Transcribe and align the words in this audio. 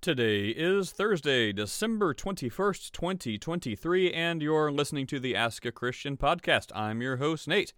Today 0.00 0.50
is 0.50 0.92
Thursday, 0.92 1.52
December 1.52 2.14
21st, 2.14 2.92
2023, 2.92 4.12
and 4.12 4.40
you're 4.40 4.70
listening 4.70 5.08
to 5.08 5.18
the 5.18 5.34
Ask 5.34 5.66
a 5.66 5.72
Christian 5.72 6.16
podcast. 6.16 6.70
I'm 6.72 7.02
your 7.02 7.16
host, 7.16 7.48
Nate. 7.48 7.72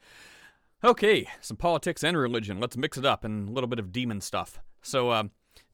Okay, 0.84 1.26
some 1.40 1.56
politics 1.56 2.04
and 2.04 2.18
religion. 2.18 2.60
Let's 2.60 2.76
mix 2.76 2.98
it 2.98 3.06
up 3.06 3.24
and 3.24 3.48
a 3.48 3.52
little 3.52 3.68
bit 3.68 3.78
of 3.78 3.90
demon 3.90 4.20
stuff. 4.20 4.60
So, 4.82 5.08
uh, 5.08 5.24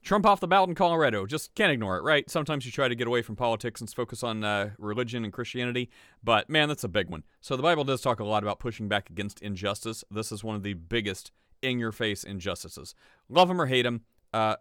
Trump 0.01 0.25
off 0.25 0.39
the 0.39 0.47
ballot 0.47 0.69
in 0.69 0.75
Colorado. 0.75 1.25
Just 1.25 1.53
can't 1.53 1.71
ignore 1.71 1.97
it, 1.97 2.03
right? 2.03 2.29
Sometimes 2.29 2.65
you 2.65 2.71
try 2.71 2.87
to 2.87 2.95
get 2.95 3.07
away 3.07 3.21
from 3.21 3.35
politics 3.35 3.81
and 3.81 3.89
focus 3.89 4.23
on 4.23 4.45
uh, 4.45 4.69
religion 4.77 5.25
and 5.25 5.33
Christianity, 5.33 5.89
but 6.23 6.49
man, 6.49 6.69
that's 6.69 6.85
a 6.85 6.89
big 6.89 7.09
one. 7.09 7.25
So, 7.41 7.57
the 7.57 7.63
Bible 7.63 7.83
does 7.83 7.99
talk 7.99 8.21
a 8.21 8.25
lot 8.25 8.41
about 8.41 8.59
pushing 8.59 8.87
back 8.87 9.09
against 9.09 9.41
injustice. 9.41 10.05
This 10.09 10.31
is 10.31 10.45
one 10.45 10.55
of 10.55 10.63
the 10.63 10.75
biggest 10.75 11.33
in 11.61 11.77
your 11.77 11.91
face 11.91 12.23
injustices. 12.23 12.95
Love 13.27 13.49
him 13.49 13.59
or 13.59 13.65
hate 13.65 13.85
him, 13.85 14.03
uh, 14.33 14.55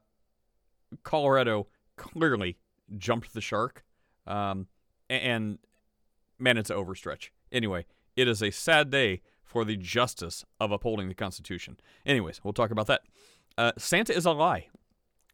Colorado 1.04 1.68
clearly 1.96 2.58
jumped 2.96 3.34
the 3.34 3.40
shark. 3.40 3.84
Um, 4.26 4.66
and 5.08 5.58
man, 6.38 6.56
it's 6.56 6.70
an 6.70 6.76
overstretch. 6.76 7.30
Anyway, 7.52 7.86
it 8.16 8.28
is 8.28 8.42
a 8.42 8.50
sad 8.50 8.90
day 8.90 9.22
for 9.42 9.64
the 9.64 9.76
justice 9.76 10.44
of 10.60 10.72
upholding 10.72 11.08
the 11.08 11.14
Constitution. 11.14 11.78
Anyways, 12.04 12.40
we'll 12.42 12.52
talk 12.52 12.70
about 12.70 12.86
that. 12.88 13.02
Uh, 13.56 13.72
Santa 13.78 14.14
is 14.14 14.26
a 14.26 14.32
lie. 14.32 14.68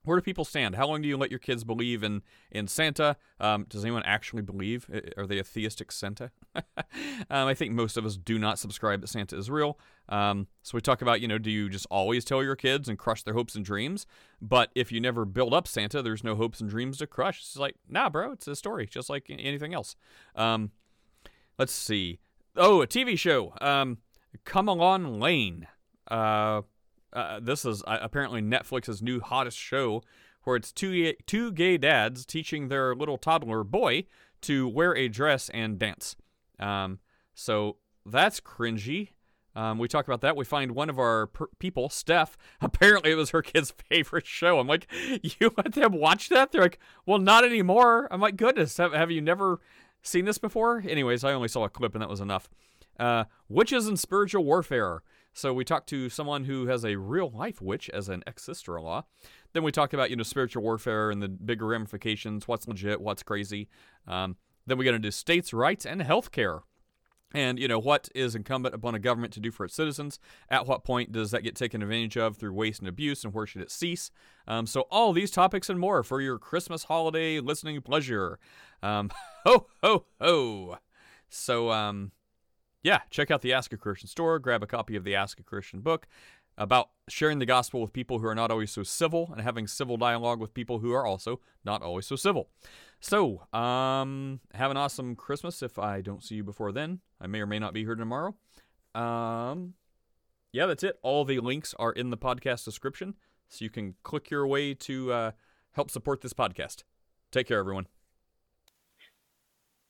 Where 0.05 0.19
do 0.19 0.23
people 0.23 0.45
stand? 0.45 0.75
How 0.75 0.87
long 0.87 1.01
do 1.03 1.09
you 1.09 1.17
let 1.17 1.31
your 1.31 1.39
kids 1.39 1.65
believe 1.65 2.03
in 2.03 2.23
in 2.51 2.67
Santa? 2.67 3.17
Um, 3.39 3.67
does 3.69 3.85
anyone 3.85 4.03
actually 4.05 4.43
believe? 4.43 4.89
Are 5.17 5.27
they 5.27 5.39
a 5.39 5.45
theistic 5.45 5.93
Santa? 5.93 6.31
um, 6.55 6.65
I 7.31 7.55
think 7.55 7.73
most 7.73 7.97
of 7.97 8.05
us 8.05 8.17
do 8.17 8.39
not 8.39 8.59
subscribe 8.59 9.01
that 9.01 9.07
Santa 9.07 9.37
is 9.37 9.51
real. 9.51 9.79
Um, 10.09 10.49
so 10.63 10.77
we 10.77 10.81
talk 10.81 11.03
about, 11.03 11.21
you 11.21 11.29
know, 11.29 11.39
do 11.39 11.51
you 11.51 11.69
just 11.69 11.87
always 11.91 12.25
tell 12.25 12.43
your 12.43 12.57
kids 12.57 12.89
and 12.89 12.99
crush 12.99 13.23
their 13.23 13.35
hopes 13.35 13.55
and 13.55 13.65
dreams? 13.65 14.07
But 14.41 14.71
if 14.75 14.91
you 14.91 15.01
never 15.01 15.25
build 15.25 15.55
up 15.55 15.69
Santa, 15.69 16.03
there's 16.03 16.25
no 16.25 16.35
hopes 16.35 16.61
and 16.61 16.69
dreams 16.69 16.99
to 16.99 17.07
crush. 17.07 17.41
It's 17.41 17.57
like, 17.57 17.77
nah, 17.89 18.11
bro, 18.11 18.33
it's 18.33 18.49
a 18.49 18.57
story, 18.57 18.87
just 18.87 19.09
like 19.09 19.27
anything 19.29 19.73
else. 19.73 19.95
Um, 20.35 20.73
let's 21.59 21.73
see. 21.73 22.19
Oh, 22.57 22.83
a 22.83 22.87
TV 22.87 23.19
show. 23.19 23.55
Um, 23.61 23.99
Cocomelon 24.45 25.21
Lane. 25.21 25.69
Uh, 26.09 26.63
uh, 27.13 27.41
this 27.41 27.65
is 27.65 27.83
uh, 27.87 27.99
apparently 28.01 28.41
Netflix's 28.41 29.03
new 29.03 29.21
hottest 29.21 29.59
show, 29.59 30.03
where 30.45 30.57
it's 30.57 30.73
two 30.73 31.13
two 31.27 31.53
gay 31.53 31.79
dads 31.79 32.27
teaching 32.27 32.69
their 32.69 32.95
little 32.95 33.19
toddler 33.19 33.65
boy 33.65 34.05
to 34.43 34.69
wear 34.69 34.97
a 34.97 35.09
dress 35.09 35.49
and 35.51 35.79
dance. 35.79 36.17
Um, 36.59 36.99
so 37.35 37.77
that's 38.05 38.41
cringy. 38.41 39.11
Um, 39.55 39.79
we 39.79 39.87
talk 39.87 40.07
about 40.07 40.23
that. 40.23 40.37
We 40.37 40.45
find 40.45 40.73
one 40.73 40.89
of 40.89 40.99
our 40.99 41.27
per- 41.27 41.49
people, 41.59 41.89
Steph. 41.91 42.39
Apparently, 42.61 43.13
it 43.13 43.17
was 43.17 43.31
her 43.31 43.43
kid's 43.43 43.73
favorite 43.89 44.27
show. 44.27 44.59
I'm 44.59 44.67
like, 44.67 44.87
you 45.23 45.53
let 45.57 45.73
them 45.73 45.93
watch 45.93 46.29
that? 46.31 46.53
They're 46.53 46.63
like, 46.63 46.79
well, 47.07 47.19
not 47.19 47.45
anymore. 47.45 48.09
I'm 48.11 48.21
like, 48.21 48.37
goodness, 48.37 48.77
have, 48.79 48.93
have 48.93 49.11
you 49.11 49.21
never 49.21 49.61
seen 50.03 50.25
this 50.25 50.39
before? 50.39 50.83
Anyways, 50.87 51.23
I 51.25 51.33
only 51.33 51.49
saw 51.49 51.65
a 51.65 51.69
clip 51.69 51.95
and 51.95 52.03
that 52.03 52.09
was 52.09 52.21
enough. 52.21 52.49
Uh, 52.99 53.25
witches 53.49 53.87
and 53.87 53.99
spiritual 53.99 54.45
warfare. 54.45 55.03
So 55.33 55.55
we 55.55 55.65
talked 55.65 55.89
to 55.91 56.09
someone 56.09 56.45
who 56.45 56.67
has 56.67 56.85
a 56.85 56.97
real 56.97 57.31
life 57.31 57.63
witch 57.63 57.89
as 57.91 58.09
an 58.09 58.23
ex 58.27 58.43
sister 58.43 58.77
in 58.77 58.85
law. 58.85 59.05
Then 59.53 59.63
we 59.63 59.73
talked 59.73 59.95
about 59.95 60.11
you 60.11 60.17
know 60.17 60.23
spiritual 60.23 60.63
warfare 60.63 61.11
and 61.11 61.23
the 61.23 61.29
bigger 61.29 61.67
ramifications, 61.67 62.47
what's 62.47 62.69
legit, 62.69 63.01
what's 63.01 63.23
crazy. 63.23 63.69
Um, 64.07 64.37
then 64.67 64.79
we 64.79 64.85
get 64.85 64.95
into 64.95 65.11
states' 65.11 65.53
rights 65.53 65.87
and 65.87 66.01
healthcare. 66.01 66.61
And 67.35 67.59
you 67.59 67.67
know 67.67 67.79
what 67.79 68.11
is 68.15 68.35
incumbent 68.35 68.75
upon 68.75 68.95
a 68.95 68.99
government 68.99 69.33
to 69.35 69.41
do 69.41 69.51
for 69.51 69.65
its 69.65 69.75
citizens? 69.75 70.19
At 70.51 70.67
what 70.67 70.85
point 70.85 71.13
does 71.13 71.31
that 71.31 71.43
get 71.43 71.57
taken 71.57 71.83
advantage 71.83 72.19
of 72.19 72.37
through 72.37 72.53
waste 72.53 72.81
and 72.81 72.89
abuse, 72.89 73.25
and 73.25 73.33
where 73.33 73.47
should 73.47 73.63
it 73.63 73.71
cease? 73.71 74.11
Um, 74.47 74.67
so 74.67 74.83
all 74.91 75.13
these 75.15 75.31
topics 75.31 75.71
and 75.71 75.81
more 75.81 76.03
for 76.03 76.21
your 76.21 76.39
Christmas 76.39 76.85
holiday 76.85 77.41
listening 77.41 77.81
pleasure. 77.81 78.39
Um, 78.83 79.11
ho 79.47 79.67
ho 79.83 80.05
ho! 80.21 80.77
So 81.31 81.71
um, 81.71 82.13
yeah, 82.83 83.01
check 83.11 83.31
out 83.31 83.43
the 83.43 83.53
Ask 83.53 83.73
a 83.73 83.77
Christian 83.77 84.09
store, 84.09 84.39
grab 84.39 84.63
a 84.63 84.67
copy 84.67 84.97
of 84.97 85.05
the 85.05 85.15
Ask 85.15 85.39
a 85.39 85.43
Christian 85.43 85.81
book 85.81 86.07
about 86.59 86.91
sharing 87.09 87.39
the 87.39 87.47
gospel 87.47 87.81
with 87.81 87.93
people 87.93 88.19
who 88.19 88.27
are 88.27 88.35
not 88.35 88.51
always 88.51 88.71
so 88.71 88.83
civil 88.83 89.31
and 89.33 89.41
having 89.41 89.67
civil 89.67 89.97
dialogue 89.97 90.41
with 90.41 90.53
people 90.53 90.81
who 90.81 90.93
are 90.93 91.07
also 91.07 91.41
not 91.65 91.83
always 91.83 92.07
so 92.07 92.17
civil. 92.17 92.51
So, 93.01 93.47
um, 93.53 94.41
have 94.55 94.71
an 94.71 94.77
awesome 94.77 95.17
Christmas 95.17 95.63
if 95.63 95.79
I 95.79 96.01
don't 96.01 96.23
see 96.23 96.37
you 96.37 96.45
before 96.45 96.73
then. 96.73 97.01
I 97.21 97.27
may 97.27 97.41
or 97.41 97.47
may 97.47 97.59
not 97.59 97.73
be 97.73 97.85
here 97.85 97.95
tomorrow. 97.95 98.35
Um, 98.95 99.75
yeah, 100.53 100.67
that's 100.67 100.83
it. 100.83 100.99
All 101.03 101.25
the 101.25 101.41
links 101.41 101.75
are 101.79 101.93
in 101.93 102.11
the 102.11 102.19
podcast 102.19 102.65
description, 102.65 103.15
so 103.49 103.65
you 103.65 103.71
can 103.71 103.95
click 104.03 104.31
your 104.31 104.47
way 104.47 104.75
to 104.75 105.13
uh, 105.13 105.31
help 105.73 105.91
support 105.91 106.21
this 106.21 106.35
podcast. 106.35 106.83
Take 107.31 107.49
care, 107.49 107.59
everyone. 107.59 107.87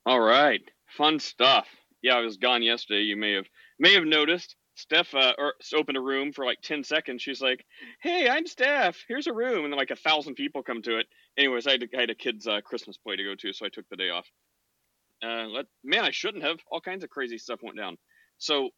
All 0.07 0.21
right. 0.21 0.63
Fun 0.97 1.19
stuff 1.19 1.67
yeah, 2.03 2.17
I 2.17 2.21
was 2.21 2.37
gone 2.37 2.63
yesterday. 2.63 3.03
You 3.03 3.17
may 3.17 3.33
have 3.35 3.47
may 3.79 3.95
have 3.95 4.05
noticed. 4.05 4.57
Steph 4.75 5.15
uh, 5.15 5.35
or, 5.37 5.55
opened 5.75 5.99
a 5.99 6.01
room 6.01 6.33
for 6.33 6.47
like 6.47 6.61
10 6.63 6.83
seconds. 6.83 7.21
She's 7.21 7.43
like, 7.43 7.65
Hey, 8.01 8.29
I'm 8.29 8.47
Steph. 8.47 8.97
Here's 9.07 9.27
a 9.27 9.33
room. 9.33 9.65
And 9.65 9.73
then 9.73 9.79
like 9.79 9.91
a 9.91 9.97
thousand 9.97 10.35
people 10.35 10.63
come 10.63 10.81
to 10.83 10.99
it. 10.99 11.07
Anyways, 11.37 11.67
I 11.67 11.73
had, 11.73 11.89
I 11.97 12.01
had 12.01 12.11
a 12.11 12.15
kid's 12.15 12.47
uh, 12.47 12.61
Christmas 12.65 12.97
play 12.97 13.17
to 13.17 13.23
go 13.25 13.35
to, 13.35 13.53
so 13.53 13.67
I 13.67 13.69
took 13.69 13.89
the 13.91 13.97
day 13.97 14.09
off. 14.09 14.27
Uh, 15.23 15.47
let, 15.47 15.67
man, 15.85 16.05
I 16.05 16.11
shouldn't 16.11 16.43
have. 16.43 16.59
All 16.71 16.81
kinds 16.81 17.05
of 17.05 17.11
crazy 17.11 17.39
stuff 17.39 17.61
went 17.63 17.77
down. 17.77 17.97
So, 18.39 18.71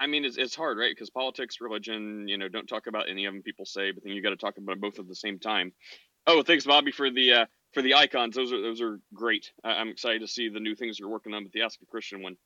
I 0.00 0.06
mean, 0.06 0.24
it's, 0.24 0.38
it's 0.38 0.54
hard, 0.54 0.78
right? 0.78 0.92
Because 0.92 1.10
politics, 1.10 1.56
religion, 1.60 2.26
you 2.28 2.38
know, 2.38 2.48
don't 2.48 2.66
talk 2.66 2.86
about 2.86 3.10
any 3.10 3.26
of 3.26 3.34
them 3.34 3.42
people 3.42 3.66
say, 3.66 3.90
but 3.90 4.04
then 4.04 4.12
you 4.12 4.22
got 4.22 4.30
to 4.30 4.36
talk 4.36 4.56
about 4.56 4.80
both 4.80 4.98
at 4.98 5.08
the 5.08 5.14
same 5.14 5.38
time. 5.38 5.72
Oh, 6.26 6.42
thanks, 6.42 6.64
Bobby, 6.64 6.92
for 6.92 7.10
the 7.10 7.32
uh, 7.32 7.46
for 7.74 7.82
the 7.82 7.94
icons. 7.94 8.34
Those 8.36 8.52
are 8.52 8.60
those 8.60 8.80
are 8.80 9.00
great. 9.14 9.52
I'm 9.64 9.88
excited 9.88 10.20
to 10.22 10.28
see 10.28 10.48
the 10.48 10.60
new 10.60 10.74
things 10.74 10.98
you're 10.98 11.08
working 11.08 11.34
on. 11.34 11.44
But 11.44 11.52
the 11.52 11.62
Ask 11.62 11.80
a 11.82 11.86
Christian 11.86 12.22
one 12.22 12.36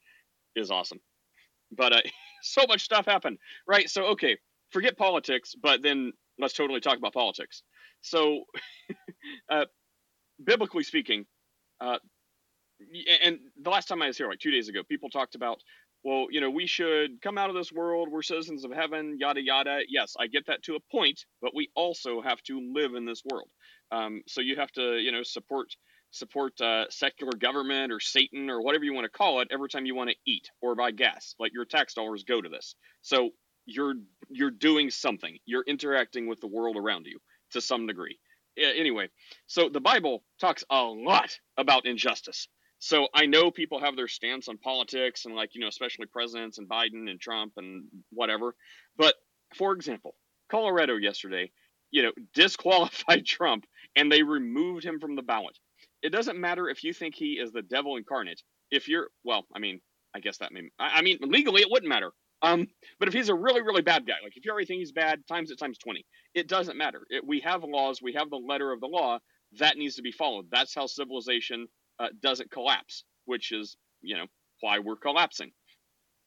is 0.56 0.70
awesome. 0.70 1.00
But 1.70 1.92
uh, 1.92 2.00
so 2.42 2.62
much 2.68 2.82
stuff 2.82 3.06
happened, 3.06 3.38
right? 3.66 3.88
So 3.88 4.06
okay, 4.08 4.38
forget 4.70 4.96
politics, 4.96 5.54
but 5.60 5.82
then 5.82 6.12
let's 6.38 6.54
totally 6.54 6.80
talk 6.80 6.98
about 6.98 7.14
politics. 7.14 7.62
So, 8.02 8.44
uh, 9.50 9.66
biblically 10.44 10.84
speaking, 10.84 11.26
uh, 11.80 11.98
and 13.22 13.38
the 13.62 13.70
last 13.70 13.88
time 13.88 14.02
I 14.02 14.08
was 14.08 14.16
here, 14.16 14.28
like 14.28 14.40
two 14.40 14.50
days 14.50 14.68
ago, 14.68 14.82
people 14.88 15.08
talked 15.10 15.34
about, 15.34 15.58
well, 16.04 16.26
you 16.30 16.40
know, 16.40 16.50
we 16.50 16.66
should 16.66 17.20
come 17.22 17.38
out 17.38 17.48
of 17.48 17.56
this 17.56 17.72
world. 17.72 18.08
We're 18.10 18.22
citizens 18.22 18.64
of 18.64 18.72
heaven, 18.72 19.16
yada 19.18 19.40
yada. 19.40 19.80
Yes, 19.88 20.14
I 20.18 20.26
get 20.26 20.46
that 20.46 20.62
to 20.64 20.76
a 20.76 20.80
point, 20.90 21.24
but 21.40 21.54
we 21.54 21.70
also 21.76 22.20
have 22.22 22.42
to 22.44 22.60
live 22.74 22.94
in 22.94 23.04
this 23.04 23.22
world. 23.30 23.48
Um, 23.92 24.22
so 24.26 24.40
you 24.40 24.56
have 24.56 24.72
to, 24.72 24.96
you 24.96 25.12
know, 25.12 25.22
support 25.22 25.68
support 26.10 26.60
uh, 26.60 26.84
secular 26.90 27.32
government 27.32 27.90
or 27.90 27.98
Satan 27.98 28.50
or 28.50 28.60
whatever 28.62 28.84
you 28.84 28.92
want 28.92 29.04
to 29.04 29.10
call 29.10 29.40
it 29.40 29.48
every 29.50 29.68
time 29.68 29.86
you 29.86 29.94
want 29.94 30.10
to 30.10 30.16
eat 30.26 30.50
or 30.60 30.74
buy 30.74 30.90
gas. 30.90 31.34
Like 31.38 31.52
your 31.54 31.64
tax 31.64 31.94
dollars 31.94 32.24
go 32.24 32.40
to 32.40 32.48
this. 32.48 32.74
So 33.02 33.30
you're 33.66 33.94
you're 34.28 34.50
doing 34.50 34.90
something. 34.90 35.38
You're 35.46 35.64
interacting 35.66 36.26
with 36.26 36.40
the 36.40 36.48
world 36.48 36.76
around 36.76 37.06
you 37.06 37.18
to 37.52 37.60
some 37.60 37.86
degree. 37.86 38.18
Anyway, 38.58 39.08
so 39.46 39.68
the 39.70 39.80
Bible 39.80 40.24
talks 40.40 40.64
a 40.70 40.82
lot 40.82 41.38
about 41.56 41.86
injustice. 41.86 42.48
So 42.78 43.08
I 43.14 43.26
know 43.26 43.50
people 43.50 43.80
have 43.80 43.96
their 43.96 44.08
stance 44.08 44.48
on 44.48 44.58
politics 44.58 45.24
and 45.24 45.34
like, 45.34 45.50
you 45.54 45.60
know, 45.60 45.68
especially 45.68 46.06
presidents 46.06 46.58
and 46.58 46.68
Biden 46.68 47.08
and 47.08 47.20
Trump 47.20 47.52
and 47.56 47.84
whatever. 48.10 48.54
But 48.98 49.14
for 49.56 49.72
example, 49.72 50.16
Colorado 50.50 50.96
yesterday, 50.96 51.50
you 51.92 52.02
know, 52.02 52.12
disqualified 52.34 53.26
Trump 53.26 53.66
and 53.96 54.12
they 54.12 54.24
removed 54.24 54.84
him 54.84 55.00
from 55.00 55.16
the 55.16 55.22
ballot. 55.22 55.58
It 56.02 56.10
doesn't 56.10 56.40
matter 56.40 56.68
if 56.68 56.84
you 56.84 56.92
think 56.92 57.14
he 57.14 57.34
is 57.34 57.52
the 57.52 57.62
devil 57.62 57.96
incarnate. 57.96 58.42
If 58.72 58.88
you're, 58.88 59.08
well, 59.24 59.46
I 59.54 59.60
mean, 59.60 59.80
I 60.14 60.20
guess 60.20 60.38
that 60.38 60.52
may, 60.52 60.62
I 60.80 61.02
mean, 61.02 61.18
legally 61.22 61.62
it 61.62 61.70
wouldn't 61.70 61.90
matter. 61.90 62.12
Um, 62.42 62.66
but 62.98 63.08
if 63.08 63.14
he's 63.14 63.28
a 63.28 63.34
really, 63.34 63.62
really 63.62 63.82
bad 63.82 64.06
guy, 64.06 64.14
like 64.24 64.36
if 64.36 64.44
you 64.44 64.50
already 64.50 64.66
think 64.66 64.80
he's 64.80 64.92
bad, 64.92 65.26
times 65.28 65.52
it 65.52 65.58
times 65.60 65.78
20, 65.78 66.04
it 66.34 66.48
doesn't 66.48 66.76
matter. 66.76 67.02
It, 67.10 67.24
we 67.26 67.40
have 67.40 67.62
laws, 67.64 68.02
we 68.02 68.14
have 68.14 68.30
the 68.30 68.36
letter 68.36 68.72
of 68.72 68.80
the 68.80 68.88
law 68.88 69.20
that 69.58 69.76
needs 69.76 69.96
to 69.96 70.02
be 70.02 70.12
followed. 70.12 70.46
That's 70.50 70.74
how 70.74 70.86
civilization 70.86 71.68
uh, 72.00 72.08
doesn't 72.22 72.50
collapse, 72.50 73.04
which 73.26 73.52
is, 73.52 73.76
you 74.00 74.16
know, 74.16 74.26
why 74.60 74.80
we're 74.80 74.96
collapsing. 74.96 75.52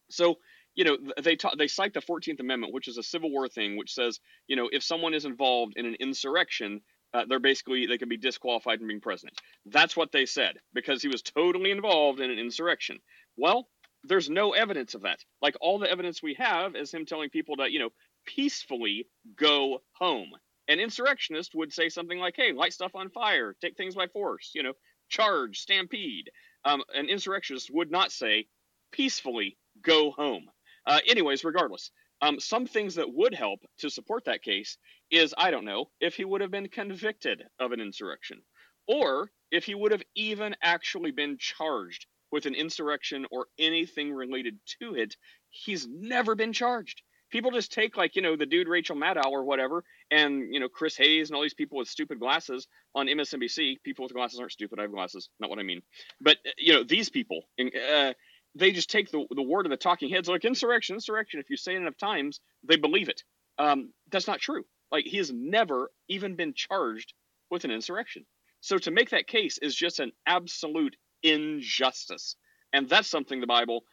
So, 0.09 0.35
you 0.75 0.83
know, 0.83 0.97
they 1.21 1.35
ta- 1.35 1.55
they 1.57 1.67
cite 1.67 1.93
the 1.93 2.01
14th 2.01 2.39
Amendment, 2.39 2.73
which 2.73 2.87
is 2.87 2.97
a 2.97 3.03
Civil 3.03 3.31
War 3.31 3.47
thing, 3.47 3.77
which 3.77 3.93
says, 3.93 4.19
you 4.47 4.55
know, 4.55 4.69
if 4.71 4.83
someone 4.83 5.13
is 5.13 5.25
involved 5.25 5.73
in 5.77 5.85
an 5.85 5.95
insurrection, 5.99 6.81
uh, 7.13 7.25
they're 7.27 7.39
basically 7.39 7.85
they 7.85 7.97
can 7.97 8.09
be 8.09 8.17
disqualified 8.17 8.79
from 8.79 8.87
being 8.89 9.01
president. 9.01 9.39
That's 9.65 9.95
what 9.95 10.11
they 10.11 10.25
said 10.25 10.57
because 10.73 11.01
he 11.01 11.07
was 11.07 11.21
totally 11.21 11.71
involved 11.71 12.19
in 12.19 12.29
an 12.29 12.39
insurrection. 12.39 12.99
Well, 13.37 13.69
there's 14.03 14.29
no 14.29 14.51
evidence 14.51 14.93
of 14.95 15.03
that. 15.03 15.19
Like 15.41 15.55
all 15.61 15.79
the 15.79 15.89
evidence 15.89 16.21
we 16.21 16.35
have 16.35 16.75
is 16.75 16.93
him 16.93 17.05
telling 17.05 17.29
people 17.29 17.55
to, 17.57 17.71
you 17.71 17.79
know, 17.79 17.89
peacefully 18.25 19.07
go 19.37 19.81
home. 19.93 20.31
An 20.67 20.79
insurrectionist 20.79 21.55
would 21.55 21.71
say 21.71 21.89
something 21.89 22.19
like, 22.19 22.35
"Hey, 22.35 22.51
light 22.51 22.73
stuff 22.73 22.95
on 22.95 23.09
fire, 23.11 23.55
take 23.61 23.77
things 23.77 23.95
by 23.95 24.07
force, 24.07 24.51
you 24.53 24.63
know, 24.63 24.73
charge, 25.09 25.59
stampede." 25.59 26.29
Um, 26.65 26.83
an 26.93 27.07
insurrectionist 27.07 27.69
would 27.71 27.91
not 27.91 28.11
say, 28.11 28.47
"Peacefully 28.91 29.57
go 29.81 30.11
home." 30.11 30.49
Uh, 30.85 30.99
anyways, 31.07 31.43
regardless, 31.43 31.91
Um, 32.21 32.39
some 32.39 32.65
things 32.67 32.95
that 32.95 33.13
would 33.13 33.33
help 33.33 33.61
to 33.79 33.89
support 33.89 34.25
that 34.25 34.41
case 34.43 34.77
is 35.11 35.35
I 35.37 35.51
don't 35.51 35.65
know 35.65 35.89
if 35.99 36.15
he 36.15 36.25
would 36.25 36.41
have 36.41 36.51
been 36.51 36.69
convicted 36.69 37.43
of 37.59 37.71
an 37.73 37.81
insurrection, 37.81 38.41
or 38.87 39.31
if 39.51 39.65
he 39.65 39.75
would 39.75 39.91
have 39.91 40.03
even 40.15 40.55
actually 40.61 41.11
been 41.11 41.37
charged 41.37 42.07
with 42.31 42.45
an 42.45 42.55
insurrection 42.55 43.25
or 43.31 43.47
anything 43.59 44.13
related 44.13 44.57
to 44.81 44.95
it. 44.95 45.15
He's 45.49 45.87
never 45.87 46.35
been 46.35 46.53
charged. 46.53 47.01
People 47.31 47.51
just 47.51 47.73
take 47.73 47.97
like 47.97 48.15
you 48.15 48.21
know 48.21 48.37
the 48.37 48.45
dude 48.45 48.67
Rachel 48.69 48.95
Maddow 48.95 49.25
or 49.31 49.43
whatever, 49.43 49.83
and 50.11 50.53
you 50.53 50.59
know 50.59 50.69
Chris 50.69 50.95
Hayes 50.97 51.29
and 51.29 51.35
all 51.35 51.41
these 51.43 51.53
people 51.53 51.77
with 51.77 51.89
stupid 51.89 52.19
glasses 52.19 52.67
on 52.95 53.07
MSNBC. 53.07 53.83
People 53.83 54.03
with 54.03 54.13
glasses 54.13 54.39
aren't 54.39 54.53
stupid. 54.53 54.79
I 54.79 54.83
have 54.83 54.91
glasses. 54.91 55.29
Not 55.39 55.49
what 55.49 55.59
I 55.59 55.63
mean. 55.63 55.81
But 56.21 56.37
you 56.57 56.73
know 56.73 56.83
these 56.83 57.09
people. 57.09 57.43
Uh, 57.59 58.13
they 58.55 58.71
just 58.71 58.89
take 58.89 59.11
the, 59.11 59.25
the 59.35 59.41
word 59.43 59.65
of 59.65 59.69
the 59.69 59.77
talking 59.77 60.09
heads 60.09 60.29
like 60.29 60.45
insurrection, 60.45 60.95
insurrection. 60.95 61.39
If 61.39 61.49
you 61.49 61.57
say 61.57 61.75
it 61.75 61.81
enough 61.81 61.97
times, 61.97 62.39
they 62.67 62.77
believe 62.77 63.09
it. 63.09 63.23
Um, 63.59 63.93
that's 64.11 64.27
not 64.27 64.39
true. 64.41 64.65
Like 64.91 65.05
he 65.05 65.17
has 65.17 65.31
never 65.33 65.91
even 66.09 66.35
been 66.35 66.53
charged 66.53 67.13
with 67.51 67.65
an 67.65 67.71
insurrection. 67.71 68.25
So 68.61 68.77
to 68.79 68.91
make 68.91 69.11
that 69.11 69.27
case 69.27 69.57
is 69.59 69.75
just 69.75 69.99
an 69.99 70.11
absolute 70.27 70.95
injustice, 71.23 72.35
and 72.73 72.89
that's 72.89 73.09
something 73.09 73.41
the 73.41 73.47
Bible 73.47 73.83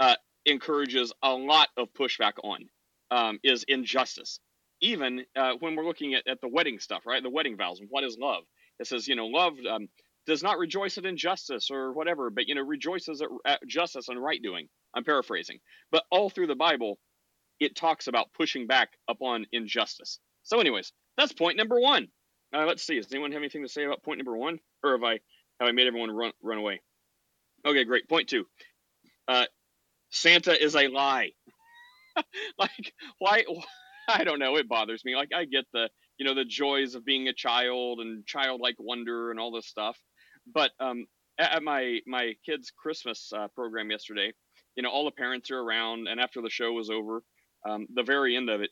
uh, 0.00 0.16
encourages 0.46 1.12
a 1.22 1.32
lot 1.32 1.68
of 1.76 1.88
pushback 1.94 2.34
on. 2.44 2.66
Um, 3.12 3.38
is 3.44 3.64
injustice. 3.68 4.40
Even 4.82 5.24
uh, 5.36 5.52
when 5.60 5.76
we're 5.76 5.86
looking 5.86 6.14
at, 6.14 6.26
at 6.26 6.40
the 6.42 6.48
wedding 6.48 6.80
stuff, 6.80 7.06
right? 7.06 7.22
The 7.22 7.30
wedding 7.30 7.56
vows. 7.56 7.80
and 7.80 7.88
What 7.90 8.04
is 8.04 8.18
love? 8.20 8.44
It 8.80 8.88
says, 8.88 9.08
you 9.08 9.16
know, 9.16 9.26
love 9.28 9.54
um, 9.70 9.88
does 10.26 10.42
not 10.42 10.58
rejoice 10.58 10.98
at 10.98 11.06
injustice 11.06 11.70
or 11.70 11.92
whatever, 11.92 12.30
but 12.30 12.48
you 12.48 12.54
know 12.54 12.62
rejoices 12.62 13.20
at, 13.22 13.28
at 13.44 13.66
justice 13.66 14.08
and 14.08 14.22
right 14.22 14.42
doing. 14.42 14.68
I'm 14.94 15.04
paraphrasing, 15.04 15.58
but 15.90 16.04
all 16.10 16.30
through 16.30 16.48
the 16.48 16.54
Bible, 16.54 16.98
it 17.60 17.74
talks 17.74 18.06
about 18.06 18.32
pushing 18.34 18.66
back 18.66 18.90
upon 19.08 19.46
injustice. 19.52 20.18
So, 20.42 20.60
anyways, 20.60 20.92
that's 21.16 21.32
point 21.32 21.56
number 21.56 21.80
one. 21.80 22.08
Uh, 22.54 22.66
let's 22.66 22.82
see. 22.82 22.96
Does 22.96 23.10
anyone 23.12 23.32
have 23.32 23.40
anything 23.40 23.62
to 23.62 23.68
say 23.68 23.84
about 23.84 24.02
point 24.02 24.18
number 24.18 24.36
one, 24.36 24.58
or 24.84 24.92
have 24.92 25.02
I 25.02 25.12
have 25.60 25.68
I 25.68 25.72
made 25.72 25.86
everyone 25.86 26.10
run 26.10 26.32
run 26.42 26.58
away? 26.58 26.80
Okay, 27.66 27.84
great. 27.84 28.08
Point 28.08 28.28
two. 28.28 28.46
Uh, 29.26 29.46
Santa 30.10 30.60
is 30.60 30.76
a 30.76 30.88
lie. 30.88 31.30
like 32.58 32.92
why? 33.18 33.44
I 34.08 34.24
don't 34.24 34.40
know. 34.40 34.56
It 34.56 34.68
bothers 34.68 35.04
me. 35.04 35.16
Like 35.16 35.30
I 35.34 35.44
get 35.44 35.64
the 35.72 35.88
you 36.18 36.26
know 36.26 36.34
the 36.34 36.44
joys 36.44 36.94
of 36.94 37.04
being 37.04 37.28
a 37.28 37.32
child 37.32 38.00
and 38.00 38.26
childlike 38.26 38.76
wonder 38.78 39.30
and 39.30 39.40
all 39.40 39.52
this 39.52 39.66
stuff 39.66 39.98
but 40.46 40.72
um, 40.80 41.06
at 41.38 41.62
my 41.62 42.00
my 42.06 42.34
kids' 42.44 42.72
Christmas 42.76 43.32
uh, 43.36 43.48
program 43.48 43.90
yesterday, 43.90 44.32
you 44.76 44.82
know, 44.82 44.90
all 44.90 45.04
the 45.04 45.10
parents 45.10 45.50
are 45.50 45.58
around, 45.58 46.08
and 46.08 46.20
after 46.20 46.42
the 46.42 46.50
show 46.50 46.72
was 46.72 46.90
over, 46.90 47.22
um, 47.68 47.86
the 47.94 48.02
very 48.02 48.36
end 48.36 48.50
of 48.50 48.60
it, 48.60 48.70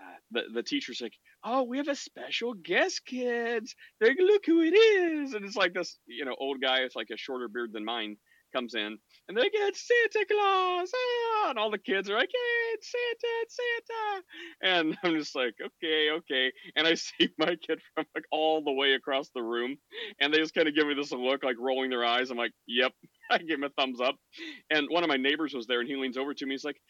uh, 0.00 0.16
the 0.30 0.42
the 0.54 0.62
teacher's 0.62 1.00
like, 1.00 1.14
"Oh, 1.44 1.62
we 1.64 1.78
have 1.78 1.88
a 1.88 1.94
special 1.94 2.54
guest, 2.54 3.04
kids. 3.06 3.74
Like, 4.00 4.16
look 4.18 4.44
who 4.46 4.62
it 4.62 4.74
is!" 4.74 5.34
And 5.34 5.44
it's 5.44 5.56
like 5.56 5.74
this, 5.74 5.98
you 6.06 6.24
know, 6.24 6.36
old 6.38 6.60
guy 6.60 6.82
with 6.82 6.96
like 6.96 7.10
a 7.12 7.16
shorter 7.16 7.48
beard 7.48 7.72
than 7.72 7.84
mine 7.84 8.16
comes 8.52 8.74
in, 8.74 8.98
and 9.28 9.36
they 9.36 9.48
get 9.48 9.76
Santa 9.76 10.26
Claus, 10.26 10.90
ah! 10.94 11.50
and 11.50 11.58
all 11.58 11.70
the 11.70 11.78
kids 11.78 12.10
are 12.10 12.14
like, 12.14 12.30
"Hey, 12.32 12.74
it's 12.74 12.90
Santa, 12.90 13.32
it's 13.42 13.56
Santa!" 13.56 14.22
And 14.62 14.98
I'm 15.02 15.18
just 15.18 15.34
like, 15.34 15.54
"Okay, 15.60 16.10
okay." 16.10 16.52
And 16.74 16.86
I 16.86 16.94
see 16.94 17.28
my 17.38 17.56
kid 17.56 17.80
from 17.94 18.06
like 18.14 18.24
all 18.30 18.62
the 18.62 18.72
way 18.72 18.92
across 18.92 19.30
the 19.34 19.42
room, 19.42 19.76
and 20.20 20.32
they 20.32 20.38
just 20.38 20.54
kind 20.54 20.68
of 20.68 20.74
give 20.74 20.86
me 20.86 20.94
this 20.94 21.12
look, 21.12 21.44
like 21.44 21.56
rolling 21.58 21.90
their 21.90 22.04
eyes. 22.04 22.30
I'm 22.30 22.38
like, 22.38 22.52
"Yep." 22.66 22.92
I 23.30 23.38
give 23.38 23.58
him 23.58 23.64
a 23.64 23.70
thumbs 23.70 24.00
up, 24.00 24.16
and 24.70 24.86
one 24.90 25.02
of 25.02 25.08
my 25.08 25.16
neighbors 25.16 25.54
was 25.54 25.66
there, 25.66 25.80
and 25.80 25.88
he 25.88 25.96
leans 25.96 26.16
over 26.16 26.34
to 26.34 26.46
me. 26.46 26.54
He's 26.54 26.64
like, 26.64 26.80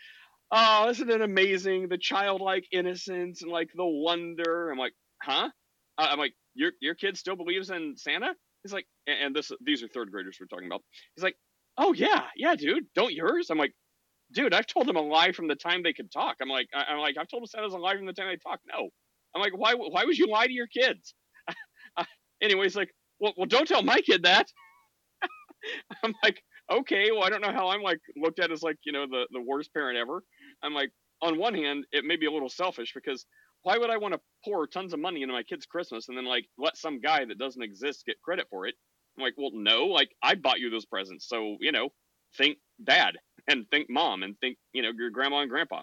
"Oh, 0.50 0.88
isn't 0.91 1.11
it 1.11 1.23
amazing? 1.23 1.88
The 1.88 1.99
childlike 1.99 2.67
innocence 2.73 3.43
and 3.43 3.50
like 3.50 3.70
the 3.75 3.87
wonder." 3.87 4.70
I'm 4.70 4.79
like, 4.79 4.94
"Huh?" 5.23 5.50
I'm 5.99 6.19
like, 6.19 6.35
"Your 6.55 6.73
your 6.81 6.94
kid 6.94 7.17
still 7.17 7.37
believes 7.37 7.70
in 7.70 7.97
Santa?" 7.97 8.35
He's 8.67 8.73
like, 8.73 8.87
and 9.06 9.35
this 9.35 9.53
these 9.64 9.85
are 9.85 9.88
third 9.88 10.11
graders 10.11 10.38
we're 10.41 10.49
talking 10.49 10.67
about. 10.67 10.82
He's 11.14 11.23
like, 11.23 11.37
oh 11.78 11.93
yeah, 11.93 12.25
yeah, 12.37 12.55
dude, 12.55 12.87
don't 12.94 13.12
yours? 13.12 13.50
I'm 13.50 13.58
like, 13.58 13.73
dude, 14.32 14.55
I've 14.55 14.67
told 14.67 14.87
them 14.87 14.96
a 14.96 15.02
lie 15.02 15.32
from 15.32 15.49
the 15.49 15.55
time 15.55 15.82
they 15.82 15.93
could 15.93 16.11
talk. 16.12 16.37
I'm 16.43 16.49
like, 16.49 16.69
I, 16.75 16.93
am 16.93 16.99
like, 16.99 17.17
I've 17.19 17.28
told 17.28 17.43
them 17.43 17.46
Santa's 17.46 17.75
a 17.75 17.78
lie 17.78 17.96
from 17.96 18.06
the 18.06 18.12
time 18.12 18.28
they 18.28 18.37
talk. 18.37 18.61
No, 18.73 18.90
I'm 19.34 19.43
like, 19.43 19.56
why, 19.56 19.75
why 19.75 20.05
would 20.05 20.19
you 20.19 20.28
lie 20.28 20.46
to 20.46 20.52
your 20.52 20.69
kids? 20.69 21.14
Anyways, 22.43 22.76
like, 22.76 22.90
well, 23.20 23.34
well, 23.37 23.46
don't 23.46 23.69
tell 23.69 23.82
my 23.82 24.00
kid 24.00 24.25
that. 24.25 24.46
I'm 26.05 26.14
like, 26.23 26.43
okay, 26.70 27.11
well, 27.12 27.25
I 27.25 27.31
don't 27.31 27.43
know 27.43 27.52
how 27.52 27.69
I'm 27.69 27.82
like 27.82 27.99
looked 28.17 28.40
at 28.40 28.52
as 28.52 28.62
like, 28.62 28.76
you 28.84 28.93
know, 28.93 29.06
the 29.06 29.26
the 29.32 29.43
worst 29.43 29.72
parent 29.72 29.99
ever. 29.99 30.22
I'm 30.62 30.75
like, 30.75 30.90
on 31.22 31.38
one 31.38 31.55
hand, 31.55 31.84
it 31.93 32.05
may 32.05 32.17
be 32.17 32.26
a 32.26 32.31
little 32.31 32.49
selfish 32.49 32.93
because 32.94 33.26
why 33.62 33.79
would 33.79 33.90
I 33.90 33.96
want 33.96 34.14
to 34.14 34.20
pour 34.44 34.67
tons 34.67 34.93
of 34.93 35.00
money 35.00 35.22
into 35.22 35.34
my 35.34 35.43
kid's 35.43 35.67
Christmas 35.67 36.08
and 36.08 36.17
then 36.17 36.25
like 36.26 36.46
let 36.58 36.76
some 36.76 37.00
guy 37.00 37.25
that 37.25 37.38
doesn't 37.38 37.62
exist 37.62 38.05
get 38.06 38.20
credit 38.22 38.46
for 38.50 38.67
it? 38.67 38.75
I'm 39.16 39.24
like, 39.24 39.34
well, 39.36 39.50
no, 39.52 39.86
like 39.86 40.10
I 40.22 40.34
bought 40.34 40.60
you 40.60 40.70
those 40.70 40.86
presents, 40.86 41.28
so 41.28 41.56
you 41.60 41.72
know, 41.72 41.90
think 42.36 42.58
dad 42.82 43.16
and 43.48 43.68
think 43.70 43.88
mom 43.90 44.22
and 44.22 44.38
think 44.40 44.58
you 44.72 44.82
know 44.82 44.90
your 44.96 45.10
grandma 45.10 45.40
and 45.40 45.50
grandpa. 45.50 45.82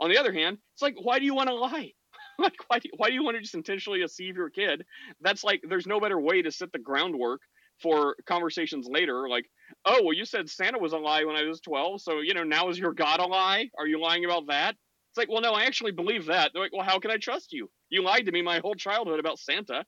On 0.00 0.10
the 0.10 0.18
other 0.18 0.32
hand, 0.32 0.58
it's 0.74 0.82
like, 0.82 0.96
why 1.00 1.18
do 1.18 1.24
you 1.24 1.34
want 1.34 1.48
to 1.48 1.54
lie? 1.54 1.92
like, 2.38 2.56
why 2.66 2.78
do, 2.80 2.88
why 2.96 3.08
do 3.08 3.14
you 3.14 3.22
want 3.22 3.36
to 3.36 3.40
just 3.40 3.54
intentionally 3.54 4.00
deceive 4.00 4.36
your 4.36 4.50
kid? 4.50 4.84
That's 5.20 5.44
like, 5.44 5.62
there's 5.68 5.86
no 5.86 6.00
better 6.00 6.18
way 6.18 6.42
to 6.42 6.50
set 6.50 6.72
the 6.72 6.80
groundwork 6.80 7.40
for 7.80 8.16
conversations 8.26 8.86
later. 8.90 9.28
Like, 9.28 9.46
oh, 9.84 10.00
well, 10.02 10.12
you 10.12 10.24
said 10.24 10.50
Santa 10.50 10.78
was 10.78 10.92
a 10.92 10.98
lie 10.98 11.24
when 11.24 11.36
I 11.36 11.44
was 11.44 11.60
12, 11.60 12.02
so 12.02 12.20
you 12.20 12.34
know 12.34 12.42
now 12.42 12.68
is 12.68 12.78
your 12.78 12.92
God 12.92 13.20
a 13.20 13.26
lie? 13.26 13.70
Are 13.78 13.86
you 13.86 14.00
lying 14.00 14.24
about 14.24 14.48
that? 14.48 14.76
It's 15.10 15.18
like, 15.18 15.28
well, 15.28 15.42
no, 15.42 15.52
I 15.52 15.62
actually 15.64 15.92
believe 15.92 16.26
that. 16.26 16.50
They're 16.52 16.62
like, 16.62 16.72
well, 16.72 16.84
how 16.84 16.98
can 16.98 17.12
I 17.12 17.18
trust 17.18 17.52
you? 17.52 17.70
You 17.88 18.02
lied 18.02 18.26
to 18.26 18.32
me 18.32 18.42
my 18.42 18.58
whole 18.58 18.74
childhood 18.74 19.20
about 19.20 19.38
Santa. 19.38 19.84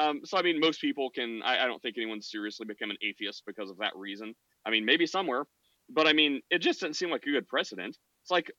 Um, 0.00 0.22
so 0.24 0.38
I 0.38 0.42
mean, 0.42 0.60
most 0.60 0.80
people 0.80 1.10
can. 1.10 1.42
I, 1.44 1.64
I 1.64 1.68
don't 1.68 1.82
think 1.82 1.96
anyone's 1.98 2.30
seriously 2.30 2.66
become 2.66 2.90
an 2.90 2.98
atheist 3.02 3.44
because 3.46 3.70
of 3.70 3.78
that 3.78 3.92
reason. 3.96 4.34
I 4.66 4.70
mean, 4.70 4.86
maybe 4.86 5.06
somewhere, 5.06 5.44
but 5.90 6.08
I 6.08 6.14
mean, 6.14 6.42
it 6.50 6.60
just 6.60 6.80
doesn't 6.80 6.94
seem 6.94 7.10
like 7.10 7.24
a 7.24 7.32
good 7.32 7.48
precedent. 7.48 7.98
It's 8.24 8.32
like, 8.32 8.50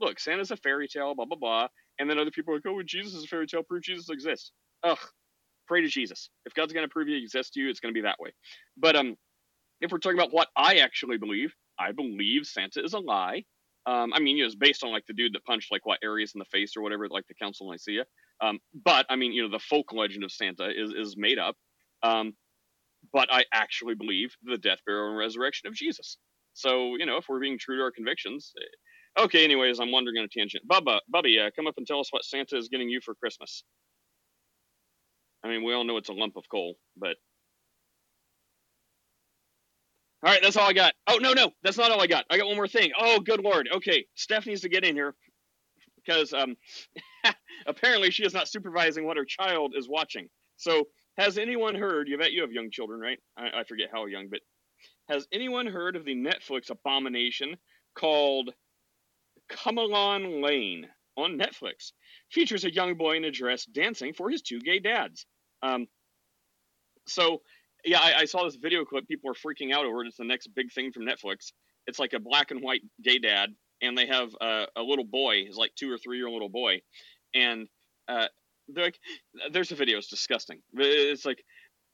look, 0.00 0.20
Santa's 0.20 0.52
a 0.52 0.58
fairy 0.58 0.88
tale, 0.88 1.14
blah 1.16 1.26
blah 1.26 1.38
blah, 1.38 1.68
and 1.98 2.10
then 2.10 2.18
other 2.18 2.32
people 2.32 2.54
are 2.54 2.58
like, 2.58 2.66
oh, 2.68 2.82
Jesus 2.84 3.14
is 3.14 3.24
a 3.24 3.28
fairy 3.28 3.48
tale, 3.48 3.62
prove 3.64 3.82
Jesus 3.82 4.10
exists. 4.10 4.52
Ugh, 4.84 4.98
pray 5.66 5.82
to 5.82 5.88
Jesus. 5.88 6.30
If 6.46 6.54
God's 6.54 6.74
going 6.74 6.86
to 6.86 6.92
prove 6.92 7.08
He 7.08 7.22
exists 7.22 7.52
to 7.54 7.60
you, 7.60 7.70
it's 7.70 7.80
going 7.80 7.94
to 7.94 7.98
be 7.98 8.04
that 8.04 8.20
way. 8.20 8.32
But 8.78 8.96
um, 8.96 9.16
if 9.80 9.92
we're 9.92 9.98
talking 9.98 10.18
about 10.18 10.34
what 10.34 10.48
I 10.56 10.76
actually 10.76 11.18
believe, 11.18 11.54
I 11.80 11.92
believe 11.92 12.46
Santa 12.46 12.84
is 12.84 12.94
a 12.94 13.00
lie. 13.00 13.44
Um, 13.86 14.12
I 14.14 14.20
mean, 14.20 14.38
know, 14.38 14.46
it's 14.46 14.56
based 14.56 14.84
on 14.84 14.92
like 14.92 15.06
the 15.06 15.14
dude 15.14 15.34
that 15.34 15.44
punched 15.46 15.72
like 15.72 15.86
what 15.86 16.00
Arius 16.04 16.34
in 16.34 16.40
the 16.40 16.46
face 16.46 16.76
or 16.76 16.82
whatever, 16.82 17.08
like 17.08 17.26
the 17.28 17.34
Council 17.34 17.70
of 17.72 17.78
Nicaea. 17.86 18.04
Um, 18.44 18.60
but 18.84 19.06
I 19.10 19.16
mean, 19.16 19.32
you 19.32 19.42
know, 19.44 19.50
the 19.50 19.60
folk 19.60 19.92
legend 19.92 20.24
of 20.24 20.32
Santa 20.32 20.70
is 20.70 20.92
is 20.94 21.16
made 21.18 21.38
up. 21.38 21.56
Um, 22.02 22.34
but 23.12 23.28
I 23.32 23.44
actually 23.52 23.94
believe 23.94 24.34
the 24.44 24.58
death, 24.58 24.78
burial, 24.86 25.10
and 25.10 25.18
resurrection 25.18 25.68
of 25.68 25.74
Jesus. 25.74 26.18
So 26.54 26.96
you 26.98 27.06
know, 27.06 27.18
if 27.18 27.26
we're 27.28 27.40
being 27.40 27.58
true 27.58 27.78
to 27.78 27.82
our 27.84 27.92
convictions. 27.92 28.52
Eh, 28.58 29.22
okay. 29.24 29.44
Anyways, 29.44 29.80
I'm 29.80 29.92
wandering 29.92 30.18
on 30.18 30.24
a 30.24 30.28
tangent. 30.28 30.64
Bubba, 30.68 31.00
Bubby, 31.08 31.40
uh, 31.40 31.50
come 31.56 31.66
up 31.66 31.74
and 31.78 31.86
tell 31.86 32.00
us 32.00 32.08
what 32.12 32.24
Santa 32.24 32.56
is 32.58 32.68
getting 32.68 32.88
you 32.90 33.00
for 33.04 33.14
Christmas. 33.14 33.64
I 35.44 35.48
mean, 35.48 35.64
we 35.64 35.74
all 35.74 35.84
know 35.84 35.98
it's 35.98 36.08
a 36.10 36.14
lump 36.14 36.36
of 36.36 36.44
coal, 36.50 36.76
but 36.96 37.16
all 40.24 40.32
right, 40.32 40.40
that's 40.42 40.56
all 40.56 40.68
I 40.68 40.72
got. 40.74 40.94
Oh 41.06 41.18
no, 41.20 41.32
no, 41.34 41.52
that's 41.62 41.78
not 41.78 41.90
all 41.90 42.02
I 42.02 42.06
got. 42.06 42.24
I 42.30 42.38
got 42.38 42.46
one 42.46 42.56
more 42.56 42.68
thing. 42.68 42.92
Oh, 42.98 43.20
good 43.20 43.40
lord. 43.40 43.68
Okay, 43.74 44.06
Steph 44.14 44.46
needs 44.46 44.62
to 44.62 44.70
get 44.70 44.84
in 44.84 44.94
here 44.96 45.14
because 46.04 46.32
um, 46.32 46.56
apparently 47.66 48.10
she 48.10 48.24
is 48.24 48.34
not 48.34 48.48
supervising 48.48 49.06
what 49.06 49.16
her 49.16 49.24
child 49.24 49.74
is 49.76 49.88
watching. 49.88 50.28
So, 50.56 50.88
has 51.16 51.38
anyone 51.38 51.74
heard? 51.74 52.08
You 52.08 52.18
bet 52.18 52.32
you 52.32 52.42
have 52.42 52.52
young 52.52 52.70
children, 52.70 53.00
right? 53.00 53.18
I, 53.36 53.60
I 53.60 53.64
forget 53.64 53.88
how 53.92 54.06
young, 54.06 54.28
but 54.30 54.40
has 55.08 55.26
anyone 55.32 55.66
heard 55.66 55.96
of 55.96 56.04
the 56.04 56.14
Netflix 56.14 56.70
abomination 56.70 57.56
called 57.96 58.50
Cocomelon 59.50 60.42
Lane 60.42 60.86
on 61.16 61.38
Netflix? 61.38 61.92
Features 62.32 62.64
a 62.64 62.72
young 62.72 62.96
boy 62.96 63.16
in 63.16 63.24
a 63.24 63.30
dress 63.30 63.64
dancing 63.64 64.12
for 64.12 64.30
his 64.30 64.42
two 64.42 64.60
gay 64.60 64.78
dads. 64.78 65.26
Um, 65.62 65.86
so 67.06 67.42
yeah, 67.84 68.00
I, 68.00 68.20
I, 68.20 68.24
saw 68.24 68.44
this 68.44 68.56
video 68.56 68.84
clip. 68.84 69.06
People 69.06 69.30
are 69.30 69.34
freaking 69.34 69.72
out 69.72 69.84
over 69.84 70.02
it. 70.02 70.08
It's 70.08 70.16
the 70.16 70.24
next 70.24 70.48
big 70.54 70.72
thing 70.72 70.90
from 70.92 71.04
Netflix. 71.04 71.52
It's 71.86 71.98
like 71.98 72.14
a 72.14 72.18
black 72.18 72.50
and 72.50 72.62
white 72.62 72.82
gay 73.02 73.18
dad, 73.18 73.50
and 73.80 73.96
they 73.96 74.06
have 74.06 74.30
a, 74.40 74.66
a 74.76 74.82
little 74.82 75.04
boy. 75.04 75.44
He's 75.44 75.56
like 75.56 75.74
two 75.74 75.90
or 75.92 75.98
three 75.98 76.16
year 76.16 76.26
old 76.26 76.34
little 76.34 76.48
boy, 76.48 76.80
and 77.34 77.68
uh, 78.08 78.26
they're 78.68 78.84
like, 78.84 78.98
"There's 79.52 79.72
a 79.72 79.76
video. 79.76 79.98
It's 79.98 80.08
disgusting. 80.08 80.60
It's 80.74 81.24
like." 81.24 81.42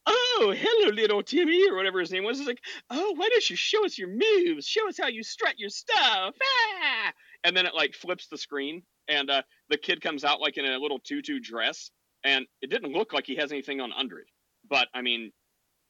Oh, 0.06 0.54
hello, 0.56 0.92
little 0.94 1.22
Timmy, 1.22 1.68
or 1.68 1.76
whatever 1.76 2.00
his 2.00 2.10
name 2.10 2.24
was. 2.24 2.38
It's 2.38 2.48
like, 2.48 2.62
oh, 2.88 3.12
why 3.16 3.28
don't 3.28 3.50
you 3.50 3.54
show 3.54 3.84
us 3.84 3.98
your 3.98 4.08
moves? 4.08 4.66
Show 4.66 4.88
us 4.88 4.96
how 4.98 5.08
you 5.08 5.22
strut 5.22 5.58
your 5.58 5.68
stuff. 5.68 6.34
Ah! 6.42 7.12
And 7.44 7.54
then 7.54 7.66
it 7.66 7.74
like 7.74 7.94
flips 7.94 8.26
the 8.26 8.38
screen, 8.38 8.82
and 9.08 9.30
uh, 9.30 9.42
the 9.68 9.76
kid 9.76 10.00
comes 10.00 10.24
out 10.24 10.40
like 10.40 10.56
in 10.56 10.64
a 10.64 10.78
little 10.78 11.00
tutu 11.00 11.38
dress, 11.38 11.90
and 12.24 12.46
it 12.62 12.70
didn't 12.70 12.92
look 12.92 13.12
like 13.12 13.26
he 13.26 13.36
has 13.36 13.52
anything 13.52 13.80
on 13.82 13.92
under 13.92 14.18
it. 14.18 14.26
But 14.68 14.88
I 14.94 15.02
mean, 15.02 15.32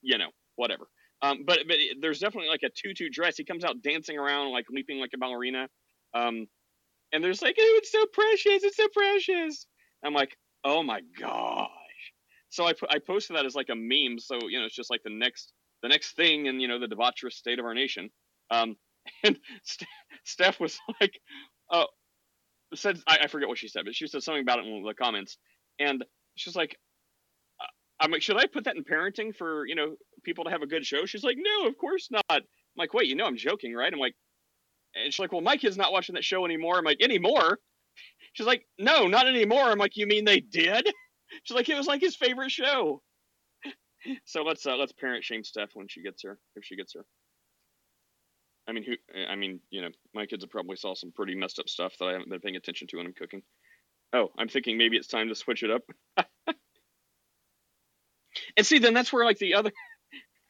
you 0.02 0.18
know, 0.18 0.30
whatever. 0.56 0.88
Um, 1.22 1.44
but 1.46 1.60
but 1.68 1.76
there's 2.00 2.18
definitely 2.18 2.48
like 2.48 2.62
a 2.62 2.70
tutu 2.70 3.08
dress. 3.10 3.36
He 3.36 3.44
comes 3.44 3.64
out 3.64 3.82
dancing 3.82 4.18
around, 4.18 4.52
like 4.52 4.66
leaping 4.70 4.98
like 4.98 5.10
a 5.14 5.18
ballerina. 5.18 5.68
Um, 6.14 6.46
and 7.12 7.22
there's 7.24 7.42
like, 7.42 7.56
oh, 7.58 7.74
it's 7.78 7.92
so 7.92 8.06
precious, 8.12 8.64
it's 8.64 8.76
so 8.76 8.88
precious. 8.92 9.66
I'm 10.04 10.14
like, 10.14 10.36
oh 10.64 10.82
my 10.82 11.00
gosh. 11.18 11.68
So 12.50 12.66
I 12.66 12.72
I 12.88 12.98
posted 12.98 13.36
that 13.36 13.46
as 13.46 13.54
like 13.54 13.68
a 13.70 13.74
meme. 13.74 14.18
So 14.18 14.38
you 14.48 14.58
know, 14.58 14.66
it's 14.66 14.74
just 14.74 14.90
like 14.90 15.02
the 15.04 15.10
next 15.10 15.52
the 15.82 15.88
next 15.88 16.16
thing 16.16 16.46
in 16.46 16.60
you 16.60 16.68
know 16.68 16.78
the 16.78 16.86
debaucherous 16.88 17.32
state 17.34 17.58
of 17.58 17.64
our 17.64 17.74
nation. 17.74 18.10
Um, 18.50 18.76
and 19.24 19.38
St- 19.64 19.88
Steph 20.24 20.60
was 20.60 20.78
like, 21.00 21.18
oh, 21.70 21.86
said 22.74 22.98
I, 23.06 23.20
I 23.22 23.26
forget 23.26 23.48
what 23.48 23.58
she 23.58 23.68
said, 23.68 23.84
but 23.84 23.94
she 23.94 24.06
said 24.06 24.22
something 24.22 24.42
about 24.42 24.60
it 24.60 24.66
in 24.66 24.82
the 24.84 24.94
comments, 24.94 25.38
and 25.78 26.04
she's 26.36 26.56
like, 26.56 26.76
uh, 27.60 27.66
I'm 28.00 28.10
like, 28.10 28.22
should 28.22 28.36
I 28.36 28.46
put 28.46 28.64
that 28.64 28.76
in 28.76 28.84
parenting 28.84 29.34
for 29.34 29.66
you 29.66 29.74
know 29.74 29.96
people 30.24 30.44
to 30.44 30.50
have 30.50 30.62
a 30.62 30.66
good 30.66 30.84
show? 30.86 31.06
She's 31.06 31.24
like, 31.24 31.36
no, 31.38 31.68
of 31.68 31.76
course 31.78 32.08
not. 32.10 32.24
I'm 32.30 32.42
like, 32.76 32.94
wait, 32.94 33.08
you 33.08 33.16
know 33.16 33.26
I'm 33.26 33.36
joking, 33.36 33.74
right? 33.74 33.92
I'm 33.92 34.00
like, 34.00 34.14
and 34.94 35.12
she's 35.12 35.18
like, 35.20 35.32
well, 35.32 35.40
my 35.40 35.56
kid's 35.56 35.76
not 35.76 35.92
watching 35.92 36.14
that 36.14 36.24
show 36.24 36.44
anymore. 36.44 36.78
I'm 36.78 36.84
like, 36.84 37.02
anymore? 37.02 37.58
She's 38.32 38.46
like, 38.46 38.66
no, 38.78 39.06
not 39.06 39.28
anymore. 39.28 39.70
I'm 39.70 39.78
like, 39.78 39.96
you 39.96 40.06
mean 40.06 40.24
they 40.24 40.40
did? 40.40 40.90
She's 41.44 41.54
like, 41.54 41.68
it 41.68 41.76
was 41.76 41.86
like 41.86 42.00
his 42.00 42.16
favorite 42.16 42.50
show. 42.50 43.02
So 44.24 44.44
let's 44.44 44.64
uh, 44.64 44.76
let's 44.76 44.92
parent 44.92 45.24
shame 45.24 45.44
Steph 45.44 45.72
when 45.74 45.86
she 45.86 46.02
gets 46.02 46.22
here, 46.22 46.38
if 46.56 46.64
she 46.64 46.74
gets 46.74 46.94
here. 46.94 47.04
I 48.66 48.72
mean, 48.72 48.82
who? 48.82 48.94
I 49.28 49.36
mean, 49.36 49.60
you 49.68 49.82
know, 49.82 49.90
my 50.14 50.24
kids 50.24 50.42
have 50.42 50.50
probably 50.50 50.76
saw 50.76 50.94
some 50.94 51.12
pretty 51.12 51.34
messed 51.34 51.58
up 51.58 51.68
stuff 51.68 51.92
that 51.98 52.06
I 52.06 52.12
haven't 52.12 52.30
been 52.30 52.40
paying 52.40 52.56
attention 52.56 52.88
to 52.88 52.96
when 52.96 53.04
I'm 53.04 53.12
cooking. 53.12 53.42
Oh, 54.14 54.28
I'm 54.38 54.48
thinking 54.48 54.78
maybe 54.78 54.96
it's 54.96 55.06
time 55.06 55.28
to 55.28 55.34
switch 55.34 55.62
it 55.62 55.70
up. 55.70 55.82
and 58.56 58.64
see, 58.66 58.78
then 58.78 58.94
that's 58.94 59.12
where 59.12 59.26
like 59.26 59.38
the 59.38 59.52
other. 59.54 59.70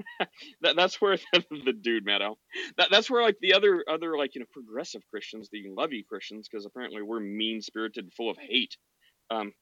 that, 0.63 0.77
that's 0.77 1.01
where 1.01 1.17
the, 1.33 1.73
dude 1.73 2.09
Al, 2.09 2.39
that, 2.77 2.89
that's 2.91 3.11
where 3.11 3.23
like 3.23 3.37
the 3.41 3.55
other 3.55 3.85
other 3.89 4.17
like 4.17 4.35
you 4.35 4.41
know 4.41 4.47
progressive 4.53 5.03
Christians, 5.11 5.49
the 5.51 5.65
lovey 5.69 6.05
Christians, 6.09 6.49
because 6.49 6.67
apparently 6.67 7.03
we're 7.03 7.21
mean 7.21 7.61
spirited, 7.61 8.13
full 8.17 8.31
of 8.31 8.39
hate. 8.39 8.77
Um, 9.31 9.53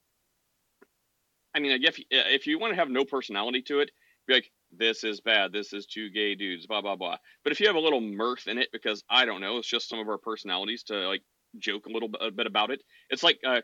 I 1.55 1.61
mean, 1.61 1.73
I 1.73 1.79
guess 1.79 1.99
if 2.11 2.47
you 2.47 2.59
want 2.59 2.73
to 2.73 2.79
have 2.79 2.91
no 2.91 3.05
personality 3.05 3.63
to 3.63 3.81
it, 3.81 3.91
be 4.27 4.35
like, 4.35 4.51
this 4.71 5.03
is 5.03 5.21
bad, 5.21 5.53
this 5.53 5.73
is 5.73 5.87
two 5.87 6.11
gay 6.11 6.35
dudes, 6.35 6.67
blah 6.67 6.83
blah 6.83 6.97
blah. 6.97 7.17
But 7.43 7.53
if 7.53 7.61
you 7.61 7.67
have 7.67 7.77
a 7.77 7.81
little 7.81 8.01
mirth 8.01 8.47
in 8.47 8.59
it, 8.59 8.69
because 8.73 9.03
I 9.11 9.25
don't 9.25 9.41
know, 9.41 9.59
it's 9.59 9.69
just 9.69 9.89
some 9.89 9.99
of 9.99 10.09
our 10.09 10.19
personalities 10.19 10.85
to 10.85 11.09
like 11.09 11.23
joke 11.59 11.87
a 11.87 11.93
little 11.93 12.09
bit 12.09 12.47
about 12.47 12.71
it. 12.71 12.83
It's 13.11 13.23
like 13.23 13.39
uh, 13.47 13.63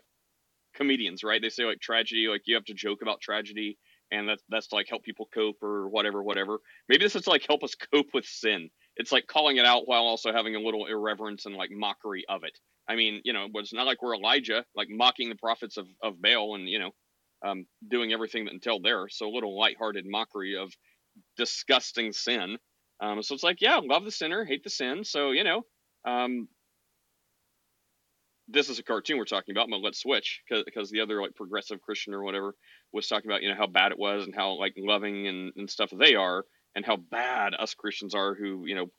comedians, 0.75 1.23
right? 1.23 1.41
They 1.41 1.49
say 1.49 1.65
like 1.65 1.79
tragedy, 1.79 2.27
like 2.27 2.41
you 2.45 2.55
have 2.55 2.65
to 2.65 2.73
joke 2.73 3.01
about 3.01 3.21
tragedy, 3.21 3.77
and 4.11 4.29
that's 4.29 4.43
that's 4.49 4.67
to 4.67 4.75
like 4.75 4.87
help 4.89 5.03
people 5.03 5.27
cope 5.33 5.61
or 5.63 5.89
whatever, 5.89 6.23
whatever. 6.23 6.59
Maybe 6.89 7.03
this 7.03 7.15
is 7.15 7.23
to 7.23 7.29
like 7.29 7.45
help 7.47 7.63
us 7.63 7.75
cope 7.75 8.07
with 8.13 8.25
sin. 8.25 8.69
It's 8.97 9.11
like 9.11 9.27
calling 9.27 9.57
it 9.57 9.65
out 9.65 9.87
while 9.87 10.03
also 10.03 10.31
having 10.31 10.55
a 10.55 10.59
little 10.59 10.85
irreverence 10.85 11.45
and 11.45 11.55
like 11.55 11.71
mockery 11.71 12.25
of 12.29 12.43
it. 12.43 12.57
I 12.87 12.95
mean, 12.95 13.21
you 13.25 13.33
know, 13.33 13.47
it's 13.55 13.73
not 13.73 13.87
like 13.87 14.01
we're 14.01 14.15
Elijah, 14.15 14.63
like 14.75 14.89
mocking 14.89 15.29
the 15.29 15.35
prophets 15.35 15.77
of, 15.77 15.87
of 16.03 16.21
Baal 16.21 16.55
and, 16.55 16.69
you 16.69 16.79
know, 16.79 16.91
um, 17.43 17.65
doing 17.87 18.13
everything 18.13 18.45
that 18.45 18.53
until 18.53 18.79
there. 18.79 19.09
So 19.09 19.27
a 19.27 19.33
little 19.33 19.57
lighthearted 19.57 20.05
mockery 20.07 20.55
of 20.55 20.71
disgusting 21.37 22.13
sin. 22.13 22.57
Um, 23.01 23.21
so 23.23 23.33
it's 23.35 23.43
like, 23.43 23.61
yeah, 23.61 23.79
love 23.83 24.05
the 24.05 24.11
sinner, 24.11 24.45
hate 24.45 24.63
the 24.63 24.69
sin. 24.69 25.03
So, 25.03 25.31
you 25.31 25.43
know, 25.43 25.63
um, 26.05 26.47
this 28.47 28.69
is 28.69 28.79
a 28.79 28.83
cartoon 28.83 29.17
we're 29.17 29.25
talking 29.25 29.55
about, 29.55 29.69
but 29.69 29.81
let's 29.81 29.99
switch 29.99 30.41
because 30.49 30.91
the 30.91 31.01
other 31.01 31.21
like 31.21 31.35
progressive 31.35 31.81
Christian 31.81 32.13
or 32.13 32.23
whatever 32.23 32.55
was 32.91 33.07
talking 33.07 33.29
about, 33.29 33.41
you 33.41 33.49
know, 33.49 33.55
how 33.55 33.67
bad 33.67 33.91
it 33.91 33.97
was 33.97 34.25
and 34.25 34.35
how 34.35 34.53
like 34.59 34.73
loving 34.77 35.27
and, 35.27 35.53
and 35.55 35.69
stuff 35.69 35.89
they 35.91 36.15
are 36.15 36.45
and 36.75 36.85
how 36.85 36.97
bad 36.97 37.53
us 37.57 37.73
Christians 37.73 38.13
are 38.13 38.35
who, 38.35 38.65
you 38.65 38.75
know, 38.75 38.91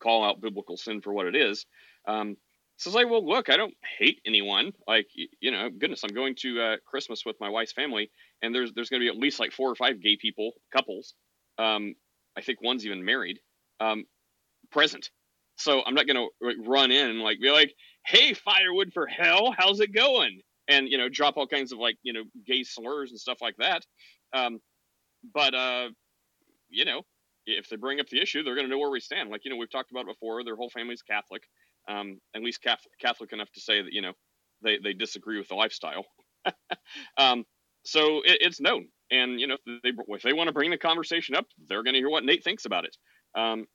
call 0.00 0.24
out 0.24 0.40
biblical 0.40 0.76
sin 0.76 1.00
for 1.00 1.12
what 1.12 1.26
it 1.26 1.36
is. 1.36 1.66
Um, 2.06 2.36
so 2.76 2.88
it's 2.88 2.94
like, 2.94 3.10
well, 3.10 3.26
look, 3.26 3.50
I 3.50 3.58
don't 3.58 3.74
hate 3.98 4.20
anyone. 4.26 4.72
Like, 4.88 5.08
you 5.14 5.50
know, 5.50 5.68
goodness, 5.68 6.02
I'm 6.02 6.14
going 6.14 6.34
to 6.36 6.60
uh, 6.60 6.76
Christmas 6.86 7.26
with 7.26 7.36
my 7.38 7.50
wife's 7.50 7.72
family, 7.72 8.10
and 8.40 8.54
there's 8.54 8.72
there's 8.72 8.88
going 8.88 9.00
to 9.00 9.04
be 9.04 9.14
at 9.14 9.20
least 9.20 9.38
like 9.38 9.52
four 9.52 9.70
or 9.70 9.74
five 9.74 10.00
gay 10.00 10.16
people, 10.16 10.52
couples. 10.72 11.12
Um, 11.58 11.94
I 12.38 12.40
think 12.40 12.62
one's 12.62 12.86
even 12.86 13.04
married, 13.04 13.38
um, 13.80 14.06
present. 14.70 15.10
So 15.60 15.82
I'm 15.86 15.94
not 15.94 16.06
going 16.06 16.16
to 16.16 16.28
like, 16.46 16.56
run 16.66 16.90
in 16.90 17.10
and 17.10 17.20
like 17.20 17.40
be 17.40 17.50
like, 17.50 17.74
"Hey, 18.06 18.34
firewood 18.34 18.92
for 18.92 19.06
hell, 19.06 19.54
how's 19.56 19.80
it 19.80 19.94
going?" 19.94 20.40
And 20.68 20.88
you 20.88 20.98
know, 20.98 21.08
drop 21.08 21.36
all 21.36 21.46
kinds 21.46 21.72
of 21.72 21.78
like 21.78 21.96
you 22.02 22.12
know 22.12 22.24
gay 22.46 22.62
slurs 22.62 23.10
and 23.10 23.20
stuff 23.20 23.38
like 23.40 23.56
that. 23.58 23.84
Um, 24.32 24.60
but 25.34 25.54
uh, 25.54 25.88
you 26.68 26.84
know, 26.84 27.02
if 27.46 27.68
they 27.68 27.76
bring 27.76 28.00
up 28.00 28.08
the 28.08 28.20
issue, 28.20 28.42
they're 28.42 28.54
going 28.54 28.66
to 28.66 28.70
know 28.70 28.78
where 28.78 28.90
we 28.90 29.00
stand. 29.00 29.30
Like 29.30 29.44
you 29.44 29.50
know, 29.50 29.56
we've 29.56 29.70
talked 29.70 29.90
about 29.90 30.06
before. 30.06 30.44
Their 30.44 30.56
whole 30.56 30.70
family's 30.70 31.02
Catholic 31.02 31.42
um, 31.88 32.20
at 32.34 32.42
least 32.42 32.62
Catholic, 32.62 32.92
Catholic, 33.00 33.32
enough 33.32 33.50
to 33.52 33.60
say 33.60 33.82
that 33.82 33.92
you 33.92 34.02
know 34.02 34.12
they 34.62 34.78
they 34.78 34.92
disagree 34.92 35.38
with 35.38 35.48
the 35.48 35.54
lifestyle. 35.54 36.04
um, 37.18 37.44
so 37.84 38.18
it, 38.24 38.38
it's 38.40 38.60
known, 38.60 38.88
and 39.10 39.40
you 39.40 39.46
know 39.46 39.56
if 39.66 39.82
they 39.82 39.92
if 40.08 40.22
they 40.22 40.32
want 40.32 40.48
to 40.48 40.52
bring 40.52 40.70
the 40.70 40.78
conversation 40.78 41.34
up, 41.34 41.46
they're 41.68 41.82
going 41.82 41.94
to 41.94 42.00
hear 42.00 42.10
what 42.10 42.24
Nate 42.24 42.44
thinks 42.44 42.64
about 42.64 42.84
it. 42.84 42.96
Um, 43.34 43.66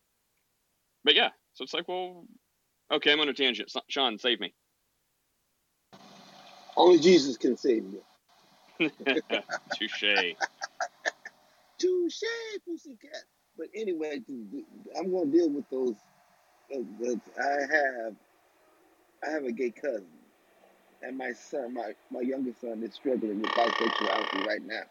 but 1.04 1.16
yeah, 1.16 1.30
so 1.56 1.64
it's 1.64 1.74
like, 1.74 1.88
well, 1.88 2.26
okay, 2.92 3.12
I'm 3.12 3.20
on 3.20 3.30
a 3.30 3.34
tangent. 3.34 3.72
Sean, 3.88 4.20
save 4.20 4.40
me. 4.40 4.54
Only 6.78 7.00
Jesus 7.00 7.38
can 7.38 7.58
save 7.58 7.86
you. 7.86 8.90
Touche. 9.74 10.36
Touche, 11.78 12.24
pussycat. 12.68 13.24
But 13.58 13.68
anyway, 13.74 14.22
I'm 14.98 15.12
going 15.12 15.32
to 15.32 15.38
deal 15.38 15.50
with 15.50 15.70
those 15.70 15.96
I 16.72 17.62
have 17.72 18.16
I 19.26 19.30
have 19.30 19.44
a 19.44 19.52
gay 19.52 19.72
cousin, 19.72 20.06
and 21.02 21.18
my 21.18 21.32
son, 21.34 21.74
my 21.74 21.94
my 22.12 22.22
youngest 22.22 22.62
son, 22.62 22.84
is 22.84 22.94
struggling 22.94 23.42
with 23.42 23.52
bisexuality 23.52 24.46
right 24.46 24.62
now. 24.66 24.84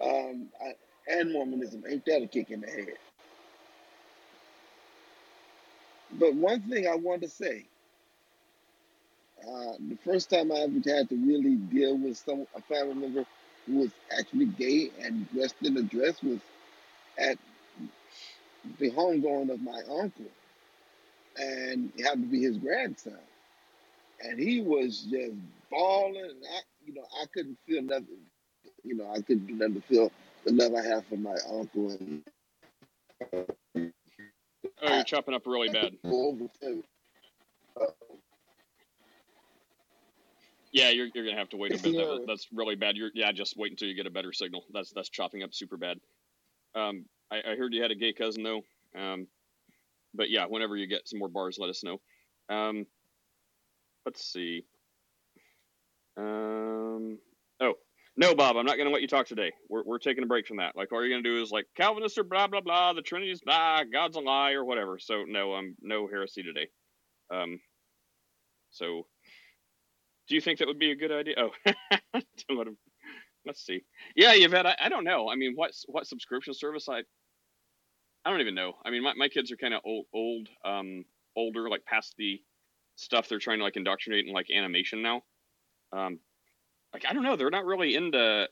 Um, 0.00 0.48
I, 0.60 0.74
and 1.08 1.32
Mormonism 1.32 1.84
ain't 1.88 2.04
that 2.06 2.22
a 2.22 2.26
kick 2.26 2.50
in 2.50 2.60
the 2.60 2.66
head? 2.66 2.94
But 6.18 6.34
one 6.34 6.62
thing 6.62 6.86
I 6.88 6.96
want 6.96 7.22
to 7.22 7.28
say, 7.28 7.66
uh, 9.42 9.74
the 9.88 9.98
first 10.04 10.30
time 10.30 10.52
I 10.52 10.56
ever 10.56 10.74
had 10.86 11.08
to 11.10 11.16
really 11.16 11.56
deal 11.56 11.98
with 11.98 12.18
some 12.18 12.46
a 12.56 12.62
family 12.62 12.94
member 12.94 13.26
who 13.66 13.78
was 13.78 13.90
actually 14.18 14.46
gay 14.46 14.90
and 15.02 15.30
dressed 15.32 15.56
in 15.62 15.76
a 15.76 15.82
dress 15.82 16.22
was 16.22 16.40
at 17.18 17.38
the 18.78 18.90
homegoing 18.92 19.50
of 19.52 19.60
my 19.62 19.80
uncle, 19.90 20.26
and 21.38 21.92
it 21.96 22.04
happened 22.04 22.24
to 22.26 22.30
be 22.30 22.42
his 22.42 22.58
grandson, 22.58 23.18
and 24.22 24.38
he 24.40 24.62
was 24.62 25.02
just 25.10 25.34
bawling. 25.70 26.24
And 26.24 26.44
I, 26.50 26.60
you 26.86 26.94
know, 26.94 27.06
I 27.22 27.26
couldn't 27.34 27.58
feel 27.66 27.82
nothing. 27.82 28.22
You 28.84 28.96
know, 28.96 29.10
I 29.10 29.20
couldn't 29.22 29.46
do 29.46 29.54
nothing 29.54 29.76
to 29.76 29.82
feel 29.82 30.12
the 30.44 30.52
love 30.52 30.74
I 30.74 30.84
have 30.86 31.06
for 31.06 31.16
my 31.16 31.36
uncle. 31.52 31.90
And 31.92 32.22
oh, 34.82 34.94
you're 34.94 35.04
chopping 35.04 35.34
up 35.34 35.46
really 35.46 35.68
bad. 35.68 35.92
Yeah, 40.72 40.90
you're, 40.90 41.08
you're 41.14 41.24
gonna 41.24 41.36
have 41.36 41.48
to 41.48 41.56
wait 41.56 41.72
a 41.72 41.82
bit. 41.82 41.96
That, 41.96 42.24
that's 42.28 42.46
really 42.54 42.76
bad. 42.76 42.96
You're 42.96 43.10
yeah, 43.12 43.32
just 43.32 43.56
wait 43.56 43.72
until 43.72 43.88
you 43.88 43.94
get 43.94 44.06
a 44.06 44.10
better 44.10 44.32
signal. 44.32 44.64
That's 44.72 44.92
that's 44.92 45.08
chopping 45.08 45.42
up 45.42 45.52
super 45.52 45.76
bad. 45.76 45.98
Um, 46.76 47.06
I, 47.30 47.38
I 47.38 47.56
heard 47.56 47.74
you 47.74 47.82
had 47.82 47.90
a 47.90 47.96
gay 47.96 48.12
cousin 48.12 48.44
though. 48.44 48.62
Um, 48.96 49.26
but 50.14 50.30
yeah, 50.30 50.46
whenever 50.46 50.76
you 50.76 50.86
get 50.86 51.08
some 51.08 51.18
more 51.18 51.28
bars, 51.28 51.58
let 51.58 51.70
us 51.70 51.82
know. 51.82 52.00
Um, 52.48 52.86
let's 54.06 54.24
see. 54.24 54.64
Um, 56.16 57.18
no, 58.20 58.34
Bob, 58.34 58.56
I'm 58.58 58.66
not 58.66 58.76
going 58.76 58.86
to 58.86 58.92
let 58.92 59.00
you 59.00 59.08
talk 59.08 59.26
today. 59.26 59.50
We're 59.70 59.82
we're 59.82 59.98
taking 59.98 60.22
a 60.22 60.26
break 60.26 60.46
from 60.46 60.58
that. 60.58 60.76
Like 60.76 60.92
all 60.92 61.00
you're 61.00 61.10
going 61.10 61.24
to 61.24 61.30
do 61.36 61.42
is 61.42 61.50
like 61.50 61.66
Calvinists 61.74 62.18
are 62.18 62.24
blah 62.24 62.46
blah 62.46 62.60
blah, 62.60 62.92
the 62.92 63.00
Trinity's 63.00 63.40
blah, 63.40 63.82
God's 63.90 64.16
a 64.16 64.20
lie 64.20 64.52
or 64.52 64.64
whatever. 64.64 64.98
So 64.98 65.24
no, 65.26 65.54
I'm 65.54 65.74
no 65.80 66.06
heresy 66.06 66.42
today. 66.42 66.68
Um, 67.32 67.60
so 68.70 69.06
do 70.28 70.34
you 70.34 70.42
think 70.42 70.58
that 70.58 70.68
would 70.68 70.78
be 70.78 70.90
a 70.90 70.96
good 70.96 71.10
idea? 71.10 71.34
Oh, 71.38 71.50
let's 73.46 73.64
see. 73.64 73.80
Yeah, 74.14 74.32
Yvette, 74.34 74.66
I, 74.66 74.76
I 74.82 74.88
don't 74.90 75.04
know. 75.04 75.30
I 75.30 75.36
mean, 75.36 75.54
what 75.54 75.72
what 75.88 76.06
subscription 76.06 76.52
service 76.52 76.88
I 76.90 77.02
I 78.24 78.30
don't 78.30 78.40
even 78.40 78.54
know. 78.54 78.74
I 78.84 78.90
mean, 78.90 79.02
my, 79.02 79.14
my 79.14 79.28
kids 79.28 79.50
are 79.50 79.56
kind 79.56 79.72
of 79.72 79.80
old, 79.84 80.04
old, 80.12 80.48
um, 80.64 81.04
older, 81.36 81.70
like 81.70 81.84
past 81.86 82.14
the 82.18 82.40
stuff 82.96 83.28
they're 83.28 83.38
trying 83.38 83.58
to 83.58 83.64
like 83.64 83.76
indoctrinate 83.76 84.26
in 84.26 84.32
like 84.34 84.48
animation 84.54 85.02
now. 85.02 85.22
Um, 85.92 86.18
like 86.92 87.04
I 87.08 87.12
don't 87.12 87.22
know, 87.22 87.36
they're 87.36 87.50
not 87.50 87.64
really 87.64 87.94
into. 87.94 88.48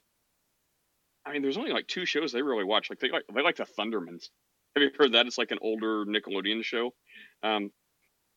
I 1.27 1.33
mean, 1.33 1.43
there's 1.43 1.59
only 1.59 1.73
like 1.73 1.87
two 1.87 2.07
shows 2.07 2.33
they 2.33 2.43
really 2.43 2.65
watch. 2.65 2.91
Like 2.91 3.01
they 3.01 3.11
like 3.11 3.25
they 3.33 3.43
like 3.43 3.57
the 3.57 3.67
Thundermans. 3.79 4.29
Have 4.77 4.83
you 4.83 4.91
heard 4.99 5.13
that? 5.13 5.27
It's 5.27 5.39
like 5.39 5.51
an 5.51 5.59
older 5.61 6.05
Nickelodeon 6.05 6.63
show. 6.63 6.95
Um, 7.43 7.71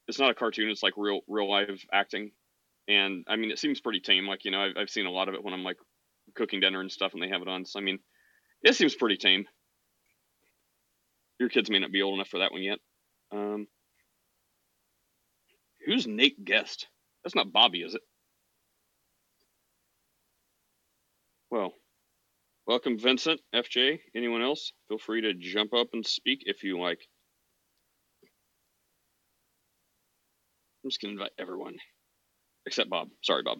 it's 0.08 0.20
not 0.20 0.32
a 0.32 0.36
cartoon. 0.36 0.70
It's 0.70 0.84
like 0.84 0.94
real 0.98 1.22
real 1.28 1.50
live 1.50 1.84
acting, 1.94 2.32
and 2.88 3.26
I 3.28 3.36
mean, 3.36 3.52
it 3.52 3.60
seems 3.60 3.82
pretty 3.82 4.00
tame. 4.00 4.28
Like 4.28 4.46
you 4.46 4.52
know, 4.52 4.62
I've, 4.62 4.78
I've 4.78 4.90
seen 4.90 5.06
a 5.06 5.12
lot 5.12 5.30
of 5.30 5.36
it 5.36 5.44
when 5.44 5.54
I'm 5.54 5.64
like 5.64 5.78
cooking 6.36 6.60
dinner 6.60 6.82
and 6.82 6.92
stuff, 6.92 7.14
and 7.14 7.22
they 7.22 7.30
have 7.30 7.42
it 7.42 7.48
on. 7.48 7.66
So 7.66 7.80
I 7.80 7.84
mean, 7.84 8.00
it 8.64 8.76
seems 8.76 8.96
pretty 8.96 9.18
tame 9.18 9.46
your 11.42 11.50
kids 11.50 11.72
may 11.72 11.80
not 11.80 11.92
be 11.92 12.04
old 12.04 12.14
enough 12.14 12.30
for 12.30 12.40
that 12.40 12.52
one 12.52 12.62
yet. 12.62 12.78
Um, 13.32 13.68
Who's 15.86 16.06
Nate 16.06 16.46
Guest? 16.46 16.88
That's 17.24 17.36
not 17.36 17.52
Bobby, 17.52 17.80
is 17.80 17.96
it? 17.96 18.02
Well, 21.52 21.74
welcome, 22.68 23.00
Vincent, 23.00 23.42
FJ. 23.56 24.00
Anyone 24.16 24.42
else? 24.44 24.74
Feel 24.90 25.00
free 25.00 25.22
to 25.22 25.34
jump 25.34 25.74
up 25.74 25.90
and 25.94 26.06
speak 26.06 26.44
if 26.46 26.64
you 26.64 26.80
like. 26.80 27.00
I'm 30.84 30.90
just 30.92 31.02
going 31.02 31.16
to 31.16 31.22
invite 31.22 31.34
everyone, 31.40 31.76
except 32.66 32.90
Bob. 32.90 33.10
Sorry, 33.24 33.44
Bob. 33.44 33.60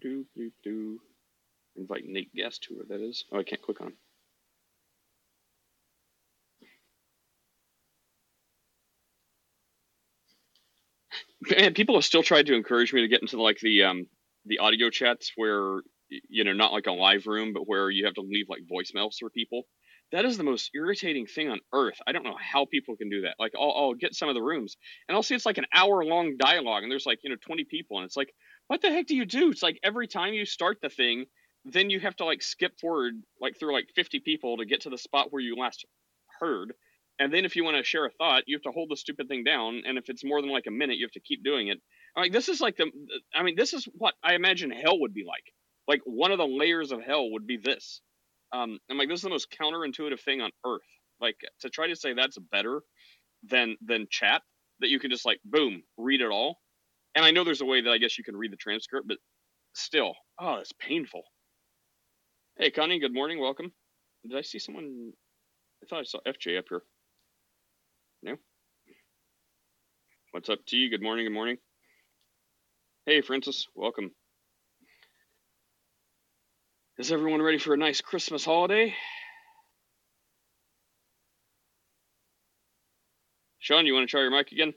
Do, 0.00 0.26
do, 0.36 0.50
do. 0.64 1.00
Invite 1.76 2.04
Nate 2.06 2.34
Guest, 2.34 2.66
whoever 2.68 2.86
that 2.90 3.02
is. 3.06 3.24
Oh, 3.32 3.38
I 3.40 3.44
can't 3.44 3.62
click 3.62 3.80
on. 3.80 3.92
Man, 11.42 11.74
people 11.74 11.96
have 11.96 12.04
still 12.04 12.22
tried 12.22 12.46
to 12.46 12.54
encourage 12.54 12.92
me 12.92 13.02
to 13.02 13.08
get 13.08 13.22
into 13.22 13.40
like 13.42 13.60
the 13.60 13.84
um 13.84 14.06
the 14.46 14.58
audio 14.58 14.90
chats 14.90 15.32
where 15.36 15.80
you 16.28 16.44
know 16.44 16.52
not 16.52 16.72
like 16.72 16.86
a 16.86 16.92
live 16.92 17.26
room, 17.26 17.52
but 17.52 17.68
where 17.68 17.90
you 17.90 18.06
have 18.06 18.14
to 18.14 18.22
leave 18.22 18.46
like 18.48 18.60
voicemails 18.70 19.16
for 19.18 19.30
people. 19.30 19.62
That 20.12 20.24
is 20.24 20.36
the 20.36 20.44
most 20.44 20.70
irritating 20.74 21.26
thing 21.26 21.48
on 21.50 21.60
earth. 21.72 21.98
I 22.04 22.12
don't 22.12 22.24
know 22.24 22.36
how 22.40 22.64
people 22.64 22.96
can 22.96 23.10
do 23.10 23.22
that. 23.22 23.36
Like, 23.38 23.52
I'll, 23.56 23.72
I'll 23.76 23.94
get 23.94 24.14
some 24.14 24.28
of 24.28 24.34
the 24.34 24.42
rooms 24.42 24.76
and 25.08 25.14
I'll 25.14 25.22
see 25.22 25.36
it's 25.36 25.46
like 25.46 25.58
an 25.58 25.66
hour 25.72 26.04
long 26.04 26.36
dialogue 26.36 26.82
and 26.82 26.90
there's 26.90 27.06
like, 27.06 27.20
you 27.22 27.30
know, 27.30 27.36
20 27.46 27.64
people. 27.70 27.98
And 27.98 28.06
it's 28.06 28.16
like, 28.16 28.32
what 28.66 28.82
the 28.82 28.90
heck 28.90 29.06
do 29.06 29.14
you 29.14 29.24
do? 29.24 29.50
It's 29.50 29.62
like 29.62 29.78
every 29.84 30.08
time 30.08 30.34
you 30.34 30.44
start 30.46 30.78
the 30.82 30.88
thing, 30.88 31.26
then 31.64 31.90
you 31.90 32.00
have 32.00 32.16
to 32.16 32.24
like 32.24 32.42
skip 32.42 32.72
forward 32.80 33.14
like 33.40 33.56
through 33.58 33.72
like 33.72 33.88
50 33.94 34.20
people 34.20 34.56
to 34.56 34.64
get 34.64 34.80
to 34.82 34.90
the 34.90 34.98
spot 34.98 35.28
where 35.30 35.42
you 35.42 35.54
last 35.54 35.84
heard. 36.40 36.72
And 37.20 37.32
then 37.32 37.44
if 37.44 37.54
you 37.54 37.64
want 37.64 37.76
to 37.76 37.84
share 37.84 38.06
a 38.06 38.10
thought, 38.10 38.44
you 38.46 38.56
have 38.56 38.62
to 38.62 38.72
hold 38.72 38.90
the 38.90 38.96
stupid 38.96 39.28
thing 39.28 39.44
down. 39.44 39.82
And 39.86 39.98
if 39.98 40.08
it's 40.08 40.24
more 40.24 40.40
than 40.40 40.50
like 40.50 40.66
a 40.66 40.72
minute, 40.72 40.96
you 40.96 41.04
have 41.04 41.12
to 41.12 41.20
keep 41.20 41.44
doing 41.44 41.68
it. 41.68 41.78
Like 42.16 42.32
this 42.32 42.48
is 42.48 42.60
like 42.60 42.76
the, 42.76 42.90
I 43.34 43.42
mean, 43.42 43.56
this 43.56 43.74
is 43.74 43.86
what 43.96 44.14
I 44.22 44.34
imagine 44.34 44.70
hell 44.70 45.00
would 45.00 45.14
be 45.14 45.24
like. 45.26 45.44
Like 45.88 46.00
one 46.04 46.32
of 46.32 46.38
the 46.38 46.46
layers 46.46 46.92
of 46.92 47.02
hell 47.02 47.30
would 47.32 47.46
be 47.46 47.56
this. 47.58 48.00
Um, 48.52 48.78
I'm 48.90 48.98
like, 48.98 49.08
this 49.08 49.18
is 49.20 49.24
the 49.24 49.30
most 49.30 49.50
counterintuitive 49.60 50.20
thing 50.20 50.40
on 50.40 50.50
earth. 50.66 50.82
Like 51.20 51.36
to 51.60 51.70
try 51.70 51.88
to 51.88 51.96
say 51.96 52.14
that's 52.14 52.38
better 52.52 52.82
than 53.48 53.76
than 53.86 54.08
chat 54.10 54.42
that 54.80 54.90
you 54.90 55.00
can 55.00 55.10
just 55.10 55.26
like 55.26 55.40
boom 55.44 55.82
read 55.98 56.22
it 56.22 56.30
all. 56.30 56.58
And 57.14 57.24
I 57.24 57.32
know 57.32 57.44
there's 57.44 57.62
a 57.62 57.66
way 57.66 57.82
that 57.82 57.90
I 57.90 57.98
guess 57.98 58.18
you 58.18 58.24
can 58.24 58.36
read 58.36 58.52
the 58.52 58.56
transcript, 58.58 59.08
but 59.08 59.18
still, 59.74 60.14
oh, 60.40 60.56
it's 60.56 60.72
painful. 60.80 61.22
Hey, 62.58 62.70
Connie, 62.70 63.00
good 63.00 63.14
morning. 63.14 63.40
Welcome. 63.40 63.72
Did 64.28 64.38
I 64.38 64.42
see 64.42 64.58
someone? 64.60 65.12
I 65.82 65.86
thought 65.86 66.00
I 66.00 66.04
saw 66.04 66.18
FJ 66.26 66.58
up 66.58 66.66
here. 66.70 66.82
No? 68.22 68.36
What's 70.32 70.50
up 70.50 70.60
to 70.68 70.76
you? 70.76 70.90
Good 70.90 71.02
morning. 71.02 71.26
Good 71.26 71.34
morning. 71.34 71.58
Hey, 73.10 73.22
Francis. 73.22 73.66
Welcome. 73.74 74.12
Is 76.96 77.10
everyone 77.10 77.42
ready 77.42 77.58
for 77.58 77.74
a 77.74 77.76
nice 77.76 78.00
Christmas 78.00 78.44
holiday? 78.44 78.94
Sean, 83.58 83.84
you 83.84 83.94
want 83.94 84.08
to 84.08 84.10
try 84.12 84.20
your 84.20 84.30
mic 84.30 84.52
again? 84.52 84.74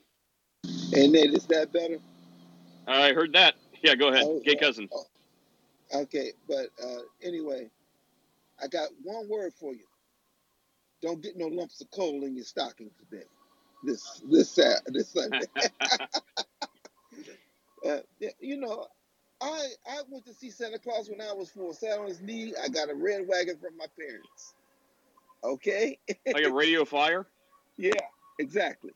Hey, 0.90 1.08
Nate, 1.08 1.36
is 1.36 1.46
that 1.46 1.72
better? 1.72 2.00
I 2.88 3.14
heard 3.14 3.34
that. 3.34 3.54
Yeah, 3.84 3.94
go 3.94 4.08
ahead. 4.08 4.24
Oh, 4.26 4.42
Gay 4.44 4.56
uh, 4.56 4.60
cousin. 4.60 4.90
oh, 4.92 5.06
okay, 6.02 6.32
but 6.48 6.70
uh, 6.84 7.02
anyway, 7.22 7.70
I 8.60 8.66
got 8.66 8.90
one 9.04 9.30
word 9.30 9.54
for 9.60 9.76
you. 9.76 9.86
Don't 11.04 11.22
get 11.22 11.38
no 11.38 11.46
lumps 11.50 11.82
of 11.82 11.92
coal 11.92 12.24
in 12.24 12.36
your 12.36 12.46
stocking 12.46 12.90
today. 12.98 13.26
This 13.84 14.24
this 14.28 14.50
Sat 14.50 14.82
this 14.88 15.10
Sunday. 15.10 15.46
uh, 17.86 18.00
you 18.40 18.58
know, 18.58 18.88
I 19.42 19.68
I 19.88 20.02
went 20.10 20.26
to 20.26 20.34
see 20.34 20.50
Santa 20.50 20.80
Claus 20.80 21.10
when 21.10 21.22
I 21.22 21.34
was 21.34 21.50
four. 21.50 21.74
Sat 21.74 22.00
on 22.00 22.08
his 22.08 22.22
knee. 22.22 22.54
I 22.62 22.70
got 22.70 22.90
a 22.90 22.96
red 22.96 23.28
wagon 23.28 23.58
from 23.58 23.78
my 23.78 23.86
parents. 23.98 24.54
Okay. 25.44 25.98
like 26.34 26.46
a 26.46 26.52
radio 26.52 26.86
flyer? 26.86 27.28
yeah, 27.78 27.92
exactly. 28.40 28.92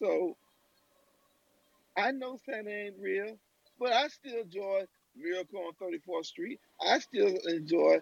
So 0.00 0.36
I 1.96 2.10
know 2.12 2.38
Santa 2.44 2.70
ain't 2.70 2.96
real, 3.00 3.36
but 3.78 3.92
I 3.92 4.08
still 4.08 4.40
enjoy 4.40 4.82
Miracle 5.16 5.60
on 5.60 5.72
34th 5.92 6.26
Street. 6.26 6.60
I 6.84 6.98
still 6.98 7.34
enjoy 7.46 8.00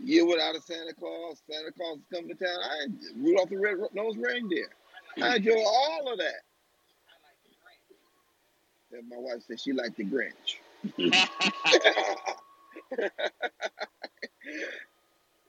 Year 0.00 0.26
Without 0.26 0.56
a 0.56 0.60
Santa 0.60 0.94
Claus. 0.94 1.42
Santa 1.50 1.72
Claus 1.72 1.98
is 1.98 2.04
coming 2.12 2.36
to 2.36 2.44
town. 2.44 2.58
I 2.60 2.86
Rudolph 3.16 3.50
the 3.50 3.58
Red-Nosed 3.58 4.18
Reindeer. 4.18 4.68
I 5.22 5.36
enjoy 5.36 5.58
all 5.58 6.12
of 6.12 6.18
that. 6.18 6.42
And 8.92 9.08
my 9.08 9.16
wife 9.18 9.42
said 9.46 9.58
she 9.60 9.72
liked 9.72 9.96
the 9.96 10.04
Grinch. 10.04 10.58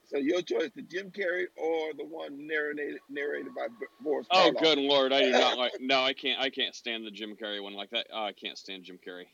so 0.06 0.18
your 0.18 0.40
choice, 0.42 0.70
the 0.74 0.82
Jim 0.82 1.10
Carrey 1.10 1.46
or 1.56 1.92
the 1.96 2.04
one 2.04 2.46
narrated 2.46 3.00
narrated 3.10 3.54
by 3.54 3.66
Boris 4.00 4.26
oh, 4.30 4.50
Karloff. 4.54 4.62
good 4.62 4.78
lord, 4.78 5.12
I 5.12 5.20
do 5.22 5.32
not 5.32 5.58
like. 5.58 5.72
No, 5.80 6.02
I 6.02 6.12
can't. 6.12 6.40
I 6.40 6.50
can't 6.50 6.74
stand 6.74 7.06
the 7.06 7.10
Jim 7.10 7.36
Carrey 7.40 7.62
one 7.62 7.74
like 7.74 7.90
that. 7.90 8.06
Oh, 8.12 8.24
I 8.24 8.32
can't 8.32 8.56
stand 8.56 8.84
Jim 8.84 8.98
Carrey. 9.04 9.26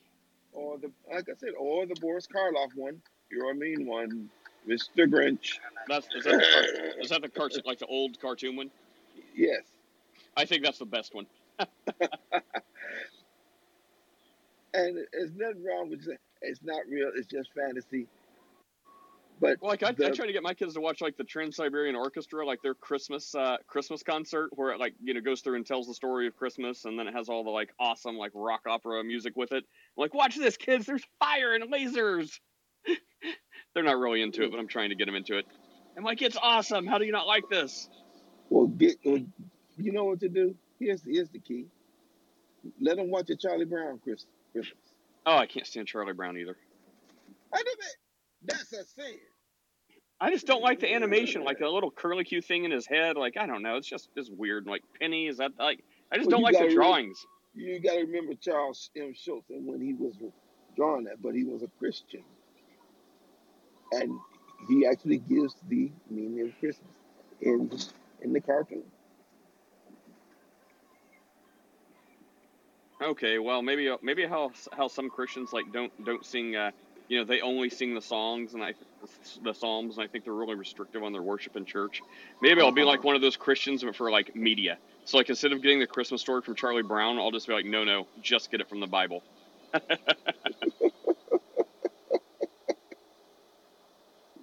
Or 0.53 0.77
the 0.77 0.91
like 1.11 1.29
I 1.29 1.33
said, 1.37 1.51
or 1.57 1.85
the 1.85 1.95
Boris 1.95 2.27
Karloff 2.27 2.75
one. 2.75 3.01
You're 3.31 3.51
a 3.51 3.55
mean 3.55 3.85
one, 3.85 4.29
Mr. 4.67 5.07
Grinch. 5.07 5.59
That's 5.87 6.07
is 6.13 6.25
that 6.25 6.31
the, 6.31 7.01
is 7.01 7.09
that 7.09 7.21
the 7.21 7.29
cartoon 7.29 7.61
like 7.65 7.79
the 7.79 7.85
old 7.85 8.19
cartoon 8.19 8.57
one? 8.57 8.71
Yes. 9.35 9.61
I 10.35 10.45
think 10.45 10.63
that's 10.63 10.79
the 10.79 10.85
best 10.85 11.13
one. 11.13 11.27
And 14.73 14.97
there's 15.11 15.31
nothing 15.35 15.63
wrong 15.65 15.89
with 15.89 16.03
saying 16.05 16.17
it's 16.41 16.61
not 16.63 16.81
real, 16.89 17.11
it's 17.15 17.27
just 17.27 17.49
fantasy. 17.53 18.07
But 19.39 19.57
Well, 19.59 19.71
like 19.71 19.83
I, 19.83 19.91
the, 19.91 20.07
I 20.07 20.11
try 20.11 20.27
to 20.27 20.33
get 20.33 20.43
my 20.43 20.53
kids 20.53 20.75
to 20.75 20.81
watch 20.81 21.01
like 21.01 21.17
the 21.17 21.23
Trans 21.23 21.55
Siberian 21.55 21.95
Orchestra, 21.95 22.45
like 22.45 22.61
their 22.61 22.75
Christmas 22.75 23.33
uh, 23.33 23.57
Christmas 23.67 24.03
concert, 24.03 24.49
where 24.53 24.71
it 24.71 24.79
like 24.79 24.93
you 25.03 25.13
know 25.13 25.21
goes 25.21 25.41
through 25.41 25.55
and 25.55 25.65
tells 25.65 25.87
the 25.87 25.95
story 25.95 26.27
of 26.27 26.35
Christmas, 26.35 26.85
and 26.85 26.97
then 26.97 27.07
it 27.07 27.13
has 27.15 27.27
all 27.27 27.43
the 27.43 27.49
like 27.49 27.73
awesome 27.79 28.17
like 28.17 28.31
rock 28.35 28.61
opera 28.67 29.03
music 29.03 29.35
with 29.35 29.51
it. 29.51 29.63
I'm 29.63 30.01
like, 30.01 30.13
watch 30.13 30.37
this, 30.37 30.57
kids! 30.57 30.85
There's 30.85 31.03
fire 31.19 31.55
and 31.55 31.73
lasers. 31.73 32.39
They're 33.73 33.83
not 33.83 33.97
really 33.97 34.21
into 34.21 34.43
it, 34.43 34.51
but 34.51 34.59
I'm 34.59 34.67
trying 34.67 34.89
to 34.89 34.95
get 34.95 35.05
them 35.05 35.15
into 35.15 35.37
it. 35.37 35.45
I'm 35.97 36.03
like, 36.03 36.21
it's 36.21 36.37
awesome. 36.41 36.85
How 36.85 36.99
do 36.99 37.05
you 37.05 37.11
not 37.11 37.25
like 37.27 37.49
this? 37.49 37.89
well, 38.51 38.67
get 38.67 38.97
well, 39.03 39.19
you 39.77 39.91
know 39.91 40.03
what 40.03 40.19
to 40.19 40.29
do? 40.29 40.53
Here's 40.79 41.01
here's 41.03 41.29
the 41.29 41.39
key. 41.39 41.65
Let 42.79 42.97
them 42.97 43.09
watch 43.09 43.29
a 43.31 43.35
Charlie 43.35 43.65
Brown 43.65 43.99
Christmas. 44.03 44.27
Oh, 45.25 45.37
I 45.37 45.45
can't 45.45 45.67
stand 45.67 45.87
Charlie 45.87 46.13
Brown 46.13 46.37
either. 46.37 46.57
I 47.53 47.59
it. 47.59 47.95
That's 48.43 48.73
a 48.73 48.83
sin. 48.85 49.19
I 50.19 50.29
just 50.29 50.45
don't 50.45 50.61
like 50.61 50.79
the 50.79 50.93
animation, 50.93 51.43
like 51.43 51.57
the 51.57 51.67
little 51.67 51.89
curly 51.89 52.23
Q 52.23 52.41
thing 52.41 52.63
in 52.63 52.71
his 52.71 52.85
head. 52.85 53.17
Like 53.17 53.37
I 53.37 53.47
don't 53.47 53.63
know, 53.63 53.77
it's 53.77 53.87
just 53.87 54.09
it's 54.15 54.29
weird. 54.29 54.67
Like 54.67 54.83
Penny, 54.99 55.27
is 55.27 55.37
that 55.37 55.51
like 55.57 55.83
I 56.11 56.17
just 56.17 56.29
Well, 56.29 56.41
don't 56.41 56.53
like 56.53 56.59
the 56.59 56.73
drawings. 56.73 57.25
You 57.55 57.79
got 57.79 57.93
to 57.93 58.01
remember 58.01 58.33
Charles 58.35 58.91
M. 58.95 59.13
Schulz 59.13 59.43
and 59.49 59.65
when 59.65 59.81
he 59.81 59.93
was 59.93 60.13
drawing 60.75 61.05
that, 61.05 61.21
but 61.21 61.33
he 61.33 61.43
was 61.43 61.63
a 61.63 61.67
Christian, 61.79 62.23
and 63.91 64.17
he 64.69 64.85
actually 64.85 65.17
gives 65.17 65.55
the 65.67 65.91
meaning 66.09 66.47
of 66.47 66.59
Christmas 66.59 66.93
in 67.41 67.71
in 68.21 68.31
the 68.31 68.41
cartoon. 68.41 68.83
Okay, 73.01 73.39
well 73.39 73.61
maybe 73.61 73.93
maybe 74.01 74.25
how 74.25 74.51
how 74.73 74.87
some 74.87 75.09
Christians 75.09 75.53
like 75.53 75.71
don't 75.71 75.91
don't 76.05 76.25
sing. 76.25 76.55
Uh, 76.55 76.71
you 77.07 77.17
know, 77.17 77.25
they 77.25 77.41
only 77.41 77.69
sing 77.69 77.93
the 77.93 78.01
songs 78.01 78.53
and 78.53 78.63
I 78.63 78.73
the 79.43 79.53
psalms, 79.53 79.97
and 79.97 80.03
I 80.03 80.07
think 80.07 80.23
they're 80.23 80.33
really 80.33 80.55
restrictive 80.55 81.03
on 81.03 81.11
their 81.11 81.21
worship 81.21 81.57
in 81.57 81.65
church. 81.65 82.01
Maybe 82.41 82.61
I'll 82.61 82.71
be 82.71 82.83
like 82.83 83.03
one 83.03 83.15
of 83.15 83.21
those 83.21 83.35
Christians, 83.35 83.83
but 83.83 83.95
for 83.97 84.09
like 84.11 84.33
media. 84.35 84.77
So 85.03 85.17
like 85.17 85.29
instead 85.29 85.51
of 85.51 85.61
getting 85.61 85.79
the 85.79 85.87
Christmas 85.87 86.21
story 86.21 86.41
from 86.41 86.55
Charlie 86.55 86.83
Brown, 86.83 87.17
I'll 87.17 87.31
just 87.31 87.47
be 87.47 87.53
like, 87.53 87.65
no, 87.65 87.83
no, 87.83 88.07
just 88.21 88.49
get 88.49 88.61
it 88.61 88.69
from 88.69 88.79
the 88.79 88.87
Bible. 88.87 89.23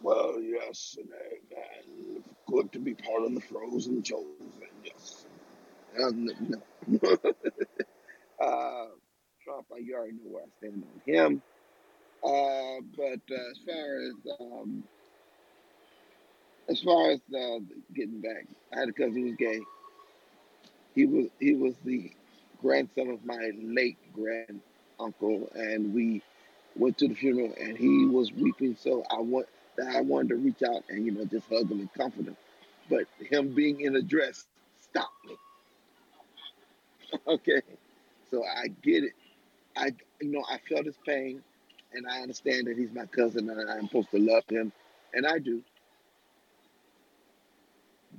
Well, 0.02 0.40
yes, 0.40 0.96
and, 0.98 1.08
and 1.50 2.24
good 2.46 2.72
to 2.72 2.78
be 2.78 2.94
part 2.94 3.24
of 3.24 3.34
the 3.34 3.40
frozen 3.40 4.02
chosen. 4.02 4.26
Yes. 4.82 5.26
And, 5.96 6.62
no. 7.02 7.16
uh, 8.42 8.86
Trump, 9.44 9.66
you 9.80 9.94
already 9.94 10.12
know 10.14 10.30
where 10.30 10.44
I 10.44 10.48
stand 10.58 10.84
on 10.84 11.14
him. 11.14 11.42
Uh, 12.24 12.80
but 12.96 13.20
uh, 13.34 13.50
as 13.50 13.58
far 13.66 14.00
as 14.08 14.40
um, 14.40 14.84
as 16.68 16.80
far 16.82 17.10
as 17.10 17.20
uh, 17.34 17.58
getting 17.94 18.20
back, 18.20 18.46
I 18.74 18.80
had 18.80 18.88
a 18.88 18.92
cousin 18.92 19.14
who 19.14 19.24
was 19.26 19.36
gay. 19.36 19.60
He 20.94 21.06
was 21.06 21.26
he 21.40 21.54
was 21.54 21.74
the 21.84 22.10
grandson 22.60 23.10
of 23.10 23.24
my 23.24 23.50
late 23.62 23.98
grand 24.14 24.60
uncle, 24.98 25.48
and 25.54 25.94
we 25.94 26.22
went 26.76 26.98
to 26.98 27.08
the 27.08 27.14
funeral, 27.14 27.54
and 27.60 27.76
he 27.76 28.06
was 28.06 28.32
weeping. 28.32 28.76
So 28.76 29.04
I 29.10 29.20
want 29.20 29.46
that 29.76 29.94
I 29.96 30.00
wanted 30.02 30.30
to 30.30 30.36
reach 30.36 30.62
out 30.62 30.82
and 30.88 31.06
you 31.06 31.12
know 31.12 31.24
just 31.24 31.48
hug 31.48 31.70
him 31.70 31.80
and 31.80 31.92
comfort 31.94 32.26
him, 32.26 32.36
but 32.90 33.04
him 33.18 33.54
being 33.54 33.80
in 33.80 33.96
a 33.96 34.02
dress 34.02 34.46
stopped 34.80 35.24
me. 35.26 35.36
Okay, 37.26 37.62
so 38.30 38.44
I 38.44 38.68
get 38.68 39.04
it. 39.04 39.12
I 39.76 39.92
you 40.20 40.32
know 40.32 40.44
I 40.50 40.58
felt 40.68 40.86
his 40.86 40.98
pain, 41.06 41.42
and 41.92 42.06
I 42.06 42.20
understand 42.22 42.66
that 42.66 42.76
he's 42.76 42.92
my 42.92 43.06
cousin 43.06 43.50
and 43.50 43.70
I'm 43.70 43.86
supposed 43.88 44.10
to 44.12 44.18
love 44.18 44.44
him, 44.48 44.72
and 45.14 45.26
I 45.26 45.38
do. 45.38 45.62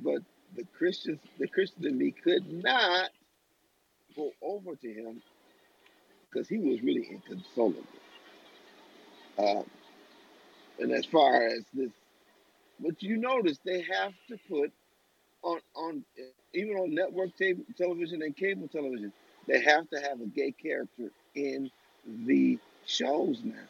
But 0.04 0.22
the 0.56 0.66
Christians, 0.78 1.20
the 1.40 1.48
Christian 1.48 1.86
in 1.88 1.98
me 1.98 2.12
could 2.12 2.52
not 2.52 3.10
go 4.16 4.32
over 4.42 4.76
to 4.76 4.94
him 4.94 5.22
because 6.30 6.48
he 6.48 6.58
was 6.58 6.82
really 6.82 7.08
inconsolable. 7.12 7.84
Um, 9.38 9.66
and 10.80 10.92
as 10.92 11.06
far 11.06 11.46
as 11.48 11.64
this, 11.74 11.92
but 12.80 13.02
you 13.04 13.18
notice 13.18 13.60
they 13.66 13.82
have 13.84 14.14
to 14.30 14.38
put 14.50 14.72
on 15.44 15.60
on 15.76 16.04
even 16.54 16.76
on 16.78 16.94
network 16.94 17.32
television 17.78 18.22
and 18.24 18.36
cable 18.36 18.68
television, 18.68 19.14
they 19.50 19.62
have 19.62 19.90
to 19.92 20.02
have 20.02 20.22
a 20.22 20.28
gay 20.28 20.54
character 20.54 21.12
in 21.36 21.72
the 22.08 22.60
shows 22.88 23.42
now. 23.44 23.68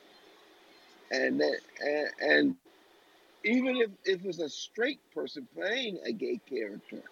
And 1.11 1.41
and, 1.41 2.07
and 2.21 2.55
even 3.45 3.77
if, 3.77 3.91
if 4.05 4.25
it's 4.25 4.39
a 4.39 4.49
straight 4.49 4.99
person 5.13 5.47
playing 5.55 5.99
a 6.05 6.13
gay 6.13 6.39
character, 6.49 7.03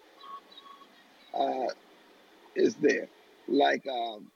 uh, 1.34 1.68
is 2.56 2.76
there. 2.76 3.08
Like, 3.48 3.86
um, 3.88 4.30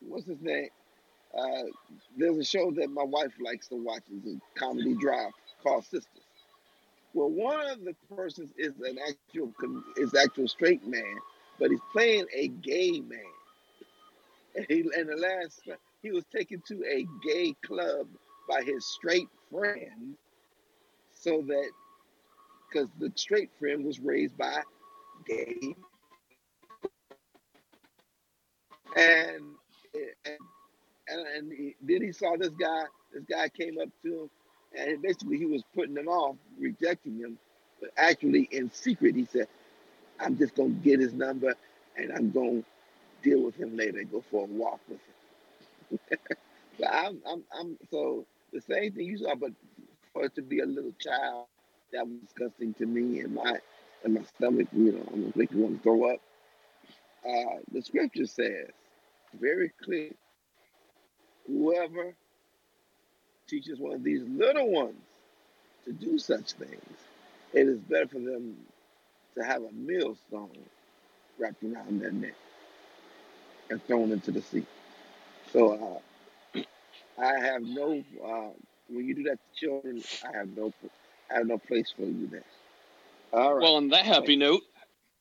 what's 0.00 0.26
his 0.26 0.40
name? 0.42 0.68
Uh, 1.36 1.64
there's 2.18 2.38
a 2.38 2.44
show 2.44 2.72
that 2.72 2.90
my 2.90 3.04
wife 3.04 3.32
likes 3.44 3.68
to 3.68 3.76
watch. 3.76 4.02
It's 4.10 4.26
a 4.28 4.60
comedy 4.60 4.94
drama 4.96 5.30
called 5.62 5.84
Sisters. 5.84 6.22
Well, 7.14 7.30
one 7.30 7.68
of 7.70 7.84
the 7.84 7.94
persons 8.16 8.52
is 8.58 8.74
an 8.80 8.98
actual 9.08 9.52
is 9.96 10.14
actual 10.14 10.48
straight 10.48 10.86
man, 10.86 11.16
but 11.58 11.70
he's 11.70 11.80
playing 11.92 12.26
a 12.34 12.48
gay 12.48 13.00
man. 13.00 13.20
And, 14.56 14.66
he, 14.68 14.80
and 14.96 15.08
the 15.08 15.16
last 15.16 15.62
he 16.02 16.10
was 16.12 16.24
taken 16.34 16.62
to 16.68 16.84
a 16.84 17.06
gay 17.26 17.54
club 17.64 18.06
by 18.48 18.62
his 18.62 18.86
straight 18.86 19.28
friend, 19.50 20.16
so 21.12 21.42
that 21.42 21.70
because 22.70 22.88
the 22.98 23.10
straight 23.16 23.50
friend 23.58 23.84
was 23.84 24.00
raised 24.00 24.36
by 24.36 24.62
gay, 25.26 25.74
and 28.96 29.42
and 30.26 30.38
and, 31.08 31.52
he, 31.52 31.74
then 31.82 32.02
he 32.02 32.12
saw 32.12 32.36
this 32.36 32.54
guy. 32.54 32.84
This 33.12 33.24
guy 33.30 33.48
came 33.48 33.78
up 33.80 33.88
to 34.02 34.22
him, 34.22 34.30
and 34.76 35.02
basically 35.02 35.38
he 35.38 35.46
was 35.46 35.62
putting 35.74 35.96
him 35.96 36.08
off, 36.08 36.36
rejecting 36.58 37.18
him. 37.18 37.38
But 37.80 37.90
actually, 37.96 38.48
in 38.52 38.70
secret, 38.72 39.14
he 39.14 39.26
said, 39.26 39.48
"I'm 40.24 40.38
just 40.38 40.56
gonna 40.56 40.70
get 40.70 41.00
his 41.00 41.14
number, 41.14 41.54
and 41.96 42.12
I'm 42.12 42.32
gonna 42.32 42.64
deal 43.22 43.42
with 43.42 43.56
him 43.56 43.76
later. 43.76 44.00
And 44.00 44.12
go 44.12 44.22
for 44.30 44.44
a 44.44 44.46
walk 44.46 44.80
with 44.88 45.00
him." 45.00 46.28
but 46.80 46.88
I'm, 46.92 47.20
I'm, 47.28 47.44
I'm 47.58 47.78
so 47.90 48.26
the 48.52 48.60
same 48.60 48.92
thing 48.92 49.06
you 49.06 49.18
saw, 49.18 49.34
but 49.36 49.52
for 50.12 50.24
it 50.26 50.34
to 50.36 50.42
be 50.42 50.60
a 50.60 50.66
little 50.66 50.94
child, 51.00 51.46
that 51.92 52.06
was 52.06 52.18
disgusting 52.20 52.74
to 52.74 52.86
me, 52.86 53.20
and 53.20 53.34
my 53.34 53.58
and 54.04 54.14
my 54.14 54.22
stomach, 54.36 54.68
you 54.72 54.92
know, 54.92 55.04
I'm 55.12 55.22
gonna 55.22 55.32
make 55.36 55.52
you 55.52 55.60
want 55.60 55.78
to 55.78 55.82
throw 55.82 56.14
up. 56.14 56.20
Uh, 57.26 57.60
the 57.72 57.82
scripture 57.82 58.26
says 58.26 58.70
very 59.40 59.70
clear 59.82 60.10
whoever 61.46 62.14
teaches 63.48 63.78
one 63.80 63.94
of 63.94 64.04
these 64.04 64.22
little 64.28 64.70
ones 64.70 64.96
to 65.84 65.92
do 65.92 66.18
such 66.18 66.52
things, 66.52 66.98
it 67.54 67.68
is 67.68 67.78
better 67.80 68.08
for 68.08 68.20
them 68.20 68.56
to 69.36 69.44
have 69.44 69.62
a 69.62 69.72
millstone 69.72 70.50
wrapped 71.38 71.62
around 71.62 72.00
their 72.00 72.12
neck 72.12 72.34
and 73.70 73.82
thrown 73.84 74.12
into 74.12 74.30
the 74.30 74.42
sea. 74.42 74.66
So 75.52 76.00
uh, 76.56 76.60
I 77.20 77.38
have 77.40 77.62
no. 77.62 78.02
Uh, 78.24 78.50
when 78.88 79.06
you 79.06 79.14
do 79.14 79.22
that 79.24 79.38
to 79.38 79.66
children, 79.66 80.02
I 80.22 80.36
have 80.36 80.48
no. 80.56 80.72
I 81.30 81.38
have 81.38 81.46
no 81.46 81.58
place 81.58 81.92
for 81.96 82.02
you 82.02 82.28
there. 82.28 82.44
All 83.32 83.54
right. 83.54 83.62
Well, 83.62 83.76
on 83.76 83.88
that 83.88 84.04
happy 84.04 84.36
note, 84.36 84.62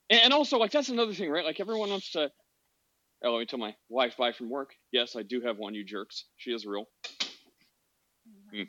and 0.10 0.34
also 0.34 0.58
like 0.58 0.71
that's 0.71 0.89
another 0.89 1.13
thing, 1.13 1.30
right? 1.30 1.45
Like 1.45 1.60
everyone 1.60 1.89
wants 1.89 2.12
to 2.12 2.30
Oh, 3.23 3.32
let 3.32 3.39
me 3.39 3.45
tell 3.45 3.60
my 3.60 3.73
wife 3.88 4.17
bye 4.17 4.34
from 4.34 4.49
work. 4.49 4.76
Yes, 4.91 5.15
I 5.15 5.23
do 5.23 5.39
have 5.41 5.58
one, 5.58 5.73
you 5.73 5.86
jerks. 5.86 6.26
She 6.36 6.52
is 6.52 6.65
real. 6.65 6.86
Mm. 8.54 8.67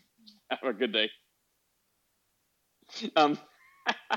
Have 0.50 0.62
a 0.62 0.72
good 0.72 0.92
day. 0.92 1.10
Um, 3.16 3.36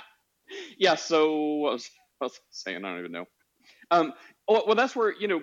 yeah, 0.78 0.96
so 0.96 1.56
what 1.56 1.74
was, 1.74 1.90
was 2.22 2.34
I 2.34 2.40
saying? 2.52 2.86
I 2.86 2.90
don't 2.90 3.00
even 3.00 3.12
know. 3.12 3.26
Um, 3.92 4.14
well, 4.48 4.64
well, 4.68 4.76
that's 4.76 4.96
where, 4.96 5.14
you 5.20 5.28
know, 5.28 5.42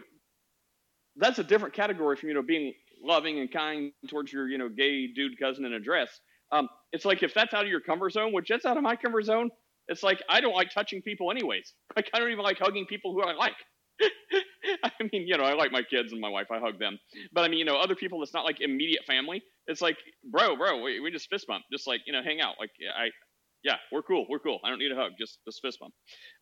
that's 1.17 1.39
a 1.39 1.45
different 1.45 1.75
category 1.75 2.17
from, 2.17 2.29
you 2.29 2.35
know, 2.35 2.43
being 2.43 2.73
loving 3.03 3.39
and 3.39 3.51
kind 3.53 3.93
towards 4.09 4.33
your, 4.33 4.49
you 4.49 4.59
know, 4.59 4.69
gay 4.69 5.07
dude 5.09 5.39
cousin 5.39 5.65
in 5.65 5.73
a 5.75 5.81
dress. 5.81 6.21
Um, 6.53 6.69
it's 6.93 7.05
like 7.05 7.23
if 7.23 7.35
that's 7.35 7.55
out 7.55 7.65
of 7.65 7.71
your 7.71 7.81
comfort 7.81 8.13
zone, 8.13 8.33
which 8.33 8.49
that's 8.49 8.65
out 8.65 8.77
of 8.77 8.83
my 8.83 8.97
comfort 8.97 9.25
zone, 9.25 9.51
it's 9.89 10.03
like 10.03 10.23
I 10.29 10.41
don't 10.41 10.55
like 10.55 10.73
touching 10.73 11.03
people 11.03 11.31
anyways. 11.31 11.75
Like 11.97 12.11
I 12.15 12.19
don't 12.19 12.31
even 12.31 12.45
like 12.45 12.59
hugging 12.59 12.87
people 12.87 13.13
who 13.13 13.23
I 13.23 13.35
like. 13.35 13.55
I 14.83 14.91
mean, 15.13 15.27
you 15.29 15.37
know, 15.37 15.45
I 15.45 15.55
like 15.55 15.71
my 15.71 15.83
kids 15.83 16.13
and 16.13 16.21
my 16.21 16.29
wife. 16.29 16.47
I 16.51 16.59
hug 16.59 16.79
them. 16.79 16.99
But 17.33 17.45
I 17.45 17.49
mean, 17.49 17.59
you 17.59 17.65
know, 17.65 17.77
other 17.77 17.95
people 17.95 18.19
that's 18.19 18.35
not 18.35 18.45
like 18.45 18.61
immediate 18.61 19.05
family. 19.05 19.43
It's 19.67 19.81
like, 19.81 19.97
bro, 20.31 20.57
bro, 20.57 20.83
we, 20.83 21.01
we 21.01 21.11
just 21.11 21.29
fist 21.29 21.47
bump. 21.47 21.65
Just 21.73 21.87
like, 21.87 22.01
you 22.07 22.13
know, 22.13 22.23
hang 22.23 22.41
out. 22.41 22.57
Like, 22.59 22.71
I, 22.97 23.11
yeah, 23.65 23.77
we're 23.91 24.03
cool. 24.03 24.27
We're 24.29 24.39
cool. 24.39 24.61
I 24.65 24.69
don't 24.69 24.79
need 24.79 24.93
a 24.93 24.97
hug. 24.97 25.13
Just, 25.19 25.39
just 25.47 25.61
fist 25.63 25.79
bump. 25.81 25.95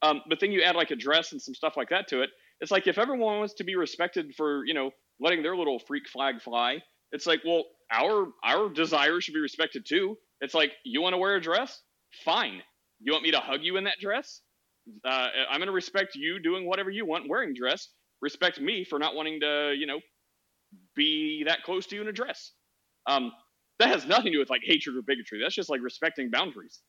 Um, 0.02 0.22
but 0.28 0.40
then 0.40 0.52
you 0.52 0.62
add 0.62 0.76
like 0.76 0.90
a 0.90 0.96
dress 0.96 1.32
and 1.32 1.40
some 1.40 1.54
stuff 1.54 1.74
like 1.76 1.90
that 1.90 2.08
to 2.08 2.22
it. 2.22 2.30
It's 2.60 2.70
like 2.70 2.86
if 2.86 2.98
everyone 2.98 3.38
wants 3.38 3.54
to 3.54 3.64
be 3.64 3.76
respected 3.76 4.34
for, 4.36 4.64
you 4.66 4.74
know, 4.74 4.90
letting 5.20 5.42
their 5.42 5.56
little 5.56 5.78
freak 5.78 6.08
flag 6.08 6.42
fly, 6.42 6.80
it's 7.12 7.26
like, 7.26 7.40
well, 7.46 7.64
our 7.92 8.28
our 8.42 8.68
desires 8.70 9.24
should 9.24 9.34
be 9.34 9.40
respected 9.40 9.84
too. 9.86 10.16
It's 10.40 10.54
like, 10.54 10.72
you 10.84 11.00
want 11.00 11.12
to 11.12 11.18
wear 11.18 11.36
a 11.36 11.40
dress? 11.40 11.80
Fine. 12.24 12.60
You 13.00 13.12
want 13.12 13.22
me 13.22 13.30
to 13.32 13.38
hug 13.38 13.60
you 13.62 13.76
in 13.76 13.84
that 13.84 13.98
dress? 14.00 14.40
Uh, 15.04 15.28
I'm 15.50 15.60
to 15.60 15.70
respect 15.70 16.16
you 16.16 16.40
doing 16.42 16.66
whatever 16.66 16.90
you 16.90 17.06
want 17.06 17.28
wearing 17.28 17.54
dress. 17.54 17.88
Respect 18.20 18.60
me 18.60 18.84
for 18.84 18.98
not 18.98 19.14
wanting 19.14 19.40
to, 19.40 19.74
you 19.76 19.86
know, 19.86 20.00
be 20.96 21.44
that 21.46 21.62
close 21.62 21.86
to 21.86 21.96
you 21.96 22.02
in 22.02 22.08
a 22.08 22.12
dress. 22.12 22.52
Um, 23.06 23.32
that 23.78 23.88
has 23.88 24.06
nothing 24.06 24.26
to 24.26 24.32
do 24.32 24.38
with 24.38 24.50
like 24.50 24.62
hatred 24.64 24.96
or 24.96 25.02
bigotry. 25.02 25.40
That's 25.42 25.54
just 25.54 25.70
like 25.70 25.80
respecting 25.82 26.30
boundaries. 26.30 26.80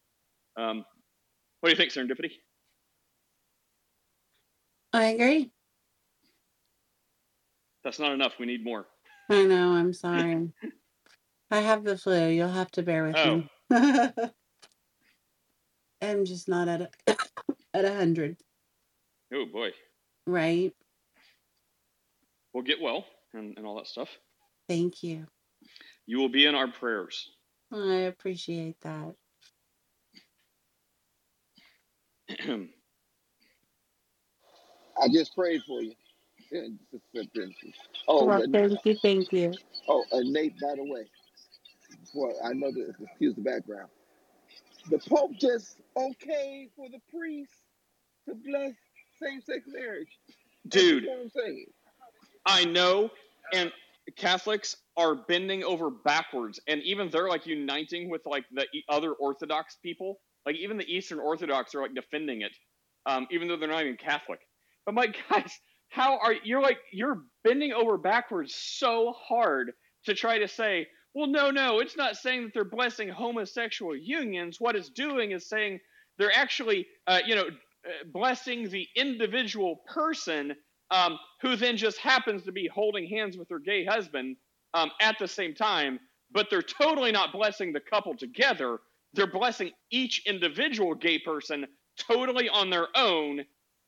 Um, 0.57 0.85
what 1.59 1.69
do 1.69 1.71
you 1.71 1.77
think, 1.77 1.91
Serendipity? 1.91 2.31
I 4.91 5.05
agree. 5.05 5.51
That's 7.83 7.99
not 7.99 8.13
enough. 8.13 8.33
We 8.39 8.45
need 8.45 8.63
more. 8.63 8.85
I 9.29 9.43
know. 9.43 9.73
I'm 9.73 9.93
sorry. 9.93 10.49
I 11.49 11.59
have 11.59 11.83
the 11.83 11.97
flu. 11.97 12.27
You'll 12.27 12.49
have 12.49 12.71
to 12.71 12.83
bear 12.83 13.05
with 13.05 13.15
oh. 13.17 13.35
me. 13.37 13.49
I'm 16.01 16.25
just 16.25 16.47
not 16.47 16.67
at 16.67 16.81
a 16.81 16.89
at 17.73 17.85
a 17.85 17.95
hundred. 17.95 18.37
Oh 19.33 19.45
boy. 19.45 19.71
Right. 20.27 20.73
We'll 22.53 22.63
get 22.63 22.81
well 22.81 23.05
and, 23.33 23.57
and 23.57 23.65
all 23.65 23.77
that 23.77 23.87
stuff. 23.87 24.09
Thank 24.69 25.01
you. 25.01 25.25
You 26.05 26.19
will 26.19 26.29
be 26.29 26.45
in 26.45 26.55
our 26.55 26.67
prayers. 26.67 27.29
I 27.71 28.01
appreciate 28.01 28.79
that. 28.81 29.15
I 35.01 35.07
just 35.12 35.36
prayed 35.36 35.62
for 35.67 35.81
you. 35.81 35.93
Oh, 38.07 38.25
well, 38.25 38.45
thank 38.51 38.86
you, 38.86 38.95
thank 39.01 39.31
you. 39.31 39.53
Oh, 39.88 40.03
and 40.12 40.31
Nate, 40.31 40.53
by 40.62 40.75
the 40.75 40.83
way, 40.83 41.05
before 41.99 42.33
I 42.43 42.53
know 42.53 42.71
that 42.71 42.93
excuse 43.01 43.33
the 43.36 43.41
background. 43.41 43.89
The 44.89 44.99
Pope 44.99 45.31
just 45.39 45.77
okay 45.97 46.69
for 46.75 46.89
the 46.89 46.99
priest 47.09 47.53
to 48.27 48.36
bless 48.36 48.73
same-sex 49.21 49.62
marriage. 49.67 50.09
Dude, 50.67 51.07
i 52.45 52.65
know, 52.65 53.09
and 53.53 53.71
Catholics 54.17 54.75
are 54.97 55.15
bending 55.15 55.63
over 55.63 55.89
backwards, 55.89 56.59
and 56.67 56.81
even 56.83 57.09
they're 57.09 57.29
like 57.29 57.47
uniting 57.47 58.09
with 58.09 58.21
like 58.25 58.45
the 58.51 58.65
other 58.89 59.13
Orthodox 59.13 59.77
people. 59.81 60.19
Like 60.45 60.56
even 60.58 60.77
the 60.77 60.91
Eastern 60.93 61.19
Orthodox 61.19 61.75
are 61.75 61.82
like 61.82 61.95
defending 61.95 62.41
it, 62.41 62.51
um, 63.06 63.27
even 63.32 63.47
though 63.47 63.58
they're 63.58 63.69
not 63.69 63.84
even 63.84 63.97
Catholic. 63.97 64.39
But 64.86 64.95
my 64.95 65.08
guys, 65.29 65.60
how 65.89 66.17
are 66.19 66.34
you're 66.43 66.62
like 66.62 66.79
you're 66.91 67.23
bending 67.43 67.73
over 67.73 67.97
backwards 67.97 68.56
so 68.56 69.13
hard 69.13 69.71
to 70.06 70.13
try 70.13 70.39
to 70.39 70.47
say, 70.47 70.88
well, 71.13 71.27
no, 71.27 71.51
no, 71.51 71.79
it's 71.79 71.97
not 71.97 72.15
saying 72.17 72.43
that 72.43 72.53
they're 72.53 72.65
blessing 72.65 73.10
homosexual 73.10 73.95
unions. 73.95 74.58
What 74.60 74.75
it's 74.75 74.89
doing 74.89 75.32
is 75.32 75.47
saying 75.47 75.79
they're 76.17 76.36
actually, 76.36 76.88
uh, 77.08 77.19
you 77.25 77.36
know, 77.36 77.45
uh, 77.47 77.91
blessing 78.12 78.69
the 78.69 78.88
individual 78.95 79.82
person 79.88 80.56
um, 80.91 81.17
who 81.41 81.56
then 81.56 81.77
just 81.77 81.97
happens 81.99 82.43
to 82.43 82.51
be 82.51 82.67
holding 82.73 83.08
hands 83.08 83.38
with 83.38 83.49
her 83.49 83.60
gay 83.60 83.86
husband 83.86 84.38
um, 84.73 84.91
at 85.01 85.17
the 85.19 85.27
same 85.27 85.53
time, 85.53 85.99
but 86.32 86.47
they're 86.49 86.62
totally 86.62 87.12
not 87.12 87.32
blessing 87.32 87.73
the 87.73 87.79
couple 87.79 88.15
together. 88.15 88.79
They're 89.13 89.28
blessing 89.32 89.71
each 89.91 90.23
individual 90.28 90.95
gay 90.95 91.19
person 91.19 91.67
totally 91.97 92.49
on 92.49 92.69
their 92.69 92.88
own 92.95 93.41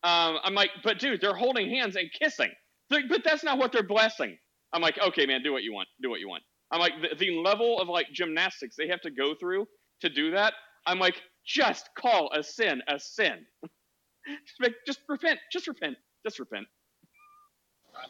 Um, 0.04 0.40
I'm 0.44 0.56
like, 0.56 0.72
but 0.84 1.00
dude, 1.00 1.22
they're 1.22 1.36
holding 1.36 1.70
hands 1.70 1.96
and 1.98 2.10
kissing. 2.12 2.52
But 2.90 3.24
that's 3.26 3.44
not 3.44 3.60
what 3.60 3.72
they're 3.74 3.84
blessing. 3.84 4.38
I'm 4.74 4.82
like, 4.82 5.00
okay, 5.00 5.26
man, 5.28 5.44
do 5.44 5.54
what 5.54 5.64
you 5.64 5.74
want. 5.74 5.90
Do 6.02 6.10
what 6.12 6.22
you 6.22 6.30
want. 6.30 6.44
I'm 6.72 6.80
like, 6.82 6.94
the, 7.02 7.16
the 7.18 7.32
level 7.40 7.80
of 7.82 7.90
like 7.90 8.08
gymnastics 8.14 8.76
they 8.78 8.88
have 8.90 9.02
to 9.02 9.12
go 9.12 9.36
through 9.36 9.68
to 10.02 10.10
do 10.10 10.32
that. 10.32 10.54
I'm 10.88 11.00
like, 11.00 11.22
just 11.46 11.90
call 11.98 12.32
a 12.34 12.44
sin 12.44 12.82
a 12.90 13.00
sin. 13.00 13.46
just, 14.62 14.76
just 14.88 15.00
repent. 15.10 15.40
Just 15.52 15.68
repent. 15.68 15.98
Just 16.26 16.40
repent. 16.40 16.68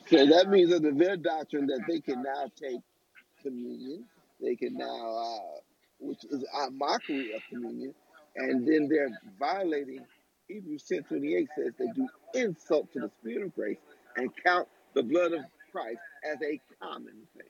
So 0.07 0.25
that 0.25 0.49
means 0.49 0.73
under 0.73 0.93
their 0.93 1.17
doctrine 1.17 1.67
that 1.67 1.81
they 1.89 1.99
can 2.01 2.23
now 2.23 2.51
take 2.61 2.81
communion. 3.43 4.05
They 4.41 4.55
can 4.55 4.75
now, 4.77 5.17
uh, 5.17 5.74
which 5.99 6.25
is 6.25 6.43
a 6.43 6.71
mockery 6.71 7.33
of 7.33 7.41
communion, 7.49 7.93
and 8.35 8.67
then 8.67 8.87
they're 8.89 9.09
violating 9.39 10.05
Hebrews 10.47 10.83
10 10.83 11.03
28 11.03 11.49
says 11.57 11.73
they 11.79 11.87
do 11.95 12.07
insult 12.33 12.91
to 12.93 12.99
the 12.99 13.11
Spirit 13.21 13.47
of 13.47 13.55
grace 13.55 13.77
and 14.15 14.29
count 14.45 14.67
the 14.93 15.03
blood 15.03 15.33
of 15.33 15.41
Christ 15.71 15.99
as 16.29 16.37
a 16.41 16.59
common 16.81 17.13
thing. 17.35 17.47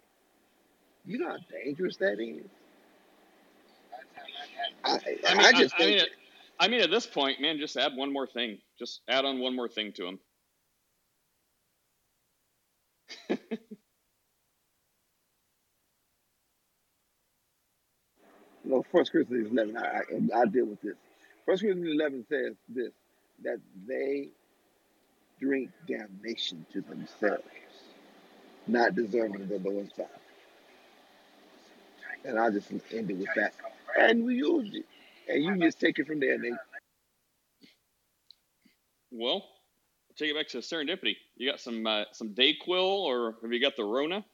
You 1.05 1.19
know 1.19 1.29
how 1.29 1.37
dangerous 1.63 1.97
that 1.97 2.19
is? 2.19 2.45
I, 4.83 4.99
I, 5.27 5.35
mean, 5.35 5.45
I 5.45 5.51
just 5.51 5.75
I, 5.79 5.83
I 5.83 5.87
mean, 5.87 6.01
I 6.59 6.67
mean, 6.67 6.81
at 6.81 6.91
this 6.91 7.05
point, 7.05 7.41
man, 7.41 7.57
just 7.59 7.77
add 7.77 7.95
one 7.95 8.13
more 8.13 8.27
thing. 8.27 8.59
Just 8.79 9.01
add 9.07 9.25
on 9.25 9.39
one 9.39 9.55
more 9.55 9.67
thing 9.69 9.91
to 9.93 10.03
them. 10.03 10.19
No, 18.65 18.83
First 18.91 19.11
Corinthians 19.11 19.51
eleven. 19.51 19.77
I, 19.77 20.01
I 20.37 20.41
I 20.41 20.45
deal 20.45 20.65
with 20.65 20.81
this. 20.81 20.95
First 21.45 21.61
Corinthians 21.61 21.93
eleven 21.99 22.25
says 22.27 22.55
this 22.67 22.91
that 23.43 23.59
they 23.87 24.29
drink 25.39 25.69
damnation 25.87 26.65
to 26.73 26.81
themselves, 26.81 27.43
not 28.67 28.95
deserving 28.95 29.47
the 29.47 29.59
Lord's 29.59 29.91
wrath. 29.97 30.09
And 32.23 32.39
I 32.39 32.49
just 32.49 32.71
end 32.91 33.11
it 33.11 33.17
with 33.17 33.29
that. 33.35 33.53
And 33.99 34.25
we 34.25 34.35
use 34.35 34.73
it, 34.73 34.85
and 35.29 35.43
you 35.43 35.57
just 35.57 35.79
take 35.79 35.99
it 35.99 36.07
from 36.07 36.19
there. 36.19 36.37
Nate. 36.39 36.53
Well, 39.11 39.45
take 40.17 40.31
it 40.31 40.35
back 40.35 40.47
to 40.49 40.57
serendipity. 40.57 41.17
You 41.37 41.51
got 41.51 41.59
some 41.59 41.85
uh, 41.85 42.05
some 42.13 42.29
Dayquil, 42.29 43.03
or 43.03 43.35
have 43.41 43.53
you 43.53 43.61
got 43.61 43.75
the 43.75 43.83
Rona? 43.83 44.25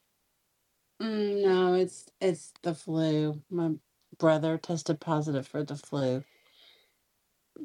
Mm, 1.02 1.44
no, 1.44 1.74
it's 1.74 2.10
it's 2.22 2.54
the 2.62 2.74
flu. 2.74 3.42
My 3.50 3.72
brother 4.22 4.60
tested 4.60 5.00
positive 5.02 5.48
for 5.48 5.64
the 5.64 5.76
flu. 5.76 6.24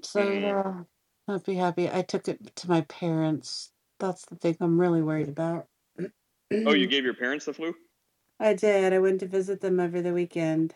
So 0.03 0.23
uh, 1.29 1.33
I'd 1.33 1.45
be 1.45 1.55
happy. 1.55 1.91
I 1.91 2.01
took 2.01 2.29
it 2.29 2.57
to 2.57 2.69
my 2.71 2.81
parents. 2.81 3.73
That's 4.01 4.25
the 4.25 4.37
thing 4.37 4.57
I'm 4.61 4.81
really 4.81 5.03
worried 5.03 5.29
about. 5.29 5.67
Oh, 6.65 6.73
you 6.73 6.87
gave 6.89 7.05
your 7.05 7.15
parents 7.15 7.45
the 7.45 7.53
flu? 7.53 7.75
I 8.41 8.55
did. 8.55 8.95
I 8.95 8.99
went 8.99 9.21
to 9.21 9.27
visit 9.27 9.61
them 9.61 9.79
over 9.79 10.01
the 10.01 10.15
weekend. 10.15 10.73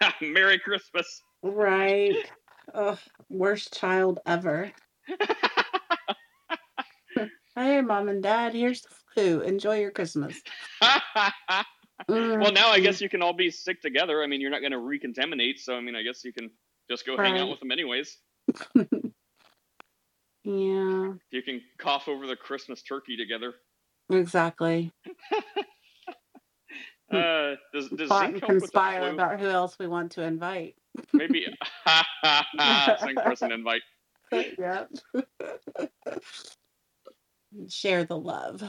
Merry 0.22 0.58
Christmas. 0.60 1.22
Right. 1.42 2.14
Ugh, 2.72 2.98
worst 3.28 3.76
child 3.78 4.20
ever. 4.24 4.72
Hey, 7.56 7.80
mom 7.80 8.08
and 8.08 8.22
dad, 8.22 8.54
here's 8.54 8.82
the 8.82 8.94
flu. 9.12 9.40
Enjoy 9.40 9.80
your 9.80 9.90
Christmas. 9.90 10.40
well, 12.08 12.52
now 12.52 12.68
I 12.70 12.80
guess 12.80 13.00
you 13.00 13.08
can 13.08 13.22
all 13.22 13.32
be 13.32 13.50
sick 13.50 13.80
together. 13.82 14.22
I 14.22 14.26
mean, 14.26 14.40
you're 14.40 14.50
not 14.50 14.60
going 14.60 14.72
to 14.72 14.78
recontaminate, 14.78 15.58
so 15.58 15.74
I 15.76 15.80
mean, 15.80 15.96
I 15.96 16.02
guess 16.02 16.24
you 16.24 16.32
can 16.32 16.50
just 16.90 17.04
go 17.06 17.16
hang 17.16 17.38
out 17.38 17.48
with 17.48 17.60
them 17.60 17.70
anyways. 17.72 18.16
Yeah, 20.44 21.12
You 21.30 21.42
can 21.42 21.60
cough 21.78 22.08
over 22.08 22.26
the 22.26 22.36
Christmas 22.36 22.82
turkey 22.82 23.16
together. 23.16 23.54
exactly. 24.10 24.92
Uh, 27.10 27.54
does 27.72 27.88
does 27.88 28.08
Plot 28.08 28.26
zinc 28.32 28.40
help 28.40 28.50
conspire 28.50 29.10
about 29.14 29.40
who 29.40 29.46
else 29.48 29.78
we 29.78 29.86
want 29.86 30.12
to 30.12 30.22
invite. 30.22 30.74
Maybe 31.14 31.46
Same 33.00 33.16
person 33.16 33.50
invite. 33.50 33.80
yep. 34.30 34.90
Share 37.70 38.04
the 38.04 38.18
love. 38.18 38.62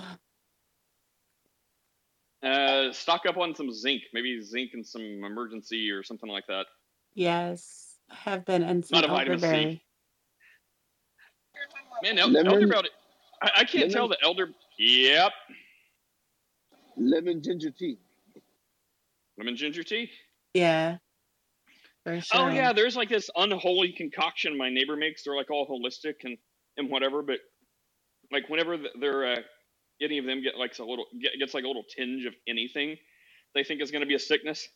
Uh, 2.42 2.94
stock 2.94 3.26
up 3.28 3.38
on 3.38 3.54
some 3.54 3.72
zinc. 3.72 4.04
Maybe 4.14 4.42
zinc 4.42 4.72
and 4.74 4.86
some 4.86 5.02
emergency 5.02 5.92
or 5.92 6.04
something 6.04 6.30
like 6.30 6.48
that. 6.48 6.68
Yes, 7.14 7.96
I 8.10 8.16
have 8.16 8.46
been 8.46 8.64
and 8.64 8.86
some 8.86 9.02
Not 9.02 9.10
a 9.10 9.12
vitamin 9.12 9.40
C. 9.40 9.46
elderberry. 9.46 9.84
Man, 12.04 12.18
el- 12.18 12.30
Lemon- 12.30 12.48
elderberry. 12.54 12.90
I, 13.42 13.52
I 13.58 13.64
can't 13.66 13.92
tell 13.92 14.08
the 14.08 14.18
elder. 14.24 14.50
Yep, 14.78 15.32
Lemon 16.98 17.42
ginger 17.42 17.72
tea. 17.72 17.98
lemon 19.38 19.56
ginger 19.58 19.84
tea. 19.84 20.10
Yeah, 20.54 20.98
sure. 22.06 22.22
Oh 22.34 22.48
yeah, 22.50 22.72
there's 22.74 22.96
like 22.96 23.10
this 23.10 23.30
unholy 23.36 23.92
concoction 23.92 24.58
my 24.58 24.70
neighbor 24.70 24.96
makes. 24.96 25.24
They're 25.24 25.36
like 25.36 25.52
all 25.52 25.68
holistic 25.68 26.16
and 26.24 26.38
and 26.78 26.90
whatever, 26.90 27.22
but 27.22 27.40
like 28.32 28.48
whenever 28.50 28.78
they're 29.00 29.26
uh, 29.34 29.42
any 30.02 30.18
of 30.18 30.26
them 30.26 30.42
get 30.42 30.58
like 30.58 30.78
a 30.80 30.84
little 30.84 31.06
get, 31.22 31.32
gets 31.40 31.54
like 31.54 31.64
a 31.64 31.68
little 31.68 31.84
tinge 31.96 32.26
of 32.26 32.34
anything 32.48 32.98
they 33.56 33.64
think 33.64 33.82
is 33.82 33.90
going 33.92 34.02
to 34.02 34.08
be 34.08 34.14
a 34.16 34.20
sickness, 34.20 34.68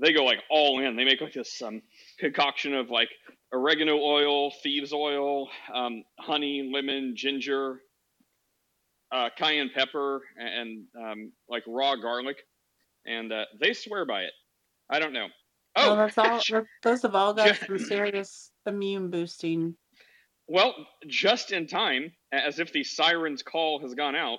they 0.00 0.12
go 0.12 0.24
like 0.24 0.38
all 0.50 0.80
in. 0.80 0.96
They 0.96 1.04
make 1.04 1.20
like 1.20 1.34
this 1.34 1.60
um, 1.60 1.82
concoction 2.18 2.74
of 2.74 2.88
like 2.90 3.10
oregano 3.52 3.98
oil, 3.98 4.50
thieves 4.62 4.92
oil, 4.92 5.48
um, 5.74 6.02
honey, 6.18 6.70
lemon, 6.72 7.14
ginger, 7.14 7.80
uh, 9.12 9.28
cayenne 9.36 9.70
pepper, 9.74 10.22
and 10.36 10.84
um, 10.98 11.32
like 11.48 11.62
raw 11.66 11.94
garlic, 11.96 12.38
and 13.06 13.32
uh, 13.32 13.44
they 13.60 13.72
swear 13.74 14.04
by 14.06 14.22
it. 14.22 14.32
I 14.90 14.98
don't 14.98 15.12
know. 15.12 15.26
Oh, 15.76 15.94
that's 15.96 16.16
all. 16.18 16.40
that- 16.50 16.64
Those 16.82 17.02
have 17.02 17.14
all 17.14 17.34
got 17.34 17.56
some 17.56 17.78
serious 17.78 18.50
immune 18.66 19.10
boosting. 19.10 19.76
Well, 20.48 20.74
just 21.06 21.52
in 21.52 21.66
time, 21.66 22.12
as 22.32 22.60
if 22.60 22.72
the 22.72 22.84
siren's 22.84 23.42
call 23.42 23.80
has 23.80 23.94
gone 23.94 24.14
out. 24.16 24.38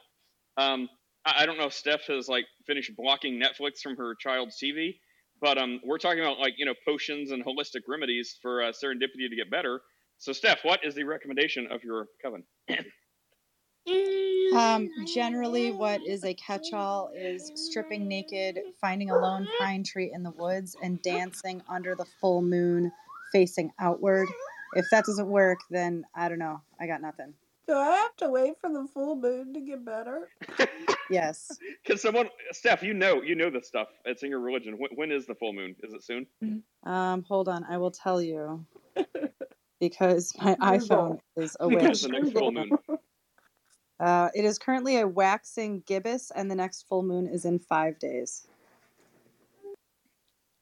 Um, 0.57 0.89
I, 1.25 1.43
I 1.43 1.45
don't 1.45 1.57
know 1.57 1.67
if 1.67 1.73
Steph 1.73 2.07
has 2.07 2.27
like 2.27 2.45
finished 2.65 2.91
blocking 2.95 3.39
Netflix 3.39 3.79
from 3.81 3.95
her 3.97 4.15
child's 4.15 4.57
TV, 4.61 4.95
but 5.39 5.57
um, 5.57 5.79
we're 5.85 5.99
talking 5.99 6.19
about 6.19 6.39
like 6.39 6.55
you 6.57 6.65
know 6.65 6.73
potions 6.85 7.31
and 7.31 7.45
holistic 7.45 7.81
remedies 7.87 8.37
for 8.41 8.63
uh, 8.63 8.71
serendipity 8.71 9.29
to 9.29 9.35
get 9.35 9.49
better. 9.49 9.81
So, 10.17 10.33
Steph, 10.33 10.59
what 10.63 10.83
is 10.83 10.95
the 10.95 11.03
recommendation 11.03 11.67
of 11.71 11.83
your 11.83 12.07
coven? 12.21 12.43
Um, 14.55 14.89
generally, 15.05 15.71
what 15.71 16.01
is 16.05 16.23
a 16.23 16.33
catch-all 16.33 17.11
is 17.15 17.51
stripping 17.55 18.07
naked, 18.07 18.59
finding 18.81 19.09
a 19.09 19.17
lone 19.17 19.47
pine 19.59 19.83
tree 19.83 20.11
in 20.13 20.23
the 20.23 20.31
woods, 20.31 20.75
and 20.81 21.01
dancing 21.01 21.61
under 21.69 21.95
the 21.95 22.05
full 22.19 22.41
moon, 22.41 22.91
facing 23.31 23.71
outward. 23.79 24.27
If 24.73 24.85
that 24.91 25.05
doesn't 25.05 25.27
work, 25.27 25.59
then 25.69 26.05
I 26.15 26.27
don't 26.29 26.39
know. 26.39 26.61
I 26.79 26.87
got 26.87 27.01
nothing. 27.01 27.33
Do 27.67 27.73
I 27.75 27.91
have 27.97 28.15
to 28.17 28.29
wait 28.29 28.53
for 28.61 28.69
the 28.69 28.87
full 28.93 29.17
moon 29.17 29.53
to 29.53 29.59
get 29.59 29.83
better? 29.83 30.29
Yes. 31.09 31.51
Can 31.85 31.97
someone, 31.97 32.29
Steph, 32.51 32.81
you 32.81 32.93
know, 32.93 33.21
you 33.21 33.35
know 33.35 33.49
this 33.49 33.67
stuff. 33.67 33.89
It's 34.05 34.23
in 34.23 34.29
your 34.29 34.39
religion. 34.39 34.75
When, 34.77 34.91
when 34.95 35.11
is 35.11 35.25
the 35.25 35.35
full 35.35 35.51
moon? 35.51 35.75
Is 35.83 35.93
it 35.93 36.03
soon? 36.03 36.27
Um, 36.85 37.23
hold 37.23 37.49
on, 37.49 37.65
I 37.69 37.77
will 37.77 37.91
tell 37.91 38.21
you 38.21 38.65
because 39.81 40.33
my 40.41 40.55
iPhone 40.55 41.19
is 41.35 41.57
When 41.59 41.77
away. 41.79 41.91
is 41.91 42.01
the 42.03 42.09
next 42.09 42.31
full 42.31 42.51
moon? 42.51 42.71
Uh, 43.99 44.29
it 44.35 44.45
is 44.45 44.59
currently 44.59 44.99
a 44.99 45.07
waxing 45.07 45.81
gibbous, 45.87 46.29
and 46.35 46.51
the 46.51 46.55
next 46.55 46.87
full 46.87 47.01
moon 47.01 47.25
is 47.27 47.45
in 47.45 47.57
five 47.57 47.97
days. 47.97 48.45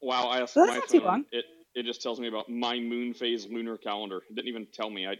Wow, 0.01 0.27
I 0.29 0.39
asked 0.39 0.55
That's 0.55 0.69
my 0.69 0.75
not 0.77 0.87
too 0.87 0.99
phone. 0.99 1.07
long. 1.07 1.25
It 1.33 1.43
it 1.75 1.83
just 1.85 2.01
tells 2.01 2.17
me 2.17 2.29
about 2.29 2.47
my 2.47 2.79
moon 2.79 3.13
phase 3.13 3.45
lunar 3.51 3.75
calendar. 3.77 4.21
It 4.29 4.35
didn't 4.37 4.47
even 4.47 4.65
tell 4.71 4.89
me. 4.89 5.05
I 5.05 5.15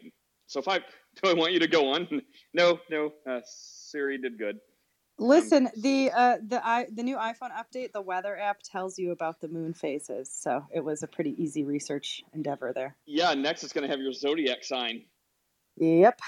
so 0.47 0.59
if 0.59 0.67
I 0.67 0.79
do 1.23 1.29
I 1.29 1.33
want 1.33 1.53
you 1.53 1.59
to 1.59 1.67
go 1.67 1.93
on? 1.93 2.07
No, 2.53 2.79
no. 2.89 3.11
Uh, 3.29 3.41
Siri 3.43 4.17
did 4.17 4.37
good. 4.37 4.59
Listen, 5.17 5.69
the 5.75 6.09
uh, 6.15 6.37
the 6.45 6.65
i 6.65 6.87
the 6.93 7.03
new 7.03 7.17
iPhone 7.17 7.51
update, 7.51 7.91
the 7.91 8.01
weather 8.01 8.37
app 8.37 8.61
tells 8.63 8.97
you 8.97 9.11
about 9.11 9.41
the 9.41 9.47
moon 9.49 9.73
phases, 9.73 10.31
so 10.31 10.65
it 10.73 10.83
was 10.83 11.03
a 11.03 11.07
pretty 11.07 11.35
easy 11.41 11.63
research 11.63 12.23
endeavor 12.33 12.71
there. 12.73 12.95
Yeah, 13.05 13.33
next 13.33 13.63
it's 13.63 13.73
gonna 13.73 13.89
have 13.89 13.99
your 13.99 14.13
zodiac 14.13 14.63
sign. 14.63 15.03
Yep. 15.77 16.19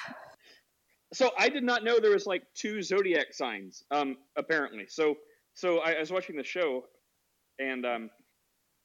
So 1.14 1.32
I 1.38 1.48
did 1.48 1.64
not 1.64 1.86
know 1.86 2.00
there 2.00 2.12
was 2.12 2.26
like 2.26 2.44
two 2.54 2.82
zodiac 2.82 3.34
signs. 3.34 3.84
Um, 3.92 4.18
apparently. 4.38 4.86
So 4.88 5.16
so 5.54 5.80
I, 5.80 5.94
I 5.94 6.00
was 6.00 6.12
watching 6.12 6.36
the 6.36 6.44
show, 6.44 6.84
and 7.60 7.86
um, 7.86 8.10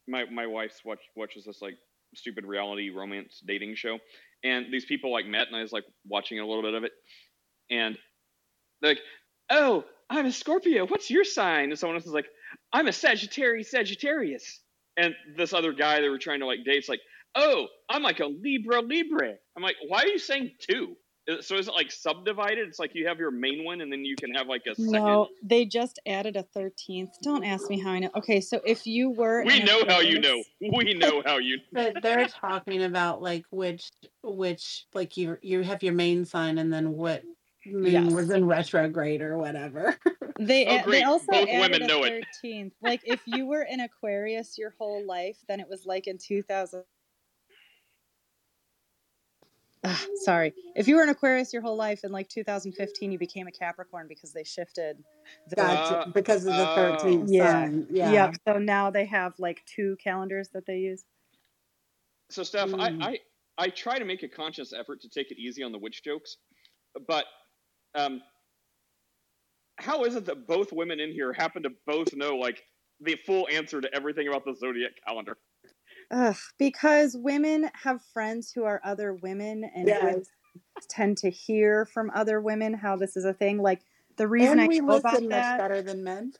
my 0.08 0.24
my 0.26 0.46
wife's 0.46 0.84
watch 0.84 1.02
watches 1.16 1.44
this 1.44 1.60
like 1.60 1.76
stupid 2.14 2.44
reality 2.46 2.90
romance 2.90 3.42
dating 3.46 3.74
show, 3.76 3.98
and 4.44 4.66
these 4.72 4.84
people 4.84 5.12
like 5.12 5.26
met, 5.26 5.46
and 5.48 5.56
I 5.56 5.62
was 5.62 5.72
like 5.72 5.84
watching 6.06 6.38
a 6.38 6.46
little 6.46 6.62
bit 6.62 6.74
of 6.74 6.84
it, 6.84 6.92
and 7.70 7.96
they're 8.80 8.92
like, 8.92 9.00
"Oh, 9.50 9.84
I'm 10.10 10.26
a 10.26 10.32
Scorpio. 10.32 10.86
What's 10.86 11.10
your 11.10 11.24
sign?" 11.24 11.70
And 11.70 11.78
someone 11.78 11.96
else 11.96 12.06
is 12.06 12.12
like, 12.12 12.28
"I'm 12.72 12.88
a 12.88 12.92
Sagittarius, 12.92 13.70
Sagittarius." 13.70 14.60
And 14.96 15.14
this 15.36 15.52
other 15.52 15.72
guy 15.72 16.00
they 16.00 16.08
were 16.08 16.18
trying 16.18 16.40
to 16.40 16.46
like 16.46 16.64
date's 16.64 16.88
like, 16.88 17.00
"Oh, 17.34 17.66
I'm 17.88 18.02
like 18.02 18.20
a 18.20 18.26
Libra, 18.26 18.82
Libra." 18.82 19.34
I'm 19.56 19.62
like, 19.62 19.76
"Why 19.88 20.02
are 20.02 20.08
you 20.08 20.18
saying 20.18 20.52
two? 20.60 20.96
Is- 21.26 21.46
So 21.46 21.56
is 21.56 21.68
it 21.68 21.74
like 21.74 21.90
subdivided? 21.92 22.66
It's 22.68 22.78
like 22.78 22.94
you 22.94 23.06
have 23.06 23.18
your 23.18 23.30
main 23.30 23.64
one, 23.64 23.80
and 23.80 23.92
then 23.92 24.04
you 24.04 24.16
can 24.16 24.34
have 24.34 24.48
like 24.48 24.62
a 24.66 24.74
second. 24.74 24.92
No, 24.92 25.28
they 25.42 25.64
just 25.64 25.98
added 26.06 26.36
a 26.36 26.42
13th. 26.56 27.10
Don't 27.22 27.44
ask 27.44 27.68
me 27.70 27.78
how 27.80 27.90
I 27.92 28.00
know. 28.00 28.10
Okay, 28.16 28.40
so 28.40 28.60
if 28.66 28.86
you 28.86 29.10
were. 29.10 29.44
We 29.44 29.60
in 29.60 29.66
know 29.66 29.84
how 29.88 30.00
you 30.00 30.20
know. 30.20 30.42
We 30.74 30.94
know 30.94 31.22
how 31.24 31.38
you. 31.38 31.58
But 31.72 32.02
they're 32.02 32.26
talking 32.26 32.82
about 32.84 33.22
like 33.22 33.44
which 33.50 33.88
which 34.22 34.86
like 34.94 35.16
you 35.16 35.38
you 35.42 35.62
have 35.62 35.82
your 35.82 35.94
main 35.94 36.24
sign 36.24 36.58
and 36.58 36.72
then 36.72 36.92
what 36.92 37.22
moon 37.64 37.92
Yes. 37.92 38.12
was 38.12 38.30
in 38.30 38.44
retrograde 38.46 39.22
or 39.22 39.38
whatever. 39.38 39.96
They, 40.40 40.66
Oh, 40.66 40.90
they 40.90 41.02
also 41.04 41.26
Both 41.28 41.46
added 41.48 41.60
women 41.60 41.82
a 41.82 41.86
know 41.86 42.02
it. 42.04 42.24
13th. 42.42 42.72
Like 42.82 43.02
if 43.04 43.20
you 43.26 43.46
were 43.46 43.62
in 43.62 43.78
Aquarius 43.80 44.58
your 44.58 44.74
whole 44.76 45.04
life, 45.06 45.36
then 45.46 45.60
it 45.60 45.68
was 45.68 45.86
like 45.86 46.08
in 46.08 46.18
2000. 46.18 46.82
Ah, 49.84 50.00
sorry. 50.22 50.54
If 50.76 50.86
you 50.86 50.94
were 50.96 51.02
an 51.02 51.08
Aquarius 51.08 51.52
your 51.52 51.60
whole 51.62 51.76
life 51.76 52.04
in 52.04 52.12
like 52.12 52.28
2015, 52.28 53.10
you 53.10 53.18
became 53.18 53.48
a 53.48 53.50
Capricorn 53.50 54.06
because 54.08 54.32
they 54.32 54.44
shifted. 54.44 55.02
The, 55.48 55.56
Gotcha. 55.56 55.98
Uh, 55.98 56.06
because 56.12 56.46
of 56.46 56.54
the 56.54 56.70
oh. 56.70 56.74
thirteenth 56.74 57.28
Yeah. 57.30 57.50
sign. 57.50 57.86
Yeah. 57.90 58.12
Yep. 58.12 58.34
So 58.46 58.58
now 58.58 58.90
they 58.90 59.04
have 59.06 59.34
like 59.38 59.62
two 59.66 59.96
calendars 60.02 60.50
that 60.50 60.66
they 60.66 60.76
use. 60.78 61.04
So 62.30 62.42
Steph, 62.44 62.68
Mm. 62.68 63.02
I, 63.02 63.08
I 63.10 63.18
I 63.58 63.68
try 63.68 63.98
to 63.98 64.04
make 64.04 64.22
a 64.22 64.28
conscious 64.28 64.72
effort 64.72 65.00
to 65.02 65.08
take 65.08 65.30
it 65.30 65.38
easy 65.38 65.62
on 65.62 65.72
the 65.72 65.78
witch 65.78 66.02
jokes, 66.02 66.38
but 67.06 67.26
um, 67.94 68.22
how 69.76 70.04
is 70.04 70.14
it 70.14 70.24
that 70.26 70.46
both 70.46 70.72
women 70.72 71.00
in 71.00 71.12
here 71.12 71.32
happen 71.32 71.62
to 71.64 71.70
both 71.86 72.14
know 72.14 72.36
like 72.36 72.62
the 73.00 73.16
full 73.26 73.46
answer 73.52 73.80
to 73.80 73.94
everything 73.94 74.28
about 74.28 74.44
the 74.44 74.54
zodiac 74.54 74.92
calendar? 75.06 75.36
Ugh, 76.10 76.36
because 76.58 77.16
women 77.16 77.70
have 77.74 78.02
friends 78.12 78.52
who 78.52 78.64
are 78.64 78.80
other 78.84 79.14
women, 79.14 79.64
and 79.64 79.88
Yes. 79.88 80.26
tend 80.88 81.18
to 81.18 81.30
hear 81.30 81.86
from 81.86 82.10
other 82.14 82.40
women 82.40 82.74
how 82.74 82.96
this 82.96 83.16
is 83.16 83.24
a 83.24 83.34
thing. 83.34 83.58
Like 83.62 83.82
the 84.16 84.28
reason 84.28 84.58
And 84.58 84.60
I 84.60 84.66
we 84.66 84.80
know 84.88 84.88
listen 84.88 85.28
much 85.28 85.30
that. 85.30 85.56
better 85.56 85.82
than 85.82 86.04
men. 86.04 86.32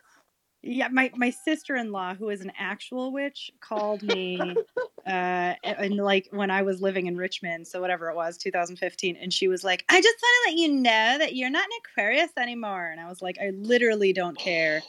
Yeah, 0.62 0.88
my 0.88 1.11
my 1.16 1.31
sister 1.31 1.75
in 1.77 1.90
law, 1.90 2.14
who 2.14 2.29
is 2.31 2.40
an 2.40 2.53
actual 2.57 3.12
witch, 3.12 3.51
called 3.61 4.03
me, 4.03 4.62
uh, 5.07 5.55
and 5.64 5.96
like 5.96 6.29
when 6.31 6.51
I 6.53 6.62
was 6.62 6.81
living 6.81 7.07
in 7.07 7.16
Richmond, 7.16 7.66
so 7.66 7.81
whatever 7.81 8.09
it 8.11 8.14
was, 8.16 8.38
2015, 8.38 9.16
and 9.16 9.33
she 9.33 9.48
was 9.48 9.64
like, 9.64 9.85
"I 9.88 10.01
just 10.01 10.18
want 10.22 10.44
to 10.44 10.51
let 10.51 10.59
you 10.61 10.72
know 10.81 11.18
that 11.18 11.35
you're 11.35 11.51
not 11.51 11.64
an 11.64 11.70
Aquarius 11.85 12.31
anymore," 12.37 12.90
and 12.90 13.01
I 13.01 13.09
was 13.09 13.20
like, 13.20 13.38
"I 13.40 13.51
literally 13.51 14.12
don't 14.12 14.38
care, 14.38 14.83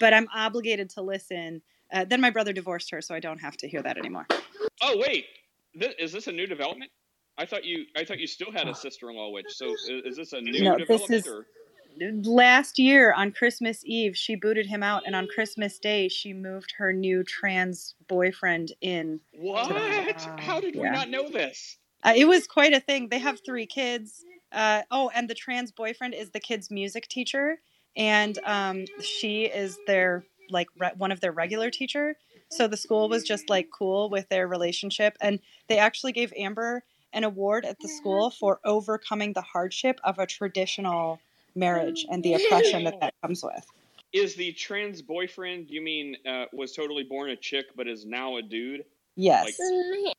but 0.00 0.12
I'm 0.12 0.26
obligated 0.34 0.90
to 0.90 1.02
listen." 1.02 1.62
Uh, 1.92 2.04
then 2.04 2.20
my 2.20 2.30
brother 2.30 2.52
divorced 2.52 2.90
her, 2.90 3.00
so 3.00 3.14
I 3.14 3.20
don't 3.20 3.38
have 3.40 3.56
to 3.58 3.68
hear 3.68 3.82
that 3.82 3.98
anymore. 3.98 4.26
Oh 4.82 4.96
wait, 4.98 5.26
this, 5.74 5.94
is 5.98 6.12
this 6.12 6.26
a 6.26 6.32
new 6.32 6.46
development? 6.46 6.90
I 7.38 7.46
thought 7.46 7.64
you 7.64 7.86
I 7.96 8.04
thought 8.04 8.18
you 8.18 8.26
still 8.26 8.52
had 8.52 8.68
a 8.68 8.74
sister-in-law 8.74 9.30
witch. 9.30 9.46
So 9.48 9.72
is, 9.72 9.88
is 10.04 10.16
this 10.16 10.32
a 10.32 10.40
new 10.40 10.62
No, 10.62 10.78
this 10.86 11.10
is- 11.10 11.26
or? 11.26 11.46
Last 12.22 12.78
year 12.78 13.12
on 13.12 13.32
Christmas 13.32 13.82
Eve, 13.84 14.16
she 14.16 14.34
booted 14.34 14.66
him 14.66 14.82
out, 14.82 15.02
and 15.04 15.14
on 15.14 15.26
Christmas 15.26 15.78
Day, 15.78 16.08
she 16.08 16.32
moved 16.32 16.72
her 16.78 16.92
new 16.92 17.24
trans 17.24 17.94
boyfriend 18.08 18.72
in. 18.80 19.20
What? 19.32 19.70
Wow. 19.70 20.36
How 20.38 20.60
did 20.60 20.76
we 20.76 20.88
not 20.88 21.10
know 21.10 21.28
this? 21.28 21.76
Uh, 22.02 22.14
it 22.16 22.26
was 22.26 22.46
quite 22.46 22.72
a 22.72 22.80
thing. 22.80 23.08
They 23.08 23.18
have 23.18 23.40
three 23.44 23.66
kids. 23.66 24.24
Uh, 24.52 24.82
oh, 24.90 25.10
and 25.14 25.28
the 25.28 25.34
trans 25.34 25.72
boyfriend 25.72 26.14
is 26.14 26.30
the 26.30 26.40
kid's 26.40 26.70
music 26.70 27.08
teacher, 27.08 27.60
and 27.96 28.38
um, 28.44 28.84
she 29.02 29.44
is 29.44 29.76
their 29.86 30.24
like 30.50 30.68
re- 30.78 30.92
one 30.96 31.12
of 31.12 31.20
their 31.20 31.32
regular 31.32 31.70
teacher. 31.70 32.16
So 32.50 32.66
the 32.66 32.76
school 32.76 33.08
was 33.08 33.22
just 33.22 33.48
like 33.48 33.68
cool 33.70 34.10
with 34.10 34.28
their 34.28 34.48
relationship, 34.48 35.16
and 35.20 35.38
they 35.68 35.78
actually 35.78 36.12
gave 36.12 36.32
Amber 36.36 36.82
an 37.12 37.24
award 37.24 37.64
at 37.64 37.78
the 37.80 37.88
school 37.88 38.30
for 38.30 38.60
overcoming 38.64 39.32
the 39.32 39.40
hardship 39.40 40.00
of 40.04 40.18
a 40.18 40.26
traditional 40.26 41.20
marriage 41.54 42.06
and 42.10 42.22
the 42.22 42.34
oppression 42.34 42.84
that 42.84 43.00
that 43.00 43.14
comes 43.22 43.42
with. 43.42 43.64
Is 44.12 44.34
the 44.34 44.52
trans 44.52 45.02
boyfriend 45.02 45.70
you 45.70 45.80
mean 45.80 46.16
uh, 46.26 46.46
was 46.52 46.72
totally 46.72 47.04
born 47.04 47.30
a 47.30 47.36
chick 47.36 47.66
but 47.76 47.86
is 47.86 48.04
now 48.04 48.36
a 48.36 48.42
dude? 48.42 48.84
Yes, 49.16 49.44
Like- 49.44 50.14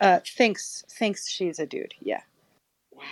uh, 0.00 0.20
thinks 0.26 0.84
thinks 0.90 1.28
she's 1.28 1.58
a 1.58 1.66
dude. 1.66 1.94
Yeah. 2.00 2.22
Wow. 2.92 3.04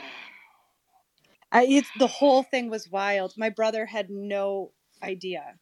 I, 1.53 1.64
it's 1.66 1.90
the 1.99 2.07
whole 2.07 2.42
thing 2.42 2.70
was 2.70 2.90
wild. 2.90 3.35
My 3.37 3.49
brother 3.49 3.87
had 3.87 4.11
no 4.11 4.70
idea. 5.03 5.55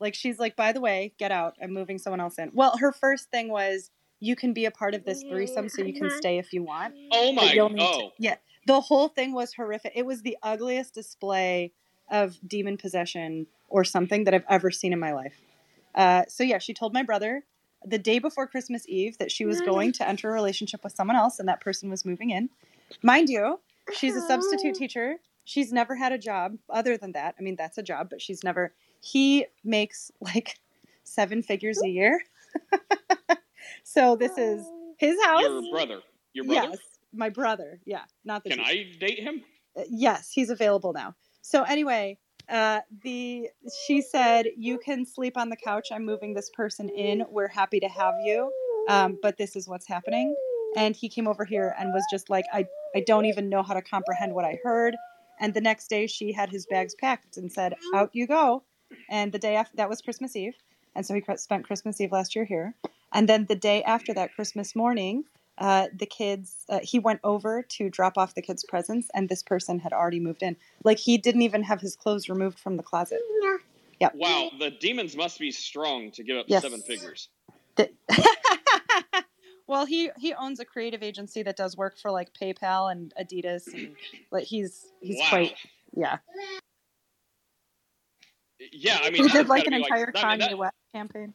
Like 0.00 0.14
she's 0.14 0.38
like, 0.38 0.56
by 0.56 0.72
the 0.72 0.80
way, 0.80 1.12
get 1.18 1.30
out. 1.30 1.54
I'm 1.62 1.72
moving 1.72 1.98
someone 1.98 2.20
else 2.20 2.38
in. 2.38 2.50
Well, 2.54 2.76
her 2.78 2.92
first 2.92 3.30
thing 3.30 3.48
was, 3.48 3.90
you 4.20 4.36
can 4.36 4.52
be 4.52 4.64
a 4.66 4.70
part 4.70 4.94
of 4.94 5.04
this 5.04 5.22
threesome, 5.22 5.68
so 5.68 5.82
you 5.82 5.92
can 5.94 6.08
stay 6.16 6.38
if 6.38 6.52
you 6.52 6.62
want. 6.62 6.94
Oh 7.12 7.32
my! 7.32 7.52
you'll 7.52 7.68
need 7.70 7.78
to- 7.80 7.84
Oh, 7.84 8.12
yeah. 8.18 8.36
The 8.66 8.80
whole 8.80 9.08
thing 9.08 9.32
was 9.34 9.52
horrific. 9.54 9.92
It 9.96 10.06
was 10.06 10.22
the 10.22 10.36
ugliest 10.42 10.94
display 10.94 11.72
of 12.10 12.38
demon 12.46 12.76
possession 12.76 13.46
or 13.68 13.82
something 13.84 14.24
that 14.24 14.34
I've 14.34 14.44
ever 14.48 14.70
seen 14.70 14.92
in 14.92 15.00
my 15.00 15.12
life. 15.12 15.34
Uh, 15.94 16.22
so 16.28 16.44
yeah, 16.44 16.58
she 16.58 16.72
told 16.72 16.92
my 16.92 17.02
brother 17.02 17.42
the 17.84 17.98
day 17.98 18.20
before 18.20 18.46
Christmas 18.46 18.84
Eve 18.88 19.18
that 19.18 19.32
she 19.32 19.44
was 19.44 19.60
going 19.66 19.92
to 19.94 20.08
enter 20.08 20.30
a 20.30 20.32
relationship 20.32 20.84
with 20.84 20.94
someone 20.94 21.16
else, 21.16 21.40
and 21.40 21.48
that 21.48 21.60
person 21.60 21.90
was 21.90 22.04
moving 22.04 22.30
in. 22.30 22.48
Mind 23.02 23.28
you, 23.28 23.58
she's 23.96 24.14
a 24.14 24.20
substitute 24.28 24.74
teacher. 24.76 25.16
She's 25.44 25.72
never 25.72 25.96
had 25.96 26.12
a 26.12 26.18
job 26.18 26.56
other 26.70 26.96
than 26.96 27.12
that. 27.12 27.34
I 27.38 27.42
mean, 27.42 27.56
that's 27.56 27.78
a 27.78 27.82
job, 27.82 28.08
but 28.10 28.22
she's 28.22 28.44
never. 28.44 28.74
He 29.00 29.46
makes 29.64 30.10
like 30.20 30.58
seven 31.04 31.42
figures 31.42 31.80
a 31.82 31.88
year. 31.88 32.20
so 33.84 34.16
this 34.16 34.36
is 34.38 34.64
his 34.98 35.16
house. 35.24 35.42
your 35.42 35.70
brother. 35.70 36.00
Your 36.32 36.44
brother. 36.44 36.68
Yes, 36.70 36.78
my 37.12 37.28
brother. 37.28 37.80
Yeah, 37.84 38.02
not 38.24 38.44
the. 38.44 38.50
Can 38.50 38.58
teacher. 38.58 38.70
I 38.70 38.98
date 38.98 39.18
him? 39.18 39.42
Uh, 39.76 39.82
yes, 39.90 40.30
he's 40.32 40.50
available 40.50 40.92
now. 40.92 41.14
So 41.42 41.62
anyway, 41.64 42.18
uh, 42.48 42.80
the 43.02 43.48
she 43.86 44.00
said 44.00 44.46
you 44.56 44.78
can 44.78 45.04
sleep 45.04 45.36
on 45.36 45.48
the 45.48 45.56
couch. 45.56 45.88
I'm 45.92 46.04
moving 46.04 46.34
this 46.34 46.50
person 46.50 46.88
in. 46.88 47.24
We're 47.28 47.48
happy 47.48 47.80
to 47.80 47.88
have 47.88 48.14
you, 48.24 48.52
um, 48.88 49.18
but 49.22 49.36
this 49.36 49.56
is 49.56 49.68
what's 49.68 49.86
happening. 49.86 50.34
And 50.76 50.96
he 50.96 51.08
came 51.08 51.28
over 51.28 51.44
here 51.44 51.74
and 51.78 51.92
was 51.92 52.04
just 52.10 52.30
like, 52.30 52.44
I 52.52 52.66
I 52.94 53.00
don't 53.06 53.26
even 53.26 53.48
know 53.48 53.62
how 53.62 53.74
to 53.74 53.82
comprehend 53.82 54.34
what 54.34 54.44
I 54.44 54.58
heard. 54.62 54.96
And 55.42 55.52
the 55.54 55.60
next 55.60 55.88
day, 55.88 56.06
she 56.06 56.32
had 56.32 56.50
his 56.50 56.66
bags 56.66 56.94
packed 56.94 57.36
and 57.36 57.52
said, 57.52 57.74
"Out 57.94 58.10
you 58.14 58.26
go." 58.26 58.62
And 59.10 59.32
the 59.32 59.38
day 59.38 59.56
after 59.56 59.76
that 59.76 59.88
was 59.88 60.00
Christmas 60.00 60.36
Eve, 60.36 60.54
and 60.94 61.04
so 61.04 61.14
he 61.14 61.22
spent 61.36 61.66
Christmas 61.66 62.00
Eve 62.00 62.12
last 62.12 62.36
year 62.36 62.44
here. 62.44 62.74
And 63.12 63.28
then 63.28 63.46
the 63.46 63.56
day 63.56 63.82
after 63.82 64.14
that, 64.14 64.34
Christmas 64.34 64.76
morning, 64.76 65.24
uh, 65.58 65.88
the 65.92 66.06
kids 66.06 66.64
uh, 66.68 66.78
he 66.82 66.98
went 66.98 67.20
over 67.24 67.62
to 67.62 67.90
drop 67.90 68.16
off 68.16 68.34
the 68.34 68.40
kids 68.42 68.64
presents 68.64 69.10
and 69.14 69.28
this 69.28 69.42
person 69.42 69.78
had 69.80 69.92
already 69.92 70.18
moved 70.18 70.42
in 70.42 70.56
like 70.82 70.98
he 70.98 71.18
didn't 71.18 71.42
even 71.42 71.62
have 71.62 71.80
his 71.80 71.94
clothes 71.94 72.28
removed 72.28 72.58
from 72.58 72.76
the 72.78 72.82
closet 72.82 73.20
Yep. 74.00 74.14
Wow, 74.16 74.50
the 74.58 74.70
demons 74.70 75.14
must 75.14 75.38
be 75.38 75.52
strong 75.52 76.10
to 76.12 76.24
give 76.24 76.36
up 76.36 76.46
Yes. 76.48 76.62
seven 76.62 76.82
figures. 76.82 77.28
The- 77.76 77.90
well 79.72 79.86
he 79.86 80.10
he 80.18 80.34
owns 80.34 80.60
a 80.60 80.64
creative 80.64 81.02
agency 81.02 81.42
that 81.42 81.56
does 81.56 81.76
work 81.76 81.98
for 81.98 82.10
like 82.10 82.28
paypal 82.34 82.92
and 82.92 83.12
adidas 83.20 83.66
and 83.72 83.96
like 84.30 84.44
he's 84.44 84.86
he's 85.00 85.18
wow. 85.18 85.28
quite 85.30 85.54
yeah 85.96 86.18
Yeah, 88.70 88.98
I 89.02 89.10
mean, 89.10 89.24
he 89.24 89.28
did 89.28 89.48
like 89.48 89.66
an 89.66 89.72
entire 89.72 90.12
I 90.14 90.36
mean, 90.36 90.40
kanye 90.46 90.50
that- 90.50 90.58
west 90.58 90.76
campaign 90.94 91.34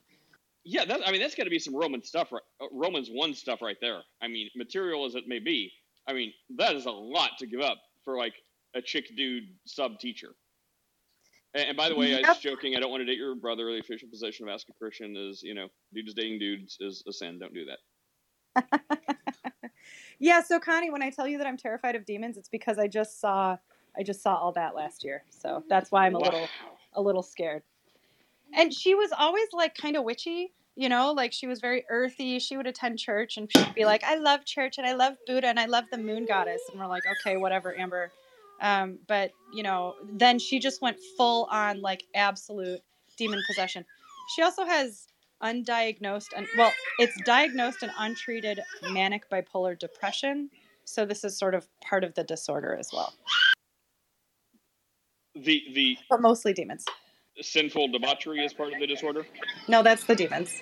Yeah, 0.63 0.86
that, 0.86 1.02
I 1.06 1.12
mean 1.12 1.19
that's 1.19 1.36
got 1.36 1.43
to 1.45 1.50
be 1.50 1.60
some 1.60 1.76
Roman 1.76 2.02
stuff, 2.04 2.32
right? 2.32 2.41
uh, 2.62 2.67
Romans 2.71 3.10
one 3.12 3.34
stuff 3.34 3.62
right 3.62 3.78
there. 3.82 4.02
I 4.21 4.28
mean, 4.28 4.50
material 4.56 5.06
as 5.06 5.15
it 5.15 5.23
may 5.28 5.39
be, 5.39 5.71
I 6.08 6.13
mean 6.13 6.32
that 6.58 6.76
is 6.76 6.86
a 6.86 6.91
lot 6.91 7.32
to 7.39 7.47
give 7.47 7.62
up 7.62 7.80
for 8.06 8.17
like 8.17 8.34
a 8.76 8.82
chick 8.82 9.06
dude 9.17 9.43
sub 9.65 10.00
teacher. 10.00 10.30
And, 11.54 11.69
and 11.69 11.78
by 11.78 11.89
the 11.89 11.95
way, 11.95 12.13
I 12.13 12.19
was 12.19 12.28
Yep. 12.28 12.41
joking. 12.41 12.76
I 12.76 12.80
don't 12.80 12.91
want 12.91 13.02
to 13.02 13.06
date 13.06 13.17
your 13.17 13.36
brother. 13.36 13.65
The 13.71 13.80
official 13.80 14.10
position 14.10 14.47
of 14.47 14.54
Ask 14.54 14.67
a 14.69 14.73
Christian 14.73 15.15
is, 15.17 15.41
you 15.43 15.54
know, 15.56 15.67
dudes 15.93 16.13
dating 16.13 16.39
dudes 16.39 16.78
is 16.80 17.04
a 17.08 17.12
sin. 17.13 17.39
Don't 17.39 17.54
do 17.54 17.65
that. 17.65 17.80
yeah 20.20 20.41
so 20.41 20.60
connie 20.60 20.89
when 20.89 21.02
i 21.02 21.10
tell 21.10 21.28
you 21.28 21.38
that 21.38 21.48
i'm 21.48 21.58
terrified 21.58 21.96
of 21.96 22.06
demons 22.06 22.38
it's 22.38 22.50
because 22.50 22.78
i 22.78 22.88
just 22.88 23.20
saw 23.22 23.58
i 23.97 24.03
just 24.03 24.22
saw 24.22 24.36
all 24.36 24.51
that 24.51 24.76
last 24.76 25.03
year 25.03 25.24
so 25.30 25.64
that's 25.70 25.91
why 25.91 26.05
i'm 26.05 26.16
a 26.16 26.20
wow. 26.20 26.26
little 26.26 26.47
a 26.97 27.01
little 27.01 27.24
scared. 27.24 27.64
And 28.53 28.74
she 28.74 28.95
was 28.95 29.12
always 29.18 29.47
like 29.53 29.76
kind 29.76 29.95
of 29.95 30.03
witchy, 30.03 30.51
you 30.76 30.89
know, 30.89 31.14
like 31.14 31.32
she 31.32 31.47
was 31.47 31.62
very 31.62 31.86
earthy. 31.89 32.39
She 32.39 32.58
would 32.58 32.68
attend 32.68 32.99
church 32.99 33.38
and 33.38 33.49
she'd 33.55 33.76
be 33.76 33.86
like, 33.86 34.03
I 34.03 34.16
love 34.16 34.43
church 34.45 34.78
and 34.78 34.86
I 34.86 34.93
love 34.93 35.14
Buddha 35.26 35.47
and 35.47 35.60
I 35.60 35.66
love 35.66 35.86
the 35.91 35.97
moon 35.97 36.26
goddess. 36.26 36.62
And 36.72 36.80
we're 36.80 36.88
like, 36.88 37.03
okay, 37.20 37.38
whatever, 37.38 37.78
Amber. 37.78 38.12
Um, 38.60 38.97
but, 39.08 39.32
you 39.53 39.64
know, 39.64 39.95
then 40.12 40.39
she 40.39 40.60
just 40.60 40.82
went 40.82 40.97
full 41.16 41.47
on 41.51 41.82
like 41.82 42.03
absolute 42.16 42.82
demon 43.18 43.41
possession. 43.47 43.86
She 44.36 44.41
also 44.41 44.66
has 44.66 45.08
undiagnosed 45.42 46.30
and 46.36 46.48
well, 46.58 46.72
it's 47.00 47.20
diagnosed 47.24 47.84
and 47.84 47.92
untreated 48.00 48.60
manic 48.92 49.30
bipolar 49.30 49.78
depression. 49.78 50.50
So 50.86 51.06
this 51.06 51.24
is 51.24 51.38
sort 51.38 51.54
of 51.54 51.68
part 51.82 52.04
of 52.04 52.14
the 52.16 52.24
disorder 52.24 52.76
as 52.76 52.90
well, 52.94 53.14
The 55.36 55.64
the 55.74 55.98
but 56.10 56.22
mostly 56.22 56.54
demons. 56.54 56.86
sinful 57.42 57.90
debauchery 57.90 58.44
is 58.44 58.54
part 58.54 58.74
of 58.74 58.80
the 58.80 58.88
disorder. 58.88 59.26
No, 59.68 59.84
that's 59.84 60.06
the 60.06 60.16
demons. 60.16 60.62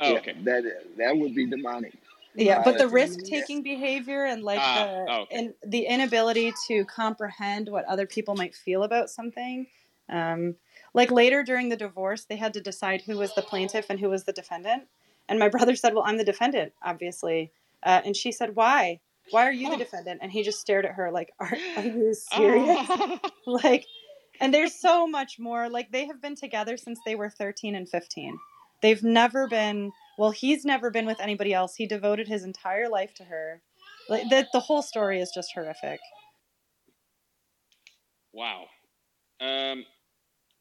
Oh, 0.00 0.12
Yeah, 0.12 0.18
okay. 0.18 0.34
That 0.44 0.64
that 0.96 1.16
would 1.16 1.34
be 1.34 1.46
demonic. 1.46 1.92
Yeah, 2.34 2.62
but 2.64 2.78
the 2.78 2.88
risk 2.88 3.20
taking 3.24 3.62
behavior 3.62 4.24
and 4.24 4.42
like 4.42 4.58
Ah, 4.58 4.74
the 4.74 5.06
oh, 5.12 5.20
okay. 5.22 5.36
and 5.36 5.54
the 5.66 5.84
inability 5.86 6.52
to 6.68 6.84
comprehend 6.86 7.68
what 7.68 7.84
other 7.84 8.06
people 8.06 8.34
might 8.34 8.54
feel 8.54 8.82
about 8.84 9.10
something. 9.10 9.66
Um, 10.08 10.56
like 10.94 11.10
later 11.10 11.42
during 11.42 11.68
the 11.68 11.76
divorce, 11.76 12.24
they 12.24 12.36
had 12.36 12.54
to 12.54 12.60
decide 12.60 13.02
who 13.02 13.18
was 13.18 13.34
the 13.34 13.42
plaintiff 13.42 13.86
and 13.88 13.98
who 13.98 14.08
was 14.08 14.24
the 14.24 14.32
defendant. 14.32 14.84
And 15.28 15.38
my 15.38 15.48
brother 15.56 15.76
said, 15.76 15.94
"Well, 15.94 16.04
I'm 16.06 16.18
the 16.18 16.24
defendant, 16.24 16.72
obviously." 16.82 17.52
Uh, 17.82 18.00
and 18.04 18.16
she 18.16 18.32
said, 18.32 18.54
"Why? 18.54 19.00
Why 19.30 19.46
are 19.46 19.52
you 19.52 19.70
the 19.70 19.76
defendant?" 19.76 20.20
And 20.22 20.32
he 20.32 20.42
just 20.42 20.60
stared 20.60 20.84
at 20.84 20.92
her 20.92 21.10
like, 21.10 21.32
"Are, 21.38 21.56
are 21.76 21.84
you 21.84 22.14
serious?" 22.32 22.88
like 23.46 23.86
and 24.40 24.52
there's 24.52 24.74
so 24.74 25.06
much 25.06 25.38
more 25.38 25.68
like 25.68 25.92
they 25.92 26.06
have 26.06 26.20
been 26.20 26.34
together 26.34 26.76
since 26.76 26.98
they 27.04 27.14
were 27.14 27.28
13 27.28 27.74
and 27.74 27.88
15 27.88 28.38
they've 28.80 29.02
never 29.02 29.46
been 29.46 29.92
well 30.16 30.30
he's 30.30 30.64
never 30.64 30.90
been 30.90 31.04
with 31.06 31.20
anybody 31.20 31.52
else 31.52 31.76
he 31.76 31.86
devoted 31.86 32.26
his 32.26 32.42
entire 32.42 32.88
life 32.88 33.12
to 33.14 33.24
her 33.24 33.60
like 34.08 34.28
the, 34.30 34.46
the 34.54 34.60
whole 34.60 34.80
story 34.80 35.20
is 35.20 35.30
just 35.34 35.52
horrific 35.54 36.00
wow. 38.32 38.66
Um, 39.40 39.84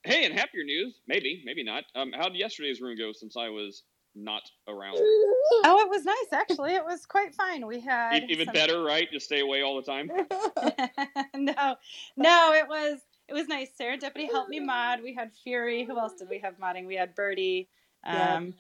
hey, 0.04 0.26
and 0.26 0.34
happier 0.34 0.64
news, 0.64 0.96
maybe, 1.08 1.42
maybe 1.46 1.64
not. 1.64 1.84
Um, 1.96 2.12
how 2.12 2.24
did 2.30 2.36
yesterday's 2.38 2.82
room 2.82 2.98
go 2.98 3.12
since 3.14 3.36
I 3.38 3.50
was 3.50 3.84
not 4.14 4.44
around? 4.68 4.96
oh 5.00 5.80
it 5.86 5.90
was 5.90 6.04
nice 6.04 6.34
actually 6.34 6.74
it 6.74 6.84
was 6.84 7.06
quite 7.06 7.34
fine 7.34 7.66
we 7.66 7.80
had 7.80 8.30
Even 8.30 8.46
some- 8.46 8.54
better, 8.54 8.84
right? 8.84 9.08
Just 9.12 9.26
stay 9.26 9.40
away 9.40 9.62
all 9.62 9.78
the 9.78 9.84
time. 9.84 10.08
no 11.36 11.76
no 12.18 12.54
it 12.54 12.68
was 12.68 13.00
it 13.30 13.34
was 13.34 13.48
nice 13.48 13.70
serendipity 13.80 14.30
helped 14.30 14.50
me 14.50 14.60
mod 14.60 15.02
we 15.02 15.14
had 15.14 15.32
fury 15.44 15.86
who 15.86 15.98
else 15.98 16.14
did 16.20 16.28
we 16.30 16.40
have 16.40 16.58
modding 16.60 16.86
we 16.86 16.96
had 16.96 17.16
birdie 17.16 17.70
Yeah. 18.06 18.36
um 18.36 18.54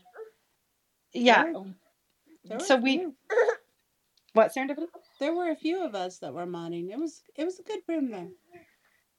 yeah, 1.14 1.52
There 2.46 2.60
So 2.62 2.78
we- 2.78 3.00
few- 3.00 3.16
what 4.34 4.54
serendipity 4.56 4.86
there 5.20 5.36
were 5.36 5.50
a 5.52 5.56
few 5.58 5.84
of 5.84 5.94
us 5.96 6.20
that 6.20 6.34
were 6.34 6.46
modding. 6.48 6.90
It 6.92 6.98
was 6.98 7.24
it 7.36 7.44
was 7.44 7.60
a 7.60 7.64
good 7.64 7.80
room 7.90 8.10
there. 8.10 8.30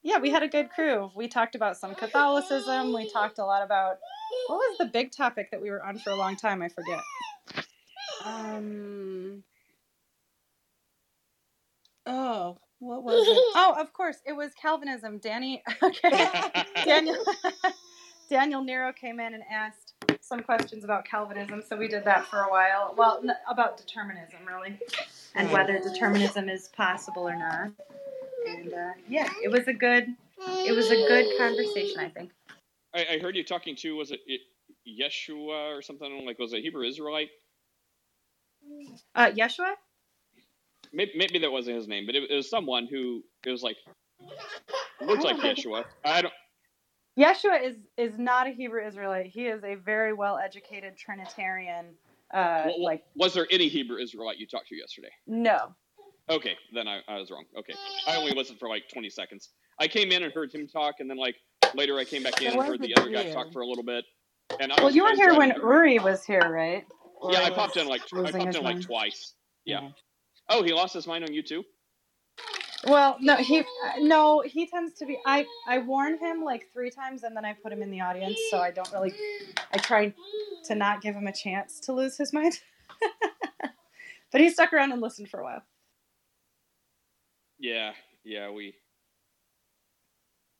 Yeah, 0.02 0.18
we 0.18 0.30
had 0.30 0.42
a 0.42 0.48
good 0.48 0.70
crew. 0.70 1.10
We 1.16 1.28
talked 1.28 1.54
about 1.54 1.76
some 1.76 1.94
Catholicism. 1.94 2.92
We 2.92 3.10
talked 3.10 3.38
a 3.38 3.44
lot 3.44 3.62
about 3.62 3.98
what 4.48 4.56
was 4.56 4.78
the 4.78 4.86
big 4.86 5.12
topic 5.12 5.50
that 5.50 5.60
we 5.60 5.70
were 5.70 5.84
on 5.84 5.98
for 5.98 6.10
a 6.10 6.16
long 6.16 6.36
time? 6.36 6.62
I 6.62 6.68
forget. 6.68 7.00
Um. 8.24 9.42
Oh, 12.06 12.58
what 12.80 13.02
was 13.04 13.26
it? 13.26 13.42
Oh, 13.56 13.76
of 13.78 13.92
course, 13.92 14.18
it 14.26 14.32
was 14.32 14.52
Calvinism. 14.60 15.18
Danny, 15.18 15.62
okay, 15.82 16.28
Daniel, 16.84 17.16
Daniel 18.30 18.64
Nero 18.64 18.92
came 18.92 19.20
in 19.20 19.34
and 19.34 19.42
asked 19.50 19.94
some 20.20 20.40
questions 20.40 20.84
about 20.84 21.04
Calvinism, 21.04 21.62
so 21.66 21.76
we 21.76 21.86
did 21.88 22.04
that 22.04 22.26
for 22.26 22.40
a 22.40 22.50
while. 22.50 22.94
Well, 22.96 23.20
n- 23.22 23.36
about 23.48 23.76
determinism, 23.76 24.40
really, 24.46 24.78
and 25.34 25.50
whether 25.52 25.78
determinism 25.78 26.48
is 26.48 26.68
possible 26.68 27.28
or 27.28 27.36
not. 27.36 27.70
And 28.48 28.72
uh, 28.74 28.92
yeah, 29.08 29.28
it 29.42 29.50
was 29.50 29.68
a 29.68 29.72
good, 29.74 30.06
it 30.38 30.76
was 30.76 30.90
a 30.90 30.96
good 30.96 31.36
conversation. 31.38 32.00
I 32.00 32.08
think. 32.08 32.32
I, 32.94 33.06
I 33.14 33.18
heard 33.18 33.36
you 33.36 33.44
talking 33.44 33.76
to 33.76 33.96
was 33.96 34.10
it, 34.12 34.20
it 34.26 34.40
Yeshua 34.88 35.76
or 35.76 35.82
something 35.82 36.24
like 36.26 36.38
was 36.38 36.52
it 36.52 36.62
Hebrew 36.62 36.86
Israelite? 36.86 37.30
Uh, 39.14 39.30
Yeshua. 39.30 39.74
Maybe, 40.92 41.12
maybe 41.16 41.38
that 41.40 41.52
wasn't 41.52 41.76
his 41.76 41.88
name, 41.88 42.06
but 42.06 42.14
it, 42.14 42.30
it 42.30 42.34
was 42.34 42.50
someone 42.50 42.86
who 42.86 43.22
it 43.46 43.50
was 43.50 43.62
like 43.62 43.76
looks 45.00 45.24
like 45.24 45.36
Yeshua. 45.36 45.84
I 46.04 46.22
don't. 46.22 46.34
Yeshua 47.18 47.62
is 47.64 47.76
is 47.96 48.18
not 48.18 48.46
a 48.46 48.50
Hebrew 48.50 48.86
Israelite. 48.86 49.26
He 49.26 49.46
is 49.46 49.64
a 49.64 49.74
very 49.74 50.12
well 50.12 50.38
educated 50.38 50.96
Trinitarian. 50.96 51.94
Uh, 52.32 52.64
wa- 52.68 52.84
like 52.84 53.04
was 53.14 53.34
there 53.34 53.46
any 53.50 53.68
Hebrew 53.68 53.98
Israelite 53.98 54.38
you 54.38 54.46
talked 54.46 54.68
to 54.68 54.76
yesterday? 54.76 55.10
no, 55.26 55.74
Okay, 56.30 56.56
then 56.72 56.86
I, 56.86 57.00
I 57.08 57.18
was 57.18 57.30
wrong. 57.30 57.44
Okay, 57.58 57.74
I 58.06 58.16
only 58.16 58.32
listened 58.32 58.58
for 58.58 58.68
like 58.68 58.84
20 58.92 59.10
seconds. 59.10 59.50
I 59.80 59.88
came 59.88 60.12
in 60.12 60.22
and 60.22 60.32
heard 60.32 60.54
him 60.54 60.68
talk, 60.68 60.96
and 61.00 61.10
then 61.10 61.16
like 61.16 61.36
later 61.74 61.98
I 61.98 62.04
came 62.04 62.22
back 62.22 62.40
in 62.40 62.52
and 62.52 62.62
heard 62.62 62.80
the 62.80 62.94
a 62.96 63.00
other 63.00 63.10
guy 63.10 63.32
talk 63.32 63.52
for 63.52 63.62
a 63.62 63.66
little 63.66 63.84
bit. 63.84 64.04
And 64.60 64.72
I 64.72 64.76
well, 64.76 64.86
was, 64.86 64.94
you 64.94 65.04
were 65.04 65.14
here 65.14 65.34
when 65.34 65.48
driving- 65.50 65.62
Uri 65.62 65.98
was 65.98 66.24
here, 66.24 66.48
right? 66.48 66.84
Yeah, 67.30 67.42
I 67.42 67.50
popped 67.50 67.76
in 67.76 67.86
like 67.86 68.02
I 68.12 68.30
popped 68.30 68.46
his 68.46 68.56
in 68.56 68.62
like 68.62 68.74
mind. 68.76 68.86
twice. 68.86 69.34
Yeah. 69.64 69.90
Oh, 70.48 70.62
he 70.62 70.72
lost 70.72 70.94
his 70.94 71.06
mind 71.06 71.24
on 71.24 71.32
you 71.32 71.42
too. 71.42 71.64
Well, 72.86 73.16
no, 73.20 73.36
he 73.36 73.62
no, 74.00 74.42
he 74.44 74.66
tends 74.66 74.94
to 74.94 75.06
be. 75.06 75.18
I 75.24 75.46
I 75.68 75.78
warn 75.78 76.18
him 76.18 76.42
like 76.42 76.68
three 76.72 76.90
times, 76.90 77.22
and 77.22 77.36
then 77.36 77.44
I 77.44 77.52
put 77.52 77.72
him 77.72 77.80
in 77.80 77.90
the 77.90 78.00
audience, 78.00 78.38
so 78.50 78.58
I 78.58 78.72
don't 78.72 78.90
really. 78.92 79.14
I 79.72 79.78
try 79.78 80.12
to 80.64 80.74
not 80.74 81.00
give 81.00 81.14
him 81.14 81.28
a 81.28 81.32
chance 81.32 81.78
to 81.80 81.92
lose 81.92 82.16
his 82.16 82.32
mind. 82.32 82.58
but 84.32 84.40
he 84.40 84.50
stuck 84.50 84.72
around 84.72 84.90
and 84.92 85.00
listened 85.00 85.28
for 85.28 85.40
a 85.40 85.44
while. 85.44 85.62
Yeah, 87.62 87.92
yeah, 88.24 88.50
we 88.50 88.74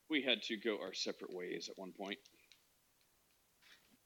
we 0.09 0.23
had 0.23 0.41
to 0.43 0.57
go 0.57 0.79
our 0.81 0.95
separate 0.95 1.35
ways 1.35 1.69
at 1.69 1.77
one 1.77 1.91
point. 1.91 2.19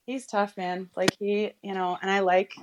He's 0.06 0.26
tough, 0.26 0.56
man. 0.56 0.88
Like 0.96 1.14
he, 1.18 1.52
you 1.62 1.74
know, 1.74 1.98
and 2.00 2.10
I 2.10 2.20
like, 2.20 2.54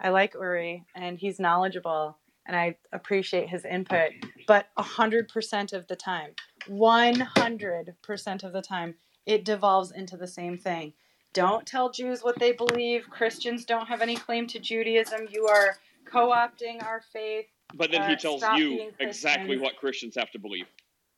I 0.00 0.08
like 0.08 0.32
Uri, 0.32 0.86
and 0.94 1.18
he's 1.18 1.38
knowledgeable, 1.38 2.16
and 2.46 2.56
I 2.56 2.76
appreciate 2.94 3.50
his 3.50 3.66
input. 3.66 4.12
But 4.46 4.68
a 4.78 4.82
hundred 4.82 5.28
percent 5.28 5.74
of 5.74 5.86
the 5.86 5.96
time, 5.96 6.30
one 6.66 7.20
hundred 7.20 7.94
percent 8.00 8.42
of 8.42 8.54
the 8.54 8.62
time, 8.62 8.94
it 9.26 9.44
devolves 9.44 9.92
into 9.92 10.16
the 10.16 10.26
same 10.26 10.56
thing. 10.56 10.94
Don't 11.34 11.66
tell 11.66 11.90
Jews 11.90 12.22
what 12.22 12.38
they 12.38 12.52
believe. 12.52 13.10
Christians 13.10 13.66
don't 13.66 13.88
have 13.88 14.00
any 14.00 14.16
claim 14.16 14.46
to 14.46 14.58
Judaism. 14.58 15.28
You 15.30 15.46
are 15.46 15.76
co-opting 16.06 16.82
our 16.82 17.02
faith. 17.12 17.48
But 17.72 17.90
then 17.90 18.02
he 18.08 18.14
Uh, 18.14 18.16
tells 18.16 18.42
you 18.58 18.92
exactly 19.00 19.56
what 19.58 19.76
Christians 19.76 20.14
have 20.16 20.30
to 20.32 20.38
believe. 20.38 20.66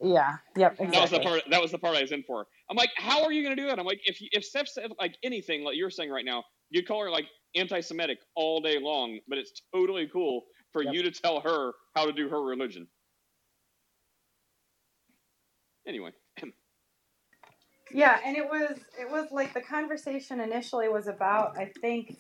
Yeah. 0.01 0.39
Yep. 0.57 0.77
That 0.79 1.01
was 1.03 1.11
the 1.11 1.21
part. 1.21 1.43
That 1.51 1.61
was 1.63 1.71
the 1.73 1.79
part 1.79 1.97
I 1.97 2.03
was 2.03 2.13
in 2.13 2.23
for. 2.23 2.47
I'm 2.71 2.77
like, 2.77 2.91
how 2.97 3.25
are 3.25 3.33
you 3.33 3.43
going 3.43 3.57
to 3.57 3.63
do 3.63 3.69
it? 3.69 3.79
I'm 3.79 3.87
like, 3.87 4.01
if 4.05 4.21
you- 4.21 4.29
if 4.33 4.45
Steph 4.45 4.69
said 4.69 4.93
like 4.99 5.17
anything 5.23 5.65
like 5.65 5.77
you're 5.77 5.91
saying 5.91 6.11
right 6.11 6.25
now, 6.25 6.45
you'd 6.71 6.87
call 6.87 7.03
her 7.03 7.11
like 7.11 7.27
anti-Semitic 7.55 8.19
all 8.35 8.61
day 8.61 8.79
long, 8.79 9.21
but 9.29 9.39
it's 9.39 9.63
totally 9.75 10.07
cool 10.09 10.47
for 10.73 10.83
Yep. 10.83 10.95
you 10.95 11.03
to 11.03 11.11
tell 11.11 11.41
her 11.41 11.73
how 11.95 12.05
to 12.05 12.13
do 12.13 12.29
her 12.29 12.43
religion. 12.43 12.89
Anyway, 15.87 16.13
Yeah, 17.93 18.21
and 18.25 18.37
it 18.37 18.45
was 18.45 18.79
it 18.99 19.11
was 19.11 19.31
like 19.31 19.55
the 19.55 19.61
conversation 19.61 20.41
initially 20.41 20.89
was 20.89 21.07
about 21.07 21.57
I 21.57 21.67
think 21.81 22.17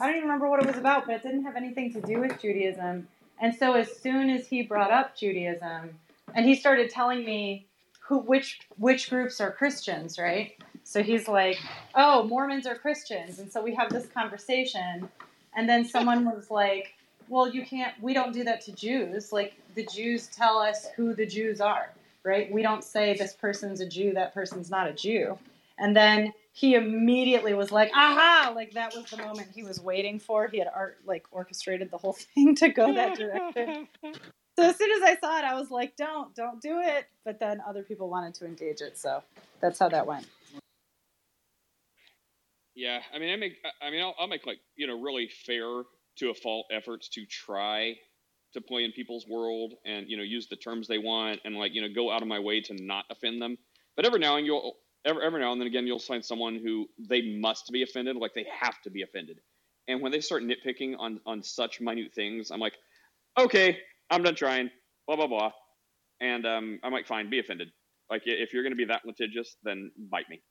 I 0.00 0.06
don't 0.06 0.16
even 0.16 0.22
remember 0.28 0.48
what 0.48 0.60
it 0.62 0.66
was 0.66 0.78
about, 0.78 1.06
but 1.06 1.16
it 1.16 1.22
didn't 1.22 1.44
have 1.44 1.56
anything 1.56 1.92
to 1.92 2.00
do 2.00 2.20
with 2.20 2.40
Judaism. 2.40 3.06
And 3.40 3.54
so 3.54 3.74
as 3.74 3.96
soon 3.96 4.30
as 4.30 4.46
he 4.46 4.62
brought 4.62 4.90
up 4.90 5.16
Judaism, 5.16 5.90
and 6.34 6.46
he 6.46 6.54
started 6.54 6.90
telling 6.90 7.24
me 7.24 7.66
who 8.00 8.18
which 8.18 8.60
which 8.76 9.10
groups 9.10 9.40
are 9.40 9.50
Christians, 9.50 10.18
right? 10.18 10.56
So 10.84 11.02
he's 11.02 11.28
like, 11.28 11.58
"Oh, 11.94 12.24
Mormons 12.24 12.66
are 12.66 12.74
Christians." 12.74 13.38
And 13.38 13.50
so 13.50 13.62
we 13.62 13.74
have 13.74 13.90
this 13.90 14.06
conversation, 14.06 15.08
and 15.54 15.68
then 15.68 15.84
someone 15.84 16.24
was 16.24 16.50
like, 16.50 16.94
"Well, 17.28 17.48
you 17.52 17.64
can't 17.64 17.94
we 18.02 18.14
don't 18.14 18.32
do 18.32 18.44
that 18.44 18.60
to 18.62 18.72
Jews. 18.72 19.32
Like 19.32 19.54
the 19.74 19.86
Jews 19.86 20.26
tell 20.28 20.58
us 20.58 20.88
who 20.96 21.14
the 21.14 21.26
Jews 21.26 21.60
are." 21.60 21.90
right? 22.24 22.50
We 22.52 22.62
don't 22.62 22.84
say 22.84 23.16
this 23.16 23.34
person's 23.34 23.80
a 23.80 23.86
Jew, 23.86 24.12
that 24.14 24.34
person's 24.34 24.70
not 24.70 24.88
a 24.88 24.92
Jew. 24.92 25.38
And 25.78 25.96
then 25.96 26.32
he 26.52 26.74
immediately 26.74 27.54
was 27.54 27.70
like, 27.72 27.90
aha, 27.94 28.52
like 28.54 28.72
that 28.72 28.94
was 28.94 29.06
the 29.10 29.16
moment 29.18 29.48
he 29.54 29.62
was 29.62 29.80
waiting 29.80 30.18
for. 30.18 30.48
He 30.48 30.58
had 30.58 30.68
art 30.74 30.98
like 31.06 31.24
orchestrated 31.30 31.90
the 31.90 31.98
whole 31.98 32.12
thing 32.34 32.54
to 32.56 32.68
go 32.68 32.92
that 32.94 33.16
direction. 33.16 33.88
So 34.58 34.64
as 34.68 34.76
soon 34.76 34.90
as 34.92 35.02
I 35.02 35.16
saw 35.20 35.38
it, 35.38 35.44
I 35.44 35.54
was 35.54 35.70
like, 35.70 35.96
don't, 35.96 36.34
don't 36.34 36.60
do 36.60 36.80
it. 36.80 37.06
But 37.24 37.40
then 37.40 37.62
other 37.66 37.82
people 37.82 38.10
wanted 38.10 38.34
to 38.34 38.46
engage 38.46 38.80
it. 38.82 38.98
So 38.98 39.22
that's 39.60 39.78
how 39.78 39.88
that 39.90 40.06
went. 40.06 40.26
yeah, 42.74 43.00
I 43.14 43.18
mean, 43.18 43.32
I 43.32 43.36
make, 43.36 43.54
I- 43.82 43.90
mean, 43.90 44.02
I'll, 44.02 44.14
I'll 44.18 44.28
make 44.28 44.46
like 44.46 44.58
you 44.76 44.86
know 44.86 45.00
really 45.00 45.28
fair 45.46 45.82
to 46.18 46.30
a 46.30 46.34
fault 46.34 46.66
efforts 46.72 47.08
to 47.10 47.24
try 47.26 47.94
to 48.54 48.60
play 48.60 48.84
in 48.84 48.92
people's 48.92 49.26
world 49.28 49.74
and 49.86 50.06
you 50.08 50.16
know 50.16 50.22
use 50.24 50.48
the 50.48 50.56
terms 50.56 50.88
they 50.88 50.98
want 50.98 51.40
and 51.44 51.54
like 51.56 51.72
you 51.74 51.82
know 51.82 51.88
go 51.94 52.10
out 52.10 52.22
of 52.22 52.28
my 52.28 52.38
way 52.40 52.60
to 52.62 52.74
not 52.74 53.04
offend 53.10 53.40
them. 53.40 53.56
But 53.96 54.06
every 54.06 54.18
now 54.20 54.36
and 54.36 54.46
you'll 54.46 54.74
every, 55.06 55.24
every 55.24 55.40
now 55.40 55.52
and 55.52 55.60
then 55.60 55.66
again 55.68 55.86
you'll 55.86 55.98
find 55.98 56.24
someone 56.24 56.56
who 56.56 56.86
they 56.98 57.38
must 57.38 57.70
be 57.72 57.82
offended, 57.82 58.16
like 58.16 58.34
they 58.34 58.46
have 58.60 58.80
to 58.82 58.90
be 58.90 59.02
offended. 59.02 59.40
And 59.88 60.00
when 60.00 60.12
they 60.12 60.20
start 60.20 60.42
nitpicking 60.42 60.94
on 60.98 61.20
on 61.26 61.42
such 61.42 61.80
minute 61.80 62.12
things, 62.14 62.50
I'm 62.50 62.60
like, 62.60 62.74
okay, 63.38 63.78
I'm 64.10 64.22
done 64.22 64.34
trying. 64.34 64.70
Blah 65.06 65.16
blah 65.16 65.26
blah. 65.26 65.52
And 66.20 66.46
um, 66.46 66.80
I'm 66.82 66.92
like, 66.92 67.06
fine, 67.06 67.30
be 67.30 67.38
offended. 67.40 67.70
Like 68.10 68.22
if 68.26 68.52
you're 68.52 68.62
gonna 68.62 68.76
be 68.76 68.86
that 68.86 69.04
litigious, 69.06 69.56
then 69.62 69.90
bite 70.10 70.28
me. 70.28 70.42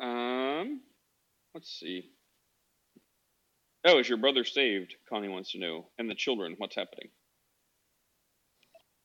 Um, 0.00 0.80
let's 1.54 1.70
see. 1.78 2.10
Oh, 3.84 3.98
is 3.98 4.08
your 4.08 4.18
brother 4.18 4.44
saved? 4.44 4.94
Connie 5.08 5.28
wants 5.28 5.52
to 5.52 5.58
know. 5.58 5.88
And 5.98 6.10
the 6.10 6.14
children, 6.14 6.54
what's 6.58 6.76
happening? 6.76 7.10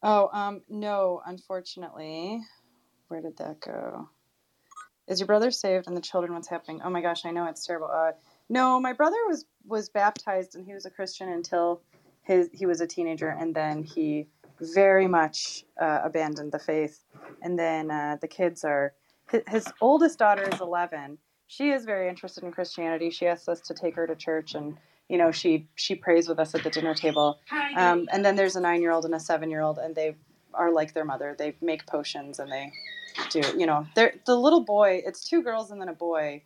Oh, 0.03 0.29
um, 0.33 0.61
no, 0.69 1.21
unfortunately. 1.25 2.41
Where 3.07 3.21
did 3.21 3.37
that 3.37 3.61
go? 3.61 4.09
Is 5.07 5.19
your 5.19 5.27
brother 5.27 5.49
saved 5.49 5.87
and 5.87 5.95
the 5.95 6.01
children 6.01 6.33
what's 6.33 6.49
happening? 6.49 6.81
Oh 6.83 6.89
my 6.89 7.01
gosh, 7.01 7.25
I 7.25 7.31
know 7.31 7.45
it's 7.45 7.65
terrible. 7.65 7.89
Uh, 7.93 8.11
no, 8.49 8.79
my 8.79 8.91
brother 8.93 9.17
was 9.27 9.45
was 9.65 9.87
baptized 9.89 10.55
and 10.55 10.65
he 10.65 10.73
was 10.73 10.85
a 10.85 10.89
Christian 10.89 11.29
until 11.29 11.81
his 12.23 12.49
he 12.53 12.65
was 12.65 12.81
a 12.81 12.87
teenager 12.87 13.29
and 13.29 13.55
then 13.55 13.83
he 13.83 14.27
very 14.59 15.07
much 15.07 15.63
uh, 15.81 16.01
abandoned 16.03 16.51
the 16.51 16.59
faith. 16.59 17.03
And 17.41 17.57
then 17.57 17.89
uh, 17.89 18.17
the 18.19 18.27
kids 18.27 18.63
are 18.63 18.93
his, 19.29 19.41
his 19.47 19.73
oldest 19.81 20.19
daughter 20.19 20.47
is 20.51 20.59
11. 20.59 21.17
She 21.47 21.69
is 21.71 21.85
very 21.85 22.09
interested 22.09 22.43
in 22.43 22.51
Christianity. 22.51 23.09
She 23.09 23.27
asks 23.27 23.47
us 23.47 23.61
to 23.61 23.73
take 23.73 23.95
her 23.95 24.07
to 24.07 24.15
church 24.15 24.55
and 24.55 24.77
you 25.09 25.17
know 25.17 25.31
she 25.31 25.67
she 25.75 25.95
prays 25.95 26.27
with 26.27 26.39
us 26.39 26.55
at 26.55 26.63
the 26.63 26.69
dinner 26.69 26.93
table. 26.93 27.39
Um, 27.75 28.07
and 28.11 28.23
then 28.25 28.35
there's 28.35 28.55
a 28.55 28.61
nine 28.61 28.81
year 28.81 28.91
old 28.91 29.05
and 29.05 29.13
a 29.15 29.19
seven 29.19 29.49
year 29.49 29.61
old 29.61 29.77
and 29.77 29.95
they 29.95 30.15
are 30.53 30.71
like 30.71 30.93
their 30.93 31.05
mother. 31.05 31.35
They 31.37 31.55
make 31.61 31.85
potions 31.85 32.39
and 32.39 32.51
they 32.51 32.71
do 33.29 33.41
you 33.57 33.65
know 33.65 33.85
they're 33.95 34.13
the 34.25 34.35
little 34.35 34.61
boy. 34.61 35.01
It's 35.05 35.27
two 35.27 35.41
girls 35.43 35.71
and 35.71 35.79
then 35.81 35.89
a 35.89 35.93
boy. 35.93 36.43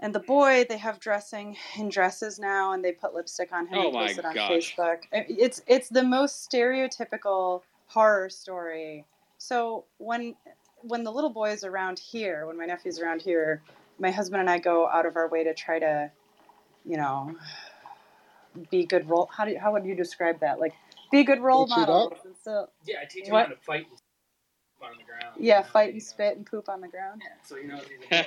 And 0.00 0.14
the 0.14 0.20
boy, 0.20 0.64
they 0.68 0.78
have 0.78 1.00
dressing 1.00 1.56
in 1.76 1.88
dresses 1.88 2.38
now, 2.38 2.72
and 2.72 2.84
they 2.84 2.92
put 2.92 3.14
lipstick 3.14 3.52
on 3.52 3.66
him 3.66 3.78
Oh 3.78 3.88
and 3.88 3.96
post 3.96 4.18
it 4.18 4.24
on 4.24 4.32
gosh. 4.34 4.76
Facebook. 4.76 4.98
It's 5.12 5.60
it's 5.66 5.88
the 5.88 6.04
most 6.04 6.48
stereotypical 6.48 7.62
horror 7.88 8.30
story. 8.30 9.04
So 9.38 9.84
when 9.98 10.36
when 10.82 11.02
the 11.02 11.10
little 11.10 11.30
boy 11.30 11.50
is 11.50 11.64
around 11.64 11.98
here, 11.98 12.46
when 12.46 12.56
my 12.56 12.66
nephew's 12.66 13.00
around 13.00 13.22
here, 13.22 13.60
my 13.98 14.12
husband 14.12 14.40
and 14.40 14.48
I 14.48 14.58
go 14.58 14.88
out 14.88 15.04
of 15.04 15.16
our 15.16 15.28
way 15.28 15.42
to 15.42 15.52
try 15.52 15.80
to, 15.80 16.10
you 16.88 16.96
know, 16.96 17.36
be 18.70 18.86
good 18.86 19.08
role. 19.08 19.28
How 19.36 19.44
do 19.44 19.52
you, 19.52 19.58
how 19.58 19.72
would 19.72 19.84
you 19.84 19.94
describe 19.94 20.40
that? 20.40 20.58
Like 20.58 20.72
be 21.12 21.22
good 21.24 21.40
role 21.40 21.66
Switch 21.66 21.76
it 21.78 21.80
models. 21.80 22.12
And 22.24 22.34
so 22.42 22.68
Yeah, 22.86 22.96
I 23.02 23.04
teach 23.04 23.26
him 23.26 23.32
What? 23.34 23.48
how 23.48 23.52
to 23.54 23.60
fight 23.60 23.86
and 23.88 23.98
spit 23.98 24.88
on 24.90 24.96
the 24.98 25.04
ground. 25.04 25.36
yeah, 25.38 25.58
You 25.58 25.62
know, 25.64 25.68
fight 25.70 25.82
you 25.88 25.92
and 25.92 26.00
know. 26.00 26.04
spit 26.04 26.36
and 26.36 26.46
poop 26.46 26.68
on 26.68 26.80
the 26.80 26.88
ground. 26.88 27.22
Yeah, 27.24 27.32
so 27.44 27.56
he 27.56 27.66
knows 27.66 27.82
he's 27.88 28.02
a 28.12 28.20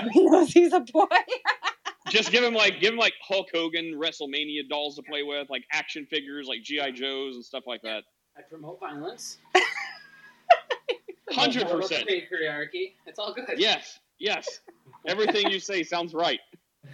boy. 0.00 0.08
he 0.12 0.24
knows 0.24 0.52
he's 0.52 0.72
a 0.72 0.80
boy. 0.80 1.06
Just 2.08 2.32
give 2.32 2.42
him 2.42 2.54
like 2.54 2.80
give 2.80 2.94
him 2.94 2.98
like 2.98 3.12
Hulk 3.22 3.48
Hogan 3.54 3.92
WrestleMania 3.94 4.66
dolls 4.70 4.96
to 4.96 5.02
play 5.02 5.22
with, 5.22 5.50
like 5.50 5.64
action 5.72 6.06
figures, 6.06 6.46
like 6.48 6.62
GI 6.62 6.92
Joes 6.92 7.34
and 7.34 7.44
stuff 7.44 7.64
like 7.66 7.82
that. 7.82 8.04
I 8.36 8.40
promote 8.42 8.80
violence. 8.80 9.38
Hundred 11.30 11.68
percent 11.68 12.08
Patriarchy. 12.08 12.94
It's 13.06 13.18
all 13.18 13.34
good. 13.34 13.44
Yes, 13.58 13.98
yes. 14.18 14.60
Everything 15.06 15.50
you 15.50 15.60
say 15.60 15.82
sounds 15.82 16.14
right. 16.14 16.40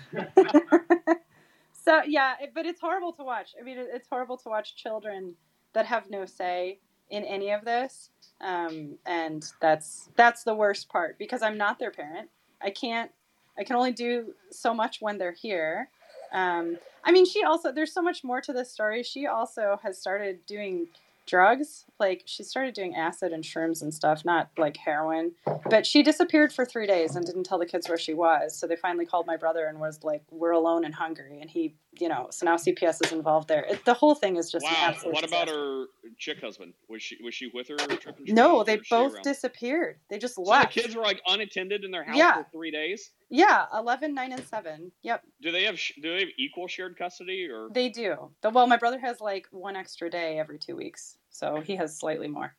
so 1.73 2.03
yeah, 2.07 2.35
it- 2.41 2.53
but 2.55 2.67
it's 2.67 2.81
horrible 2.81 3.13
to 3.15 3.25
watch. 3.25 3.55
I 3.61 3.65
mean, 3.65 3.79
it- 3.79 3.91
it's 3.93 4.09
horrible 4.09 4.37
to 4.39 4.49
watch 4.49 4.77
children 4.77 5.35
that 5.75 5.87
have 5.87 6.11
no 6.11 6.25
say 6.27 6.81
in 7.11 7.25
any 7.25 7.51
of 7.51 7.65
this, 7.65 8.11
um, 8.41 8.99
and 9.07 9.51
that's 9.61 10.11
that's 10.17 10.45
the 10.45 10.55
worst 10.55 10.89
part 10.89 11.19
because 11.19 11.43
I'm 11.43 11.59
not 11.59 11.79
their 11.79 11.91
parent. 11.91 12.31
I 12.63 12.71
can't. 12.71 13.11
I 13.59 13.65
can 13.65 13.77
only 13.77 13.93
do 13.93 14.35
so 14.51 14.75
much 14.75 15.01
when 15.01 15.19
they're 15.19 15.33
here. 15.33 15.91
Um, 16.33 16.79
I 17.05 17.13
mean, 17.13 17.27
she 17.27 17.45
also 17.45 17.73
there's 17.73 17.93
so 17.93 18.03
much 18.03 18.25
more 18.25 18.41
to 18.43 18.53
this 18.53 18.71
story. 18.73 19.03
She 19.03 19.27
also 19.27 19.79
has 19.83 19.99
started 20.01 20.47
doing 20.47 20.89
drugs. 21.27 21.85
Like 22.01 22.23
she 22.27 22.43
started 22.43 22.75
doing 22.75 22.95
acid 22.95 23.33
and 23.33 23.45
shrooms 23.45 23.83
and 23.83 23.95
stuff, 23.95 24.25
not 24.25 24.51
like 24.59 24.77
heroin. 24.77 25.33
But 25.71 25.87
she 25.87 26.03
disappeared 26.03 26.53
for 26.53 26.65
three 26.65 26.87
days 26.87 27.17
and 27.17 27.25
didn't 27.25 27.45
tell 27.45 27.59
the 27.59 27.67
kids 27.67 27.89
where 27.89 27.97
she 27.99 28.15
was. 28.15 28.59
So 28.59 28.67
they 28.67 28.77
finally 28.77 29.07
called 29.07 29.27
my 29.27 29.37
brother 29.37 29.67
and 29.67 29.79
was 29.81 30.03
like, 30.03 30.23
"We're 30.31 30.51
alone 30.53 30.85
and 30.85 30.95
hungry." 30.95 31.41
And 31.41 31.49
he, 31.49 31.77
you 31.99 32.09
know, 32.09 32.27
so 32.31 32.45
now 32.45 32.57
CPS 32.57 33.05
is 33.07 33.13
involved 33.13 33.49
there. 33.49 33.65
It, 33.65 33.85
the 33.85 33.95
whole 33.95 34.15
thing 34.15 34.37
is 34.37 34.51
just 34.51 34.65
wow. 34.65 34.95
What 35.05 35.25
about 35.25 35.49
her 35.49 35.87
chick 36.19 36.41
husband? 36.41 36.75
Was 36.89 37.03
she 37.03 37.17
was 37.23 37.35
she 37.35 37.51
with 37.55 37.69
her? 37.69 37.77
Tripping 37.77 38.35
No, 38.35 38.65
they 38.65 38.75
or 38.75 38.79
was 38.79 38.87
she 38.87 38.95
both 38.95 39.23
disappeared. 39.23 39.99
They 40.11 40.19
just 40.19 40.35
So 40.35 40.43
left. 40.43 40.75
the 40.75 40.81
kids 40.83 40.97
were 40.97 41.03
like 41.03 41.23
unattended 41.27 41.85
in 41.85 41.91
their 41.91 42.05
house 42.05 42.17
Yeah. 42.17 42.43
for 42.43 42.47
three 42.53 42.71
days. 42.71 43.11
Yeah, 43.35 43.67
11, 43.77 44.15
9, 44.15 44.33
and 44.33 44.45
7. 44.47 44.93
Yep, 45.03 45.23
Do 45.43 45.51
they 45.51 45.65
have 45.65 45.77
do 46.01 46.13
they 46.15 46.21
have 46.21 46.29
equal 46.39 46.69
shared 46.69 46.97
custody 46.97 47.49
or? 47.51 47.69
they 47.73 47.89
do. 47.89 48.31
The, 48.43 48.51
well, 48.51 48.69
my 48.69 48.77
brother 48.77 49.01
has 49.01 49.21
like 49.21 49.49
one 49.51 49.75
extra 49.75 50.09
day 50.09 50.39
every 50.39 50.57
two 50.57 50.77
weeks. 50.77 51.17
So 51.31 51.61
he 51.61 51.75
has 51.75 51.99
slightly 51.99 52.29
more. 52.29 52.55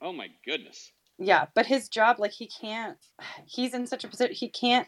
Oh 0.00 0.12
my 0.12 0.28
goodness. 0.46 0.92
Yeah, 1.18 1.46
but 1.56 1.66
his 1.66 1.88
job, 1.88 2.20
like 2.20 2.30
he 2.30 2.46
can't. 2.46 2.98
He's 3.46 3.74
in 3.74 3.84
such 3.84 4.04
a 4.04 4.08
position. 4.08 4.32
He 4.36 4.48
can't 4.48 4.86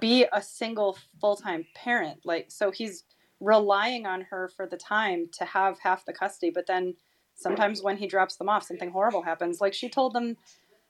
be 0.00 0.26
a 0.32 0.42
single 0.42 0.98
full 1.20 1.36
time 1.36 1.66
parent. 1.76 2.22
Like 2.24 2.46
so, 2.50 2.72
he's 2.72 3.04
relying 3.38 4.06
on 4.06 4.22
her 4.22 4.50
for 4.56 4.66
the 4.66 4.76
time 4.76 5.28
to 5.38 5.44
have 5.44 5.78
half 5.78 6.04
the 6.04 6.12
custody. 6.12 6.50
But 6.52 6.66
then 6.66 6.96
sometimes 7.36 7.80
when 7.80 7.98
he 7.98 8.08
drops 8.08 8.34
them 8.38 8.48
off, 8.48 8.64
something 8.64 8.90
horrible 8.90 9.22
happens. 9.22 9.60
Like 9.60 9.72
she 9.72 9.88
told 9.88 10.14
them. 10.14 10.36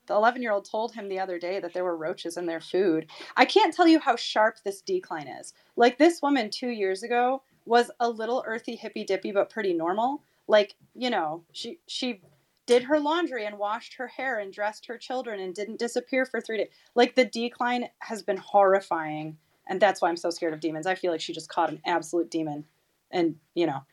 The 0.07 0.15
11 0.15 0.43
year 0.43 0.53
old 0.53 0.69
told 0.69 0.95
him 0.95 1.09
the 1.09 1.21
other 1.21 1.39
day 1.39 1.61
that 1.61 1.73
there 1.73 1.85
were 1.85 1.97
roaches 1.97 2.37
in 2.37 2.47
their 2.47 2.61
food. 2.61 3.11
I 3.37 3.45
can't 3.45 3.75
tell 3.75 3.89
you 3.89 3.99
how 3.99 4.17
sharp 4.17 4.59
this 4.65 4.81
decline 4.81 5.29
is. 5.29 5.55
Like, 5.77 5.99
this 5.99 6.21
woman 6.23 6.51
two 6.51 6.69
years 6.69 7.03
ago 7.03 7.43
was 7.67 7.91
a 8.01 8.09
little 8.09 8.45
earthy, 8.47 8.77
hippy 8.77 9.05
dippy, 9.05 9.33
but 9.33 9.51
pretty 9.51 9.73
normal. 9.73 10.23
Like, 10.47 10.75
you 10.95 11.09
know, 11.11 11.45
she, 11.53 11.79
she 11.87 12.21
did 12.67 12.85
her 12.85 12.99
laundry 12.99 13.45
and 13.45 13.59
washed 13.59 13.95
her 13.95 14.09
hair 14.09 14.39
and 14.39 14.53
dressed 14.53 14.87
her 14.87 14.99
children 14.99 15.41
and 15.41 15.55
didn't 15.55 15.79
disappear 15.79 16.25
for 16.25 16.41
three 16.41 16.59
days. 16.59 16.69
Like 16.95 17.15
the 17.15 17.25
decline 17.25 17.89
has 18.01 18.23
been 18.23 18.37
horrifying, 18.37 19.39
and 19.69 19.81
that's 19.81 20.01
why 20.01 20.09
I'm 20.09 20.17
so 20.17 20.31
scared 20.31 20.55
of 20.55 20.61
demons. 20.61 20.87
I 20.87 20.95
feel 20.95 21.13
like 21.13 21.21
she 21.21 21.33
just 21.33 21.49
caught 21.49 21.71
an 21.71 21.81
absolute 21.85 22.31
demon, 22.31 22.65
and 23.11 23.37
you 23.55 23.67
know 23.67 23.85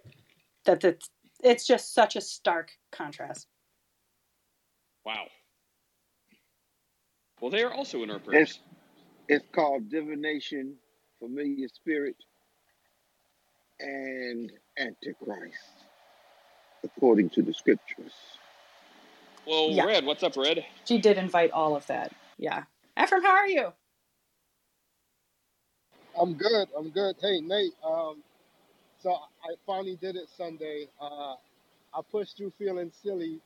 that 0.65 0.81
that's 0.81 1.09
it's 1.43 1.65
just 1.65 1.93
such 1.93 2.15
a 2.15 2.21
stark 2.21 2.71
contrast. 2.91 3.47
Wow. 5.05 5.25
Well, 7.41 7.51
they 7.51 7.63
are 7.63 7.73
also 7.73 8.03
in 8.03 8.11
our 8.11 8.19
prayers. 8.19 8.61
It's 9.29 9.45
called 9.53 9.89
divination, 9.89 10.75
familiar 11.19 11.67
spirit, 11.69 12.15
and 13.79 14.51
antichrist, 14.79 15.57
according 16.83 17.31
to 17.31 17.43
the 17.43 17.53
scriptures. 17.53 18.13
Well, 19.47 19.71
Yeah. 19.71 19.85
Red, 19.85 20.05
what's 20.05 20.23
up, 20.23 20.37
Red? 20.37 20.65
She 20.85 20.99
did 20.99 21.17
invite 21.17 21.51
all 21.51 21.75
of 21.75 21.87
that. 21.87 22.13
Yeah, 22.37 22.65
Ephraim, 23.01 23.23
how 23.23 23.31
are 23.31 23.47
you? 23.47 23.73
I'm 26.19 26.35
good. 26.35 26.69
I'm 26.77 26.89
good. 26.91 27.15
Hey, 27.21 27.41
Nate. 27.41 27.73
Um, 27.85 28.23
so 29.01 29.11
I 29.13 29.55
finally 29.67 29.97
did 29.97 30.15
it 30.17 30.29
Sunday. 30.37 30.87
Uh, 31.01 31.35
I 31.93 32.01
pushed 32.11 32.37
through 32.37 32.53
feeling 32.59 32.91
silly. 33.03 33.39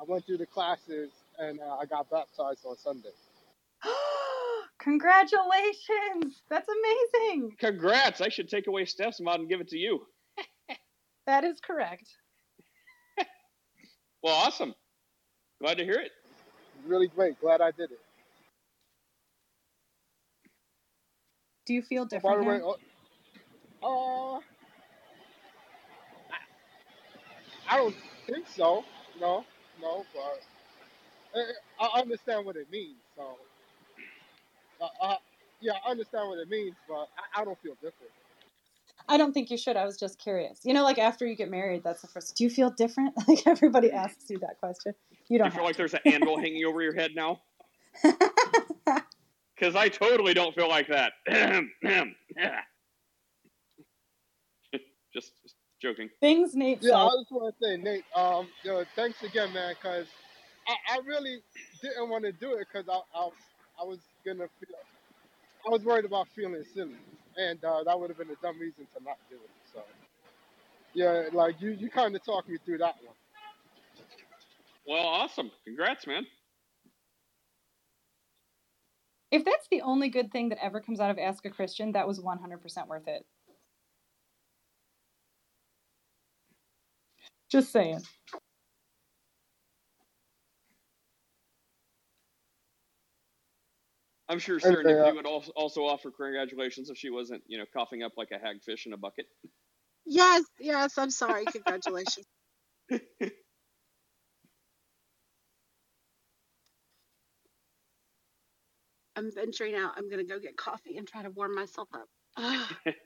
I 0.00 0.04
went 0.04 0.26
through 0.26 0.38
the 0.38 0.46
classes 0.46 1.10
and 1.38 1.60
uh, 1.60 1.76
I 1.80 1.86
got 1.86 2.10
baptized 2.10 2.66
on 2.66 2.76
Sunday. 2.78 3.10
Congratulations! 4.80 6.42
That's 6.50 6.68
amazing. 6.68 7.56
Congrats! 7.58 8.20
I 8.20 8.28
should 8.28 8.48
take 8.48 8.66
away 8.66 8.84
Steph's 8.84 9.20
mod 9.20 9.40
and 9.40 9.48
give 9.48 9.60
it 9.60 9.68
to 9.68 9.78
you. 9.78 10.06
That 11.26 11.44
is 11.44 11.60
correct. 11.60 12.08
Well, 14.22 14.34
awesome. 14.34 14.74
Glad 15.60 15.78
to 15.78 15.84
hear 15.84 16.00
it. 16.00 16.12
Really 16.86 17.08
great. 17.08 17.40
Glad 17.40 17.60
I 17.60 17.70
did 17.72 17.90
it. 17.92 18.00
Do 21.66 21.74
you 21.74 21.82
feel 21.82 22.04
Oh, 22.12 22.20
by 22.22 22.36
different? 22.36 22.38
the 22.38 22.44
way, 22.44 22.58
now? 22.58 22.76
uh, 23.82 23.86
uh, 23.86 24.40
I, 26.30 26.38
I 27.70 27.76
don't 27.78 27.96
think 28.26 28.46
so. 28.48 28.84
No, 29.20 29.44
no, 29.80 30.04
but 30.14 30.40
uh, 31.40 31.44
I 31.94 32.00
understand 32.00 32.46
what 32.46 32.56
it 32.56 32.70
means. 32.70 32.96
So, 33.16 33.36
uh, 35.00 35.06
uh, 35.06 35.16
yeah, 35.60 35.72
I 35.86 35.90
understand 35.90 36.28
what 36.28 36.38
it 36.38 36.48
means, 36.48 36.74
but 36.88 37.08
I, 37.34 37.42
I 37.42 37.44
don't 37.44 37.58
feel 37.60 37.74
different. 37.74 38.12
I 39.08 39.18
don't 39.18 39.32
think 39.32 39.50
you 39.50 39.58
should. 39.58 39.76
I 39.76 39.84
was 39.84 39.98
just 39.98 40.18
curious. 40.18 40.60
You 40.64 40.72
know, 40.72 40.82
like 40.82 40.98
after 40.98 41.26
you 41.26 41.36
get 41.36 41.50
married, 41.50 41.82
that's 41.84 42.00
the 42.00 42.08
first. 42.08 42.36
Do 42.36 42.44
you 42.44 42.50
feel 42.50 42.70
different? 42.70 43.14
Like 43.28 43.46
everybody 43.46 43.90
asks 43.90 44.30
you 44.30 44.38
that 44.38 44.58
question. 44.60 44.94
You 45.28 45.38
Do 45.38 45.44
don't 45.44 45.46
you 45.46 45.50
feel 45.50 45.58
have 45.60 45.66
like 45.66 45.76
there's 45.76 45.94
an 45.94 46.00
anvil 46.06 46.38
hanging 46.38 46.64
over 46.64 46.80
your 46.82 46.94
head 46.94 47.12
now? 47.14 47.40
Because 49.56 49.76
I 49.76 49.88
totally 49.88 50.34
don't 50.34 50.54
feel 50.54 50.68
like 50.68 50.88
that. 50.88 51.12
just, 55.14 55.32
just 55.42 55.54
joking. 55.80 56.10
Things 56.20 56.54
Nate 56.54 56.78
Yeah, 56.82 56.96
I 56.96 57.10
just 57.20 57.30
want 57.30 57.54
to 57.54 57.64
say, 57.64 57.76
Nate, 57.76 58.04
um, 58.16 58.48
yo, 58.64 58.84
thanks 58.96 59.22
again, 59.22 59.52
man, 59.52 59.74
because 59.80 60.06
I, 60.66 60.96
I 60.96 60.98
really 61.06 61.40
didn't 61.82 62.08
want 62.08 62.24
to 62.24 62.32
do 62.32 62.54
it 62.54 62.66
because 62.72 62.88
I, 62.88 63.00
I, 63.16 63.28
I 63.80 63.84
was 63.84 64.00
gonna 64.24 64.48
feel, 64.60 64.76
I 65.66 65.70
was 65.70 65.84
worried 65.84 66.04
about 66.04 66.28
feeling 66.28 66.64
silly, 66.74 66.96
and 67.36 67.62
uh, 67.64 67.84
that 67.84 67.98
would 67.98 68.10
have 68.10 68.18
been 68.18 68.30
a 68.30 68.36
dumb 68.42 68.58
reason 68.58 68.86
to 68.96 69.04
not 69.04 69.18
do 69.30 69.36
it. 69.36 69.50
So, 69.72 69.82
yeah, 70.94 71.24
like 71.32 71.60
you, 71.60 71.70
you 71.72 71.90
kind 71.90 72.14
of 72.14 72.24
talked 72.24 72.48
me 72.48 72.58
through 72.64 72.78
that 72.78 72.96
one. 73.04 73.14
Well, 74.86 75.06
awesome. 75.06 75.50
Congrats, 75.64 76.06
man. 76.06 76.26
If 79.30 79.44
that's 79.44 79.66
the 79.70 79.82
only 79.82 80.10
good 80.10 80.30
thing 80.30 80.50
that 80.50 80.62
ever 80.62 80.80
comes 80.80 81.00
out 81.00 81.10
of 81.10 81.18
Ask 81.18 81.44
a 81.44 81.50
Christian, 81.50 81.92
that 81.92 82.06
was 82.06 82.20
100% 82.20 82.86
worth 82.86 83.08
it. 83.08 83.24
Just 87.50 87.72
saying. 87.72 88.00
I'm 94.28 94.38
sure 94.38 94.56
And, 94.56 94.76
Serendipity 94.76 95.10
uh, 95.10 95.14
would 95.14 95.26
also 95.26 95.52
also 95.54 95.84
offer 95.84 96.10
congratulations 96.10 96.88
if 96.88 96.96
she 96.96 97.10
wasn't, 97.10 97.42
you 97.46 97.58
know, 97.58 97.64
coughing 97.72 98.02
up 98.02 98.12
like 98.16 98.30
a 98.30 98.38
hagfish 98.38 98.86
in 98.86 98.94
a 98.94 98.96
bucket. 98.96 99.26
Yes, 100.06 100.44
yes, 100.58 100.96
I'm 100.98 101.10
sorry. 101.10 101.44
Congratulations. 101.46 102.26
I'm 109.16 109.30
venturing 109.32 109.76
out. 109.76 109.92
I'm 109.96 110.08
gonna 110.10 110.24
go 110.24 110.38
get 110.38 110.56
coffee 110.56 110.96
and 110.96 111.06
try 111.06 111.22
to 111.22 111.30
warm 111.30 111.54
myself 111.54 111.88
up. 111.94 112.08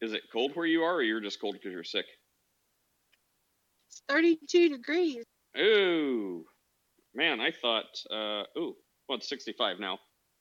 Is 0.00 0.12
it 0.12 0.22
cold 0.32 0.56
where 0.56 0.66
you 0.66 0.82
are, 0.82 0.94
or 0.96 1.02
you're 1.02 1.20
just 1.20 1.40
cold 1.40 1.54
because 1.54 1.72
you're 1.72 1.84
sick? 1.84 2.06
It's 3.88 4.02
32 4.08 4.70
degrees. 4.70 5.24
Ooh, 5.58 6.44
man, 7.14 7.40
I 7.40 7.50
thought, 7.50 7.84
uh, 8.10 8.44
ooh, 8.58 8.74
well, 9.08 9.18
it's 9.18 9.28
65 9.28 9.78
now. 9.80 9.98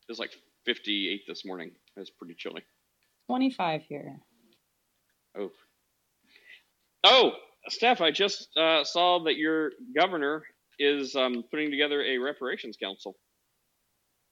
It's 0.10 0.20
like 0.20 0.32
58 0.66 1.22
this 1.28 1.46
morning. 1.46 1.72
It's 1.96 2.10
pretty 2.10 2.36
chilly. 2.38 2.64
25 3.28 3.82
here. 3.88 4.18
Oh, 5.38 5.50
oh, 7.04 7.32
Steph, 7.70 8.02
I 8.02 8.12
just 8.12 8.50
uh, 8.58 8.84
saw 8.84 9.24
that 9.24 9.38
your 9.38 9.72
governor 9.96 10.44
is 10.80 11.16
um, 11.16 11.44
putting 11.50 11.72
together 11.72 12.02
a 12.04 12.18
reparations 12.18 12.78
council. 12.82 13.16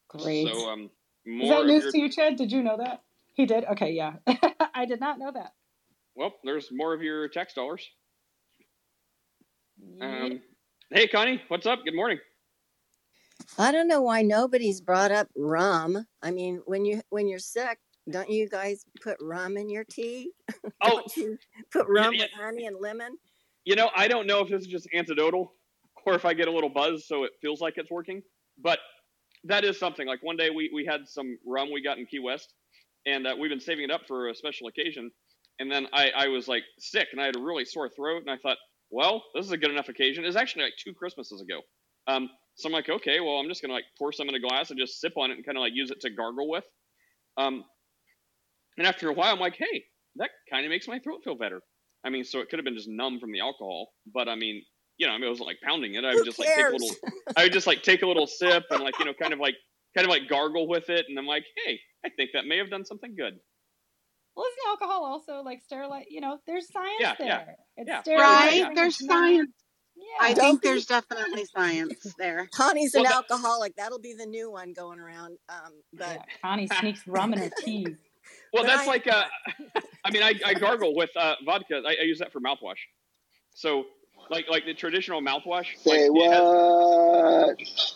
Great. 0.09 0.47
So, 0.47 0.69
um, 0.69 0.89
Is 1.25 1.49
that 1.49 1.65
news 1.65 1.83
your, 1.83 1.91
to 1.91 1.99
you, 1.99 2.09
Chad? 2.09 2.35
Did 2.35 2.51
you 2.51 2.63
know 2.63 2.77
that? 2.77 3.03
He 3.35 3.45
did? 3.45 3.63
Okay, 3.65 3.91
yeah. 3.91 4.13
I 4.73 4.85
did 4.85 4.99
not 4.99 5.19
know 5.19 5.31
that. 5.33 5.53
well, 6.15 6.33
there's 6.43 6.69
more 6.71 6.93
of 6.93 7.01
your 7.01 7.27
tax 7.29 7.53
dollars. 7.53 7.87
Yep. 10.01 10.09
Um, 10.09 10.41
hey, 10.91 11.07
Connie, 11.07 11.41
what's 11.47 11.65
up? 11.65 11.79
Good 11.85 11.95
morning. 11.95 12.19
I 13.57 13.71
don't 13.71 13.87
know 13.87 14.01
why 14.01 14.21
nobody's 14.21 14.81
brought 14.81 15.11
up 15.11 15.27
rum. 15.35 16.05
I 16.21 16.31
mean, 16.31 16.61
when 16.65 16.85
you 16.85 17.01
when 17.09 17.27
you're 17.27 17.39
sick, 17.39 17.79
don't 18.09 18.29
you 18.29 18.47
guys 18.47 18.85
put 19.01 19.17
rum 19.21 19.57
in 19.57 19.69
your 19.69 19.83
tea? 19.83 20.31
Oh, 20.81 21.01
don't 21.01 21.17
you 21.17 21.37
put 21.71 21.87
rum 21.89 22.13
yeah, 22.13 22.23
with 22.23 22.31
honey 22.39 22.65
and 22.65 22.77
lemon? 22.79 23.17
you 23.65 23.75
know, 23.75 23.91
I 23.95 24.07
don't 24.07 24.25
know 24.25 24.39
if 24.39 24.49
this 24.49 24.61
is 24.61 24.67
just 24.67 24.87
antidotal 24.95 25.49
or 26.05 26.15
if 26.15 26.25
I 26.25 26.33
get 26.33 26.47
a 26.47 26.51
little 26.51 26.69
buzz 26.69 27.07
so 27.07 27.23
it 27.23 27.31
feels 27.41 27.61
like 27.61 27.75
it's 27.77 27.91
working, 27.91 28.21
but 28.57 28.79
that 29.43 29.63
is 29.63 29.77
something. 29.77 30.07
Like 30.07 30.23
one 30.23 30.37
day 30.37 30.49
we, 30.49 30.71
we 30.73 30.85
had 30.85 31.07
some 31.07 31.37
rum 31.45 31.71
we 31.71 31.83
got 31.83 31.99
in 31.99 32.05
Key 32.05 32.19
West, 32.19 32.53
and 33.05 33.27
uh, 33.27 33.35
we've 33.39 33.49
been 33.51 33.59
saving 33.59 33.85
it 33.85 33.91
up 33.91 34.01
for 34.07 34.29
a 34.29 34.35
special 34.35 34.67
occasion. 34.67 35.11
And 35.59 35.71
then 35.71 35.87
I, 35.93 36.09
I 36.17 36.27
was 36.29 36.47
like 36.47 36.63
sick 36.79 37.09
and 37.11 37.21
I 37.21 37.25
had 37.25 37.35
a 37.35 37.41
really 37.41 37.63
sore 37.65 37.89
throat, 37.89 38.23
and 38.25 38.31
I 38.31 38.37
thought, 38.37 38.57
well, 38.89 39.21
this 39.35 39.45
is 39.45 39.51
a 39.51 39.57
good 39.57 39.69
enough 39.69 39.89
occasion. 39.89 40.23
It 40.23 40.27
was 40.27 40.35
actually 40.35 40.63
like 40.63 40.73
two 40.83 40.93
Christmases 40.93 41.41
ago. 41.41 41.61
Um, 42.07 42.29
so 42.59 42.69
I'm 42.69 42.73
like, 42.73 42.89
okay, 42.89 43.19
well, 43.19 43.35
I'm 43.37 43.47
just 43.47 43.61
gonna 43.61 43.73
like 43.73 43.85
pour 43.97 44.11
some 44.11 44.29
in 44.29 44.35
a 44.35 44.39
glass 44.39 44.69
and 44.69 44.79
just 44.79 44.99
sip 44.99 45.13
on 45.17 45.31
it 45.31 45.35
and 45.35 45.45
kind 45.45 45.57
of 45.57 45.61
like 45.61 45.73
use 45.73 45.91
it 45.91 46.01
to 46.01 46.09
gargle 46.09 46.49
with. 46.49 46.65
Um, 47.37 47.63
and 48.77 48.87
after 48.87 49.09
a 49.09 49.13
while, 49.13 49.33
I'm 49.33 49.39
like, 49.39 49.55
hey, 49.57 49.85
that 50.15 50.29
kind 50.49 50.65
of 50.65 50.69
makes 50.69 50.87
my 50.87 50.99
throat 50.99 51.21
feel 51.23 51.35
better. 51.35 51.61
I 52.03 52.09
mean, 52.09 52.23
so 52.23 52.39
it 52.39 52.49
could 52.49 52.59
have 52.59 52.65
been 52.65 52.75
just 52.75 52.87
numb 52.89 53.19
from 53.19 53.31
the 53.31 53.41
alcohol, 53.41 53.89
but 54.13 54.29
I 54.29 54.35
mean, 54.35 54.63
you 54.97 55.07
know, 55.07 55.13
I 55.13 55.17
mean, 55.17 55.25
it 55.27 55.29
wasn't 55.29 55.47
like 55.47 55.59
pounding 55.63 55.95
it. 55.95 56.05
I 56.05 56.11
Who 56.11 56.17
would 56.17 56.25
just 56.25 56.39
like 56.39 56.47
take 56.49 56.67
a 56.67 56.71
little, 56.71 56.91
I 57.37 57.43
would 57.43 57.53
just 57.53 57.67
like 57.67 57.81
take 57.83 58.01
a 58.03 58.07
little 58.07 58.27
sip 58.27 58.65
and 58.69 58.81
like 58.83 58.97
you 58.99 59.05
know, 59.05 59.13
kind 59.13 59.33
of 59.33 59.39
like 59.39 59.55
kind 59.95 60.05
of 60.05 60.11
like 60.11 60.27
gargle 60.29 60.67
with 60.67 60.89
it, 60.89 61.05
and 61.09 61.17
I'm 61.17 61.25
like, 61.25 61.45
hey, 61.65 61.79
I 62.05 62.09
think 62.09 62.31
that 62.33 62.45
may 62.45 62.57
have 62.57 62.69
done 62.69 62.85
something 62.85 63.15
good. 63.15 63.39
Well, 64.35 64.45
isn't 64.45 64.69
alcohol 64.69 65.03
also 65.03 65.41
like 65.41 65.61
sterilite? 65.65 66.05
You 66.09 66.21
know, 66.21 66.39
there's 66.47 66.71
science 66.71 66.95
Yeah, 66.99 67.15
there. 67.17 67.27
yeah, 67.27 67.45
It's 67.77 67.89
yeah. 67.89 68.01
sterilizing. 68.01 68.63
Right? 68.63 68.75
There's 68.75 69.05
science. 69.05 69.51
I 70.21 70.29
Yeah. 70.29 70.33
Don't 70.35 70.43
think 70.43 70.61
be 70.61 70.69
there's 70.69 70.85
definitely 70.85 71.45
science 71.45 72.13
there. 72.17 72.47
Connie's 72.53 72.93
Well, 72.93 73.03
an 73.03 73.09
that, 73.09 73.15
alcoholic. 73.15 73.75
That'll 73.75 73.99
be 73.99 74.13
the 74.13 74.25
new 74.25 74.51
one 74.51 74.73
going 74.73 74.99
around. 74.99 75.37
Um, 75.49 75.73
but 75.93 76.07
Yeah. 76.09 76.23
Connie 76.41 76.67
sneaks 76.67 77.07
rum 77.07 77.33
in 77.33 77.39
her 77.39 77.49
teas. 77.57 77.87
well, 78.53 78.63
but 78.63 78.67
that's 78.67 78.83
I 78.83 78.87
like, 78.87 79.07
uh, 79.07 79.25
I 80.05 80.11
mean, 80.11 80.23
I, 80.23 80.33
I 80.45 80.53
gargle 80.53 80.95
with 80.95 81.11
uh, 81.15 81.35
vodka. 81.45 81.81
I, 81.85 81.97
I 82.01 82.03
use 82.03 82.19
that 82.19 82.31
for 82.31 82.39
mouthwash. 82.39 82.77
So, 83.53 83.85
like, 84.29 84.45
like 84.49 84.65
the 84.65 84.73
traditional 84.73 85.21
mouthwash, 85.21 85.67
like 85.85 85.99
Say 85.99 86.05
it 86.13 86.31
has, 86.31 86.41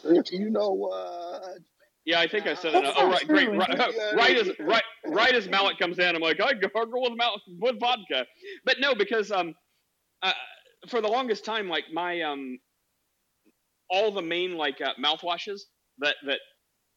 what? 0.04 0.32
You 0.32 0.50
know 0.50 0.72
what? 0.72 1.60
Yeah, 2.06 2.20
I 2.20 2.28
think 2.28 2.48
I 2.48 2.54
said 2.54 2.76
it. 2.76 2.94
Oh, 2.98 3.10
right, 3.10 3.26
great. 3.28 3.46
true, 3.48 3.58
Right, 3.58 3.80
right 4.16 4.38
as 4.38 4.52
right, 4.60 4.84
right 5.06 5.34
as 5.34 5.48
Malik 5.48 5.80
comes 5.80 6.00
in, 6.00 6.16
I'm 6.16 6.22
like, 6.22 6.42
I 6.42 6.54
gargle 6.54 7.02
with 7.04 7.14
mouth 7.16 7.40
with 7.60 7.80
vodka, 7.80 8.26
but 8.66 8.78
no, 8.80 8.94
because 8.94 9.32
um, 9.32 9.54
uh, 10.22 10.34
for 10.90 11.02
the 11.02 11.08
longest 11.08 11.46
time, 11.46 11.70
like 11.70 11.86
my 11.94 12.22
um, 12.22 12.60
all 13.90 14.12
the 14.12 14.22
main 14.22 14.58
like 14.58 14.82
uh, 14.82 14.94
mouthwashes 15.04 15.62
that 16.00 16.16
that 16.26 16.40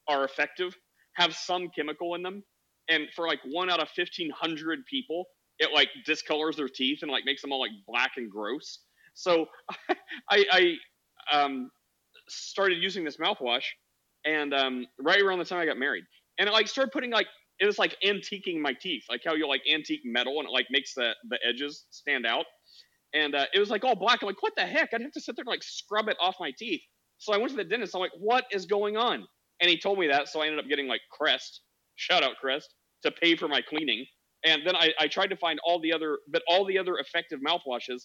are 0.09 0.25
effective 0.25 0.77
have 1.15 1.35
some 1.35 1.69
chemical 1.77 2.15
in 2.15 2.23
them, 2.23 2.43
and 2.89 3.09
for 3.15 3.27
like 3.27 3.41
one 3.45 3.71
out 3.71 3.81
of 3.81 3.89
fifteen 3.91 4.31
hundred 4.31 4.81
people, 4.91 5.27
it 5.59 5.71
like 5.73 5.89
discolors 6.07 6.57
their 6.57 6.69
teeth 6.69 7.01
and 7.03 7.11
like 7.11 7.25
makes 7.25 7.43
them 7.43 7.53
all 7.53 7.61
like 7.61 7.73
black 7.87 8.13
and 8.17 8.31
gross. 8.31 8.81
So 9.15 9.47
I, 10.31 10.45
I 10.53 10.75
um 11.33 11.71
started 12.29 12.83
using 12.83 13.05
this 13.05 13.19
mouthwash 13.19 13.65
and 14.25 14.53
um, 14.55 14.87
right 15.01 15.23
around 15.23 15.39
the 15.39 15.45
time 15.45 15.61
I 15.61 15.67
got 15.67 15.79
married, 15.79 16.05
and 16.39 16.49
it 16.49 16.53
like 16.53 16.69
started 16.69 16.91
putting 16.93 17.11
like 17.11 17.29
it 17.61 17.67
was 17.67 17.79
like 17.79 17.97
antiquing 18.05 18.61
my 18.61 18.75
teeth, 18.75 19.05
like 19.09 19.23
how 19.25 19.35
you 19.35 19.49
like 19.49 19.63
antique 19.73 20.03
metal 20.05 20.41
and 20.41 20.49
it 20.49 20.53
like 20.53 20.67
makes 20.71 20.95
the 20.95 21.13
the 21.29 21.39
edges 21.49 21.87
stand 21.91 22.27
out, 22.27 22.47
and 23.17 23.35
uh, 23.35 23.47
it 23.55 23.59
was 23.59 23.71
like 23.71 23.85
all 23.85 23.95
black. 23.95 24.19
I'm 24.23 24.27
like, 24.27 24.43
what 24.43 24.53
the 24.57 24.67
heck? 24.67 24.91
I'd 24.93 25.01
have 25.03 25.13
to 25.13 25.21
sit 25.21 25.37
there 25.37 25.43
and 25.43 25.49
like 25.49 25.63
scrub 25.63 26.09
it 26.09 26.17
off 26.21 26.37
my 26.39 26.53
teeth. 26.57 26.83
So 27.19 27.33
I 27.33 27.39
went 27.39 27.51
to 27.51 27.57
the 27.57 27.65
dentist. 27.65 27.95
I'm 27.95 28.01
like, 28.01 28.11
what 28.19 28.45
is 28.51 28.67
going 28.67 28.97
on? 28.97 29.27
And 29.61 29.71
he 29.71 29.79
told 29.79 29.99
me 29.99 30.07
that, 30.09 30.29
so 30.29 30.43
I 30.43 30.47
ended 30.47 30.61
up 30.61 30.69
getting 30.69 30.87
like 30.87 31.01
Crest, 31.11 31.63
shout 31.95 32.23
out 32.23 32.37
Crest, 32.39 32.75
to 33.05 33.11
pay 33.11 33.37
for 33.37 33.49
my 33.49 33.63
cleaning. 33.63 34.05
And 34.45 34.63
then 34.67 34.77
I, 34.77 34.91
I 35.01 35.09
tried 35.09 35.29
to 35.29 35.37
find 35.37 35.59
all 35.65 35.81
the 35.81 35.93
other, 35.93 36.19
but 36.31 36.43
all 36.47 36.67
the 36.67 36.79
other 36.79 36.99
effective 36.99 37.41
mouthwashes 37.41 38.03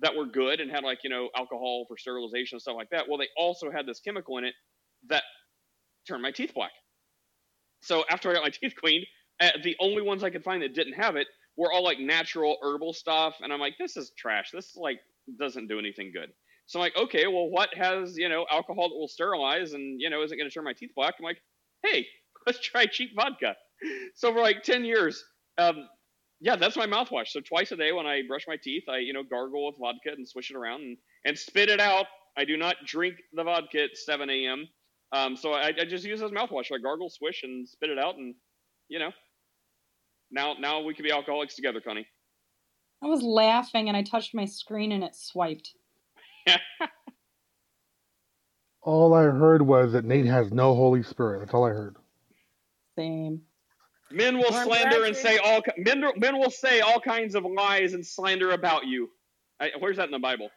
that 0.00 0.14
were 0.14 0.26
good 0.26 0.60
and 0.60 0.70
had 0.70 0.84
like 0.84 0.98
you 1.04 1.10
know 1.10 1.28
alcohol 1.36 1.84
for 1.88 1.98
sterilization 1.98 2.56
and 2.56 2.62
stuff 2.62 2.76
like 2.76 2.88
that. 2.90 3.04
Well, 3.08 3.18
they 3.18 3.28
also 3.36 3.70
had 3.70 3.86
this 3.86 4.00
chemical 4.00 4.38
in 4.38 4.44
it 4.44 4.54
that 5.08 5.24
turned 6.06 6.22
my 6.22 6.30
teeth 6.30 6.52
black. 6.54 6.72
So 7.82 8.04
after 8.10 8.30
I 8.30 8.34
got 8.34 8.42
my 8.44 8.50
teeth 8.62 8.74
cleaned, 8.80 9.04
uh, 9.40 9.50
the 9.62 9.76
only 9.80 10.02
ones 10.02 10.24
I 10.24 10.30
could 10.30 10.42
find 10.42 10.62
that 10.62 10.74
didn't 10.74 10.94
have 10.94 11.16
it 11.16 11.26
were 11.58 11.72
all 11.72 11.82
like 11.82 11.98
natural 11.98 12.56
herbal 12.62 12.94
stuff, 12.94 13.34
and 13.42 13.52
I'm 13.52 13.60
like, 13.60 13.74
this 13.78 13.96
is 13.96 14.12
trash. 14.16 14.50
This 14.52 14.76
like 14.76 15.00
doesn't 15.38 15.66
do 15.68 15.78
anything 15.78 16.12
good. 16.14 16.30
So 16.66 16.78
I'm 16.78 16.84
like, 16.84 16.96
okay, 16.96 17.26
well, 17.26 17.50
what 17.50 17.74
has 17.74 18.16
you 18.16 18.28
know 18.28 18.46
alcohol 18.50 18.88
that 18.88 18.94
will 18.94 19.08
sterilize 19.08 19.72
and 19.74 20.00
you 20.00 20.08
know 20.08 20.22
isn't 20.22 20.38
going 20.38 20.48
to 20.48 20.54
turn 20.54 20.64
my 20.64 20.72
teeth 20.72 20.92
black? 20.94 21.16
I'm 21.18 21.24
like, 21.24 21.42
hey, 21.84 22.06
let's 22.46 22.60
try 22.60 22.86
cheap 22.86 23.10
vodka. 23.14 23.56
So 24.14 24.32
for 24.32 24.40
like 24.40 24.62
ten 24.62 24.84
years, 24.84 25.22
um, 25.58 25.88
yeah, 26.40 26.56
that's 26.56 26.76
my 26.76 26.86
mouthwash. 26.86 27.28
So 27.28 27.40
twice 27.40 27.72
a 27.72 27.76
day 27.76 27.92
when 27.92 28.06
I 28.06 28.22
brush 28.26 28.44
my 28.46 28.56
teeth, 28.56 28.84
I 28.88 28.98
you 28.98 29.12
know 29.12 29.24
gargle 29.24 29.66
with 29.66 29.76
vodka 29.80 30.10
and 30.16 30.26
swish 30.26 30.50
it 30.50 30.56
around 30.56 30.82
and, 30.82 30.96
and 31.26 31.36
spit 31.36 31.68
it 31.68 31.80
out. 31.80 32.06
I 32.36 32.44
do 32.44 32.56
not 32.56 32.76
drink 32.86 33.16
the 33.32 33.42
vodka 33.42 33.82
at 33.82 33.96
7 33.96 34.30
a.m. 34.30 34.68
Um, 35.10 35.36
so 35.36 35.54
I, 35.54 35.68
I 35.68 35.84
just 35.84 36.04
use 36.04 36.20
it 36.20 36.24
as 36.24 36.30
mouthwash. 36.30 36.66
I 36.72 36.78
gargle, 36.78 37.10
swish, 37.10 37.42
and 37.42 37.68
spit 37.68 37.90
it 37.90 37.98
out, 37.98 38.16
and 38.16 38.34
you 38.88 39.00
know, 39.00 39.10
now 40.30 40.54
now 40.58 40.80
we 40.80 40.94
can 40.94 41.04
be 41.04 41.12
alcoholics 41.12 41.54
together, 41.54 41.80
Connie. 41.80 42.06
I 43.02 43.06
was 43.06 43.22
laughing 43.22 43.88
and 43.88 43.96
I 43.96 44.02
touched 44.02 44.34
my 44.34 44.44
screen 44.44 44.92
and 44.92 45.04
it 45.04 45.14
swiped. 45.14 45.74
All 48.82 49.14
I 49.14 49.24
heard 49.24 49.62
was 49.62 49.92
that 49.92 50.04
Nate 50.04 50.26
has 50.26 50.52
no 50.52 50.74
Holy 50.74 51.02
Spirit. 51.02 51.40
That's 51.40 51.52
all 51.52 51.66
I 51.66 51.70
heard. 51.70 51.96
Same. 52.96 53.42
Men 54.10 54.38
will 54.38 54.44
Well, 54.50 54.60
I'm 54.60 54.66
slander 54.66 55.04
and 55.04 55.14
say 55.14 55.36
all 55.38 55.60
men. 55.76 56.02
Men 56.16 56.38
will 56.38 56.50
say 56.50 56.80
all 56.80 56.98
kinds 56.98 57.34
of 57.34 57.44
lies 57.44 57.92
and 57.92 58.06
slander 58.06 58.52
about 58.52 58.86
you. 58.86 59.10
I, 59.60 59.72
where's 59.78 59.98
that 59.98 60.06
in 60.06 60.10
the 60.10 60.18
Bible? 60.18 60.48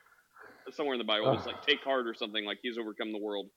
Somewhere 0.72 0.93
in 0.93 0.99
the 0.99 1.05
Bible, 1.05 1.34
it's 1.34 1.45
like 1.45 1.61
take 1.65 1.84
heart 1.84 2.07
or 2.07 2.13
something 2.13 2.45
like 2.45 2.59
he's 2.61 2.78
overcome 2.78 3.11
the 3.11 3.19
world. 3.19 3.47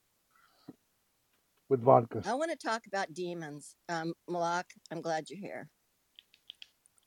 With 1.68 1.80
vodka. 1.80 2.22
I 2.26 2.34
want 2.34 2.50
to 2.50 2.56
talk 2.56 2.86
about 2.88 3.14
demons. 3.14 3.76
Um, 3.88 4.14
Malak, 4.28 4.66
I'm 4.90 5.00
glad 5.00 5.30
you're 5.30 5.38
here. 5.38 5.68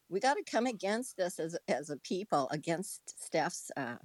We 0.10 0.20
got 0.20 0.36
to 0.36 0.44
come 0.44 0.68
against 0.68 1.18
this 1.18 1.40
as 1.40 1.58
as 1.68 1.90
a 1.90 1.98
people, 1.98 2.48
against 2.52 3.02
Steph's 3.24 3.72
uh, 3.78 3.98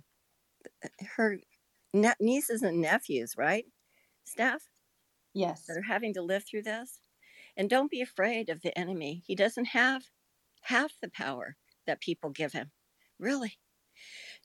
her 1.16 1.38
ne- 1.92 2.14
nieces 2.20 2.62
and 2.62 2.80
nephews, 2.80 3.34
right? 3.36 3.66
Steph, 4.24 4.62
Yes. 5.34 5.64
that 5.66 5.76
are 5.78 5.82
having 5.82 6.14
to 6.14 6.22
live 6.22 6.44
through 6.44 6.62
this. 6.62 7.00
And 7.56 7.70
don't 7.70 7.90
be 7.90 8.00
afraid 8.00 8.48
of 8.48 8.62
the 8.62 8.76
enemy. 8.78 9.22
He 9.26 9.34
doesn't 9.34 9.66
have 9.66 10.04
half 10.62 10.92
the 11.02 11.10
power 11.10 11.56
that 11.86 12.00
people 12.00 12.30
give 12.30 12.52
him. 12.52 12.72
Really. 13.18 13.58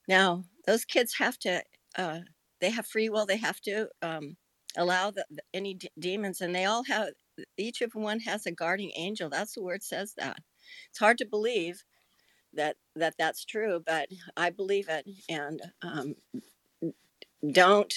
Now, 0.08 0.44
those 0.66 0.84
kids 0.84 1.14
have 1.18 1.38
to, 1.40 1.62
uh, 1.96 2.20
they 2.60 2.70
have 2.70 2.86
free 2.86 3.08
will. 3.08 3.26
They 3.26 3.36
have 3.38 3.60
to 3.62 3.88
um, 4.02 4.36
allow 4.76 5.10
the, 5.10 5.26
the- 5.30 5.42
any 5.54 5.74
d- 5.74 5.90
demons, 5.98 6.40
and 6.40 6.54
they 6.54 6.64
all 6.66 6.84
have, 6.84 7.10
each 7.56 7.82
of 7.82 7.94
one 7.94 8.20
has 8.20 8.46
a 8.46 8.52
guardian 8.52 8.92
angel. 8.96 9.30
That's 9.30 9.54
the 9.54 9.62
word 9.62 9.82
says 9.82 10.14
that. 10.16 10.38
It's 10.90 10.98
hard 10.98 11.18
to 11.18 11.26
believe 11.26 11.84
that 12.54 12.76
that 12.96 13.14
that's 13.18 13.44
true, 13.44 13.82
but 13.86 14.08
I 14.36 14.50
believe 14.50 14.88
it. 14.88 15.06
And 15.28 15.60
um, 15.82 16.14
don't 17.52 17.94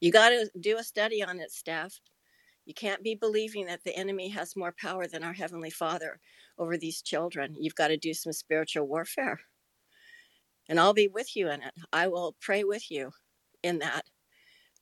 You 0.00 0.12
got 0.12 0.30
to 0.30 0.50
do 0.60 0.78
a 0.78 0.84
study 0.84 1.24
on 1.24 1.40
it, 1.40 1.52
Steph. 1.52 2.00
You 2.66 2.74
can't 2.74 3.02
be 3.02 3.16
believing 3.16 3.66
that 3.66 3.84
the 3.84 3.96
enemy 3.96 4.30
has 4.30 4.56
more 4.56 4.74
power 4.80 5.06
than 5.08 5.24
our 5.24 5.34
Heavenly 5.34 5.70
Father 5.70 6.20
over 6.58 6.78
these 6.78 7.02
children. 7.02 7.56
You've 7.58 7.76
got 7.76 7.88
to 7.88 7.98
do 7.98 8.14
some 8.14 8.32
spiritual 8.32 8.86
warfare. 8.88 9.40
And 10.68 10.80
I'll 10.80 10.94
be 10.94 11.08
with 11.08 11.36
you 11.36 11.50
in 11.50 11.62
it. 11.62 11.74
I 11.92 12.08
will 12.08 12.36
pray 12.40 12.64
with 12.64 12.90
you 12.90 13.10
in 13.62 13.80
that 13.80 14.04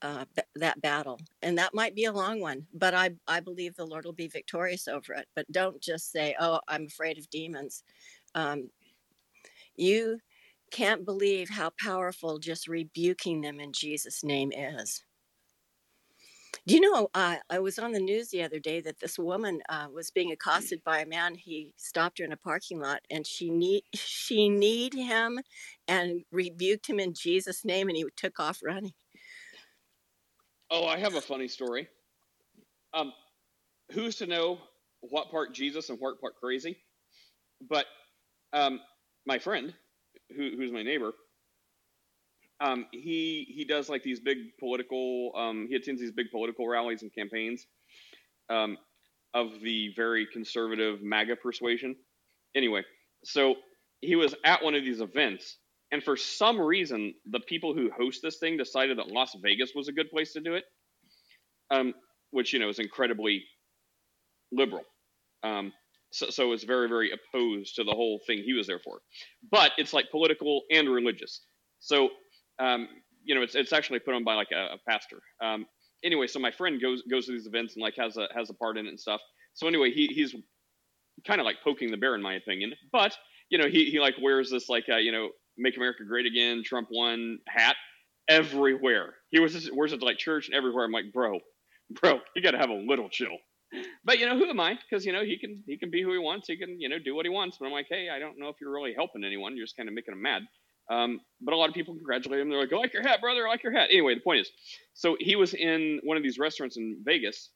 uh, 0.04 0.24
that 0.56 0.80
battle, 0.82 1.18
and 1.42 1.56
that 1.58 1.74
might 1.74 1.94
be 1.94 2.04
a 2.04 2.12
long 2.12 2.40
one, 2.40 2.66
but 2.74 2.94
I 2.94 3.12
I 3.26 3.40
believe 3.40 3.74
the 3.74 3.86
Lord 3.86 4.04
will 4.04 4.12
be 4.12 4.28
victorious 4.28 4.86
over 4.86 5.14
it. 5.14 5.26
But 5.34 5.50
don't 5.50 5.80
just 5.80 6.12
say, 6.12 6.36
"Oh, 6.38 6.60
I'm 6.68 6.86
afraid 6.86 7.18
of 7.18 7.30
demons." 7.30 7.82
Um, 8.34 8.70
you 9.76 10.18
can't 10.70 11.04
believe 11.06 11.48
how 11.48 11.70
powerful 11.82 12.38
just 12.38 12.68
rebuking 12.68 13.40
them 13.40 13.60
in 13.60 13.72
Jesus' 13.72 14.22
name 14.24 14.52
is. 14.52 15.02
Do 16.66 16.74
you 16.74 16.80
know? 16.80 17.08
Uh, 17.14 17.36
I 17.50 17.58
was 17.58 17.78
on 17.78 17.92
the 17.92 18.00
news 18.00 18.30
the 18.30 18.42
other 18.42 18.58
day 18.58 18.80
that 18.82 19.00
this 19.00 19.18
woman 19.18 19.60
uh, 19.68 19.86
was 19.92 20.10
being 20.10 20.32
accosted 20.32 20.82
by 20.84 21.00
a 21.00 21.06
man. 21.06 21.34
He 21.34 21.72
stopped 21.76 22.18
her 22.18 22.24
in 22.24 22.32
a 22.32 22.36
parking 22.38 22.80
lot, 22.80 23.00
and 23.10 23.26
she 23.26 23.50
need 23.50 23.84
she 23.94 24.48
kneed 24.48 24.94
him 24.94 25.40
and 25.88 26.24
rebuked 26.32 26.88
him 26.88 27.00
in 27.00 27.14
Jesus' 27.14 27.64
name, 27.64 27.88
and 27.88 27.96
he 27.96 28.04
took 28.16 28.40
off 28.40 28.60
running. 28.62 28.92
Oh, 30.76 30.86
I 30.86 30.98
have 30.98 31.14
a 31.14 31.20
funny 31.20 31.46
story. 31.46 31.86
Um, 32.94 33.12
who's 33.92 34.16
to 34.16 34.26
know 34.26 34.58
what 35.02 35.30
part 35.30 35.54
Jesus 35.54 35.88
and 35.88 36.00
what 36.00 36.20
part 36.20 36.34
crazy? 36.42 36.76
But 37.70 37.86
um, 38.52 38.80
my 39.24 39.38
friend, 39.38 39.72
who, 40.36 40.50
who's 40.56 40.72
my 40.72 40.82
neighbor, 40.82 41.12
um, 42.58 42.86
he 42.90 43.46
he 43.54 43.64
does 43.64 43.88
like 43.88 44.02
these 44.02 44.18
big 44.18 44.38
political. 44.58 45.30
Um, 45.36 45.68
he 45.68 45.76
attends 45.76 46.00
these 46.00 46.10
big 46.10 46.32
political 46.32 46.66
rallies 46.66 47.02
and 47.02 47.14
campaigns 47.14 47.68
um, 48.50 48.76
of 49.32 49.52
the 49.62 49.92
very 49.94 50.26
conservative 50.26 51.02
MAGA 51.02 51.36
persuasion. 51.36 51.94
Anyway, 52.56 52.82
so 53.22 53.54
he 54.00 54.16
was 54.16 54.34
at 54.44 54.64
one 54.64 54.74
of 54.74 54.82
these 54.84 55.00
events, 55.00 55.56
and 55.94 56.02
for 56.02 56.16
some 56.16 56.60
reason, 56.60 57.14
the 57.30 57.38
people 57.38 57.72
who 57.72 57.88
host 57.88 58.20
this 58.20 58.38
thing 58.38 58.56
decided 58.56 58.98
that 58.98 59.12
Las 59.12 59.36
Vegas 59.40 59.74
was 59.76 59.86
a 59.86 59.92
good 59.92 60.10
place 60.10 60.32
to 60.32 60.40
do 60.40 60.54
it, 60.54 60.64
um, 61.70 61.94
which 62.32 62.52
you 62.52 62.58
know 62.58 62.68
is 62.68 62.80
incredibly 62.80 63.44
liberal. 64.50 64.82
Um, 65.44 65.72
so, 66.10 66.30
so 66.30 66.50
it's 66.50 66.64
very, 66.64 66.88
very 66.88 67.12
opposed 67.12 67.76
to 67.76 67.84
the 67.84 67.92
whole 67.92 68.20
thing 68.26 68.42
he 68.42 68.54
was 68.54 68.66
there 68.66 68.80
for. 68.80 69.02
But 69.52 69.70
it's 69.78 69.92
like 69.92 70.10
political 70.10 70.62
and 70.68 70.88
religious. 70.88 71.42
So, 71.78 72.08
um, 72.58 72.88
you 73.22 73.36
know, 73.36 73.42
it's, 73.42 73.54
it's 73.54 73.72
actually 73.72 74.00
put 74.00 74.14
on 74.14 74.24
by 74.24 74.34
like 74.34 74.50
a, 74.52 74.74
a 74.74 74.78
pastor. 74.88 75.20
Um, 75.40 75.64
anyway, 76.02 76.26
so 76.26 76.40
my 76.40 76.50
friend 76.50 76.82
goes 76.82 77.02
goes 77.08 77.26
to 77.26 77.32
these 77.32 77.46
events 77.46 77.76
and 77.76 77.82
like 77.84 77.94
has 77.98 78.16
a 78.16 78.26
has 78.34 78.50
a 78.50 78.54
part 78.54 78.78
in 78.78 78.86
it 78.86 78.88
and 78.88 78.98
stuff. 78.98 79.20
So 79.52 79.68
anyway, 79.68 79.92
he 79.92 80.08
he's 80.08 80.34
kind 81.24 81.40
of 81.40 81.44
like 81.44 81.58
poking 81.62 81.92
the 81.92 81.96
bear 81.96 82.16
in 82.16 82.22
my 82.22 82.34
opinion. 82.34 82.72
But 82.90 83.16
you 83.48 83.58
know, 83.58 83.68
he 83.68 83.84
he 83.92 84.00
like 84.00 84.16
wears 84.20 84.50
this 84.50 84.68
like 84.68 84.86
uh, 84.88 84.96
you 84.96 85.12
know 85.12 85.28
"Make 85.56 85.76
America 85.76 86.04
Great 86.04 86.26
Again" 86.26 86.62
Trump 86.64 86.88
won 86.90 87.38
hat 87.48 87.76
everywhere. 88.28 89.14
He 89.30 89.40
was 89.40 89.52
just, 89.52 89.74
wears 89.74 89.92
it 89.92 90.02
like 90.02 90.18
church 90.18 90.46
and 90.46 90.54
everywhere. 90.54 90.84
I'm 90.84 90.92
like, 90.92 91.12
bro, 91.12 91.40
bro, 92.00 92.20
you 92.34 92.42
got 92.42 92.52
to 92.52 92.58
have 92.58 92.70
a 92.70 92.74
little 92.74 93.08
chill. 93.08 93.36
But 94.04 94.18
you 94.20 94.26
know 94.26 94.38
who 94.38 94.48
am 94.48 94.60
i? 94.60 94.78
Because 94.88 95.04
you 95.04 95.12
know 95.12 95.24
he 95.24 95.36
can 95.36 95.62
he 95.66 95.76
can 95.76 95.90
be 95.90 96.00
who 96.02 96.12
he 96.12 96.18
wants. 96.18 96.46
He 96.46 96.56
can 96.56 96.80
you 96.80 96.88
know 96.88 96.98
do 96.98 97.14
what 97.14 97.26
he 97.26 97.30
wants. 97.30 97.56
But 97.58 97.66
i'm 97.66 97.72
like 97.72 97.86
hey 97.88 98.08
i 98.08 98.20
don't 98.20 98.38
know 98.38 98.48
if 98.48 98.56
you're 98.60 98.72
really 98.72 98.94
helping 98.94 99.24
anyone. 99.24 99.56
You're 99.56 99.66
just 99.66 99.76
kind 99.76 99.88
of 99.88 99.94
making 99.94 100.14
him 100.14 100.22
mad. 100.22 100.42
Um, 100.90 101.20
but 101.40 101.54
a 101.54 101.56
lot 101.56 101.70
of 101.70 101.74
people 101.74 101.94
congratulate 101.94 102.40
him. 102.40 102.50
They're 102.50 102.60
like 102.60 102.72
i 102.72 102.76
like 102.76 102.92
your 102.92 103.02
hat 103.02 103.20
brother. 103.20 103.46
I 103.46 103.50
like 103.50 103.64
your 103.64 103.72
hat. 103.72 103.88
Anyway 103.90 104.14
the 104.14 104.20
point 104.20 104.40
is 104.40 104.50
so 104.92 105.16
he 105.18 105.34
was 105.34 105.54
in 105.54 106.00
one 106.04 106.16
of 106.16 106.22
these 106.22 106.38
restaurants 106.38 106.76
in 106.76 107.02
vegas 107.04 107.50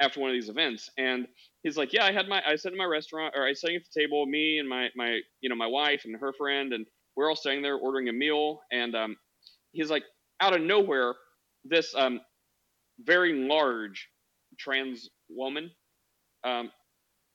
after 0.00 0.20
one 0.20 0.30
of 0.30 0.34
these 0.34 0.48
events 0.48 0.88
and 0.96 1.28
he's 1.62 1.76
like 1.76 1.92
yeah 1.92 2.04
i 2.06 2.12
had 2.12 2.26
my 2.26 2.42
i 2.46 2.56
sat 2.56 2.72
in 2.72 2.78
my 2.78 2.86
restaurant 2.86 3.34
or 3.36 3.46
i 3.46 3.52
sat 3.52 3.70
at 3.72 3.82
the 3.84 4.00
table 4.00 4.24
me 4.24 4.58
and 4.58 4.66
my 4.66 4.88
my 4.96 5.20
you 5.42 5.48
know 5.50 5.54
my 5.54 5.66
wife 5.66 6.02
and 6.06 6.16
her 6.18 6.32
friend 6.32 6.72
and 6.72 6.86
we're 7.20 7.28
all 7.28 7.36
sitting 7.36 7.60
there 7.60 7.76
ordering 7.76 8.08
a 8.08 8.12
meal 8.12 8.60
and 8.72 8.94
um, 8.96 9.14
he's 9.72 9.90
like 9.90 10.04
out 10.40 10.56
of 10.56 10.62
nowhere 10.62 11.14
this 11.64 11.94
um, 11.94 12.18
very 13.00 13.46
large 13.46 14.08
trans 14.58 15.10
woman 15.28 15.70
um, 16.44 16.70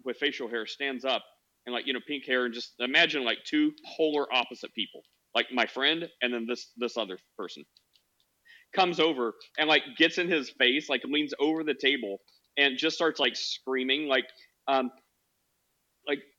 with 0.04 0.18
facial 0.18 0.50
hair 0.50 0.66
stands 0.66 1.06
up 1.06 1.24
and 1.68 1.74
like 1.74 1.86
you 1.86 1.94
know 1.94 2.00
pink 2.08 2.26
hair 2.26 2.46
and 2.46 2.54
just 2.54 2.74
imagine 2.80 3.24
like 3.24 3.38
two 3.46 3.72
polar 3.96 4.26
opposite 4.34 4.74
people 4.74 5.02
like 5.36 5.46
my 5.54 5.68
friend 5.68 6.10
and 6.24 6.34
then 6.34 6.48
this 6.48 6.72
this 6.78 6.98
other 6.98 7.20
person. 7.38 7.64
Comes 8.74 9.00
over 9.00 9.36
and 9.60 9.70
like 9.70 9.84
gets 9.98 10.18
in 10.18 10.28
his 10.28 10.50
face 10.50 10.90
like 10.90 11.04
leans 11.06 11.34
over 11.40 11.64
the 11.64 11.76
table 11.76 12.18
and 12.58 12.78
just 12.78 12.96
starts 12.96 13.20
like 13.20 13.36
screaming 13.36 14.08
like 14.08 14.26
um 14.68 14.90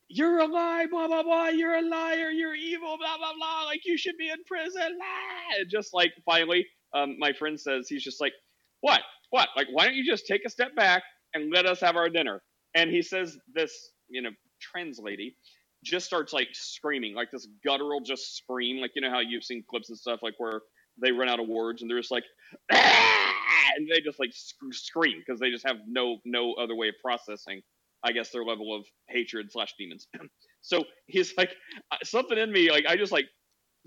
you're 0.09 0.39
a 0.39 0.47
lie 0.47 0.85
blah 0.89 1.07
blah 1.07 1.23
blah 1.23 1.47
you're 1.49 1.75
a 1.75 1.81
liar 1.81 2.29
you're 2.29 2.55
evil 2.55 2.97
blah 2.97 3.17
blah 3.17 3.33
blah 3.37 3.65
like 3.65 3.81
you 3.85 3.97
should 3.97 4.17
be 4.17 4.29
in 4.29 4.37
prison 4.45 4.97
ah! 5.01 5.63
just 5.69 5.93
like 5.93 6.13
finally 6.25 6.65
um 6.93 7.17
my 7.19 7.33
friend 7.33 7.59
says 7.59 7.87
he's 7.89 8.03
just 8.03 8.21
like 8.21 8.33
what 8.81 9.01
what 9.31 9.49
like 9.57 9.67
why 9.71 9.85
don't 9.85 9.95
you 9.95 10.05
just 10.05 10.25
take 10.27 10.45
a 10.45 10.49
step 10.49 10.75
back 10.75 11.03
and 11.33 11.51
let 11.53 11.65
us 11.65 11.79
have 11.81 11.95
our 11.95 12.09
dinner. 12.09 12.41
And 12.75 12.89
he 12.89 13.01
says 13.01 13.37
this, 13.53 13.91
you 14.09 14.21
know, 14.21 14.31
trans 14.61 14.99
lady 14.99 15.35
just 15.83 16.05
starts 16.05 16.33
like 16.33 16.49
screaming, 16.53 17.13
like 17.13 17.31
this 17.31 17.47
guttural 17.63 18.01
just 18.01 18.35
scream, 18.35 18.81
like 18.81 18.91
you 18.95 19.01
know 19.01 19.09
how 19.09 19.19
you've 19.19 19.43
seen 19.43 19.63
clips 19.69 19.89
and 19.89 19.97
stuff 19.97 20.19
like 20.23 20.33
where 20.37 20.61
they 20.99 21.11
run 21.11 21.29
out 21.29 21.39
of 21.39 21.47
words 21.47 21.81
and 21.81 21.89
they're 21.89 21.99
just 21.99 22.11
like, 22.11 22.23
ah! 22.71 23.33
and 23.77 23.87
they 23.91 24.01
just 24.01 24.19
like 24.19 24.31
sc- 24.33 24.55
scream 24.71 25.19
because 25.25 25.39
they 25.39 25.51
just 25.51 25.65
have 25.67 25.77
no 25.87 26.17
no 26.25 26.53
other 26.53 26.75
way 26.75 26.89
of 26.89 26.95
processing, 27.03 27.61
I 28.07 28.13
guess, 28.13 28.31
their 28.31 28.45
level 28.45 28.75
of 28.75 28.85
hatred 29.09 29.51
slash 29.51 29.75
demons. 29.79 30.07
so 30.61 30.85
he's 31.07 31.33
like, 31.37 31.51
uh, 31.91 31.97
something 32.05 32.37
in 32.39 32.51
me, 32.51 32.71
like 32.71 32.85
I 32.87 32.97
just 32.97 33.13
like 33.13 33.27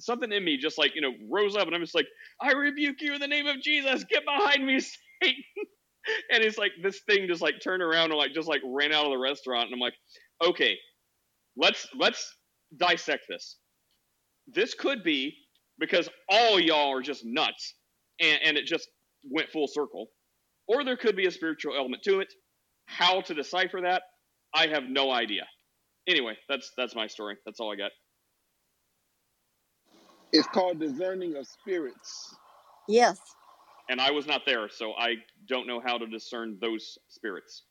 something 0.01 0.33
in 0.33 0.45
me 0.45 0.59
just 0.59 0.79
like 0.79 0.95
you 0.95 1.03
know 1.03 1.13
rose 1.31 1.57
up 1.57 1.67
and 1.67 1.77
i'm 1.77 1.83
just 1.83 1.95
like 1.95 2.09
i 2.43 2.53
rebuke 2.53 2.97
you 3.01 3.15
in 3.15 3.21
the 3.21 3.29
name 3.29 3.47
of 3.47 3.61
jesus. 3.63 4.05
Get 4.05 4.25
behind 4.25 4.67
me 4.67 4.81
satan. 5.23 5.45
And 6.33 6.43
it's 6.45 6.59
like 6.59 6.73
this 6.83 7.01
thing 7.09 7.29
just 7.29 7.43
like 7.43 7.57
turned 7.63 7.83
around 7.83 8.11
and 8.11 8.19
like 8.19 8.35
just 8.35 8.49
like 8.49 8.63
ran 8.67 8.93
out 8.93 9.07
of 9.07 9.13
the 9.13 9.19
restaurant 9.19 9.67
and 9.67 9.75
i'm 9.75 9.81
like 9.81 9.95
okay 10.45 10.77
let's 11.57 11.89
let's 11.99 12.35
dissect 12.77 13.25
this. 13.29 13.57
This 14.49 14.75
could 14.75 15.05
be 15.05 15.35
because 15.79 16.09
all 16.29 16.61
y'all 16.61 16.93
are 16.93 17.03
just 17.03 17.25
nuts 17.25 17.75
and, 18.21 18.39
and 18.45 18.57
it 18.57 18.67
just 18.67 18.89
went 19.31 19.51
full 19.51 19.69
circle. 19.69 20.09
Or 20.69 20.85
there 20.85 20.97
could 20.97 21.17
be 21.17 21.27
a 21.27 21.31
spiritual 21.31 21.77
element 21.77 22.03
to 22.05 22.21
it 22.21 22.33
how 22.99 23.23
to 23.23 23.35
decipher 23.35 23.83
that 23.83 24.03
i 24.55 24.69
have 24.69 24.85
no 24.85 25.13
idea 25.13 25.47
anyway 26.09 26.37
that's 26.49 26.73
that's 26.77 26.95
my 26.97 27.07
story 27.09 27.37
that's 27.47 27.61
all 27.61 27.73
i 27.73 27.77
got 27.77 27.93
It's 30.33 30.49
called 30.49 30.81
discerning 30.81 31.37
of 31.37 31.47
spirits. 31.47 32.37
Yes. 32.89 33.21
and 33.91 34.01
i 34.01 34.11
was 34.11 34.27
not 34.27 34.43
there 34.47 34.69
so 34.71 34.93
i 34.95 35.17
don't 35.49 35.67
know 35.67 35.81
how 35.81 35.99
to 35.99 36.07
discern 36.07 36.59
those 36.61 36.99
spirits 37.09 37.65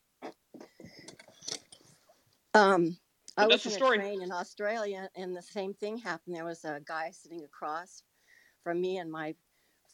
Um, 2.54 2.98
I 3.36 3.48
was 3.48 3.58
that's 3.58 3.66
in 3.66 3.72
a 3.72 3.72
story. 3.72 4.00
train 4.00 4.22
in 4.22 4.32
Australia, 4.32 5.10
and 5.16 5.36
the 5.36 5.42
same 5.42 5.74
thing 5.74 5.98
happened. 5.98 6.36
There 6.36 6.44
was 6.44 6.64
a 6.64 6.80
guy 6.84 7.10
sitting 7.12 7.44
across 7.44 8.02
from 8.64 8.80
me 8.80 8.98
and 8.98 9.10
my 9.10 9.34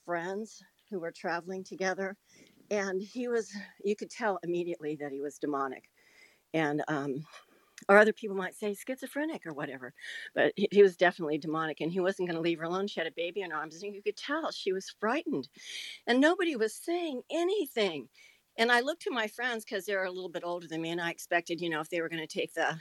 friends 0.05 0.63
who 0.91 1.01
were 1.01 1.13
traveling 1.13 1.65
together, 1.65 2.17
and 2.71 3.03
he 3.03 3.29
was. 3.29 3.53
You 3.85 3.97
could 3.97 4.11
tell 4.11 4.39
immediately 4.43 4.97
that 4.97 5.13
he 5.13 5.21
was 5.21 5.39
demonic, 5.39 5.85
and 6.55 6.83
um, 6.89 7.25
or 7.89 7.99
other 7.99 8.13
people 8.13 8.37
might 8.37 8.55
say 8.57 8.75
schizophrenic 8.75 9.47
or 9.47 9.53
whatever, 9.55 9.95
but 10.35 10.53
he, 10.57 10.69
he 10.73 10.83
was 10.83 10.97
definitely 10.97 11.39
demonic, 11.39 11.81
and 11.81 11.93
he 11.93 12.01
wasn't 12.01 12.29
going 12.29 12.37
to 12.37 12.43
leave 12.43 12.59
her 12.61 12.67
alone. 12.67 12.89
She 12.89 13.01
had 13.01 13.09
a 13.09 13.13
baby 13.17 13.43
in 13.43 13.51
her 13.53 13.59
arms, 13.59 13.83
and 13.83 13.95
you 13.95 14.03
could 14.03 14.17
tell 14.17 14.51
she 14.53 14.73
was 14.73 14.95
frightened, 15.01 15.49
and 16.07 16.21
nobody 16.21 16.57
was 16.57 16.75
saying 16.75 17.23
anything. 17.33 18.09
And 18.59 18.73
I 18.73 18.81
looked 18.81 19.03
to 19.03 19.11
my 19.13 19.29
friends 19.29 19.65
because 19.65 19.87
they're 19.87 20.05
a 20.05 20.11
little 20.13 20.31
bit 20.31 20.45
older 20.45 20.69
than 20.69 20.83
me, 20.83 20.91
and 20.91 21.01
I 21.01 21.11
expected, 21.11 21.61
you 21.61 21.71
know, 21.71 21.81
if 21.81 21.91
they 21.91 22.01
were 22.03 22.09
going 22.11 22.27
to 22.27 22.41
take 22.41 22.55
the 22.55 22.79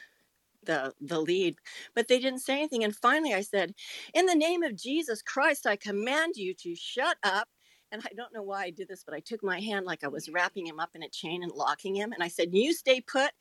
the 0.65 0.93
the 1.01 1.19
lead 1.19 1.55
but 1.95 2.07
they 2.07 2.19
didn't 2.19 2.39
say 2.39 2.57
anything 2.57 2.83
and 2.83 2.95
finally 2.95 3.33
i 3.33 3.41
said 3.41 3.73
in 4.13 4.25
the 4.25 4.36
name 4.36 4.63
of 4.63 4.75
jesus 4.75 5.21
christ 5.21 5.65
i 5.65 5.75
command 5.75 6.33
you 6.36 6.53
to 6.53 6.75
shut 6.75 7.17
up 7.23 7.47
and 7.91 8.01
i 8.05 8.13
don't 8.15 8.33
know 8.33 8.43
why 8.43 8.63
i 8.63 8.69
did 8.69 8.88
this 8.88 9.03
but 9.03 9.15
i 9.15 9.19
took 9.19 9.43
my 9.43 9.59
hand 9.59 9.86
like 9.86 10.03
i 10.03 10.07
was 10.07 10.29
wrapping 10.29 10.67
him 10.67 10.79
up 10.79 10.91
in 10.95 11.03
a 11.03 11.09
chain 11.09 11.43
and 11.43 11.51
locking 11.53 11.95
him 11.95 12.13
and 12.13 12.23
i 12.23 12.27
said 12.27 12.53
you 12.53 12.73
stay 12.73 13.01
put 13.01 13.31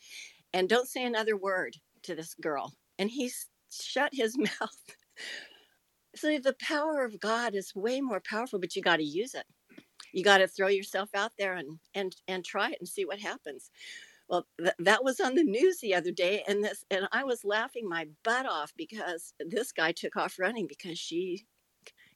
and 0.55 0.69
don't 0.69 0.89
say 0.89 1.05
another 1.05 1.37
word 1.37 1.77
to 2.05 2.15
this 2.15 2.35
girl. 2.35 2.75
And 2.99 3.11
he 3.11 3.31
shut 3.71 4.11
his 4.15 4.39
mouth. 4.61 4.79
So 6.17 6.39
the 6.39 6.57
power 6.61 7.05
of 7.05 7.21
god 7.21 7.55
is 7.55 7.75
way 7.75 8.01
more 8.01 8.21
powerful 8.21 8.61
but 8.61 8.77
you 8.77 8.83
got 8.83 8.97
to 8.99 9.05
use 9.05 9.35
it. 9.35 9.47
You 10.13 10.25
got 10.25 10.39
to 10.39 10.49
throw 10.49 10.69
yourself 10.69 11.11
out 11.15 11.33
there 11.39 11.55
and 11.55 11.79
and 11.95 12.15
and 12.29 12.45
try 12.45 12.71
it 12.71 12.79
and 12.81 12.89
see 12.89 13.05
what 13.05 13.19
happens. 13.21 13.71
Well, 14.29 14.47
th- 14.59 14.75
that 14.81 15.05
was 15.05 15.21
on 15.21 15.35
the 15.35 15.45
news 15.45 15.81
the 15.81 15.95
other 15.95 16.13
day, 16.13 16.45
and 16.49 16.65
this, 16.65 16.85
and 16.91 17.09
I 17.13 17.25
was 17.25 17.45
laughing 17.45 17.89
my 17.89 18.09
butt 18.25 18.47
off 18.47 18.73
because 18.77 19.35
this 19.41 19.73
guy 19.73 19.93
took 19.93 20.17
off 20.17 20.39
running 20.39 20.67
because 20.67 20.99
she 20.99 21.45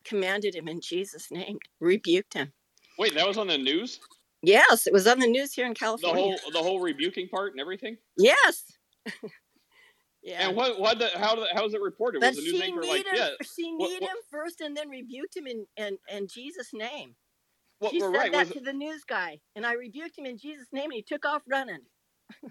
commanded 0.09 0.54
him 0.54 0.68
in 0.68 0.80
Jesus' 0.80 1.30
name, 1.30 1.59
rebuked 1.80 2.34
him. 2.34 2.52
Wait, 2.98 3.14
that 3.14 3.26
was 3.26 3.38
on 3.38 3.46
the 3.46 3.59
news. 3.59 4.00
Yes, 4.42 4.86
it 4.86 4.92
was 4.92 5.06
on 5.06 5.18
the 5.18 5.26
news 5.26 5.52
here 5.52 5.66
in 5.66 5.74
California. 5.74 6.14
The 6.14 6.20
whole 6.22 6.52
the 6.52 6.62
whole 6.62 6.80
rebuking 6.80 7.28
part 7.28 7.52
and 7.52 7.61
everything. 7.61 7.96
Yes. 8.16 8.64
yeah. 10.22 10.48
And 10.48 10.56
what 10.56 10.78
what 10.80 10.98
the 10.98 11.09
how 11.16 11.44
how 11.52 11.64
was 11.64 11.74
it 11.74 11.80
reported? 11.80 12.20
but 12.20 12.34
Was 12.34 12.36
the 12.36 12.42
news 12.42 12.61
she 12.61 12.62
anchor 12.62 12.82
like 12.82 13.06
him. 13.06 13.14
yeah? 13.14 13.28
She 13.56 13.72
What- 13.76 13.88
kneed 13.90 14.02
what- 14.02 14.11
him 14.11 14.16
first, 14.30 14.61
and 14.61 14.76
then 14.76 14.88
rebuked 14.88 15.36
him 15.36 15.46
in 15.46 15.66
in, 15.76 15.98
in 16.09 16.28
Jesus' 16.28 16.70
name. 16.72 17.14
What, 17.80 17.92
she 17.92 18.00
said 18.00 18.06
right, 18.12 18.32
that 18.32 18.50
to 18.52 18.61
the 18.61 18.72
news 18.72 19.04
guy, 19.09 19.38
and 19.54 19.64
I 19.64 19.74
rebuked 19.74 20.18
him 20.18 20.26
in 20.26 20.36
Jesus' 20.36 20.66
name, 20.72 20.86
and 20.86 20.94
he 20.94 21.02
took 21.02 21.24
off 21.24 21.42
running. 21.48 21.78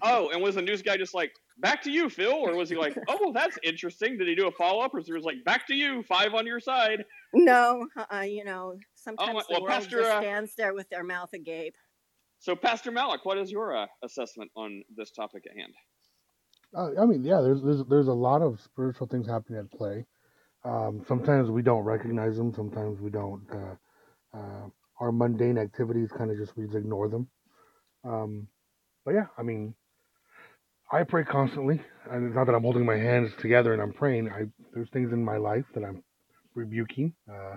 Oh, 0.02 0.30
and 0.30 0.42
was 0.42 0.54
the 0.54 0.62
news 0.62 0.80
guy 0.82 0.96
just 0.96 1.14
like 1.14 1.32
back 1.60 1.82
to 1.82 1.90
you, 1.90 2.08
Phil, 2.08 2.32
or 2.32 2.54
was 2.54 2.68
he 2.70 2.76
like, 2.76 2.96
oh, 3.08 3.18
well, 3.20 3.32
that's 3.32 3.58
interesting? 3.62 4.16
Did 4.18 4.28
he 4.28 4.34
do 4.34 4.46
a 4.48 4.52
follow 4.52 4.80
up, 4.80 4.94
or 4.94 4.98
was 4.98 5.06
he 5.06 5.12
like 5.14 5.44
back 5.44 5.66
to 5.68 5.74
you, 5.74 6.02
five 6.04 6.34
on 6.34 6.46
your 6.46 6.60
side? 6.60 7.04
No, 7.34 7.86
uh, 8.12 8.20
you 8.20 8.44
know, 8.44 8.76
sometimes 8.94 9.30
Oh, 9.30 9.34
my- 9.34 9.40
the 9.40 9.46
well, 9.50 9.62
world 9.62 9.72
Pastor, 9.72 9.98
just 10.00 10.10
uh, 10.10 10.20
stands 10.20 10.54
there 10.56 10.74
with 10.74 10.88
their 10.88 11.04
mouth 11.04 11.30
agape. 11.34 11.74
So, 12.40 12.54
Pastor 12.54 12.90
Malik, 12.92 13.24
what 13.24 13.36
is 13.38 13.50
your 13.50 13.76
uh, 13.76 13.86
assessment 14.04 14.50
on 14.56 14.82
this 14.96 15.10
topic 15.10 15.44
at 15.50 15.56
hand? 15.56 15.74
Uh, 16.76 17.00
I 17.02 17.06
mean, 17.06 17.24
yeah, 17.24 17.40
there's, 17.40 17.62
there's 17.62 17.82
there's 17.88 18.08
a 18.08 18.12
lot 18.12 18.42
of 18.42 18.60
spiritual 18.60 19.06
things 19.06 19.26
happening 19.26 19.58
at 19.58 19.70
play. 19.76 20.04
Um, 20.64 21.02
sometimes 21.08 21.50
we 21.50 21.62
don't 21.62 21.82
recognize 21.84 22.36
them. 22.36 22.52
Sometimes 22.54 23.00
we 23.00 23.10
don't. 23.10 23.42
Uh, 23.50 24.36
uh, 24.38 24.68
our 25.00 25.10
mundane 25.10 25.56
activities 25.58 26.10
kind 26.16 26.30
of 26.30 26.36
just 26.36 26.56
we 26.56 26.64
just 26.66 26.76
ignore 26.76 27.08
them. 27.08 27.28
Um, 28.04 28.46
but 29.04 29.14
yeah, 29.14 29.26
I 29.38 29.42
mean, 29.42 29.74
I 30.92 31.04
pray 31.04 31.24
constantly, 31.24 31.80
and 32.10 32.26
it's 32.26 32.36
not 32.36 32.46
that 32.46 32.54
I'm 32.54 32.62
holding 32.62 32.86
my 32.86 32.96
hands 32.96 33.32
together 33.40 33.72
and 33.74 33.82
I'm 33.82 33.92
praying. 33.92 34.30
I 34.30 34.46
there's 34.74 34.90
things 34.90 35.12
in 35.12 35.24
my 35.24 35.36
life 35.36 35.64
that 35.74 35.84
I'm 35.84 36.02
rebuking. 36.54 37.14
Uh, 37.30 37.56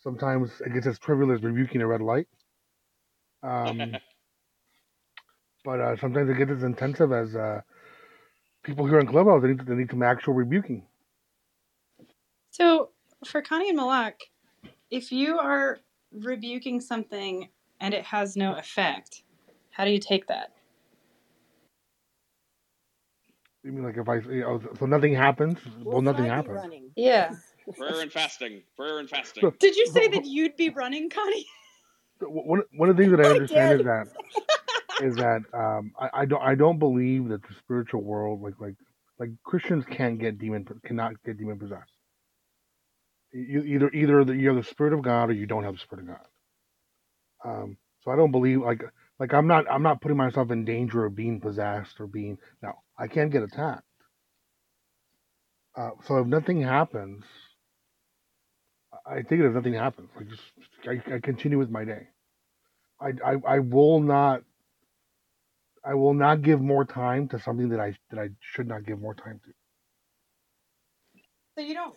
sometimes 0.00 0.50
it 0.64 0.74
gets 0.74 0.86
as 0.86 0.98
trivial 0.98 1.32
as 1.32 1.42
rebuking 1.42 1.82
a 1.82 1.86
red 1.86 2.02
light. 2.02 2.28
Um, 3.42 3.98
but 5.64 5.80
uh, 5.80 5.96
sometimes 5.98 6.30
it 6.30 6.38
gets 6.38 6.52
as 6.52 6.64
intensive 6.64 7.12
as 7.12 7.36
uh, 7.36 7.62
people 8.64 8.86
here 8.86 9.00
in 9.00 9.06
Clubhouse. 9.08 9.42
They 9.42 9.48
need, 9.50 9.66
they 9.66 9.74
need 9.76 9.90
some 9.90 10.02
actual 10.02 10.34
rebuking. 10.34 10.84
So 12.50 12.90
for 13.26 13.42
Connie 13.42 13.70
and 13.70 13.76
Malak, 13.78 14.20
if 14.90 15.12
you 15.12 15.38
are 15.38 15.80
rebuking 16.12 16.80
something 16.80 17.48
and 17.80 17.94
it 17.94 18.04
has 18.06 18.36
no 18.36 18.54
effect, 18.56 19.24
how 19.72 19.84
do 19.84 19.90
you 19.90 20.00
take 20.00 20.26
that? 20.28 20.52
You 23.64 23.72
mean 23.72 23.84
like 23.84 23.96
if 23.96 24.08
I 24.08 24.16
you 24.16 24.40
know, 24.40 24.60
so 24.78 24.86
nothing 24.86 25.14
happens? 25.14 25.58
Well, 25.84 26.02
nothing 26.02 26.24
happens. 26.26 26.60
Yeah. 26.96 27.34
Prayer 27.78 28.00
and 28.00 28.10
fasting. 28.12 28.62
Prayer 28.76 28.98
and 28.98 29.08
fasting. 29.08 29.42
So- 29.42 29.54
Did 29.60 29.76
you 29.76 29.86
say 29.88 30.08
that 30.08 30.24
you'd 30.24 30.56
be 30.56 30.70
running, 30.70 31.10
Connie? 31.10 31.46
So 32.20 32.26
one 32.28 32.62
one 32.76 32.88
of 32.88 32.96
the 32.96 33.02
things 33.02 33.12
that 33.16 33.20
I 33.24 33.28
I 33.28 33.32
understand 33.32 33.80
is 33.80 33.86
that 33.86 34.06
is 35.04 35.16
that 35.16 35.42
um, 35.54 35.92
I, 35.98 36.22
I 36.22 36.24
don't 36.24 36.42
I 36.42 36.54
don't 36.54 36.78
believe 36.78 37.28
that 37.28 37.42
the 37.42 37.54
spiritual 37.60 38.02
world 38.02 38.42
like 38.42 38.54
like 38.60 38.74
like 39.18 39.30
Christians 39.44 39.84
can't 39.90 40.18
get 40.18 40.38
demon 40.38 40.66
cannot 40.84 41.14
get 41.24 41.38
demon 41.38 41.58
possessed. 41.58 41.90
You 43.32 43.62
either 43.62 43.90
either 43.90 44.24
the, 44.24 44.34
you 44.36 44.48
have 44.48 44.56
the 44.56 44.70
spirit 44.70 44.92
of 44.92 45.02
God 45.02 45.30
or 45.30 45.32
you 45.32 45.46
don't 45.46 45.64
have 45.64 45.74
the 45.74 45.80
spirit 45.80 46.02
of 46.02 46.08
God. 46.08 46.26
Um, 47.44 47.76
so 48.02 48.10
I 48.10 48.16
don't 48.16 48.30
believe 48.32 48.60
like 48.60 48.82
like 49.18 49.32
I'm 49.34 49.46
not 49.46 49.70
I'm 49.70 49.82
not 49.82 50.00
putting 50.00 50.16
myself 50.16 50.50
in 50.50 50.64
danger 50.64 51.04
of 51.04 51.14
being 51.16 51.40
possessed 51.40 52.00
or 52.00 52.06
being 52.06 52.38
no 52.62 52.72
I 53.02 53.08
can't 53.08 53.32
get 53.32 53.42
attacked. 53.42 53.82
Uh, 55.76 55.90
so 56.06 56.18
if 56.18 56.26
nothing 56.28 56.62
happens, 56.62 57.24
I 59.04 59.22
think 59.22 59.40
it 59.40 59.46
if 59.46 59.54
nothing 59.54 59.74
happens. 59.74 60.08
Like 60.16 60.28
just 60.28 60.42
I, 60.86 61.16
I 61.16 61.18
continue 61.18 61.58
with 61.58 61.68
my 61.70 61.84
day. 61.84 62.06
I, 63.00 63.12
I 63.26 63.36
I 63.48 63.58
will 63.58 64.00
not 64.00 64.42
I 65.84 65.94
will 65.94 66.14
not 66.14 66.42
give 66.42 66.60
more 66.60 66.84
time 66.84 67.26
to 67.28 67.40
something 67.40 67.70
that 67.70 67.80
I 67.80 67.96
that 68.10 68.20
I 68.20 68.28
should 68.40 68.68
not 68.68 68.86
give 68.86 69.00
more 69.00 69.14
time 69.14 69.40
to. 69.46 69.50
So 71.58 71.66
you 71.66 71.74
don't. 71.74 71.96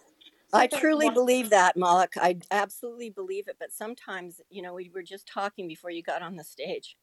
I 0.53 0.65
truly 0.65 1.11
believe 1.11 1.51
that, 1.51 1.77
Moloch. 1.77 2.13
I 2.17 2.37
absolutely 2.49 3.11
believe 3.11 3.47
it. 3.47 3.57
But 3.59 3.71
sometimes, 3.71 4.41
you 4.49 4.63
know, 4.63 4.73
we 4.73 4.89
were 4.93 5.03
just 5.03 5.27
talking 5.27 5.67
before 5.67 5.91
you 5.91 6.01
got 6.01 6.23
on 6.23 6.35
the 6.35 6.43
stage, 6.43 6.97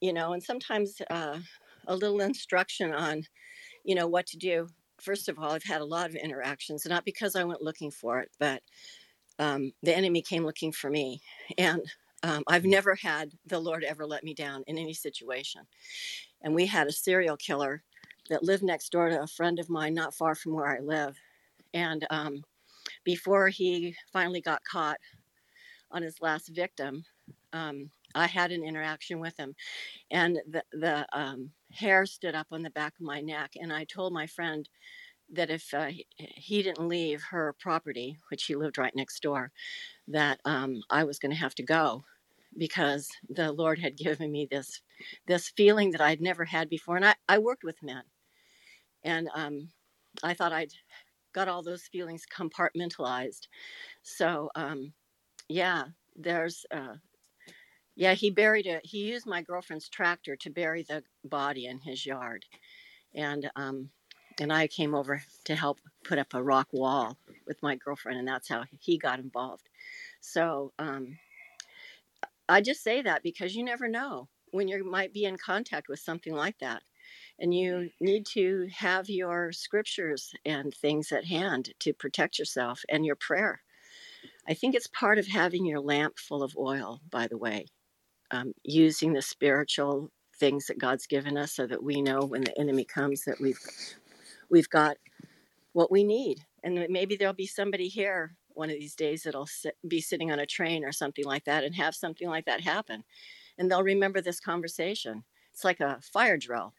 you 0.00 0.12
know, 0.12 0.34
and 0.34 0.42
sometimes 0.42 1.00
uh, 1.10 1.38
a 1.86 1.96
little 1.96 2.20
instruction 2.20 2.92
on, 2.92 3.22
you 3.84 3.94
know, 3.94 4.06
what 4.06 4.26
to 4.28 4.36
do. 4.36 4.68
First 5.00 5.28
of 5.28 5.38
all, 5.38 5.52
I've 5.52 5.62
had 5.62 5.80
a 5.80 5.84
lot 5.84 6.08
of 6.08 6.16
interactions, 6.16 6.86
not 6.86 7.04
because 7.04 7.36
I 7.36 7.44
went 7.44 7.62
looking 7.62 7.90
for 7.90 8.20
it, 8.20 8.30
but 8.38 8.62
um, 9.38 9.72
the 9.82 9.96
enemy 9.96 10.22
came 10.22 10.44
looking 10.44 10.72
for 10.72 10.90
me. 10.90 11.20
And 11.58 11.82
um, 12.22 12.42
I've 12.48 12.64
never 12.64 12.94
had 12.94 13.32
the 13.46 13.58
Lord 13.58 13.84
ever 13.84 14.06
let 14.06 14.24
me 14.24 14.34
down 14.34 14.64
in 14.66 14.78
any 14.78 14.94
situation. 14.94 15.62
And 16.42 16.54
we 16.54 16.66
had 16.66 16.86
a 16.86 16.92
serial 16.92 17.36
killer 17.36 17.82
that 18.30 18.42
lived 18.42 18.62
next 18.62 18.90
door 18.90 19.08
to 19.08 19.22
a 19.22 19.26
friend 19.26 19.58
of 19.58 19.68
mine, 19.68 19.94
not 19.94 20.14
far 20.14 20.34
from 20.34 20.54
where 20.54 20.66
I 20.66 20.80
live. 20.80 21.16
And 21.74 22.06
um, 22.10 22.42
before 23.04 23.48
he 23.48 23.94
finally 24.12 24.40
got 24.40 24.64
caught 24.64 24.98
on 25.90 26.02
his 26.02 26.20
last 26.20 26.48
victim, 26.48 27.04
um, 27.52 27.90
I 28.14 28.26
had 28.26 28.50
an 28.50 28.64
interaction 28.64 29.20
with 29.20 29.36
him, 29.36 29.54
and 30.10 30.38
the 30.48 30.62
the 30.72 31.06
um, 31.12 31.50
hair 31.76 32.06
stood 32.06 32.34
up 32.34 32.48
on 32.50 32.62
the 32.62 32.70
back 32.70 32.94
of 32.98 33.06
my 33.06 33.20
neck. 33.20 33.52
And 33.56 33.72
I 33.72 33.84
told 33.84 34.12
my 34.12 34.26
friend 34.26 34.68
that 35.32 35.50
if 35.50 35.74
uh, 35.74 35.90
he- 36.16 36.62
didn't 36.62 36.88
leave 36.88 37.22
her 37.30 37.54
property, 37.58 38.18
which 38.30 38.44
he 38.44 38.56
lived 38.56 38.78
right 38.78 38.94
next 38.94 39.22
door, 39.22 39.52
that 40.08 40.40
um, 40.44 40.82
I 40.90 41.04
was 41.04 41.18
going 41.18 41.32
to 41.32 41.38
have 41.38 41.54
to 41.56 41.62
go 41.62 42.04
because 42.58 43.08
the 43.28 43.52
Lord 43.52 43.78
had 43.78 43.96
given 43.96 44.32
me 44.32 44.48
this 44.50 44.80
this 45.26 45.50
feeling 45.50 45.90
that 45.92 46.00
I'd 46.00 46.20
never 46.20 46.44
had 46.44 46.68
before. 46.70 46.96
And 46.96 47.06
I, 47.06 47.14
I 47.28 47.38
worked 47.38 47.64
with 47.64 47.82
men, 47.82 48.02
and 49.04 49.28
um, 49.34 49.68
I 50.22 50.34
thought 50.34 50.52
I'd 50.52 50.72
got 51.34 51.48
all 51.48 51.62
those 51.62 51.84
feelings 51.84 52.24
compartmentalized. 52.34 53.48
So 54.02 54.50
um, 54.54 54.92
yeah, 55.48 55.84
there's 56.16 56.64
uh, 56.70 56.94
yeah 57.96 58.14
he 58.14 58.30
buried 58.30 58.66
it. 58.66 58.86
He 58.86 58.98
used 58.98 59.26
my 59.26 59.42
girlfriend's 59.42 59.88
tractor 59.88 60.36
to 60.36 60.50
bury 60.50 60.84
the 60.84 61.02
body 61.24 61.66
in 61.66 61.80
his 61.80 62.06
yard, 62.06 62.44
and 63.14 63.50
um, 63.56 63.90
and 64.40 64.52
I 64.52 64.68
came 64.68 64.94
over 64.94 65.22
to 65.44 65.56
help 65.56 65.80
put 66.04 66.18
up 66.18 66.34
a 66.34 66.42
rock 66.42 66.68
wall 66.72 67.16
with 67.46 67.62
my 67.62 67.76
girlfriend, 67.76 68.18
and 68.18 68.28
that's 68.28 68.48
how 68.48 68.64
he 68.78 68.98
got 68.98 69.18
involved. 69.18 69.68
So 70.20 70.72
um, 70.78 71.18
I 72.48 72.60
just 72.60 72.82
say 72.82 73.02
that 73.02 73.22
because 73.22 73.56
you 73.56 73.64
never 73.64 73.88
know 73.88 74.28
when 74.52 74.68
you 74.68 74.84
might 74.84 75.12
be 75.12 75.24
in 75.24 75.36
contact 75.36 75.88
with 75.88 76.00
something 76.00 76.34
like 76.34 76.58
that. 76.58 76.82
And 77.38 77.52
you 77.52 77.90
need 78.00 78.24
to 78.32 78.68
have 78.74 79.10
your 79.10 79.52
scriptures 79.52 80.32
and 80.44 80.72
things 80.72 81.12
at 81.12 81.26
hand 81.26 81.74
to 81.80 81.92
protect 81.92 82.38
yourself 82.38 82.82
and 82.88 83.04
your 83.04 83.16
prayer. 83.16 83.62
I 84.48 84.54
think 84.54 84.74
it's 84.74 84.86
part 84.86 85.18
of 85.18 85.26
having 85.26 85.66
your 85.66 85.80
lamp 85.80 86.18
full 86.18 86.42
of 86.42 86.56
oil, 86.56 87.00
by 87.10 87.26
the 87.26 87.36
way, 87.36 87.66
um, 88.30 88.52
using 88.64 89.12
the 89.12 89.22
spiritual 89.22 90.10
things 90.38 90.66
that 90.66 90.78
God's 90.78 91.06
given 91.06 91.36
us 91.36 91.52
so 91.52 91.66
that 91.66 91.82
we 91.82 92.02
know 92.02 92.20
when 92.20 92.42
the 92.42 92.58
enemy 92.58 92.84
comes 92.84 93.24
that 93.24 93.40
we've 93.40 93.60
we've 94.50 94.68
got 94.68 94.96
what 95.72 95.90
we 95.90 96.04
need. 96.04 96.40
And 96.62 96.86
maybe 96.88 97.16
there'll 97.16 97.34
be 97.34 97.46
somebody 97.46 97.88
here 97.88 98.36
one 98.56 98.70
of 98.70 98.76
these 98.78 98.94
days 98.94 99.22
that'll 99.22 99.46
sit, 99.46 99.76
be 99.86 100.00
sitting 100.00 100.32
on 100.32 100.38
a 100.38 100.46
train 100.46 100.84
or 100.84 100.92
something 100.92 101.24
like 101.24 101.44
that 101.44 101.62
and 101.62 101.74
have 101.74 101.94
something 101.94 102.28
like 102.28 102.46
that 102.46 102.62
happen. 102.62 103.04
And 103.58 103.70
they'll 103.70 103.82
remember 103.82 104.20
this 104.20 104.40
conversation. 104.40 105.24
It's 105.52 105.64
like 105.64 105.80
a 105.80 105.98
fire 106.02 106.36
drill. 106.36 106.72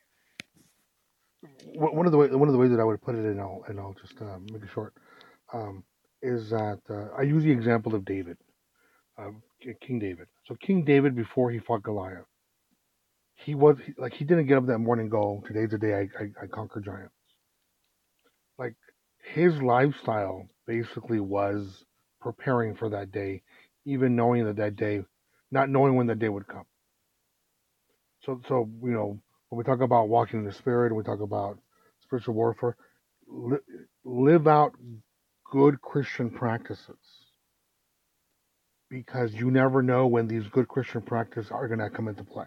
One 1.75 2.05
of 2.05 2.11
the 2.11 2.17
way, 2.17 2.27
one 2.29 2.49
of 2.49 2.53
the 2.53 2.59
ways 2.59 2.71
that 2.71 2.79
I 2.79 2.83
would 2.83 3.01
put 3.01 3.15
it, 3.15 3.23
and 3.23 3.39
I'll 3.39 3.63
and 3.67 3.79
I'll 3.79 3.95
just 4.01 4.19
uh, 4.19 4.39
make 4.51 4.63
it 4.63 4.69
short, 4.73 4.95
um, 5.53 5.83
is 6.21 6.49
that 6.49 6.79
uh, 6.89 7.15
I 7.15 7.21
use 7.21 7.43
the 7.43 7.51
example 7.51 7.93
of 7.93 8.03
David, 8.05 8.37
uh, 9.17 9.29
Uh, 9.67 9.73
King 9.81 9.99
David. 9.99 10.27
So 10.47 10.55
King 10.55 10.83
David, 10.85 11.15
before 11.15 11.51
he 11.51 11.59
fought 11.59 11.83
Goliath, 11.83 12.25
he 13.35 13.55
was 13.55 13.77
like 13.97 14.13
he 14.13 14.25
didn't 14.25 14.47
get 14.47 14.57
up 14.57 14.67
that 14.67 14.79
morning 14.79 15.05
and 15.05 15.11
go, 15.11 15.43
"Today's 15.47 15.71
the 15.71 15.77
day 15.77 15.93
I, 15.93 16.01
I, 16.23 16.43
I 16.43 16.47
conquer 16.47 16.81
giants." 16.81 17.13
Like 18.57 18.75
his 19.33 19.61
lifestyle 19.61 20.47
basically 20.67 21.19
was 21.19 21.85
preparing 22.21 22.75
for 22.75 22.89
that 22.89 23.11
day, 23.11 23.43
even 23.85 24.15
knowing 24.15 24.45
that 24.45 24.57
that 24.57 24.75
day, 24.75 25.03
not 25.51 25.69
knowing 25.69 25.95
when 25.95 26.07
that 26.07 26.19
day 26.19 26.29
would 26.29 26.47
come. 26.47 26.65
So 28.25 28.41
so 28.47 28.69
you 28.83 28.91
know 28.91 29.19
when 29.49 29.57
we 29.57 29.63
talk 29.63 29.81
about 29.81 30.09
walking 30.09 30.39
in 30.39 30.45
the 30.45 30.53
spirit 30.53 30.93
we 30.95 31.03
talk 31.03 31.21
about 31.21 31.59
spiritual 32.01 32.35
warfare, 32.35 32.77
li- 33.27 33.57
live 34.05 34.47
out 34.47 34.73
good 35.51 35.81
Christian 35.81 36.29
practices 36.29 36.97
because 38.89 39.33
you 39.33 39.51
never 39.51 39.81
know 39.81 40.07
when 40.07 40.27
these 40.27 40.47
good 40.49 40.67
Christian 40.67 41.01
practices 41.01 41.51
are 41.51 41.67
going 41.67 41.79
to 41.79 41.89
come 41.89 42.07
into 42.07 42.23
play. 42.23 42.45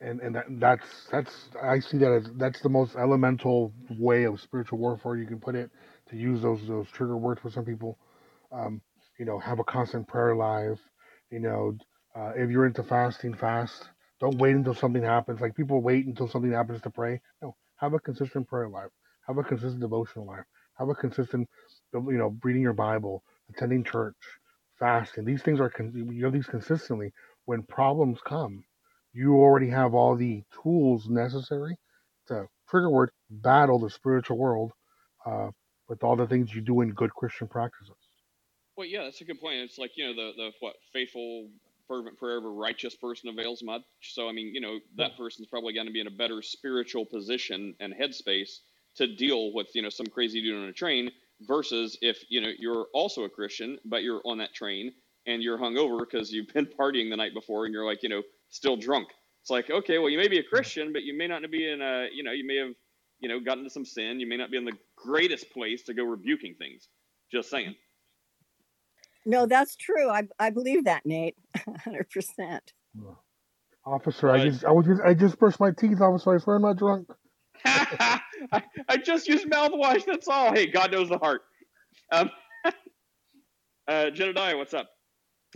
And 0.00 0.20
and 0.20 0.34
that, 0.34 0.46
that's 0.60 0.86
that's 1.10 1.32
I 1.62 1.80
see 1.80 1.98
that 1.98 2.12
as 2.12 2.30
that's 2.36 2.60
the 2.60 2.68
most 2.68 2.96
elemental 2.96 3.72
way 3.98 4.24
of 4.24 4.40
spiritual 4.40 4.78
warfare 4.78 5.16
you 5.16 5.26
can 5.26 5.40
put 5.40 5.54
it 5.54 5.70
to 6.10 6.16
use 6.16 6.42
those 6.42 6.66
those 6.68 6.88
trigger 6.90 7.16
words 7.16 7.40
for 7.40 7.50
some 7.50 7.64
people. 7.64 7.98
Um, 8.52 8.82
you 9.18 9.24
know, 9.26 9.38
have 9.38 9.58
a 9.58 9.64
constant 9.64 10.08
prayer 10.08 10.36
life. 10.36 10.78
You 11.30 11.40
know, 11.40 11.76
uh, 12.16 12.32
if 12.36 12.50
you're 12.50 12.66
into 12.66 12.82
fasting, 12.82 13.34
fast. 13.34 13.88
Don't 14.20 14.38
wait 14.38 14.54
until 14.54 14.74
something 14.74 15.02
happens. 15.02 15.40
Like 15.40 15.56
people 15.56 15.80
wait 15.82 16.06
until 16.06 16.28
something 16.28 16.52
happens 16.52 16.82
to 16.82 16.90
pray. 16.90 17.20
No, 17.42 17.56
have 17.76 17.94
a 17.94 18.00
consistent 18.00 18.48
prayer 18.48 18.68
life. 18.68 18.90
Have 19.26 19.38
a 19.38 19.42
consistent 19.44 19.80
devotional 19.80 20.26
life. 20.26 20.44
Have 20.78 20.88
a 20.90 20.94
consistent, 20.94 21.48
you 21.94 22.18
know, 22.18 22.36
reading 22.44 22.62
your 22.62 22.72
Bible, 22.74 23.22
attending 23.54 23.84
church, 23.84 24.16
fasting. 24.78 25.24
These 25.24 25.42
things 25.42 25.60
are 25.60 25.72
you 25.94 26.24
have 26.24 26.32
these 26.32 26.46
consistently. 26.46 27.12
When 27.44 27.62
problems 27.62 28.20
come, 28.24 28.64
you 29.12 29.34
already 29.34 29.68
have 29.68 29.94
all 29.94 30.16
the 30.16 30.42
tools 30.62 31.08
necessary 31.08 31.76
to 32.28 32.46
trigger 32.68 32.90
word 32.90 33.10
battle 33.28 33.78
the 33.78 33.90
spiritual 33.90 34.38
world 34.38 34.72
uh, 35.26 35.50
with 35.88 36.04
all 36.04 36.16
the 36.16 36.26
things 36.26 36.54
you 36.54 36.60
do 36.60 36.80
in 36.80 36.90
good 36.90 37.12
Christian 37.14 37.48
practices. 37.48 37.96
Well, 38.76 38.86
yeah, 38.86 39.04
that's 39.04 39.20
a 39.20 39.24
good 39.24 39.40
point. 39.40 39.56
It's 39.56 39.78
like 39.78 39.92
you 39.96 40.06
know 40.06 40.14
the 40.14 40.32
the 40.36 40.50
what 40.60 40.76
faithful 40.92 41.48
fervent 41.88 42.16
prayer 42.18 42.38
of 42.38 42.44
a 42.44 42.48
righteous 42.48 42.94
person 42.94 43.28
avails 43.28 43.62
much. 43.62 43.82
So 44.02 44.28
I 44.28 44.32
mean, 44.32 44.54
you 44.54 44.60
know, 44.60 44.78
that 44.96 45.16
person's 45.16 45.48
probably 45.48 45.74
going 45.74 45.86
to 45.86 45.92
be 45.92 46.00
in 46.00 46.06
a 46.06 46.12
better 46.12 46.40
spiritual 46.40 47.04
position 47.04 47.74
and 47.80 47.92
headspace 47.92 48.60
to 48.96 49.06
deal 49.06 49.52
with 49.52 49.68
you 49.74 49.82
know 49.82 49.88
some 49.88 50.06
crazy 50.06 50.40
dude 50.40 50.56
on 50.56 50.68
a 50.68 50.72
train 50.72 51.10
versus 51.42 51.98
if 52.02 52.18
you 52.30 52.40
know 52.40 52.50
you're 52.58 52.86
also 52.94 53.24
a 53.24 53.28
Christian 53.30 53.78
but 53.84 54.02
you're 54.02 54.22
on 54.24 54.38
that 54.38 54.54
train 54.54 54.92
and 55.26 55.42
you're 55.42 55.58
hungover 55.58 56.00
because 56.00 56.32
you've 56.32 56.48
been 56.48 56.66
partying 56.80 57.10
the 57.10 57.16
night 57.16 57.34
before 57.34 57.64
and 57.66 57.74
you're 57.74 57.86
like 57.86 58.02
you 58.02 58.08
know 58.08 58.22
still 58.50 58.76
drunk. 58.76 59.08
It's 59.42 59.50
like 59.50 59.70
okay, 59.70 59.98
well 59.98 60.10
you 60.10 60.18
may 60.18 60.28
be 60.28 60.38
a 60.38 60.44
Christian 60.44 60.92
but 60.92 61.02
you 61.02 61.16
may 61.16 61.26
not 61.28 61.42
be 61.50 61.70
in 61.70 61.82
a 61.82 62.08
you 62.12 62.22
know 62.22 62.32
you 62.32 62.46
may 62.46 62.56
have 62.56 62.74
you 63.20 63.28
know 63.28 63.40
gotten 63.40 63.60
into 63.60 63.70
some 63.70 63.84
sin. 63.86 64.20
You 64.20 64.28
may 64.28 64.36
not 64.36 64.50
be 64.50 64.58
in 64.58 64.64
the 64.64 64.76
greatest 64.96 65.50
place 65.52 65.82
to 65.84 65.94
go 65.94 66.04
rebuking 66.04 66.54
things. 66.58 66.88
Just 67.32 67.50
saying. 67.50 67.74
No, 69.26 69.46
that's 69.46 69.76
true. 69.76 70.10
I 70.10 70.24
I 70.38 70.50
believe 70.50 70.84
that, 70.84 71.06
Nate. 71.06 71.36
Hundred 71.84 72.10
percent. 72.10 72.72
Officer, 73.86 74.30
I 74.30 74.48
just 74.48 74.64
I 74.64 74.72
was 74.72 74.86
just 74.86 75.02
I 75.02 75.14
just 75.14 75.38
brushed 75.38 75.60
my 75.60 75.72
teeth, 75.72 76.00
officer. 76.00 76.34
I 76.34 76.38
swear 76.38 76.56
I'm 76.56 76.62
not 76.62 76.78
drunk. 76.78 77.08
I, 77.64 78.20
I 78.88 78.96
just 78.96 79.28
used 79.28 79.48
mouthwash. 79.48 80.04
That's 80.04 80.28
all. 80.28 80.52
Hey, 80.52 80.66
God 80.66 80.92
knows 80.92 81.08
the 81.08 81.18
heart. 81.18 81.42
Um, 82.12 82.30
uh, 83.88 84.10
Jedediah, 84.10 84.56
what's 84.56 84.74
up? 84.74 84.90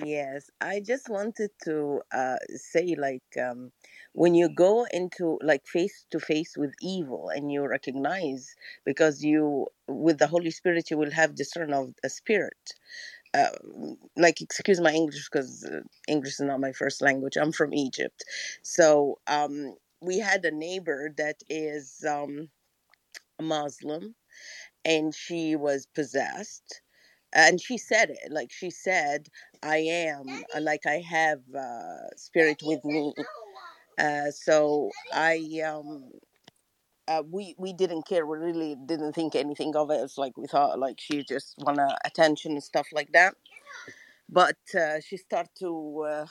Yes, 0.03 0.51
I 0.61 0.81
just 0.81 1.09
wanted 1.09 1.51
to 1.65 2.01
uh, 2.13 2.37
say, 2.49 2.97
like, 2.99 3.23
um, 3.41 3.71
when 4.13 4.35
you 4.35 4.49
go 4.49 4.87
into 4.93 5.39
like 5.41 5.67
face 5.69 6.05
to 6.11 6.19
face 6.19 6.57
with 6.57 6.75
evil 6.83 7.29
and 7.29 7.53
you 7.53 7.65
recognize, 7.65 8.57
because 8.85 9.23
you, 9.23 9.69
with 9.87 10.19
the 10.19 10.27
Holy 10.27 10.51
Spirit, 10.51 10.91
you 10.91 10.99
will 10.99 11.13
have 11.13 11.37
discern 11.37 11.73
of 11.73 11.95
a 12.03 12.09
spirit. 12.09 12.75
Uh, 13.33 13.51
like, 14.17 14.41
excuse 14.41 14.81
my 14.81 14.93
English 14.93 15.29
because 15.31 15.65
uh, 15.65 15.81
English 16.09 16.35
is 16.35 16.41
not 16.41 16.61
my 16.61 16.73
first 16.73 17.01
language. 17.01 17.37
I'm 17.37 17.53
from 17.53 17.73
Egypt. 17.73 18.25
So 18.63 19.19
um, 19.29 19.75
we 20.01 20.18
had 20.18 20.45
a 20.45 20.51
neighbor 20.51 21.11
that 21.16 21.36
is 21.51 22.05
um, 22.09 22.49
a 23.38 23.42
Muslim 23.42 24.14
and 24.84 25.14
she 25.14 25.57
was 25.57 25.86
possessed 25.95 26.82
and 27.32 27.61
she 27.61 27.78
said 27.78 28.11
it 28.11 28.30
like 28.32 28.53
she 28.53 28.70
said 28.70 29.28
i 29.62 29.78
am 29.78 30.24
uh, 30.57 30.61
like 30.61 30.86
i 30.86 30.99
have 31.01 31.40
uh, 31.59 32.09
spirit 32.16 32.61
with 32.64 32.84
me. 32.84 33.12
uh, 33.99 34.30
so 34.30 34.90
i 35.12 35.38
um 35.66 36.11
uh, 37.09 37.22
we 37.30 37.55
we 37.59 37.72
didn't 37.72 38.07
care 38.07 38.26
we 38.26 38.38
really 38.38 38.76
didn't 38.86 39.12
think 39.12 39.34
anything 39.34 39.76
of 39.76 39.90
it 39.90 39.97
it's 40.03 40.18
like 40.18 40.36
we 40.36 40.47
thought 40.47 40.78
like 40.78 40.99
she 41.01 41.22
just 41.22 41.55
wanted 41.59 41.88
attention 42.05 42.53
and 42.53 42.62
stuff 42.62 42.86
like 42.92 43.12
that. 43.12 43.34
But 44.28 44.57
uh, 44.78 45.01
she 45.01 45.16
started 45.18 45.51
to 45.61 46.07
uh, 46.09 46.26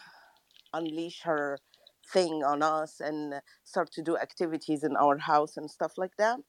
unleash 0.74 1.22
her 1.24 1.60
thing 2.12 2.44
on 2.44 2.62
us 2.64 3.00
and 3.00 3.36
start 3.64 3.92
to 3.94 4.02
do 4.02 4.18
activities 4.18 4.84
in 4.84 4.96
our 4.98 5.18
house 5.18 5.58
and 5.58 5.70
stuff 5.72 5.94
like 5.98 6.16
that 6.18 6.40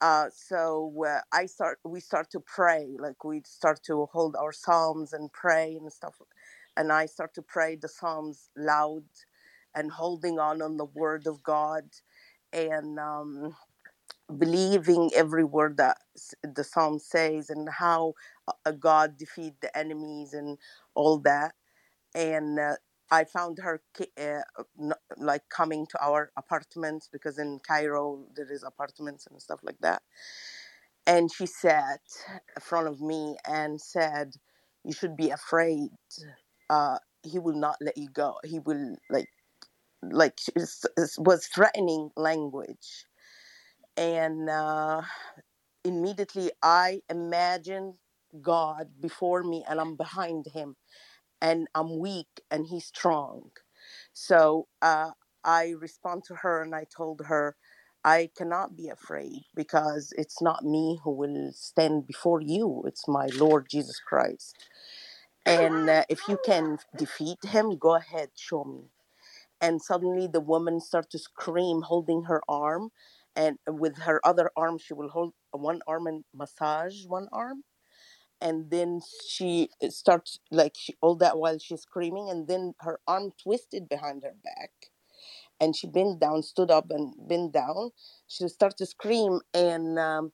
uh, 0.00 0.26
so 0.34 0.92
uh, 1.06 1.20
I 1.32 1.46
start, 1.46 1.80
we 1.84 2.00
start 2.00 2.30
to 2.30 2.40
pray, 2.40 2.96
like 2.98 3.24
we 3.24 3.42
start 3.44 3.82
to 3.84 4.06
hold 4.12 4.36
our 4.36 4.52
psalms 4.52 5.12
and 5.12 5.32
pray 5.32 5.76
and 5.80 5.92
stuff. 5.92 6.14
And 6.76 6.92
I 6.92 7.06
start 7.06 7.34
to 7.34 7.42
pray 7.42 7.76
the 7.76 7.88
psalms 7.88 8.50
loud 8.56 9.04
and 9.74 9.90
holding 9.90 10.38
on 10.38 10.62
on 10.62 10.76
the 10.76 10.84
word 10.84 11.26
of 11.26 11.42
God 11.42 11.84
and 12.52 12.98
um, 12.98 13.56
believing 14.38 15.10
every 15.14 15.44
word 15.44 15.76
that 15.78 15.98
the 16.42 16.64
psalm 16.64 16.98
says 16.98 17.50
and 17.50 17.68
how 17.68 18.14
uh, 18.66 18.72
God 18.72 19.16
defeat 19.18 19.54
the 19.60 19.76
enemies 19.76 20.34
and 20.34 20.58
all 20.94 21.18
that. 21.20 21.54
And 22.14 22.58
uh, 22.58 22.76
I 23.10 23.24
found 23.24 23.58
her 23.62 23.82
uh, 24.20 24.40
like 25.16 25.48
coming 25.50 25.86
to 25.88 26.04
our 26.04 26.30
apartments 26.36 27.08
because 27.12 27.38
in 27.38 27.60
Cairo 27.66 28.26
there 28.36 28.50
is 28.52 28.64
apartments 28.64 29.26
and 29.28 29.40
stuff 29.40 29.60
like 29.62 29.78
that. 29.80 30.02
And 31.06 31.32
she 31.32 31.46
sat 31.46 32.00
in 32.56 32.62
front 32.62 32.88
of 32.88 33.00
me 33.00 33.36
and 33.48 33.80
said 33.80 34.34
you 34.84 34.92
should 34.92 35.16
be 35.16 35.30
afraid 35.30 35.90
uh 36.70 36.98
he 37.22 37.38
will 37.38 37.56
not 37.56 37.76
let 37.80 37.98
you 37.98 38.08
go. 38.10 38.36
He 38.44 38.60
will 38.60 38.96
like 39.10 39.28
like 40.02 40.38
was 41.18 41.46
threatening 41.48 42.10
language. 42.16 43.06
And 43.96 44.50
uh 44.50 45.02
immediately 45.84 46.52
i 46.62 47.00
imagined 47.10 47.96
god 48.42 48.88
before 49.00 49.42
me 49.44 49.64
and 49.68 49.80
i'm 49.80 49.96
behind 49.96 50.46
him 50.54 50.76
and 51.42 51.68
i'm 51.74 51.98
weak 51.98 52.42
and 52.50 52.66
he's 52.68 52.86
strong 52.86 53.50
so 54.14 54.68
uh, 54.82 55.12
I 55.44 55.74
respond 55.80 56.24
to 56.26 56.36
her 56.36 56.62
and 56.62 56.74
I 56.74 56.86
told 56.86 57.22
her, 57.26 57.56
I 58.04 58.30
cannot 58.36 58.76
be 58.76 58.88
afraid 58.88 59.42
because 59.56 60.14
it's 60.18 60.42
not 60.42 60.64
me 60.64 61.00
who 61.04 61.12
will 61.12 61.52
stand 61.54 62.08
before 62.08 62.42
you. 62.42 62.84
It's 62.88 63.08
my 63.08 63.28
Lord 63.34 63.68
Jesus 63.70 64.00
Christ. 64.00 64.56
And 65.46 65.90
uh, 65.90 66.04
if 66.08 66.28
you 66.28 66.38
can 66.44 66.78
defeat 66.96 67.38
him, 67.44 67.78
go 67.78 67.96
ahead, 67.96 68.30
show 68.36 68.64
me. 68.64 68.90
And 69.60 69.82
suddenly 69.82 70.28
the 70.28 70.40
woman 70.40 70.80
started 70.80 71.10
to 71.12 71.18
scream, 71.20 71.82
holding 71.82 72.24
her 72.24 72.42
arm. 72.48 72.90
And 73.36 73.58
with 73.68 73.98
her 74.00 74.20
other 74.24 74.50
arm, 74.56 74.78
she 74.78 74.94
will 74.94 75.10
hold 75.10 75.34
one 75.52 75.80
arm 75.86 76.06
and 76.06 76.24
massage 76.34 77.06
one 77.06 77.28
arm. 77.32 77.64
And 78.40 78.70
then 78.70 79.00
she 79.28 79.70
starts 79.90 80.40
like 80.50 80.74
she, 80.78 80.94
all 81.02 81.16
that 81.16 81.38
while 81.38 81.58
she's 81.58 81.82
screaming, 81.82 82.30
and 82.30 82.48
then 82.48 82.74
her 82.80 83.00
arm 83.08 83.32
twisted 83.42 83.88
behind 83.88 84.24
her 84.24 84.34
back 84.44 84.86
and 85.60 85.74
she 85.76 85.86
bent 85.86 86.20
down, 86.20 86.42
stood 86.42 86.70
up 86.70 86.90
and 86.90 87.14
bent 87.28 87.52
down. 87.52 87.90
She 88.28 88.46
started 88.48 88.76
to 88.78 88.86
scream, 88.86 89.40
and 89.54 89.98
um, 89.98 90.32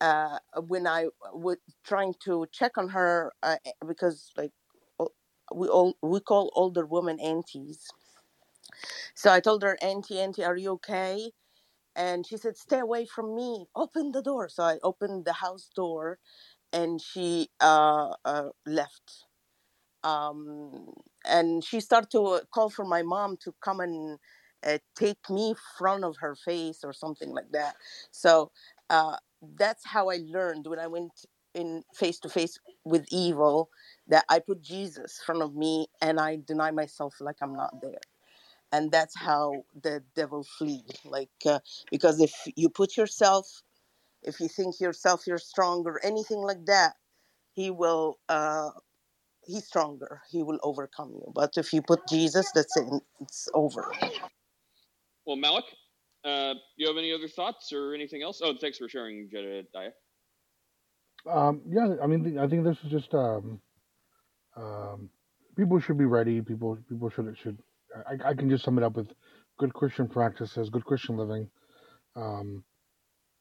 uh, 0.00 0.38
when 0.68 0.86
I 0.86 1.08
was 1.32 1.58
trying 1.84 2.14
to 2.24 2.46
check 2.52 2.78
on 2.78 2.90
her, 2.90 3.32
uh, 3.42 3.56
because 3.86 4.32
like 4.36 4.52
we 5.54 5.68
all 5.68 5.96
we 6.02 6.20
call 6.20 6.52
older 6.56 6.86
women 6.86 7.20
aunties, 7.20 7.88
so 9.14 9.32
I 9.32 9.40
told 9.40 9.62
her, 9.62 9.78
"Auntie, 9.82 10.20
auntie, 10.20 10.44
are 10.44 10.56
you 10.56 10.72
okay?" 10.72 11.32
And 11.96 12.26
she 12.26 12.36
said, 12.38 12.56
"Stay 12.58 12.80
away 12.80 13.06
from 13.06 13.34
me. 13.36 13.66
Open 13.76 14.12
the 14.12 14.22
door." 14.22 14.48
So 14.48 14.64
I 14.64 14.78
opened 14.82 15.24
the 15.26 15.34
house 15.34 15.70
door, 15.74 16.18
and 16.72 17.00
she 17.00 17.48
uh, 17.60 18.14
uh, 18.24 18.50
left. 18.66 19.26
Um, 20.04 20.92
and 21.26 21.64
she 21.64 21.80
started 21.80 22.10
to 22.12 22.42
call 22.54 22.70
for 22.70 22.84
my 22.84 23.02
mom 23.02 23.36
to 23.44 23.54
come 23.62 23.80
and 23.80 24.18
uh, 24.66 24.78
take 24.96 25.18
me 25.30 25.54
front 25.78 26.04
of 26.04 26.16
her 26.18 26.34
face 26.36 26.80
or 26.84 26.92
something 26.92 27.30
like 27.30 27.50
that. 27.52 27.76
So 28.12 28.50
uh, 28.90 29.16
that's 29.56 29.86
how 29.86 30.10
i 30.10 30.18
learned 30.26 30.66
when 30.66 30.78
i 30.78 30.86
went 30.86 31.26
in 31.54 31.82
face 31.94 32.18
to 32.20 32.28
face 32.28 32.58
with 32.84 33.06
evil 33.10 33.70
that 34.08 34.24
i 34.28 34.38
put 34.38 34.62
jesus 34.62 35.20
front 35.24 35.42
of 35.42 35.54
me 35.54 35.86
and 36.02 36.20
i 36.20 36.38
deny 36.46 36.70
myself 36.70 37.14
like 37.20 37.36
i'm 37.42 37.54
not 37.54 37.80
there. 37.82 38.00
And 38.72 38.92
that's 38.92 39.16
how 39.18 39.64
the 39.82 40.02
devil 40.16 40.44
flee 40.58 40.84
like 41.04 41.30
uh, 41.46 41.60
because 41.90 42.20
if 42.20 42.34
you 42.56 42.68
put 42.70 42.96
yourself 42.96 43.62
if 44.28 44.40
you 44.40 44.48
think 44.48 44.80
yourself 44.80 45.26
you're 45.26 45.38
strong 45.38 45.82
or 45.86 46.00
anything 46.04 46.38
like 46.38 46.64
that 46.66 46.94
he 47.58 47.70
will 47.70 48.18
uh, 48.28 48.70
he's 49.48 49.66
stronger. 49.66 50.20
He 50.30 50.42
will 50.42 50.58
overcome 50.62 51.12
you. 51.14 51.32
But 51.34 51.56
if 51.56 51.72
you 51.72 51.82
put 51.82 52.06
Jesus, 52.08 52.52
that's 52.52 52.76
it. 52.76 52.86
It's 53.20 53.48
over. 53.54 53.90
Well, 55.26 55.36
Malik, 55.36 55.64
uh, 56.24 56.54
you 56.76 56.86
have 56.86 56.96
any 56.96 57.12
other 57.12 57.28
thoughts 57.28 57.72
or 57.72 57.94
anything 57.94 58.22
else? 58.22 58.40
Oh, 58.42 58.54
thanks 58.60 58.78
for 58.78 58.88
sharing, 58.88 59.28
Jedediah. 59.30 59.90
Um, 61.28 61.62
yeah, 61.68 61.96
I 62.02 62.06
mean, 62.06 62.38
I 62.38 62.46
think 62.46 62.64
this 62.64 62.76
is 62.84 62.90
just 62.90 63.12
um, 63.12 63.60
um, 64.56 65.10
people 65.56 65.80
should 65.80 65.98
be 65.98 66.04
ready. 66.04 66.40
People 66.40 66.78
people 66.88 67.10
should 67.10 67.36
should. 67.42 67.58
I, 68.06 68.30
I 68.30 68.34
can 68.34 68.48
just 68.48 68.64
sum 68.64 68.78
it 68.78 68.84
up 68.84 68.96
with 68.96 69.08
good 69.58 69.74
Christian 69.74 70.06
practices, 70.06 70.70
good 70.70 70.84
Christian 70.84 71.16
living. 71.16 71.50
Um, 72.14 72.62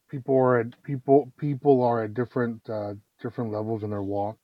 people 0.09 0.35
are 0.37 0.59
at 0.59 0.81
people 0.83 1.31
people 1.37 1.83
are 1.83 2.03
at 2.03 2.13
different 2.13 2.69
uh, 2.69 2.93
different 3.21 3.51
levels 3.51 3.83
in 3.83 3.89
their 3.91 4.03
walk. 4.03 4.37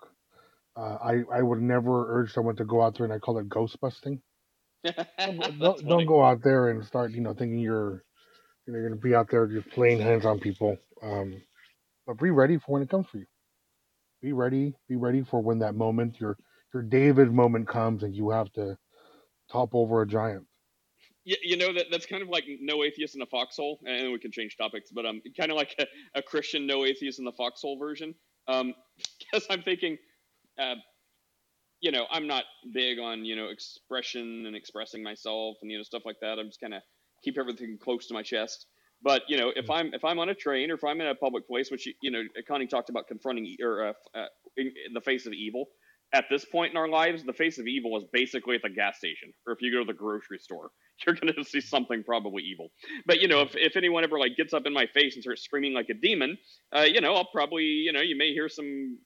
Uh, 0.77 0.97
I 1.03 1.23
I 1.33 1.41
would 1.41 1.61
never 1.61 2.19
urge 2.19 2.33
someone 2.33 2.55
to 2.57 2.65
go 2.65 2.81
out 2.81 2.97
there, 2.97 3.05
and 3.05 3.13
I 3.13 3.19
call 3.19 3.37
it 3.39 3.49
ghost 3.49 3.79
busting. 3.81 4.21
Don't, 5.37 5.59
don't, 5.59 5.87
don't 5.87 6.05
go 6.05 6.23
out 6.23 6.43
there 6.43 6.69
and 6.69 6.83
start, 6.85 7.11
you 7.11 7.21
know, 7.21 7.33
thinking 7.33 7.59
you're 7.59 8.03
you're 8.65 8.81
going 8.87 8.99
to 8.99 9.07
be 9.07 9.15
out 9.15 9.29
there 9.29 9.47
just 9.47 9.69
playing 9.71 9.99
hands 9.99 10.25
on 10.25 10.39
people. 10.39 10.77
Um, 11.01 11.41
but 12.07 12.19
be 12.19 12.31
ready 12.31 12.57
for 12.57 12.73
when 12.73 12.81
it 12.83 12.89
comes 12.89 13.07
for 13.07 13.17
you. 13.17 13.25
Be 14.21 14.33
ready. 14.33 14.75
Be 14.89 14.95
ready 14.95 15.23
for 15.23 15.41
when 15.41 15.59
that 15.59 15.75
moment, 15.75 16.19
your 16.19 16.37
your 16.73 16.83
David 16.83 17.31
moment 17.31 17.67
comes, 17.67 18.03
and 18.03 18.15
you 18.15 18.31
have 18.31 18.51
to 18.53 18.77
top 19.51 19.75
over 19.75 20.01
a 20.01 20.07
giant. 20.07 20.45
You, 21.25 21.35
you 21.41 21.57
know 21.57 21.73
that 21.73 21.87
that's 21.91 22.05
kind 22.05 22.21
of 22.21 22.29
like 22.29 22.45
no 22.59 22.83
atheist 22.83 23.15
in 23.15 23.21
a 23.21 23.25
foxhole, 23.25 23.79
and 23.85 24.11
we 24.11 24.19
can 24.19 24.31
change 24.31 24.57
topics, 24.57 24.91
but 24.91 25.05
um, 25.05 25.21
kind 25.37 25.51
of 25.51 25.57
like 25.57 25.75
a, 25.79 25.85
a 26.15 26.21
Christian 26.21 26.67
no 26.67 26.85
atheist 26.85 27.19
in 27.19 27.25
the 27.25 27.31
foxhole 27.31 27.77
version. 27.77 28.13
Um, 28.47 28.73
because 29.19 29.47
I'm 29.49 29.63
thinking, 29.63 29.97
uh, 30.59 30.75
you 31.81 31.91
know, 31.91 32.05
I'm 32.11 32.27
not 32.27 32.43
big 32.73 32.99
on 32.99 33.25
you 33.25 33.35
know 33.35 33.47
expression 33.47 34.45
and 34.45 34.55
expressing 34.55 35.03
myself 35.03 35.57
and 35.61 35.71
you 35.71 35.77
know 35.77 35.83
stuff 35.83 36.03
like 36.05 36.17
that. 36.21 36.39
I'm 36.39 36.47
just 36.47 36.59
kind 36.61 36.73
of 36.73 36.81
keep 37.23 37.37
everything 37.37 37.77
close 37.81 38.07
to 38.07 38.13
my 38.13 38.21
chest. 38.21 38.67
But 39.01 39.23
you 39.27 39.37
know, 39.37 39.51
if 39.55 39.69
I'm 39.69 39.93
if 39.93 40.05
I'm 40.05 40.19
on 40.19 40.29
a 40.29 40.35
train 40.35 40.71
or 40.71 40.75
if 40.75 40.83
I'm 40.83 41.01
in 41.01 41.07
a 41.07 41.15
public 41.15 41.47
place, 41.47 41.69
which 41.71 41.87
you 42.01 42.11
know, 42.11 42.23
Connie 42.47 42.67
talked 42.67 42.89
about 42.89 43.07
confronting 43.07 43.55
or 43.61 43.87
uh, 43.87 43.93
uh, 44.17 44.25
in, 44.55 44.67
in 44.87 44.93
the 44.93 45.01
face 45.01 45.25
of 45.25 45.33
evil. 45.33 45.67
At 46.13 46.25
this 46.29 46.45
point 46.45 46.71
in 46.71 46.77
our 46.77 46.87
lives, 46.87 47.23
the 47.23 47.33
face 47.33 47.57
of 47.57 47.67
evil 47.67 47.97
is 47.97 48.03
basically 48.13 48.55
at 48.55 48.61
the 48.61 48.69
gas 48.69 48.97
station, 48.97 49.33
or 49.47 49.53
if 49.53 49.61
you 49.61 49.71
go 49.71 49.79
to 49.79 49.85
the 49.85 49.97
grocery 49.97 50.37
store, 50.37 50.69
you're 51.05 51.15
going 51.15 51.33
to 51.33 51.43
see 51.43 51.59
something 51.59 52.03
probably 52.03 52.43
evil. 52.43 52.69
But 53.05 53.19
you 53.19 53.27
know, 53.27 53.41
if, 53.41 53.55
if 53.55 53.75
anyone 53.75 54.03
ever 54.03 54.19
like 54.19 54.37
gets 54.37 54.53
up 54.53 54.67
in 54.67 54.73
my 54.73 54.85
face 54.85 55.15
and 55.15 55.23
starts 55.23 55.43
screaming 55.43 55.73
like 55.73 55.89
a 55.89 55.95
demon, 55.95 56.37
uh, 56.75 56.81
you 56.81 57.01
know, 57.01 57.15
I'll 57.15 57.29
probably 57.31 57.63
you 57.63 57.91
know 57.91 58.01
you 58.01 58.17
may 58.17 58.31
hear 58.31 58.47
some 58.47 58.99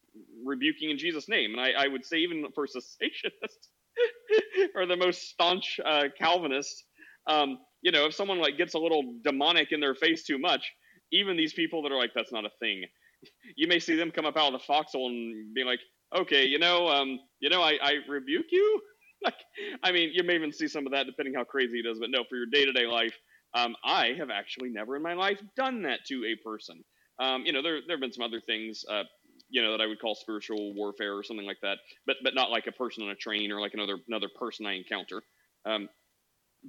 rebuking 0.45 0.89
in 0.89 0.97
Jesus' 0.97 1.29
name, 1.29 1.51
and 1.53 1.61
I, 1.61 1.85
I 1.85 1.87
would 1.87 2.05
say 2.05 2.17
even 2.17 2.45
for 2.53 2.67
cessationists 2.67 3.69
or 4.75 4.85
the 4.85 4.97
most 4.97 5.29
staunch 5.29 5.79
uh, 5.85 6.05
Calvinists, 6.19 6.83
um, 7.27 7.57
you 7.81 7.91
know, 7.91 8.05
if 8.05 8.15
someone 8.15 8.39
like 8.39 8.57
gets 8.57 8.73
a 8.73 8.79
little 8.79 9.15
demonic 9.23 9.71
in 9.71 9.79
their 9.79 9.95
face 9.95 10.25
too 10.25 10.37
much, 10.37 10.73
even 11.11 11.37
these 11.37 11.53
people 11.53 11.83
that 11.83 11.91
are 11.91 11.97
like 11.97 12.11
that's 12.15 12.33
not 12.33 12.45
a 12.45 12.51
thing, 12.59 12.83
you 13.55 13.67
may 13.67 13.79
see 13.79 13.95
them 13.95 14.11
come 14.11 14.25
up 14.25 14.37
out 14.37 14.53
of 14.53 14.59
the 14.59 14.65
foxhole 14.65 15.07
and 15.07 15.53
be 15.53 15.63
like, 15.63 15.79
okay, 16.15 16.45
you 16.45 16.59
know, 16.59 16.87
um, 16.87 17.19
you 17.39 17.49
know, 17.49 17.61
I, 17.61 17.77
I 17.81 17.93
rebuke 18.07 18.47
you. 18.51 18.81
like, 19.23 19.35
I 19.83 19.91
mean, 19.91 20.11
you 20.13 20.23
may 20.23 20.35
even 20.35 20.51
see 20.53 20.67
some 20.67 20.85
of 20.85 20.91
that 20.93 21.05
depending 21.05 21.33
how 21.35 21.43
crazy 21.43 21.79
it 21.79 21.85
is, 21.85 21.99
but 21.99 22.09
no, 22.11 22.23
for 22.29 22.35
your 22.37 22.45
day 22.47 22.65
to 22.65 22.71
day 22.71 22.85
life, 22.85 23.15
um, 23.53 23.75
I 23.83 24.13
have 24.17 24.29
actually 24.29 24.69
never 24.69 24.95
in 24.95 25.01
my 25.01 25.13
life 25.13 25.41
done 25.55 25.83
that 25.83 26.01
to 26.07 26.25
a 26.25 26.35
person. 26.47 26.83
Um, 27.19 27.45
you 27.45 27.51
know, 27.53 27.61
there 27.61 27.79
there 27.87 27.95
have 27.97 28.01
been 28.01 28.13
some 28.13 28.23
other 28.23 28.41
things, 28.41 28.85
uh, 28.89 29.03
you 29.49 29.61
know, 29.61 29.71
that 29.71 29.81
I 29.81 29.87
would 29.87 29.99
call 29.99 30.15
spiritual 30.15 30.73
warfare 30.75 31.17
or 31.17 31.23
something 31.23 31.45
like 31.45 31.59
that, 31.63 31.79
but 32.05 32.17
but 32.23 32.35
not 32.35 32.51
like 32.51 32.67
a 32.67 32.71
person 32.71 33.03
on 33.03 33.09
a 33.09 33.15
train 33.15 33.51
or 33.51 33.59
like 33.61 33.73
another 33.73 33.97
another 34.07 34.29
person 34.39 34.65
I 34.65 34.73
encounter. 34.73 35.23
Um, 35.65 35.89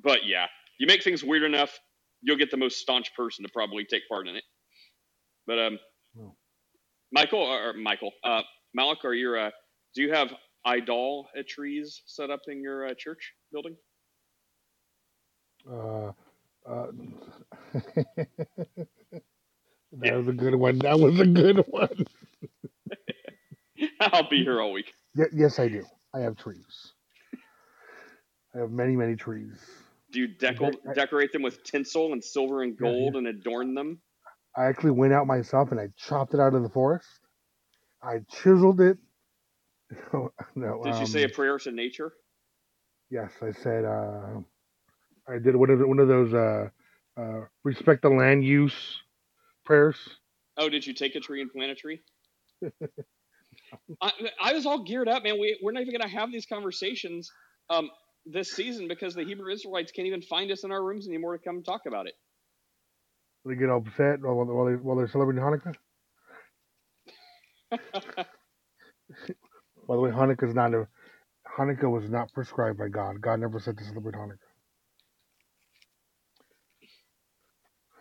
but 0.03 0.27
yeah, 0.27 0.47
you 0.79 0.87
make 0.87 1.05
things 1.05 1.25
weird 1.25 1.45
enough, 1.45 1.79
you'll 2.23 2.39
get 2.39 2.51
the 2.51 2.57
most 2.59 2.79
staunch 2.79 3.15
person 3.17 3.45
to 3.45 3.53
probably 3.53 3.85
take 3.85 4.09
part 4.09 4.29
in 4.29 4.37
it. 4.37 4.45
But 5.47 5.59
um, 5.61 5.79
Oh. 6.19 6.37
Michael 7.13 7.41
or, 7.41 7.71
or 7.71 7.75
Michael, 7.75 8.13
uh, 8.25 8.43
Malik, 8.75 9.05
are 9.05 9.15
you 9.15 9.37
uh, 9.37 9.51
do 9.95 10.03
you 10.03 10.13
have 10.13 10.33
idolatries 10.67 12.03
set 12.07 12.31
up 12.31 12.41
in 12.49 12.63
your 12.63 12.87
uh, 12.87 12.95
church 12.97 13.35
building? 13.53 13.77
Uh, 15.71 16.13
uh, 16.69 16.87
that 19.93 20.15
was 20.15 20.29
a 20.29 20.33
good 20.33 20.55
one. 20.55 20.79
That 20.79 20.99
was 20.99 21.19
a 21.19 21.27
good 21.27 21.65
one. 21.69 22.07
I'll 24.01 24.29
be 24.29 24.43
here 24.43 24.61
all 24.61 24.73
week. 24.73 24.93
Ye- 25.15 25.25
yes, 25.33 25.59
I 25.59 25.69
do. 25.69 25.85
I 26.15 26.21
have 26.21 26.37
trees. 26.37 26.93
I 28.55 28.59
have 28.59 28.71
many, 28.71 28.97
many 28.97 29.17
trees. 29.17 29.59
Do 30.11 30.21
you 30.21 30.29
I, 30.43 30.71
I, 30.91 30.95
decorate 30.95 31.33
them 31.33 31.43
with 31.43 31.63
tinsel 31.65 32.13
and 32.13 32.25
silver 32.25 32.63
and 32.63 32.77
yeah, 32.81 32.89
yeah. 32.89 32.93
gold 32.93 33.17
and 33.17 33.27
adorn 33.27 33.75
them? 33.75 34.01
I 34.57 34.65
actually 34.65 34.93
went 34.93 35.13
out 35.13 35.27
myself 35.27 35.71
and 35.71 35.79
I 35.79 35.89
chopped 35.97 36.35
it 36.35 36.41
out 36.41 36.55
of 36.55 36.63
the 36.63 36.69
forest. 36.69 37.09
I 38.03 38.21
chiseled 38.31 38.81
it. 38.81 38.99
No, 40.57 40.85
Did 40.85 40.99
you 40.99 41.07
say 41.07 41.25
a 41.25 41.29
um, 41.29 41.31
prayer 41.31 41.59
to 41.59 41.73
nature? 41.73 42.13
yes, 43.11 43.33
I 43.43 43.53
said, 43.53 43.85
uh, 43.85 44.41
I 45.29 45.39
did 45.39 45.57
one 45.57 45.71
of, 45.71 45.79
the, 45.81 45.89
one 45.89 45.99
of 46.01 46.09
those, 46.09 46.35
uh, 46.35 46.69
uh, 47.19 47.47
respect 47.65 48.03
the 48.03 48.11
land 48.11 48.45
use 48.45 48.75
prayers. 49.65 49.97
Oh, 50.59 50.69
did 50.69 50.87
you 50.87 50.95
take 50.95 51.17
a 51.17 51.21
tree 51.21 51.43
and 51.43 51.53
plant 51.53 51.73
a 51.73 51.75
tree? 51.77 52.01
I, 54.03 54.13
I 54.43 54.55
was 54.55 54.67
all 54.67 54.85
geared 54.85 55.09
up, 55.09 55.25
man. 55.25 55.41
We, 55.41 55.59
we're 55.63 55.73
not 55.73 55.83
even 55.83 55.93
going 55.93 56.09
to 56.09 56.17
have 56.17 56.33
these 56.33 56.47
conversations 56.47 57.31
um, 57.71 57.91
this 58.27 58.53
season 58.53 58.89
because 58.89 59.15
the 59.15 59.25
Hebrew 59.25 59.53
Israelites 59.53 59.93
can't 59.93 60.09
even 60.09 60.23
find 60.23 60.53
us 60.53 60.65
in 60.65 60.73
our 60.73 60.85
rooms 60.85 61.09
anymore 61.09 61.39
to 61.39 61.45
come 61.45 61.65
talk 61.65 61.83
about 61.87 62.07
it. 62.07 62.15
They 63.45 63.57
get 63.57 63.71
upset 63.71 64.21
while, 64.23 64.45
while, 64.45 64.67
they, 64.67 64.75
while 64.75 64.97
they're 64.97 65.09
celebrating 65.09 65.43
Hanukkah. 65.43 65.75
By 69.89 69.97
the 69.97 70.01
way, 70.03 70.11
Hanukkah 70.11 70.49
is 70.49 70.55
not 70.55 70.75
a 70.75 70.89
Hanukkah 71.59 71.91
was 71.91 72.11
not 72.11 72.33
prescribed 72.33 72.79
by 72.79 72.89
God. 72.89 73.21
God 73.21 73.41
never 73.41 73.61
said 73.61 73.79
to 73.79 73.85
celebrate 73.85 74.15
Hanukkah. 74.15 74.39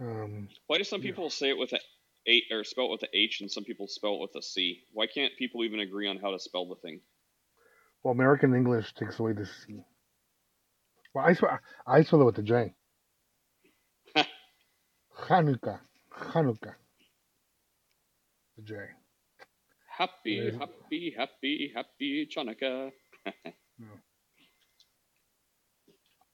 Um, 0.02 0.50
Why 0.68 0.78
do 0.78 0.84
some 0.86 1.02
yeah. 1.02 1.08
people 1.08 1.30
say 1.30 1.50
it 1.50 1.58
with 1.58 1.74
a 1.74 1.80
eight 2.28 2.46
or 2.52 2.64
spell 2.64 2.86
it 2.88 2.92
with 2.92 3.04
a 3.04 3.18
H 3.18 3.42
and 3.42 3.52
some 3.52 3.64
people 3.66 3.88
spell 3.88 4.16
it 4.16 4.22
with 4.22 4.36
a 4.36 4.42
C? 4.42 4.84
Why 4.94 5.08
can't 5.08 5.34
people 5.38 5.64
even 5.66 5.82
agree 5.82 6.08
on 6.08 6.18
how 6.18 6.32
to 6.32 6.40
spell 6.40 6.68
the 6.68 6.76
thing? 6.76 7.02
Well, 8.04 8.14
American 8.14 8.56
English 8.56 8.94
takes 8.96 9.20
away 9.20 9.34
the 9.34 9.46
C. 9.46 9.84
Well, 11.14 11.26
I 11.26 11.34
spell 11.34 11.60
I 11.88 12.04
spell 12.04 12.22
it 12.22 12.26
with 12.26 12.40
a 12.40 12.44
J. 12.44 12.76
Hanukkah, 15.20 15.80
Hanukkah, 16.14 16.76
the 18.58 18.64
J. 18.64 18.76
Happy, 19.98 20.40
There's- 20.40 20.56
happy, 20.60 21.16
happy, 21.18 21.72
happy 21.74 22.28
Chanukah. 22.28 22.92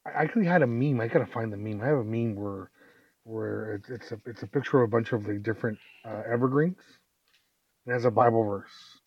I 0.06 0.10
actually 0.10 0.46
had 0.46 0.64
a 0.64 0.68
meme. 0.68 1.00
I 1.00 1.08
gotta 1.08 1.26
find 1.26 1.52
the 1.54 1.56
meme. 1.56 1.82
I 1.82 1.88
have 1.88 2.00
a 2.00 2.04
meme 2.04 2.36
where 2.36 2.72
where 3.24 3.76
it's 3.76 3.90
it's 3.90 4.12
a 4.12 4.20
it's 4.26 4.44
a 4.44 4.48
picture 4.48 4.82
of 4.82 4.90
a 4.90 4.92
bunch 4.92 5.14
of 5.14 5.24
the 5.24 5.36
different 5.36 5.78
uh, 6.06 6.24
evergreens. 6.30 6.82
It 7.88 7.94
has 7.94 8.04
a 8.04 8.12
Bible 8.12 8.44
verse 8.44 9.00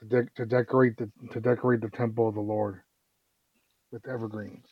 to 0.00 0.04
de- 0.04 0.30
to 0.36 0.44
decorate 0.44 0.98
the 0.98 1.10
to 1.32 1.40
decorate 1.40 1.80
the 1.80 1.88
temple 1.88 2.28
of 2.28 2.34
the 2.34 2.40
Lord 2.42 2.82
with 3.92 4.06
evergreens. 4.06 4.66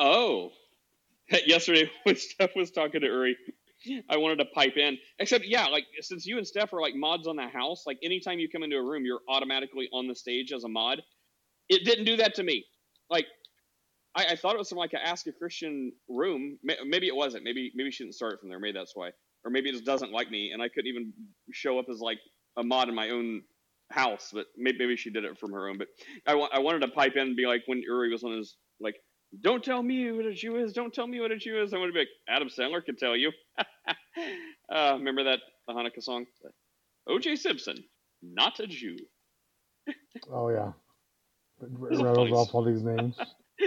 Oh, 0.00 0.50
yesterday 1.46 1.88
when 2.02 2.16
Steph 2.16 2.56
was 2.56 2.72
talking 2.72 3.02
to 3.02 3.06
Uri, 3.06 3.36
I 4.10 4.16
wanted 4.16 4.36
to 4.36 4.44
pipe 4.46 4.76
in. 4.76 4.98
Except, 5.18 5.44
yeah, 5.46 5.66
like 5.66 5.84
since 6.00 6.26
you 6.26 6.38
and 6.38 6.46
Steph 6.46 6.72
are 6.72 6.80
like 6.80 6.94
mods 6.94 7.26
on 7.26 7.36
the 7.36 7.46
house, 7.48 7.84
like 7.86 7.98
anytime 8.02 8.38
you 8.38 8.48
come 8.48 8.62
into 8.62 8.76
a 8.76 8.82
room, 8.82 9.04
you're 9.04 9.20
automatically 9.28 9.88
on 9.92 10.06
the 10.08 10.14
stage 10.14 10.52
as 10.52 10.64
a 10.64 10.68
mod. 10.68 11.02
It 11.68 11.84
didn't 11.84 12.04
do 12.04 12.16
that 12.16 12.34
to 12.34 12.42
me. 12.42 12.64
Like, 13.08 13.26
I, 14.14 14.26
I 14.30 14.36
thought 14.36 14.54
it 14.54 14.58
was 14.58 14.68
from 14.68 14.78
like 14.78 14.92
a 14.92 15.06
Ask 15.06 15.26
a 15.26 15.32
Christian 15.32 15.92
room. 16.08 16.58
Maybe 16.62 17.06
it 17.06 17.14
wasn't. 17.16 17.44
Maybe 17.44 17.72
maybe 17.74 17.90
she 17.90 18.04
didn't 18.04 18.16
start 18.16 18.40
from 18.40 18.48
there. 18.48 18.58
Maybe 18.58 18.76
that's 18.78 18.92
why. 18.94 19.10
Or 19.44 19.50
maybe 19.50 19.70
it 19.70 19.72
just 19.72 19.84
doesn't 19.86 20.12
like 20.12 20.30
me, 20.30 20.50
and 20.52 20.60
I 20.60 20.68
couldn't 20.68 20.88
even 20.88 21.12
show 21.52 21.78
up 21.78 21.86
as 21.90 22.00
like 22.00 22.18
a 22.56 22.62
mod 22.62 22.88
in 22.88 22.94
my 22.94 23.10
own 23.10 23.42
house. 23.90 24.30
But 24.32 24.46
maybe, 24.56 24.78
maybe 24.78 24.96
she 24.96 25.10
did 25.10 25.24
it 25.24 25.38
from 25.38 25.52
her 25.52 25.68
own. 25.68 25.78
But 25.78 25.88
I, 26.26 26.34
I 26.34 26.58
wanted 26.58 26.80
to 26.80 26.88
pipe 26.88 27.14
in 27.14 27.28
and 27.28 27.36
be 27.36 27.46
like 27.46 27.62
when 27.66 27.80
Uri 27.82 28.10
was 28.10 28.24
on 28.24 28.36
his 28.36 28.56
like 28.80 28.96
don't 29.38 29.64
tell 29.64 29.82
me 29.82 30.10
what 30.12 30.26
a 30.26 30.34
Jew 30.34 30.56
is. 30.56 30.72
Don't 30.72 30.94
tell 30.94 31.06
me 31.06 31.20
what 31.20 31.32
a 31.32 31.36
Jew 31.38 31.62
is. 31.62 31.72
I'm 31.72 31.80
going 31.80 31.90
to 31.90 31.94
be 31.94 32.00
like, 32.00 32.08
Adam 32.28 32.48
Sandler 32.48 32.84
can 32.84 32.96
tell 32.96 33.16
you. 33.16 33.32
uh, 34.72 34.94
remember 34.98 35.24
that 35.24 35.40
the 35.66 35.74
Hanukkah 35.74 36.02
song? 36.02 36.26
O.J. 37.08 37.36
Simpson, 37.36 37.84
not 38.22 38.60
a 38.60 38.68
Jew. 38.68 38.96
Oh 40.30 40.50
yeah, 40.50 40.72
it 41.62 41.70
That 41.90 41.98
was 41.98 42.00
rattles 42.00 42.32
off 42.32 42.54
all 42.54 42.64
these 42.64 42.82
names. 42.82 43.16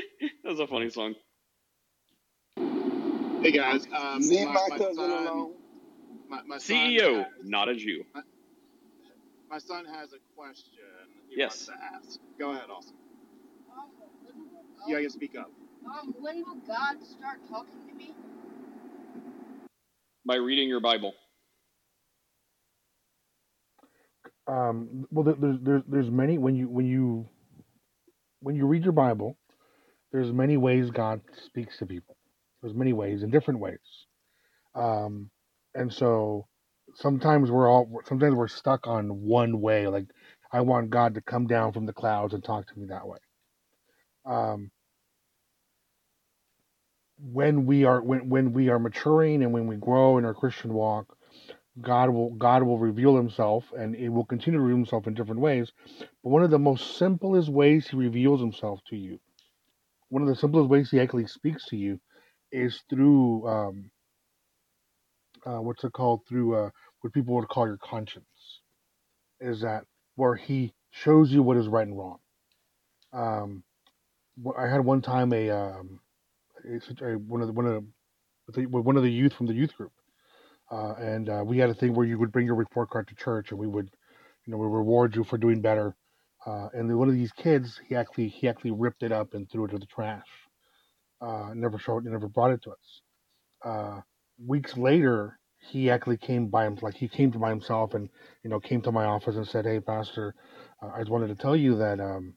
that 0.44 0.50
was 0.50 0.60
a 0.60 0.68
funny 0.68 0.90
song. 0.90 1.16
Hey 3.42 3.52
guys, 3.52 3.88
um, 3.96 4.30
Leave 4.30 4.40
my, 4.42 4.54
my 4.54 4.70
my 4.70 4.80
cousin 4.80 4.96
son, 4.96 5.12
alone. 5.12 5.56
my, 6.30 6.42
my 6.44 6.58
son, 6.60 6.98
CEO, 6.98 7.08
has, 7.08 7.34
not 7.42 7.70
a 7.70 7.76
Jew. 7.76 8.06
my, 8.14 8.22
my 9.50 9.60
son 9.60 9.86
has 9.86 10.14
a 10.14 10.20
question 10.36 10.74
he 11.30 11.38
Yes. 11.38 11.46
wants 11.46 11.66
to 11.68 11.74
ask. 11.74 12.20
Go 12.40 12.52
ahead, 12.52 12.70
Austin. 12.70 12.98
When 14.86 14.96
will, 14.96 15.04
You 15.04 15.10
speak 15.10 15.36
up. 15.38 15.52
um, 15.88 16.16
when 16.22 16.38
will 16.40 16.62
God 16.68 16.98
start 17.04 17.40
talking 17.50 17.80
to 17.90 17.96
me? 17.96 18.14
By 20.26 20.36
reading 20.38 20.70
your 20.70 20.82
Bible. 20.82 21.14
Um, 24.48 25.06
well, 25.12 25.26
there's 25.40 25.60
there's 25.64 25.84
there's 25.88 26.12
many 26.12 26.38
when 26.38 26.56
you 26.56 26.70
when 26.70 26.88
you 26.88 27.30
when 28.42 28.56
you 28.56 28.68
read 28.68 28.84
your 28.84 28.94
Bible, 28.94 29.38
there's 30.12 30.32
many 30.34 30.58
ways 30.58 30.92
God 30.92 31.22
speaks 31.48 31.78
to 31.80 31.88
people. 31.88 32.18
There's 32.62 32.76
many 32.76 32.94
ways 32.94 33.24
in 33.24 33.32
different 33.32 33.60
ways. 33.62 33.80
Um, 34.76 35.30
and 35.76 35.92
so 35.94 36.48
sometimes 36.96 37.52
we're 37.52 37.70
all 37.70 37.90
sometimes 38.08 38.36
we're 38.36 38.48
stuck 38.48 38.88
on 38.88 39.10
one 39.22 39.62
way. 39.62 39.88
Like 39.88 40.08
I 40.54 40.62
want 40.62 40.90
God 40.90 41.16
to 41.16 41.22
come 41.22 41.48
down 41.48 41.74
from 41.74 41.86
the 41.86 41.94
clouds 41.94 42.34
and 42.34 42.44
talk 42.44 42.68
to 42.68 42.80
me 42.80 42.88
that 42.90 43.08
way. 43.08 43.20
Um, 44.26 44.72
when 47.20 47.66
we 47.66 47.86
are 47.86 48.02
when 48.02 48.30
when 48.30 48.54
we 48.54 48.70
are 48.70 48.80
maturing 48.80 49.44
and 49.44 49.54
when 49.54 49.68
we 49.68 49.76
grow 49.76 50.18
in 50.18 50.26
our 50.26 50.34
Christian 50.34 50.74
walk, 50.74 51.18
God 51.82 52.10
will 52.10 52.32
God 52.36 52.64
will 52.64 52.80
reveal 52.80 53.16
Himself, 53.16 53.66
and 53.78 53.96
it 53.96 54.10
will 54.10 54.26
continue 54.26 54.60
to 54.60 54.64
reveal 54.64 54.78
Himself 54.78 55.08
in 55.08 55.14
different 55.14 55.42
ways. 55.42 55.72
But 56.24 56.30
one 56.30 56.44
of 56.44 56.52
the 56.52 56.60
most 56.60 56.98
simplest 56.98 57.50
ways 57.50 57.88
He 57.88 57.96
reveals 57.98 58.42
Himself 58.42 58.80
to 58.90 58.96
you, 58.96 59.20
one 60.10 60.22
of 60.22 60.28
the 60.28 60.36
simplest 60.36 60.70
ways 60.70 60.92
He 60.92 61.00
actually 61.00 61.28
speaks 61.28 61.66
to 61.68 61.78
you, 61.78 62.00
is 62.52 62.82
through 62.90 63.48
um, 63.48 63.92
uh, 65.46 65.62
what's 65.62 65.84
it 65.84 65.94
called? 65.94 66.22
Through 66.28 66.56
uh, 66.56 66.70
what 67.02 67.14
people 67.14 67.36
would 67.36 67.48
call 67.50 67.68
your 67.68 67.78
conscience. 67.78 68.26
Is 69.40 69.62
that 69.62 69.86
where 70.16 70.36
He 70.36 70.74
shows 70.92 71.32
you 71.32 71.44
what 71.44 71.58
is 71.58 71.68
right 71.68 71.88
and 71.88 71.98
wrong? 71.98 72.20
Um, 73.14 73.64
I 74.58 74.68
had 74.68 74.86
one 74.86 75.02
time 75.02 75.34
a 75.34 75.50
um, 75.52 76.00
one 77.28 77.42
of 77.42 77.48
the 77.48 77.54
one 77.54 77.66
of 77.66 77.84
the 78.54 78.66
one 78.68 78.98
of 78.98 79.04
the 79.04 79.12
youth 79.12 79.34
from 79.34 79.48
the 79.48 79.54
youth 79.54 79.76
group, 79.76 79.92
uh, 80.72 80.94
and 81.00 81.30
uh, 81.30 81.44
we 81.46 81.58
had 81.58 81.70
a 81.70 81.74
thing 81.74 81.94
where 81.94 82.06
you 82.06 82.18
would 82.20 82.32
bring 82.32 82.46
your 82.46 82.56
report 82.56 82.90
card 82.90 83.08
to 83.08 83.16
church, 83.16 83.52
and 83.52 83.60
we 83.60 83.68
would, 83.68 83.90
you 84.46 84.52
know, 84.52 84.58
we 84.58 84.68
reward 84.68 85.16
you 85.16 85.24
for 85.24 85.38
doing 85.38 85.62
better. 85.62 85.96
Uh, 86.46 86.68
and 86.74 86.90
then 86.90 86.98
one 86.98 87.08
of 87.08 87.16
these 87.16 87.32
kids, 87.32 87.80
he 87.88 87.96
actually 87.96 88.28
he 88.28 88.48
actually 88.50 88.72
ripped 88.72 89.04
it 89.04 89.12
up 89.12 89.34
and 89.34 89.50
threw 89.50 89.66
it 89.66 89.72
to 89.72 89.80
the 89.80 89.86
trash. 89.86 90.28
Uh, 91.22 91.52
never 91.54 91.80
showed, 91.80 92.06
never 92.06 92.28
brought 92.28 92.52
it 92.52 92.62
to 92.64 92.72
us. 92.72 93.02
Uh, 93.64 94.02
weeks 94.46 94.76
later, 94.78 95.40
he 95.60 95.90
actually 95.90 96.18
came 96.18 96.48
by 96.48 96.66
him, 96.66 96.78
like 96.82 96.96
he 96.96 97.08
came 97.08 97.32
to 97.32 97.40
by 97.40 97.50
himself, 97.50 97.94
and 97.94 98.10
you 98.44 98.50
know, 98.50 98.60
came 98.60 98.82
to 98.82 98.92
my 98.92 99.06
office 99.06 99.36
and 99.36 99.48
said, 99.48 99.66
"Hey, 99.66 99.80
Pastor, 99.80 100.36
uh, 100.82 100.90
I 100.94 101.00
just 101.00 101.12
wanted 101.12 101.28
to 101.28 101.36
tell 101.36 101.56
you 101.56 101.78
that 101.78 102.00
um, 102.02 102.36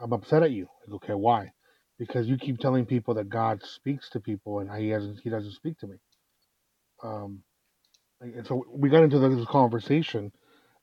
I'm 0.00 0.12
upset 0.12 0.42
at 0.42 0.50
you." 0.50 0.68
Go, 0.88 0.96
okay, 0.96 1.14
why? 1.14 1.52
Because 1.98 2.28
you 2.28 2.38
keep 2.38 2.58
telling 2.58 2.86
people 2.86 3.14
that 3.14 3.28
God 3.28 3.62
speaks 3.64 4.10
to 4.10 4.20
people, 4.20 4.60
and 4.60 4.70
he 4.74 4.90
hasn't. 4.90 5.20
He 5.22 5.30
doesn't 5.30 5.52
speak 5.52 5.78
to 5.80 5.86
me. 5.88 5.96
Um, 7.02 7.42
and 8.20 8.46
so 8.46 8.64
we 8.70 8.90
got 8.90 9.04
into 9.04 9.20
this 9.20 9.46
conversation, 9.46 10.32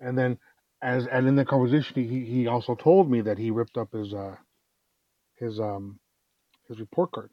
and 0.02 0.18
then 0.18 0.40
as 0.82 1.08
and 1.08 1.28
in 1.28 1.36
the 1.36 1.46
conversation, 1.46 2.08
he 2.10 2.26
he 2.26 2.48
also 2.48 2.76
told 2.76 3.12
me 3.12 3.22
that 3.22 3.40
he 3.40 3.52
ripped 3.52 3.78
up 3.78 3.94
his 3.94 4.14
uh 4.14 4.38
his 5.38 5.60
um 5.60 6.00
his 6.68 6.80
report 6.80 7.12
card, 7.12 7.32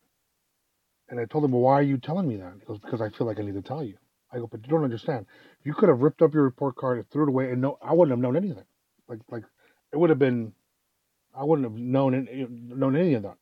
and 1.09 1.21
I 1.21 1.27
told 1.27 1.45
him, 1.45 1.53
well, 1.53 1.63
why 1.63 1.75
are 1.75 1.83
you 1.83 1.99
telling 1.99 2.29
me 2.29 2.37
that? 2.39 2.55
He 2.61 2.67
goes, 2.67 2.81
because 2.81 3.01
I 3.01 3.11
feel 3.11 3.27
like 3.27 3.41
I 3.41 3.45
need 3.45 3.55
to 3.55 3.63
tell 3.63 3.85
you. 3.85 3.97
I 4.33 4.39
go, 4.39 4.49
but 4.49 4.63
you 4.65 4.69
don't 4.71 4.85
understand. 4.85 5.27
You 5.65 5.75
could 5.75 5.89
have 5.91 6.03
ripped 6.03 6.23
up 6.23 6.35
your 6.35 6.45
report 6.45 6.77
card 6.77 6.99
and 6.99 7.11
threw 7.11 7.25
it 7.25 7.31
away, 7.31 7.51
and 7.53 7.61
no, 7.63 7.79
I 7.83 7.93
wouldn't 7.95 8.13
have 8.13 8.23
known 8.23 8.37
anything. 8.37 8.65
Like 9.09 9.21
like 9.31 9.45
it 9.93 9.99
would 9.99 10.11
have 10.11 10.21
been, 10.21 10.53
I 11.35 11.45
wouldn't 11.45 11.67
have 11.71 11.79
known 11.79 12.29
known 12.51 12.97
any 12.97 13.15
of 13.15 13.25
that. 13.25 13.37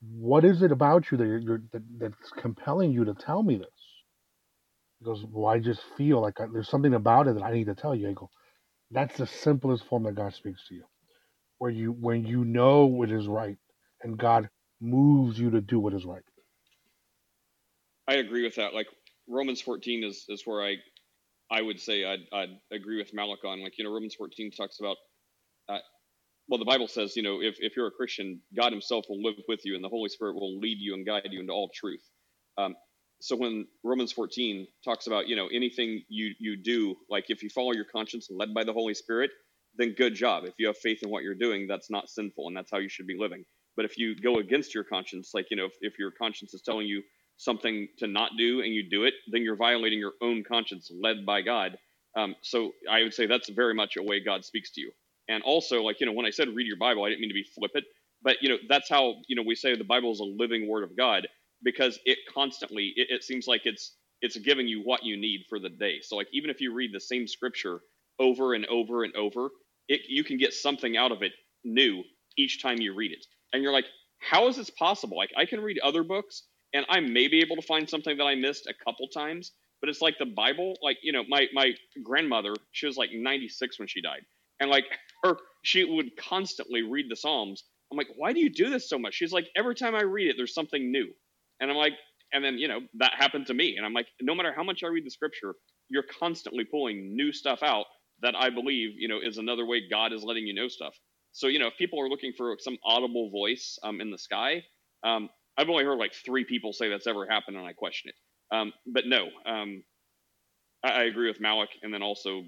What 0.00 0.44
is 0.44 0.62
it 0.62 0.72
about 0.72 1.10
you 1.10 1.18
that 1.18 1.26
you're, 1.26 1.62
that, 1.72 1.82
that's 1.98 2.30
compelling 2.38 2.92
you 2.92 3.04
to 3.04 3.14
tell 3.14 3.42
me 3.42 3.56
this? 3.56 3.68
He 4.98 5.04
goes, 5.04 5.24
Well, 5.30 5.46
I 5.46 5.58
just 5.58 5.82
feel 5.96 6.20
like 6.20 6.40
I, 6.40 6.46
there's 6.52 6.68
something 6.68 6.94
about 6.94 7.28
it 7.28 7.34
that 7.34 7.44
I 7.44 7.52
need 7.52 7.66
to 7.66 7.74
tell 7.74 7.94
you. 7.94 8.08
I 8.08 8.12
go, 8.12 8.30
That's 8.90 9.16
the 9.16 9.26
simplest 9.26 9.84
form 9.86 10.04
that 10.04 10.14
God 10.14 10.34
speaks 10.34 10.66
to 10.68 10.74
you, 10.74 10.84
where 11.58 11.70
you 11.70 11.92
when 11.92 12.24
you 12.24 12.44
know 12.44 12.86
what 12.86 13.10
is 13.10 13.26
right, 13.26 13.58
and 14.02 14.18
God 14.18 14.48
moves 14.80 15.38
you 15.38 15.50
to 15.50 15.60
do 15.60 15.78
what 15.78 15.94
is 15.94 16.04
right. 16.04 16.22
I 18.08 18.14
agree 18.14 18.42
with 18.42 18.56
that. 18.56 18.74
Like 18.74 18.88
Romans 19.28 19.60
14 19.60 20.04
is 20.04 20.24
is 20.28 20.42
where 20.46 20.62
I 20.62 20.76
I 21.50 21.62
would 21.62 21.80
say 21.80 22.04
I'd, 22.04 22.20
I'd 22.32 22.56
agree 22.72 22.96
with 22.98 23.12
Malik 23.12 23.44
on. 23.44 23.62
Like 23.62 23.76
you 23.78 23.84
know, 23.84 23.90
Romans 23.90 24.14
14 24.14 24.50
talks 24.52 24.80
about. 24.80 24.96
Uh, 25.68 25.78
well, 26.50 26.58
the 26.58 26.66
Bible 26.66 26.88
says, 26.88 27.16
you 27.16 27.22
know, 27.24 27.40
if, 27.42 27.56
if 27.60 27.76
you're 27.76 27.88
a 27.88 27.92
Christian, 27.92 28.42
God 28.56 28.72
Himself 28.72 29.06
will 29.08 29.22
live 29.22 29.36
with 29.48 29.62
you, 29.64 29.76
and 29.76 29.84
the 29.84 29.88
Holy 29.90 30.10
Spirit 30.10 30.36
will 30.36 30.60
lead 30.60 30.78
you 30.80 30.94
and 30.94 31.06
guide 31.06 31.28
you 31.30 31.40
into 31.40 31.54
all 31.54 31.70
truth. 31.74 32.02
Um, 32.58 32.76
so 33.22 33.36
when 33.36 33.66
Romans 33.84 34.12
14 34.12 34.68
talks 34.84 35.08
about, 35.08 35.28
you 35.28 35.36
know, 35.36 35.48
anything 35.54 36.02
you 36.10 36.34
you 36.40 36.56
do, 36.58 36.96
like 37.10 37.26
if 37.30 37.42
you 37.42 37.50
follow 37.50 37.72
your 37.72 37.86
conscience 37.86 38.28
led 38.30 38.54
by 38.54 38.64
the 38.64 38.74
Holy 38.74 38.94
Spirit, 38.94 39.32
then 39.76 39.94
good 39.96 40.14
job. 40.14 40.44
If 40.44 40.54
you 40.58 40.68
have 40.68 40.78
faith 40.78 41.00
in 41.04 41.10
what 41.10 41.24
you're 41.24 41.36
doing, 41.36 41.68
that's 41.68 41.90
not 41.90 42.10
sinful, 42.10 42.48
and 42.48 42.56
that's 42.56 42.70
how 42.72 42.78
you 42.78 42.90
should 42.90 43.06
be 43.06 43.16
living. 43.18 43.44
But 43.76 43.86
if 43.86 43.98
you 43.98 44.16
go 44.16 44.38
against 44.38 44.74
your 44.74 44.84
conscience, 44.84 45.32
like 45.34 45.46
you 45.50 45.56
know, 45.56 45.66
if, 45.66 45.74
if 45.80 45.98
your 45.98 46.12
conscience 46.12 46.54
is 46.54 46.62
telling 46.62 46.88
you 46.88 47.02
something 47.38 47.88
to 47.98 48.08
not 48.08 48.32
do 48.38 48.60
and 48.60 48.74
you 48.74 48.90
do 48.90 49.04
it, 49.04 49.14
then 49.32 49.42
you're 49.42 49.56
violating 49.56 50.00
your 50.00 50.14
own 50.22 50.44
conscience 50.44 50.90
led 51.02 51.24
by 51.26 51.42
God. 51.42 51.78
Um, 52.16 52.36
so 52.42 52.72
I 52.90 53.04
would 53.04 53.14
say 53.14 53.26
that's 53.26 53.50
very 53.50 53.74
much 53.74 53.96
a 53.96 54.02
way 54.02 54.20
God 54.20 54.44
speaks 54.44 54.72
to 54.72 54.82
you. 54.82 54.92
And 55.30 55.44
also, 55.44 55.82
like, 55.82 56.00
you 56.00 56.06
know, 56.06 56.12
when 56.12 56.26
I 56.26 56.30
said 56.32 56.48
read 56.54 56.68
your 56.68 56.78
Bible, 56.78 57.04
I 57.04 57.10
didn't 57.10 57.22
mean 57.22 57.30
to 57.30 57.34
be 57.34 57.46
flippant, 57.56 57.86
but, 58.22 58.38
you 58.42 58.50
know, 58.50 58.58
that's 58.68 58.90
how, 58.90 59.16
you 59.28 59.36
know, 59.36 59.44
we 59.46 59.56
say 59.56 59.76
the 59.76 59.84
Bible 59.84 60.12
is 60.12 60.20
a 60.20 60.24
living 60.24 60.68
word 60.68 60.84
of 60.84 60.96
God 60.98 61.28
because 61.64 62.00
it 62.06 62.18
constantly, 62.34 62.94
it, 62.96 63.08
it 63.10 63.24
seems 63.24 63.48
like 63.48 63.62
it's, 63.66 63.96
it's 64.22 64.38
giving 64.38 64.68
you 64.68 64.82
what 64.82 65.04
you 65.04 65.16
need 65.18 65.42
for 65.50 65.60
the 65.60 65.70
day. 65.70 66.00
So, 66.02 66.16
like, 66.16 66.28
even 66.34 66.50
if 66.50 66.60
you 66.62 66.74
read 66.74 66.92
the 66.94 67.00
same 67.00 67.28
scripture 67.28 67.80
over 68.20 68.54
and 68.54 68.66
over 68.68 69.04
and 69.04 69.16
over, 69.16 69.50
it, 69.88 70.02
you 70.08 70.24
can 70.24 70.38
get 70.38 70.54
something 70.54 70.98
out 70.98 71.12
of 71.12 71.22
it 71.22 71.32
new 71.64 72.04
each 72.38 72.62
time 72.62 72.80
you 72.80 72.94
read 72.94 73.12
it. 73.12 73.26
And 73.54 73.62
you're 73.64 73.74
like, 73.74 73.86
how 74.20 74.48
is 74.48 74.56
this 74.56 74.70
possible? 74.70 75.18
Like, 75.18 75.32
I 75.38 75.46
can 75.46 75.62
read 75.62 75.80
other 75.80 76.04
books 76.04 76.44
and 76.74 76.86
I 76.90 77.00
may 77.00 77.28
be 77.28 77.40
able 77.40 77.56
to 77.56 77.62
find 77.62 77.88
something 77.88 78.18
that 78.18 78.24
I 78.24 78.36
missed 78.36 78.68
a 78.68 78.84
couple 78.84 79.08
times, 79.08 79.52
but 79.80 79.90
it's 79.90 80.02
like 80.02 80.18
the 80.18 80.26
Bible. 80.26 80.76
Like 80.82 80.98
you 81.02 81.12
know, 81.12 81.24
my 81.28 81.48
my 81.54 81.72
grandmother, 82.04 82.54
she 82.72 82.86
was 82.86 82.96
like 82.96 83.10
96 83.12 83.78
when 83.78 83.88
she 83.88 84.02
died, 84.02 84.22
and 84.60 84.70
like 84.70 84.84
her, 85.24 85.36
she 85.64 85.84
would 85.84 86.16
constantly 86.16 86.82
read 86.82 87.06
the 87.08 87.16
Psalms. 87.16 87.64
I'm 87.92 87.98
like, 87.98 88.08
why 88.16 88.32
do 88.32 88.40
you 88.40 88.50
do 88.50 88.70
this 88.70 88.88
so 88.88 88.98
much? 88.98 89.14
She's 89.14 89.32
like, 89.32 89.48
every 89.56 89.74
time 89.74 89.94
I 89.94 90.02
read 90.02 90.28
it, 90.28 90.36
there's 90.36 90.54
something 90.54 90.90
new, 90.92 91.08
and 91.60 91.70
I'm 91.70 91.76
like, 91.76 91.94
and 92.32 92.44
then 92.44 92.58
you 92.58 92.68
know 92.68 92.80
that 92.98 93.14
happened 93.16 93.46
to 93.46 93.54
me, 93.54 93.76
and 93.76 93.84
I'm 93.84 93.92
like, 93.92 94.06
no 94.20 94.34
matter 94.34 94.52
how 94.54 94.62
much 94.62 94.82
I 94.84 94.88
read 94.88 95.04
the 95.06 95.10
Scripture, 95.10 95.54
you're 95.88 96.04
constantly 96.20 96.64
pulling 96.64 97.16
new 97.16 97.32
stuff 97.32 97.62
out 97.62 97.86
that 98.22 98.34
I 98.36 98.50
believe 98.50 98.90
you 98.96 99.08
know 99.08 99.18
is 99.22 99.38
another 99.38 99.66
way 99.66 99.82
God 99.90 100.12
is 100.12 100.22
letting 100.22 100.46
you 100.46 100.54
know 100.54 100.68
stuff. 100.68 100.94
So 101.32 101.48
you 101.48 101.58
know, 101.58 101.68
if 101.68 101.76
people 101.78 102.00
are 102.00 102.08
looking 102.08 102.32
for 102.36 102.56
some 102.58 102.78
audible 102.84 103.30
voice 103.30 103.78
um, 103.82 104.00
in 104.00 104.10
the 104.10 104.18
sky, 104.18 104.62
um, 105.04 105.28
I've 105.58 105.68
only 105.68 105.84
heard 105.84 105.98
like 105.98 106.12
three 106.14 106.44
people 106.44 106.72
say 106.72 106.88
that's 106.88 107.06
ever 107.06 107.26
happened, 107.28 107.56
and 107.56 107.66
I 107.66 107.72
question 107.72 108.10
it. 108.10 108.56
Um, 108.56 108.72
but 108.86 109.06
no, 109.06 109.28
um, 109.46 109.82
I, 110.84 110.90
I 110.90 111.02
agree 111.04 111.28
with 111.28 111.40
Malik. 111.40 111.70
And 111.82 111.92
then 111.92 112.02
also, 112.02 112.42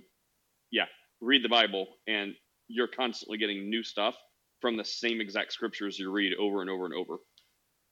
yeah, 0.70 0.86
read 1.20 1.44
the 1.44 1.48
Bible, 1.48 1.86
and 2.06 2.34
you're 2.68 2.88
constantly 2.88 3.38
getting 3.38 3.68
new 3.68 3.82
stuff 3.82 4.16
from 4.60 4.76
the 4.76 4.84
same 4.84 5.20
exact 5.20 5.52
scriptures 5.52 5.98
you 5.98 6.10
read 6.10 6.32
over 6.38 6.60
and 6.60 6.70
over 6.70 6.84
and 6.84 6.94
over. 6.94 7.14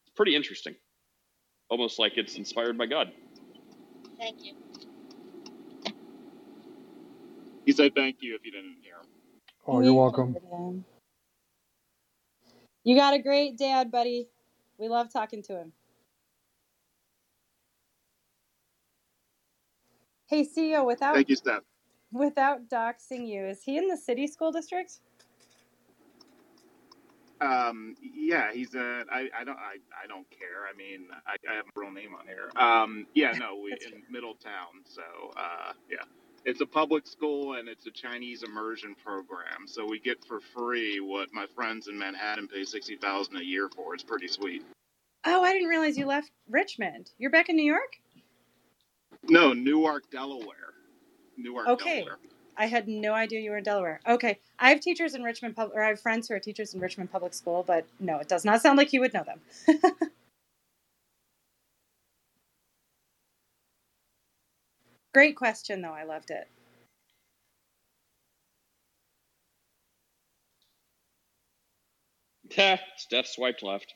It's 0.05 0.14
pretty 0.16 0.36
interesting, 0.36 0.74
almost 1.68 1.98
like 1.98 2.16
it's 2.16 2.36
inspired 2.36 2.78
by 2.78 2.86
God. 2.86 3.12
Thank 4.18 4.44
you. 4.44 4.55
He 7.66 7.72
said 7.72 7.92
thank 7.94 8.16
you 8.20 8.34
if 8.34 8.44
you 8.44 8.52
didn't 8.52 8.76
hear 8.82 8.94
him. 8.97 9.06
Oh, 9.66 9.80
you're 9.80 9.94
welcome. 9.94 10.36
You 12.84 12.97
got 12.97 13.14
a 13.14 13.18
great 13.18 13.59
dad, 13.59 13.90
buddy. 13.90 14.28
We 14.78 14.88
love 14.88 15.12
talking 15.12 15.42
to 15.44 15.56
him. 15.59 15.72
Hey, 20.26 20.47
CEO, 20.47 20.86
without 20.86 21.14
Thank 21.14 21.28
you, 21.28 21.36
Steph. 21.36 21.62
Without 22.12 22.68
doxing 22.68 23.26
you, 23.26 23.46
is 23.46 23.62
he 23.62 23.76
in 23.76 23.88
the 23.88 23.96
city 23.96 24.26
school 24.26 24.52
district? 24.52 25.00
Um, 27.40 27.96
yeah, 28.02 28.52
he's 28.52 28.74
a. 28.74 29.04
I, 29.10 29.28
I 29.38 29.44
don't. 29.44 29.56
I, 29.56 29.78
I 30.04 30.06
don't 30.06 30.28
care. 30.30 30.68
I 30.70 30.76
mean, 30.76 31.06
I, 31.26 31.36
I 31.50 31.56
have 31.56 31.64
a 31.64 31.80
real 31.80 31.90
name 31.90 32.14
on 32.14 32.26
here. 32.26 32.50
Um, 32.56 33.06
yeah, 33.14 33.32
no, 33.32 33.58
we 33.62 33.72
in 33.72 34.02
Middletown. 34.10 34.84
So, 34.84 35.02
uh, 35.36 35.72
yeah, 35.90 36.04
it's 36.44 36.60
a 36.60 36.66
public 36.66 37.06
school 37.06 37.54
and 37.54 37.66
it's 37.68 37.86
a 37.86 37.90
Chinese 37.90 38.42
immersion 38.42 38.94
program. 39.02 39.66
So 39.66 39.86
we 39.86 40.00
get 40.00 40.22
for 40.26 40.40
free 40.40 41.00
what 41.00 41.32
my 41.32 41.46
friends 41.54 41.88
in 41.88 41.98
Manhattan 41.98 42.46
pay 42.46 42.64
sixty 42.64 42.96
thousand 42.96 43.36
a 43.36 43.44
year 43.44 43.70
for. 43.74 43.94
It's 43.94 44.04
pretty 44.04 44.28
sweet. 44.28 44.62
Oh, 45.24 45.42
I 45.42 45.52
didn't 45.52 45.68
realize 45.68 45.96
you 45.98 46.06
left 46.06 46.30
Richmond. 46.48 47.10
You're 47.18 47.30
back 47.30 47.48
in 47.48 47.56
New 47.56 47.64
York? 47.64 47.96
No, 49.28 49.52
Newark, 49.52 50.10
Delaware. 50.10 50.74
Newark, 51.42 51.68
Okay. 51.68 51.98
Delaware. 52.00 52.18
I 52.56 52.66
had 52.66 52.88
no 52.88 53.14
idea 53.14 53.40
you 53.40 53.50
were 53.50 53.58
in 53.58 53.64
Delaware. 53.64 54.00
Okay. 54.06 54.38
I 54.58 54.70
have 54.70 54.80
teachers 54.80 55.14
in 55.14 55.22
Richmond 55.22 55.56
public, 55.56 55.76
or 55.76 55.82
I 55.82 55.88
have 55.88 56.00
friends 56.00 56.28
who 56.28 56.34
are 56.34 56.40
teachers 56.40 56.74
in 56.74 56.80
Richmond 56.80 57.10
Public 57.10 57.32
School, 57.32 57.64
but 57.66 57.86
no, 57.98 58.18
it 58.18 58.28
does 58.28 58.44
not 58.44 58.60
sound 58.60 58.76
like 58.76 58.92
you 58.92 59.00
would 59.00 59.14
know 59.14 59.24
them. 59.24 59.40
Great 65.14 65.36
question 65.36 65.82
though. 65.82 65.92
I 65.94 66.04
loved 66.04 66.30
it. 66.30 66.48
Steph 72.96 73.26
swiped 73.26 73.62
left. 73.62 73.94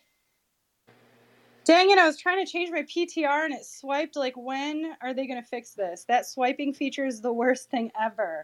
Dang 1.64 1.90
it, 1.90 1.98
I 1.98 2.06
was 2.06 2.18
trying 2.18 2.44
to 2.44 2.50
change 2.50 2.70
my 2.70 2.82
PTR 2.82 3.46
and 3.46 3.54
it 3.54 3.64
swiped 3.64 4.16
like 4.16 4.34
when 4.36 4.92
are 5.00 5.14
they 5.14 5.26
gonna 5.26 5.42
fix 5.42 5.70
this? 5.72 6.04
That 6.08 6.26
swiping 6.26 6.74
feature 6.74 7.06
is 7.06 7.20
the 7.22 7.32
worst 7.32 7.70
thing 7.70 7.90
ever. 8.00 8.42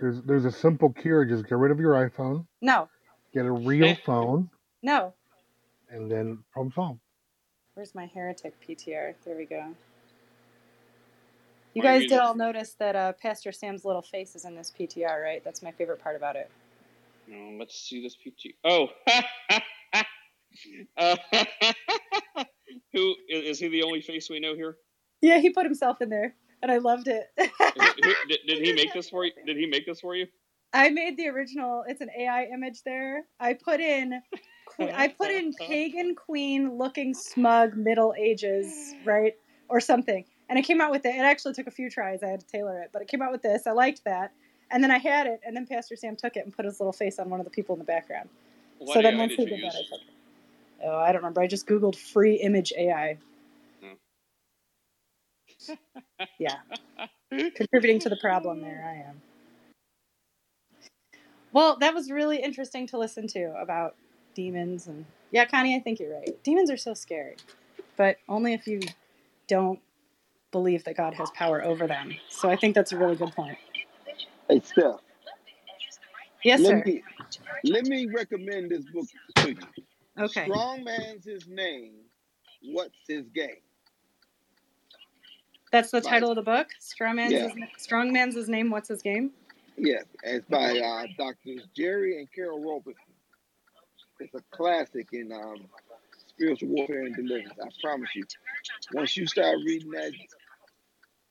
There's 0.00 0.20
there's 0.22 0.44
a 0.44 0.52
simple 0.52 0.90
cure. 0.92 1.24
Just 1.24 1.48
get 1.48 1.56
rid 1.56 1.70
of 1.70 1.80
your 1.80 1.94
iPhone, 1.94 2.46
No, 2.60 2.88
get 3.32 3.46
a 3.46 3.52
real 3.52 3.94
phone, 4.04 4.50
no. 4.82 5.14
and 5.90 6.10
then 6.10 6.38
problem 6.52 6.72
solved. 6.74 7.00
Where's 7.74 7.94
my 7.94 8.04
heretic 8.06 8.54
PTR? 8.60 9.14
There 9.24 9.36
we 9.36 9.46
go. 9.46 9.74
You 11.72 11.80
guys 11.82 12.02
did 12.02 12.18
all 12.18 12.34
notice 12.34 12.74
that 12.80 12.94
uh, 12.94 13.12
Pastor 13.14 13.50
Sam's 13.50 13.86
little 13.86 14.02
face 14.02 14.36
is 14.36 14.44
in 14.44 14.54
this 14.54 14.70
PTR, 14.78 15.22
right? 15.22 15.42
That's 15.42 15.62
my 15.62 15.70
favorite 15.70 16.02
part 16.02 16.16
about 16.16 16.36
it. 16.36 16.50
No, 17.26 17.56
let's 17.58 17.74
see 17.80 18.02
this 18.02 18.14
PT. 18.14 18.52
Oh, 18.62 18.88
uh, 20.96 21.16
who 22.92 23.14
is, 23.28 23.58
he? 23.58 23.68
The 23.68 23.82
only 23.82 24.00
face 24.00 24.28
we 24.30 24.40
know 24.40 24.54
here? 24.54 24.76
Yeah, 25.20 25.38
he 25.38 25.50
put 25.50 25.64
himself 25.64 26.00
in 26.00 26.08
there, 26.08 26.34
and 26.62 26.70
I 26.70 26.78
loved 26.78 27.08
it. 27.08 27.26
Did, 28.28 28.38
did 28.46 28.58
he 28.64 28.72
make 28.72 28.92
this 28.92 29.08
for 29.08 29.24
you? 29.24 29.32
Did 29.46 29.56
he 29.56 29.66
make 29.66 29.86
this 29.86 30.00
for 30.00 30.14
you? 30.14 30.26
I 30.72 30.88
made 30.88 31.16
the 31.16 31.28
original. 31.28 31.84
It's 31.86 32.00
an 32.00 32.10
AI 32.16 32.44
image 32.52 32.82
there. 32.84 33.24
I 33.38 33.54
put 33.54 33.80
in, 33.80 34.20
I 34.80 35.08
put 35.08 35.30
in 35.30 35.52
pagan 35.52 36.14
queen 36.14 36.76
looking 36.78 37.14
smug 37.14 37.76
Middle 37.76 38.14
Ages, 38.18 38.94
right, 39.04 39.34
or 39.68 39.80
something, 39.80 40.24
and 40.48 40.58
it 40.58 40.62
came 40.62 40.80
out 40.80 40.90
with 40.90 41.04
it. 41.04 41.14
It 41.14 41.20
actually 41.20 41.54
took 41.54 41.66
a 41.66 41.70
few 41.70 41.90
tries. 41.90 42.22
I 42.22 42.28
had 42.28 42.40
to 42.40 42.46
tailor 42.46 42.80
it, 42.82 42.90
but 42.92 43.02
it 43.02 43.08
came 43.08 43.22
out 43.22 43.32
with 43.32 43.42
this. 43.42 43.66
I 43.66 43.72
liked 43.72 44.04
that, 44.04 44.32
and 44.70 44.82
then 44.82 44.90
I 44.90 44.98
had 44.98 45.26
it, 45.26 45.40
and 45.46 45.54
then 45.54 45.66
Pastor 45.66 45.96
Sam 45.96 46.16
took 46.16 46.36
it 46.36 46.44
and 46.44 46.54
put 46.54 46.64
his 46.64 46.80
little 46.80 46.92
face 46.92 47.18
on 47.18 47.28
one 47.28 47.40
of 47.40 47.44
the 47.44 47.50
people 47.50 47.74
in 47.74 47.78
the 47.78 47.84
background. 47.84 48.28
What 48.78 48.94
so 48.94 49.02
then 49.02 49.18
once 49.18 49.36
did 49.36 49.48
he 49.48 49.56
did 49.56 49.64
that, 49.64 49.74
I 49.74 49.82
took 49.82 50.00
it. 50.00 50.21
Oh, 50.84 50.96
I 50.98 51.08
don't 51.12 51.16
remember. 51.22 51.42
I 51.42 51.46
just 51.48 51.66
googled 51.66 51.96
free 51.96 52.36
image 52.36 52.72
AI. 52.78 53.18
Hmm. 53.82 53.94
Yeah, 56.38 56.56
contributing 57.56 58.00
to 58.00 58.08
the 58.10 58.18
problem 58.18 58.62
there. 58.62 58.84
I 58.86 59.08
am. 59.10 59.22
Well, 61.52 61.76
that 61.80 61.94
was 61.94 62.10
really 62.10 62.38
interesting 62.42 62.86
to 62.88 62.98
listen 62.98 63.26
to 63.28 63.54
about 63.60 63.96
demons 64.34 64.86
and 64.88 65.06
yeah, 65.32 65.46
Connie, 65.46 65.76
I 65.76 65.80
think 65.80 66.00
you're 66.00 66.14
right. 66.14 66.42
Demons 66.44 66.70
are 66.70 66.76
so 66.78 66.94
scary, 66.94 67.36
but 67.96 68.18
only 68.28 68.54
if 68.54 68.66
you 68.66 68.80
don't 69.48 69.80
believe 70.52 70.84
that 70.84 70.96
God 70.96 71.14
has 71.14 71.30
power 71.32 71.64
over 71.64 71.86
them. 71.86 72.14
So 72.30 72.50
I 72.50 72.56
think 72.56 72.74
that's 72.74 72.92
a 72.92 72.98
really 72.98 73.16
good 73.16 73.32
point. 73.34 73.58
Hey, 74.48 74.60
Steph. 74.64 74.96
Yes, 76.44 76.62
let 76.62 76.68
sir. 76.68 76.84
Me, 76.86 77.02
let 77.64 77.84
me 77.86 78.08
recommend 78.14 78.70
this 78.70 78.84
book 78.92 79.06
to 79.38 79.50
you. 79.50 79.56
Okay. 80.18 80.44
Strong 80.44 80.84
man's 80.84 81.24
his 81.24 81.46
name. 81.48 81.92
What's 82.62 82.96
his 83.08 83.28
game? 83.30 83.56
That's 85.70 85.90
the 85.90 86.00
title 86.00 86.30
of 86.30 86.36
the 86.36 86.42
book. 86.42 86.68
Strong 86.78 87.16
man's 87.16 87.32
Yeah. 87.32 87.48
his, 87.48 87.54
Strong 87.78 88.12
man's 88.12 88.34
his 88.34 88.48
name. 88.48 88.70
What's 88.70 88.88
his 88.88 89.02
game? 89.02 89.32
Yes, 89.78 90.04
it's 90.22 90.46
by 90.46 90.78
uh, 90.78 91.06
Doctors 91.16 91.66
Jerry 91.74 92.18
and 92.18 92.30
Carol 92.30 92.62
Robeson. 92.62 93.02
It's 94.20 94.34
a 94.34 94.42
classic 94.54 95.08
in 95.12 95.32
um, 95.32 95.64
spiritual 96.28 96.68
warfare 96.68 97.04
and 97.04 97.16
deliverance. 97.16 97.58
I 97.60 97.68
promise 97.82 98.10
you. 98.14 98.24
Once 98.92 99.16
you 99.16 99.26
start 99.26 99.56
reading 99.64 99.90
that, 99.92 100.12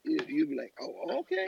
you, 0.04 0.20
you'll 0.28 0.50
be 0.50 0.56
like, 0.56 0.74
oh, 0.82 1.20
okay. 1.20 1.48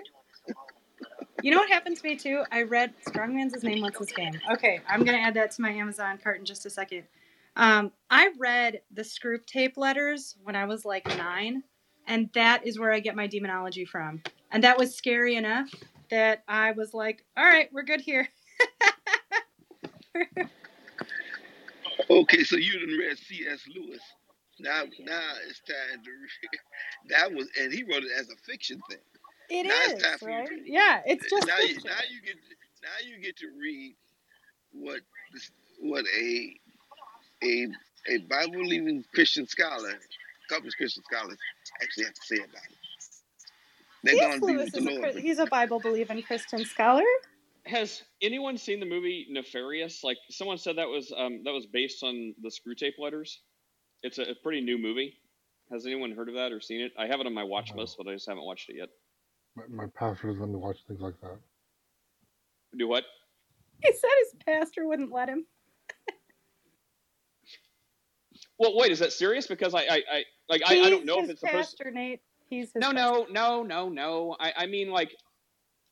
You 1.41 1.51
know 1.51 1.57
what 1.57 1.69
happened 1.69 1.97
to 1.97 2.03
me 2.03 2.15
too? 2.15 2.43
I 2.51 2.61
read 2.61 2.93
Strongman's 3.07 3.55
his 3.55 3.63
name. 3.63 3.81
What's 3.81 3.97
his 3.97 4.11
game? 4.11 4.39
Okay, 4.51 4.79
I'm 4.87 5.03
gonna 5.03 5.17
add 5.17 5.33
that 5.33 5.51
to 5.51 5.61
my 5.61 5.71
Amazon 5.71 6.19
cart 6.23 6.39
in 6.39 6.45
just 6.45 6.65
a 6.65 6.69
second. 6.69 7.03
Um, 7.55 7.91
I 8.09 8.31
read 8.39 8.81
the 8.91 9.03
Screwtape 9.03 9.77
letters 9.77 10.35
when 10.43 10.55
I 10.55 10.65
was 10.65 10.85
like 10.85 11.05
nine, 11.17 11.63
and 12.07 12.29
that 12.33 12.65
is 12.65 12.79
where 12.79 12.91
I 12.91 12.99
get 12.99 13.15
my 13.15 13.27
demonology 13.27 13.85
from. 13.85 14.21
And 14.51 14.63
that 14.63 14.77
was 14.77 14.95
scary 14.95 15.35
enough 15.35 15.69
that 16.09 16.43
I 16.47 16.71
was 16.71 16.93
like, 16.93 17.23
"All 17.37 17.45
right, 17.45 17.69
we're 17.71 17.83
good 17.83 18.01
here." 18.01 18.27
Okay, 22.09 22.43
so 22.43 22.57
you 22.57 22.73
didn't 22.73 22.97
read 22.97 23.17
C.S. 23.17 23.61
Lewis. 23.73 24.01
Now, 24.59 24.83
now 24.99 25.31
it's 25.47 25.59
time 25.61 26.03
to 26.03 26.11
read. 26.11 26.59
That 27.09 27.33
was, 27.33 27.47
and 27.59 27.73
he 27.73 27.83
wrote 27.83 28.03
it 28.03 28.11
as 28.17 28.29
a 28.29 28.35
fiction 28.49 28.81
thing. 28.89 28.99
It 29.49 29.67
now 29.67 29.73
is 29.85 29.91
it's 29.93 30.03
time 30.03 30.17
for 30.19 30.27
right. 30.27 30.47
to. 30.47 30.61
Yeah, 30.65 31.01
it's 31.05 31.29
just 31.29 31.47
now 31.47 31.59
you, 31.59 31.75
now 31.83 31.99
you 32.09 32.21
get 32.25 32.35
now 32.81 33.05
you 33.05 33.21
get 33.21 33.35
to 33.37 33.47
read 33.59 33.95
what 34.71 35.01
this, 35.33 35.51
what 35.81 36.05
a 36.17 36.55
a 37.43 37.67
a 38.09 38.17
Bible 38.29 38.53
believing 38.63 39.03
Christian 39.13 39.47
scholar, 39.47 39.89
a 39.91 40.53
couple 40.53 40.67
of 40.67 40.75
Christian 40.75 41.03
scholars 41.03 41.37
actually 41.81 42.05
have 42.05 42.13
to 42.13 42.21
say 42.23 42.35
about 42.37 42.63
it. 42.69 42.77
They're 44.03 44.15
C.S. 44.15 44.27
going 44.27 44.41
to 44.41 44.47
be 44.47 44.57
with 44.57 44.71
the 44.73 44.79
is 44.79 44.85
a, 44.85 44.89
Lord. 44.89 45.15
He's 45.15 45.39
a 45.39 45.45
Bible 45.45 45.79
believing 45.79 46.21
Christian 46.23 46.65
scholar. 46.65 47.03
Has 47.65 48.03
anyone 48.21 48.57
seen 48.57 48.81
the 48.81 48.85
movie 48.85 49.27
Nefarious? 49.29 50.03
Like 50.03 50.17
someone 50.29 50.57
said 50.57 50.77
that 50.77 50.87
was 50.89 51.13
um, 51.17 51.41
that 51.45 51.53
was 51.53 51.65
based 51.65 52.03
on 52.03 52.33
the 52.41 52.49
Screwtape 52.49 52.99
letters. 52.99 53.39
It's 54.01 54.17
a, 54.17 54.23
a 54.23 54.35
pretty 54.43 54.59
new 54.59 54.77
movie. 54.77 55.15
Has 55.71 55.85
anyone 55.85 56.11
heard 56.11 56.27
of 56.27 56.35
that 56.35 56.51
or 56.51 56.59
seen 56.59 56.81
it? 56.81 56.91
I 56.99 57.07
have 57.07 57.21
it 57.21 57.25
on 57.25 57.33
my 57.33 57.43
watch 57.43 57.71
No. 57.73 57.81
list, 57.81 57.95
but 57.97 58.07
I 58.07 58.13
just 58.13 58.27
haven't 58.27 58.43
watched 58.43 58.69
it 58.69 58.75
yet. 58.77 58.89
My, 59.55 59.63
my 59.69 59.85
pastor 59.97 60.27
doesn't 60.27 60.41
let 60.41 60.49
me 60.49 60.57
watch 60.57 60.77
things 60.87 60.99
like 60.99 61.19
that. 61.21 61.37
Do 62.77 62.87
what? 62.87 63.05
He 63.81 63.91
said 63.93 64.09
his 64.23 64.33
pastor 64.45 64.85
wouldn't 64.87 65.13
let 65.13 65.29
him. 65.29 65.45
Well, 68.63 68.77
wait, 68.77 68.91
is 68.91 68.99
that 68.99 69.11
serious? 69.11 69.45
Because 69.45 69.73
I, 69.73 69.81
I, 69.81 70.03
I 70.11 70.23
like, 70.47 70.61
I, 70.65 70.79
I 70.79 70.89
don't 70.89 71.05
know 71.05 71.19
if 71.19 71.29
it's 71.29 71.41
supposed. 71.41 71.77
pastor, 71.77 71.91
Nate. 71.91 72.21
He's 72.49 72.71
his 72.73 72.81
No, 72.81 72.91
no, 72.91 73.27
no, 73.29 73.63
no, 73.63 73.89
no. 73.89 74.35
I, 74.39 74.53
I 74.55 74.65
mean, 74.67 74.89
like, 74.89 75.11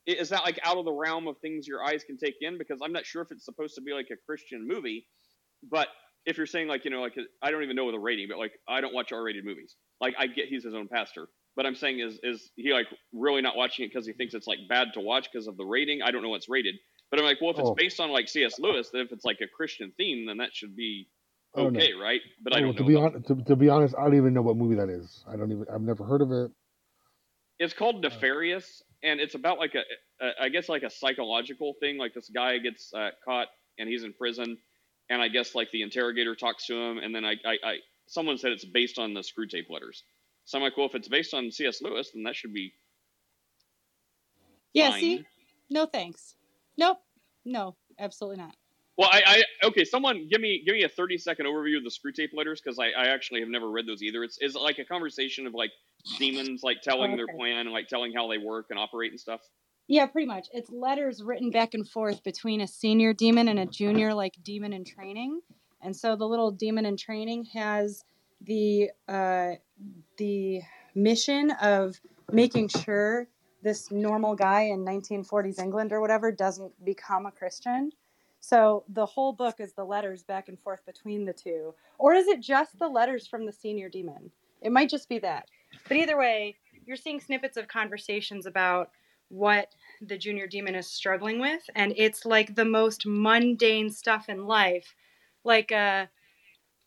is 0.06 0.30
that 0.30 0.42
like 0.42 0.58
out 0.64 0.78
of 0.78 0.84
the 0.84 0.92
realm 0.92 1.28
of 1.28 1.36
things 1.38 1.66
your 1.66 1.84
eyes 1.84 2.02
can 2.02 2.16
take 2.16 2.36
in? 2.40 2.56
Because 2.56 2.80
I'm 2.82 2.92
not 2.92 3.04
sure 3.04 3.20
if 3.22 3.30
it's 3.30 3.44
supposed 3.44 3.74
to 3.74 3.82
be 3.82 3.92
like 3.92 4.08
a 4.10 4.16
Christian 4.26 4.66
movie, 4.66 5.06
but 5.70 5.88
if 6.24 6.36
you're 6.38 6.46
saying 6.46 6.68
like, 6.68 6.84
you 6.84 6.90
know, 6.90 7.02
like 7.02 7.14
I 7.42 7.50
don't 7.50 7.62
even 7.62 7.76
know 7.76 7.90
the 7.92 7.98
rating, 7.98 8.28
but 8.28 8.38
like 8.38 8.52
I 8.68 8.80
don't 8.80 8.94
watch 8.94 9.12
R-rated 9.12 9.44
movies. 9.44 9.76
Like 10.00 10.14
I 10.18 10.26
get 10.28 10.46
he's 10.48 10.64
his 10.64 10.74
own 10.74 10.88
pastor, 10.88 11.28
but 11.56 11.66
I'm 11.66 11.74
saying 11.74 12.00
is 12.00 12.18
is 12.22 12.50
he 12.56 12.72
like 12.72 12.86
really 13.12 13.42
not 13.42 13.56
watching 13.56 13.84
it 13.84 13.88
because 13.92 14.06
he 14.06 14.12
thinks 14.12 14.34
it's 14.34 14.46
like 14.46 14.58
bad 14.68 14.88
to 14.94 15.00
watch 15.00 15.28
because 15.32 15.46
of 15.46 15.56
the 15.56 15.64
rating? 15.64 16.00
I 16.02 16.10
don't 16.10 16.22
know 16.22 16.30
what's 16.30 16.48
rated, 16.48 16.76
but 17.10 17.20
I'm 17.20 17.26
like, 17.26 17.38
well, 17.40 17.50
if 17.50 17.58
it's 17.58 17.68
Oh. 17.68 17.74
based 17.74 18.00
on 18.00 18.10
like 18.10 18.28
C.S. 18.28 18.58
Lewis, 18.58 18.90
then 18.92 19.02
if 19.02 19.12
it's 19.12 19.24
like 19.24 19.40
a 19.40 19.48
Christian 19.48 19.92
theme, 19.96 20.26
then 20.26 20.38
that 20.38 20.54
should 20.54 20.74
be 20.76 21.08
no. 21.08 21.21
Okay, 21.56 21.92
right? 21.92 22.20
But 22.42 22.54
I 22.56 22.58
Oh, 22.60 22.62
don't 22.66 22.76
to 22.76 22.82
know. 22.82 22.88
be 22.88 22.94
about- 22.94 23.14
honest, 23.14 23.26
to, 23.28 23.44
to 23.44 23.56
be 23.56 23.68
honest, 23.68 23.94
I 23.98 24.04
don't 24.04 24.16
even 24.16 24.32
know 24.34 24.42
what 24.42 24.56
movie 24.56 24.76
that 24.76 24.88
is. 24.88 25.22
I 25.28 25.36
don't 25.36 25.52
even. 25.52 25.66
I've 25.72 25.82
never 25.82 26.04
heard 26.04 26.22
of 26.22 26.32
it. 26.32 26.50
It's 27.58 27.74
called 27.74 28.00
Nefarious, 28.02 28.82
and 29.02 29.20
it's 29.20 29.34
about 29.34 29.58
like 29.58 29.74
a, 29.74 29.82
a 30.24 30.44
I 30.44 30.48
guess 30.48 30.68
like 30.68 30.82
a 30.82 30.90
psychological 30.90 31.74
thing. 31.80 31.98
Like 31.98 32.14
this 32.14 32.28
guy 32.30 32.58
gets 32.58 32.92
uh, 32.94 33.10
caught 33.24 33.48
and 33.78 33.88
he's 33.88 34.02
in 34.02 34.12
prison, 34.14 34.56
and 35.10 35.20
I 35.22 35.28
guess 35.28 35.54
like 35.54 35.70
the 35.70 35.82
interrogator 35.82 36.34
talks 36.34 36.66
to 36.66 36.74
him, 36.74 36.98
and 36.98 37.14
then 37.14 37.24
I, 37.24 37.32
I, 37.44 37.58
I 37.64 37.76
someone 38.06 38.38
said 38.38 38.52
it's 38.52 38.64
based 38.64 38.98
on 38.98 39.12
the 39.14 39.20
Screwtape 39.20 39.68
letters. 39.70 40.02
So 40.46 40.58
I'm 40.58 40.64
like, 40.64 40.76
well, 40.76 40.86
if 40.86 40.94
it's 40.94 41.08
based 41.08 41.34
on 41.34 41.50
C.S. 41.52 41.80
Lewis, 41.82 42.10
then 42.12 42.24
that 42.24 42.34
should 42.34 42.52
be 42.52 42.72
Yeah, 44.72 44.90
fine. 44.90 45.00
see? 45.00 45.24
No 45.70 45.86
thanks. 45.86 46.34
Nope. 46.76 46.98
No, 47.44 47.76
absolutely 47.98 48.38
not. 48.42 48.54
Well, 48.98 49.08
I, 49.10 49.22
I 49.62 49.66
okay. 49.68 49.84
Someone 49.84 50.28
give 50.28 50.40
me 50.40 50.62
give 50.66 50.74
me 50.74 50.82
a 50.84 50.88
30 50.88 51.18
second 51.18 51.46
overview 51.46 51.78
of 51.78 51.84
the 51.84 51.90
Screwtape 51.90 52.34
letters 52.34 52.60
because 52.60 52.78
I, 52.78 52.88
I 52.88 53.06
actually 53.06 53.40
have 53.40 53.48
never 53.48 53.70
read 53.70 53.86
those 53.86 54.02
either. 54.02 54.22
It's 54.22 54.38
is 54.40 54.54
it 54.54 54.60
like 54.60 54.78
a 54.78 54.84
conversation 54.84 55.46
of 55.46 55.54
like 55.54 55.70
demons 56.18 56.62
like 56.62 56.82
telling 56.82 57.16
their 57.16 57.26
Okay. 57.26 57.36
plan 57.36 57.60
and 57.60 57.72
like 57.72 57.88
telling 57.88 58.12
how 58.12 58.28
they 58.28 58.38
work 58.38 58.66
and 58.70 58.78
operate 58.78 59.10
and 59.10 59.20
stuff. 59.20 59.40
Yeah, 59.88 60.06
pretty 60.06 60.26
much. 60.26 60.48
It's 60.52 60.70
letters 60.70 61.22
written 61.22 61.50
back 61.50 61.74
and 61.74 61.88
forth 61.88 62.22
between 62.22 62.60
a 62.60 62.66
senior 62.66 63.12
demon 63.12 63.48
and 63.48 63.58
a 63.58 63.66
junior 63.66 64.14
like 64.14 64.34
demon 64.42 64.72
in 64.72 64.84
training. 64.84 65.40
And 65.80 65.96
so 65.96 66.14
the 66.14 66.26
little 66.26 66.50
demon 66.50 66.86
in 66.86 66.96
training 66.96 67.46
has 67.54 68.04
the 68.40 68.90
uh 69.08 69.52
the 70.18 70.60
mission 70.94 71.50
of 71.62 72.00
making 72.30 72.68
sure 72.68 73.28
this 73.62 73.90
normal 73.90 74.34
guy 74.34 74.62
in 74.62 74.84
1940s 74.84 75.58
England 75.58 75.92
or 75.92 76.00
whatever 76.00 76.32
doesn't 76.32 76.84
become 76.84 77.26
a 77.26 77.30
Christian. 77.30 77.90
So 78.42 78.82
the 78.88 79.06
whole 79.06 79.32
book 79.32 79.60
is 79.60 79.72
the 79.72 79.84
letters 79.84 80.24
back 80.24 80.48
and 80.48 80.58
forth 80.58 80.84
between 80.84 81.24
the 81.24 81.32
two. 81.32 81.74
Or 81.98 82.12
is 82.12 82.26
it 82.26 82.40
just 82.40 82.76
the 82.76 82.88
letters 82.88 83.26
from 83.26 83.46
the 83.46 83.52
senior 83.52 83.88
demon? 83.88 84.32
It 84.60 84.72
might 84.72 84.90
just 84.90 85.08
be 85.08 85.20
that. 85.20 85.46
But 85.86 85.96
either 85.96 86.18
way, 86.18 86.56
you're 86.84 86.96
seeing 86.96 87.20
snippets 87.20 87.56
of 87.56 87.68
conversations 87.68 88.44
about 88.44 88.90
what 89.28 89.68
the 90.02 90.18
junior 90.18 90.48
demon 90.48 90.74
is 90.74 90.86
struggling 90.86 91.40
with 91.40 91.62
and 91.74 91.94
it's 91.96 92.26
like 92.26 92.54
the 92.54 92.64
most 92.66 93.06
mundane 93.06 93.88
stuff 93.88 94.28
in 94.28 94.46
life 94.46 94.94
like 95.42 95.72
uh 95.72 96.04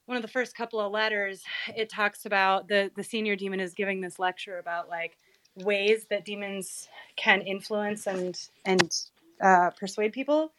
one 0.06 0.16
of 0.16 0.22
the 0.22 0.28
first 0.28 0.56
couple 0.56 0.80
of 0.80 0.92
letters 0.92 1.42
it 1.76 1.90
talks 1.90 2.28
about 2.28 2.68
the 2.68 2.92
the 2.96 3.04
senior 3.04 3.36
demon 3.36 3.60
is 3.60 3.74
giving 3.74 4.00
this 4.00 4.20
lecture 4.20 4.60
about 4.60 4.88
like 4.90 5.18
ways 5.56 6.06
that 6.12 6.24
demons 6.24 6.88
can 7.16 7.42
influence 7.42 8.06
and 8.06 8.38
and 8.64 9.06
uh, 9.42 9.72
persuade 9.72 10.14
people 10.14 10.52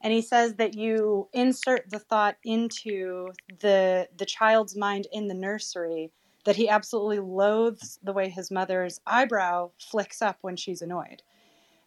and 0.00 0.12
he 0.12 0.22
says 0.22 0.54
that 0.54 0.74
you 0.74 1.28
insert 1.32 1.90
the 1.90 1.98
thought 1.98 2.36
into 2.44 3.32
the 3.60 4.08
the 4.16 4.26
child's 4.26 4.76
mind 4.76 5.06
in 5.12 5.28
the 5.28 5.34
nursery 5.34 6.12
that 6.44 6.56
he 6.56 6.68
absolutely 6.68 7.18
loathes 7.18 7.98
the 8.02 8.12
way 8.12 8.28
his 8.28 8.50
mother's 8.50 9.00
eyebrow 9.06 9.70
flicks 9.78 10.22
up 10.22 10.38
when 10.40 10.56
she's 10.56 10.82
annoyed. 10.82 11.22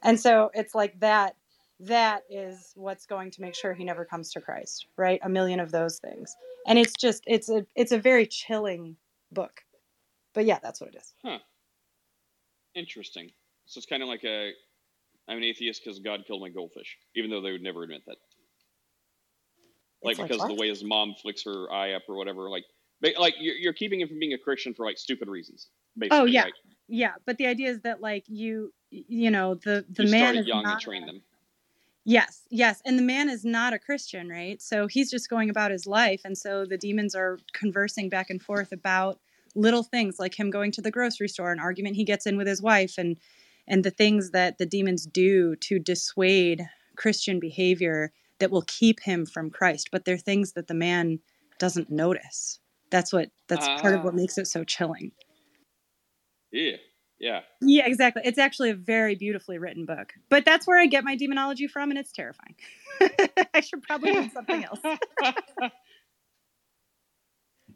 And 0.04 0.20
so 0.20 0.52
it's 0.54 0.76
like 0.76 1.00
that 1.00 1.36
that 1.80 2.24
is 2.30 2.74
what's 2.76 3.08
going 3.08 3.32
to 3.32 3.42
make 3.42 3.56
sure 3.56 3.74
he 3.74 3.84
never 3.84 4.06
comes 4.06 4.32
to 4.34 4.42
Christ, 4.42 4.86
right? 4.98 5.20
A 5.24 5.30
million 5.30 5.60
of 5.60 5.72
those 5.72 5.98
things. 5.98 6.36
And 6.68 6.78
it's 6.78 6.94
just 6.94 7.24
it's 7.26 7.50
a 7.50 7.66
it's 7.76 7.92
a 7.92 7.98
very 7.98 8.28
chilling 8.28 8.98
book. 9.32 9.62
But 10.34 10.46
yeah, 10.46 10.60
that's 10.62 10.80
what 10.80 10.94
it 10.94 10.98
is. 10.98 11.14
Huh. 11.24 11.40
Interesting. 12.76 13.32
So 13.66 13.80
it's 13.80 13.88
kind 13.88 14.04
of 14.04 14.10
like 14.10 14.24
a 14.24 14.52
I'm 15.32 15.38
an 15.38 15.44
atheist 15.46 15.82
because 15.84 16.00
God 16.00 16.26
killed 16.28 16.42
my 16.42 16.50
goldfish, 16.50 16.98
even 17.16 17.32
though 17.32 17.40
they 17.40 17.54
would 17.54 17.64
never 17.64 17.84
admit 17.84 18.02
that. 18.06 18.18
Like 20.04 20.18
like 20.18 20.28
because 20.28 20.42
what? 20.42 20.50
the 20.50 20.56
way 20.56 20.68
his 20.68 20.84
mom 20.84 21.16
flicks 21.22 21.44
her 21.46 21.72
eye 21.72 21.94
up 21.94 22.02
or 22.10 22.18
whatever. 22.18 22.50
Like, 22.50 22.66
like 23.18 23.36
you're, 23.40 23.56
you're 23.56 23.74
keeping 23.74 24.02
him 24.02 24.10
from 24.10 24.20
being 24.20 24.34
a 24.34 24.38
Christian 24.38 24.74
for 24.74 24.86
like 24.86 24.98
stupid 24.98 25.30
reasons. 25.30 25.70
Basically, 25.98 26.18
Oh 26.20 26.26
yeah. 26.26 26.44
right? 26.44 26.54
Yeah, 26.90 27.14
but 27.26 27.38
the 27.38 27.46
idea 27.46 27.70
is 27.70 27.80
that 27.82 28.02
like 28.02 28.26
you 28.28 28.74
you 28.90 29.32
know, 29.32 29.56
the 29.56 29.86
the 29.90 30.04
you 30.04 30.12
man 30.12 30.38
is 30.38 30.48
young 30.48 30.64
not 30.64 30.74
and 30.74 30.82
train 30.82 31.06
them. 31.06 31.22
Yes, 32.04 32.42
yes. 32.50 32.82
And 32.86 32.98
the 32.98 33.04
man 33.04 33.30
is 33.30 33.46
not 33.46 33.74
a 33.74 33.80
Christian, 33.80 34.28
right? 34.28 34.62
So 34.62 34.88
he's 34.88 35.10
just 35.10 35.30
going 35.30 35.50
about 35.50 35.72
his 35.72 35.86
life. 35.86 36.22
And 36.26 36.38
so 36.38 36.66
the 36.66 36.78
demons 36.78 37.16
are 37.16 37.38
conversing 37.54 38.10
back 38.10 38.30
and 38.30 38.42
forth 38.42 38.72
about 38.72 39.20
little 39.56 39.84
things 39.84 40.18
like 40.18 40.38
him 40.38 40.50
going 40.50 40.72
to 40.72 40.82
the 40.82 40.92
grocery 40.92 41.30
store, 41.30 41.52
an 41.52 41.60
argument 41.60 41.96
he 41.96 42.04
gets 42.04 42.26
in 42.26 42.38
with 42.38 42.48
his 42.48 42.62
wife, 42.62 42.96
and 42.98 43.18
and 43.68 43.84
the 43.84 43.92
things 43.92 44.32
that 44.32 44.58
the 44.58 44.66
demons 44.66 45.06
do 45.06 45.56
to 45.58 45.80
dissuade 45.80 46.68
Christian 46.96 47.40
behavior 47.40 48.12
that 48.40 48.52
will 48.52 48.64
keep 48.68 49.00
him 49.02 49.26
from 49.26 49.50
Christ. 49.50 49.90
But 49.92 50.06
they're 50.06 50.18
things 50.18 50.54
that 50.54 50.68
the 50.68 50.74
man 50.74 51.20
doesn't 51.60 51.90
notice. 51.90 52.60
That's 52.90 53.14
what 53.14 53.30
that's 53.48 53.68
part 53.82 53.94
of 53.96 54.04
what 54.04 54.14
Ah. 54.14 54.18
makes 54.18 54.38
it 54.38 54.48
so 54.48 54.64
chilling. 54.64 55.12
Yeah, 56.52 56.78
yeah. 57.20 57.42
Yeah, 57.62 57.86
exactly. 57.86 58.24
It's 58.26 58.40
actually 58.40 58.72
a 58.72 58.76
very 58.76 59.16
beautifully 59.16 59.58
written 59.60 59.86
book. 59.86 60.14
But 60.30 60.44
that's 60.46 60.68
where 60.68 60.80
I 60.80 60.88
get 60.88 61.04
my 61.04 61.16
demonology 61.16 61.68
from, 61.68 61.92
and 61.92 62.00
it's 62.00 62.12
terrifying. 62.12 62.56
I 63.54 63.62
should 63.62 63.84
probably 63.84 64.18
read 64.18 64.32
something 64.32 64.66
else. 64.66 64.80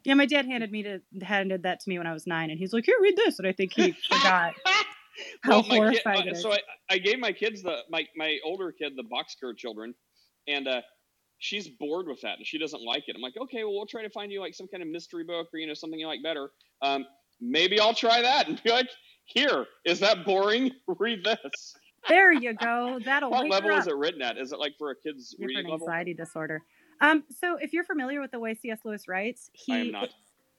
yeah, 0.03 0.15
my 0.15 0.25
dad 0.25 0.45
handed 0.45 0.71
me 0.71 0.83
to 0.83 1.01
handed 1.21 1.63
that 1.63 1.79
to 1.81 1.89
me 1.89 1.97
when 1.97 2.07
I 2.07 2.13
was 2.13 2.25
nine, 2.27 2.49
and 2.49 2.59
he's 2.59 2.73
like, 2.73 2.85
"Here, 2.85 2.97
read 2.99 3.15
this," 3.15 3.37
and 3.39 3.47
I 3.47 3.51
think 3.51 3.73
he 3.73 3.91
forgot 3.91 4.53
how 5.41 5.63
Well, 5.69 5.91
kid, 5.91 6.37
so 6.37 6.53
I, 6.53 6.59
I 6.89 6.97
gave 6.97 7.19
my 7.19 7.31
kids 7.31 7.61
the 7.63 7.79
my 7.89 8.05
my 8.15 8.37
older 8.43 8.71
kid 8.71 8.93
the 8.95 9.03
boxcar 9.03 9.55
children, 9.55 9.93
and 10.47 10.67
uh, 10.67 10.81
she's 11.39 11.67
bored 11.67 12.07
with 12.07 12.21
that 12.21 12.37
and 12.37 12.45
she 12.45 12.57
doesn't 12.57 12.81
like 12.81 13.03
it. 13.07 13.15
I'm 13.15 13.21
like, 13.21 13.37
okay, 13.39 13.63
well 13.63 13.73
we'll 13.73 13.85
try 13.85 14.03
to 14.03 14.09
find 14.09 14.31
you 14.31 14.39
like 14.39 14.53
some 14.53 14.67
kind 14.67 14.81
of 14.81 14.89
mystery 14.89 15.23
book 15.23 15.47
or 15.53 15.59
you 15.59 15.67
know 15.67 15.73
something 15.73 15.99
you 15.99 16.07
like 16.07 16.23
better. 16.23 16.49
Um, 16.81 17.05
maybe 17.41 17.79
I'll 17.79 17.93
try 17.93 18.21
that 18.21 18.47
and 18.49 18.61
be 18.63 18.71
like, 18.71 18.89
here, 19.25 19.65
is 19.85 19.99
that 19.99 20.25
boring? 20.25 20.71
Read 20.99 21.23
this. 21.23 21.75
there 22.07 22.31
you 22.31 22.53
go. 22.53 22.99
That'll 23.03 23.29
What 23.31 23.49
level 23.49 23.71
is 23.71 23.87
it 23.87 23.95
written 23.95 24.21
at? 24.21 24.37
Is 24.37 24.51
it 24.51 24.59
like 24.59 24.73
for 24.77 24.91
a 24.91 24.95
kid's 24.95 25.35
reading 25.39 25.65
level? 25.65 25.87
anxiety 25.87 26.13
disorder. 26.13 26.63
Um, 27.01 27.23
so 27.29 27.57
if 27.57 27.73
you're 27.73 27.83
familiar 27.83 28.21
with 28.21 28.31
the 28.31 28.39
way 28.39 28.53
C.S. 28.53 28.79
Lewis 28.85 29.07
writes, 29.07 29.49
he 29.53 29.73
I 29.73 29.77
am 29.79 29.91
not. 29.91 30.09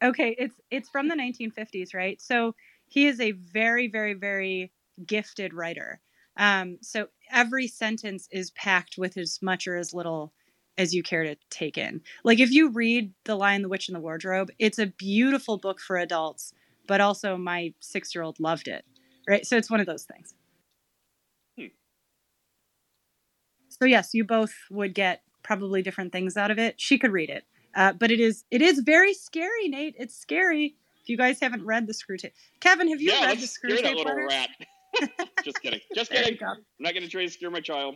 okay 0.04 0.36
it's 0.38 0.60
it's 0.70 0.90
from 0.90 1.08
the 1.08 1.14
1950s 1.14 1.94
right 1.94 2.20
so 2.20 2.54
he 2.86 3.06
is 3.06 3.20
a 3.20 3.32
very 3.32 3.88
very 3.88 4.14
very 4.14 4.72
gifted 5.06 5.52
writer 5.54 6.00
um 6.36 6.78
so 6.80 7.08
every 7.30 7.66
sentence 7.66 8.28
is 8.30 8.50
packed 8.52 8.96
with 8.98 9.16
as 9.16 9.40
much 9.42 9.66
or 9.66 9.76
as 9.76 9.92
little 9.94 10.32
as 10.78 10.94
you 10.94 11.02
care 11.02 11.22
to 11.24 11.36
take 11.50 11.78
in 11.78 12.00
like 12.24 12.40
if 12.40 12.50
you 12.50 12.68
read 12.70 13.12
the 13.24 13.34
lion 13.34 13.62
the 13.62 13.68
witch 13.68 13.88
and 13.88 13.96
the 13.96 14.00
wardrobe 14.00 14.50
it's 14.58 14.78
a 14.78 14.86
beautiful 14.86 15.56
book 15.58 15.80
for 15.80 15.96
adults 15.96 16.52
but 16.86 17.00
also 17.00 17.36
my 17.36 17.72
six 17.80 18.14
year 18.14 18.22
old 18.22 18.38
loved 18.40 18.68
it 18.68 18.84
right 19.28 19.46
so 19.46 19.56
it's 19.56 19.70
one 19.70 19.80
of 19.80 19.86
those 19.86 20.04
things 20.04 20.34
Hmm. 21.58 21.66
so 23.68 23.84
yes 23.84 24.10
you 24.12 24.24
both 24.24 24.54
would 24.70 24.94
get 24.94 25.22
probably 25.42 25.82
different 25.82 26.12
things 26.12 26.36
out 26.36 26.50
of 26.50 26.58
it 26.58 26.80
she 26.80 26.98
could 26.98 27.12
read 27.12 27.30
it 27.30 27.44
uh, 27.76 27.92
but 27.92 28.10
it 28.10 28.18
is 28.18 28.44
it 28.50 28.62
is 28.62 28.80
very 28.80 29.12
scary, 29.12 29.68
Nate. 29.68 29.94
It's 29.98 30.16
scary. 30.16 30.74
If 31.06 31.10
you 31.10 31.16
guys 31.16 31.38
haven't 31.40 31.64
read 31.64 31.86
the 31.86 31.92
Screwtape, 31.92 32.32
Kevin, 32.58 32.88
have 32.88 33.00
you 33.00 33.12
yeah, 33.12 33.26
read 33.26 33.38
the 33.38 33.46
Screwtape 33.46 33.94
little 33.94 34.04
letters? 34.06 34.26
rat. 34.28 34.50
just 35.44 35.62
kidding. 35.62 35.78
Just 35.94 36.10
kidding. 36.10 36.36
I'm 36.42 36.56
not 36.80 36.94
going 36.94 37.04
to 37.04 37.08
try 37.08 37.24
to 37.24 37.30
scare 37.30 37.48
my 37.48 37.60
child. 37.60 37.94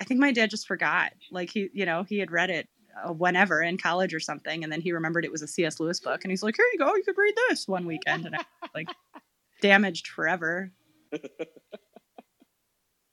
I 0.00 0.04
think 0.04 0.18
my 0.18 0.32
dad 0.32 0.48
just 0.48 0.66
forgot. 0.66 1.12
Like 1.30 1.50
he, 1.50 1.68
you 1.74 1.84
know, 1.84 2.02
he 2.02 2.18
had 2.18 2.30
read 2.30 2.48
it 2.48 2.66
uh, 3.04 3.12
whenever 3.12 3.60
in 3.60 3.76
college 3.76 4.14
or 4.14 4.20
something, 4.20 4.64
and 4.64 4.72
then 4.72 4.80
he 4.80 4.92
remembered 4.92 5.26
it 5.26 5.30
was 5.30 5.42
a 5.42 5.46
C.S. 5.46 5.78
Lewis 5.78 6.00
book, 6.00 6.24
and 6.24 6.30
he's 6.30 6.42
like, 6.42 6.56
"Here 6.56 6.66
you 6.72 6.78
go, 6.78 6.94
you 6.94 7.02
could 7.04 7.18
read 7.18 7.34
this 7.50 7.68
one 7.68 7.84
weekend," 7.84 8.24
and 8.24 8.36
I 8.36 8.44
like 8.74 8.88
damaged 9.60 10.08
forever. 10.08 10.72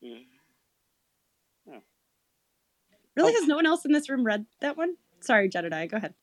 Yeah. 0.06 0.18
Oh. 1.72 1.81
Really, 3.15 3.31
has 3.31 3.48
no 3.48 3.56
one 3.56 3.65
else 3.65 3.85
in 3.85 3.94
this 3.94 4.10
room 4.10 4.26
read 4.26 4.45
that 4.60 4.76
one? 4.76 4.98
Sorry, 5.22 5.48
Jedediah, 5.48 5.88
go 5.88 5.95
ahead. 5.95 6.14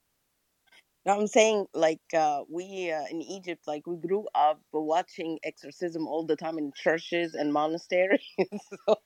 No, 1.06 1.18
I'm 1.18 1.26
saying 1.26 1.66
like 1.72 2.00
uh, 2.14 2.42
we 2.48 2.90
uh, 2.92 3.04
in 3.10 3.22
Egypt, 3.22 3.66
like 3.66 3.86
we 3.86 3.96
grew 3.96 4.26
up 4.34 4.60
watching 4.72 5.38
exorcism 5.42 6.06
all 6.06 6.24
the 6.26 6.36
time 6.36 6.58
in 6.58 6.72
churches 6.76 7.34
and 7.34 7.52
monasteries. 7.52 8.20
so 8.86 8.96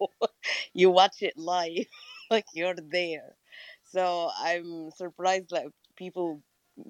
you 0.74 0.90
watch 0.90 1.22
it 1.22 1.36
live, 1.36 1.86
like 2.30 2.46
you're 2.54 2.74
there. 2.74 3.36
So 3.84 4.30
I'm 4.36 4.90
surprised 4.90 5.50
that 5.50 5.66
people 5.96 6.42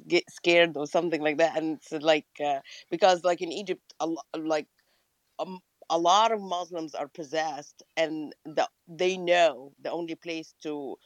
get 0.08 0.24
scared 0.30 0.76
or 0.76 0.86
something 0.86 1.20
like 1.22 1.38
that, 1.38 1.58
and 1.58 1.76
it's 1.78 1.92
like 1.92 2.26
uh, 2.44 2.60
because 2.90 3.24
like 3.24 3.42
in 3.42 3.52
Egypt, 3.52 3.82
a 4.00 4.08
like 4.38 4.68
um, 5.38 5.60
a 5.90 5.98
lot 5.98 6.32
of 6.32 6.40
Muslims 6.40 6.94
are 6.94 7.08
possessed, 7.08 7.82
and 7.96 8.34
the, 8.44 8.68
they 8.88 9.16
know 9.16 9.72
the 9.82 9.90
only 9.90 10.14
place 10.14 10.54
to 10.62 10.96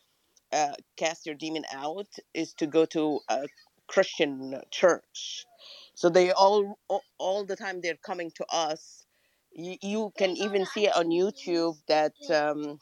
uh, 0.53 0.75
cast 0.97 1.27
your 1.27 1.35
demon 1.35 1.65
out 1.75 2.09
is 2.35 2.55
to 2.55 2.67
go 2.67 2.85
to 2.87 3.21
a 3.31 3.47
Christian 3.89 4.61
church. 4.71 5.47
So 5.95 6.09
they 6.09 6.33
all 6.33 6.79
all, 7.19 7.45
the 7.45 7.57
time 7.57 7.81
they're 7.81 7.97
coming 7.97 8.31
to 8.37 8.47
us. 8.51 9.07
You, 9.53 9.77
you 9.83 10.13
can 10.17 10.37
even 10.37 10.67
see 10.67 10.87
it 10.87 10.97
on 10.97 11.07
YouTube 11.07 11.77
that 11.89 12.15
um, 12.31 12.79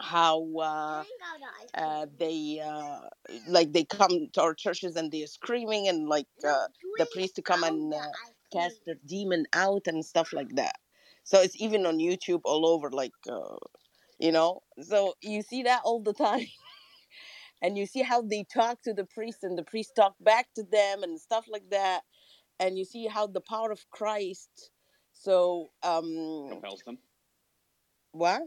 how 0.00 0.46
uh, 0.58 1.04
uh, 1.74 2.06
they 2.18 2.60
uh, 2.64 3.00
like 3.48 3.72
they 3.72 3.84
come 3.84 4.28
to 4.32 4.42
our 4.42 4.54
churches 4.54 4.96
and 4.96 5.12
they're 5.12 5.26
screaming 5.26 5.88
and 5.88 6.08
like 6.08 6.26
uh, 6.46 6.66
the 6.98 7.06
priest 7.06 7.36
to 7.36 7.42
come 7.42 7.64
and 7.64 7.92
uh, 7.92 7.98
cast 8.52 8.84
the 8.86 8.94
demon 9.06 9.46
out 9.52 9.86
and 9.86 10.04
stuff 10.04 10.32
like 10.32 10.54
that. 10.56 10.76
So 11.24 11.40
it's 11.40 11.60
even 11.60 11.86
on 11.86 11.98
YouTube 11.98 12.42
all 12.44 12.66
over, 12.66 12.90
like 12.90 13.12
uh, 13.30 13.56
you 14.18 14.32
know. 14.32 14.62
So 14.80 15.14
you 15.22 15.42
see 15.42 15.64
that 15.64 15.82
all 15.84 16.00
the 16.00 16.14
time. 16.26 16.46
And 17.62 17.78
you 17.78 17.86
see 17.86 18.02
how 18.02 18.22
they 18.22 18.44
talk 18.44 18.82
to 18.82 18.94
the 18.94 19.04
priest 19.06 19.44
and 19.44 19.58
the 19.58 19.64
priest 19.64 19.94
talk 19.96 20.14
back 20.20 20.52
to 20.54 20.62
them 20.62 21.02
and 21.02 21.20
stuff 21.20 21.46
like 21.48 21.70
that 21.70 22.02
and 22.60 22.78
you 22.78 22.84
see 22.84 23.06
how 23.06 23.26
the 23.26 23.40
power 23.40 23.70
of 23.70 23.88
christ 23.90 24.70
so 25.12 25.70
um 25.82 26.48
Compels 26.48 26.82
them. 26.82 26.98
what 28.12 28.42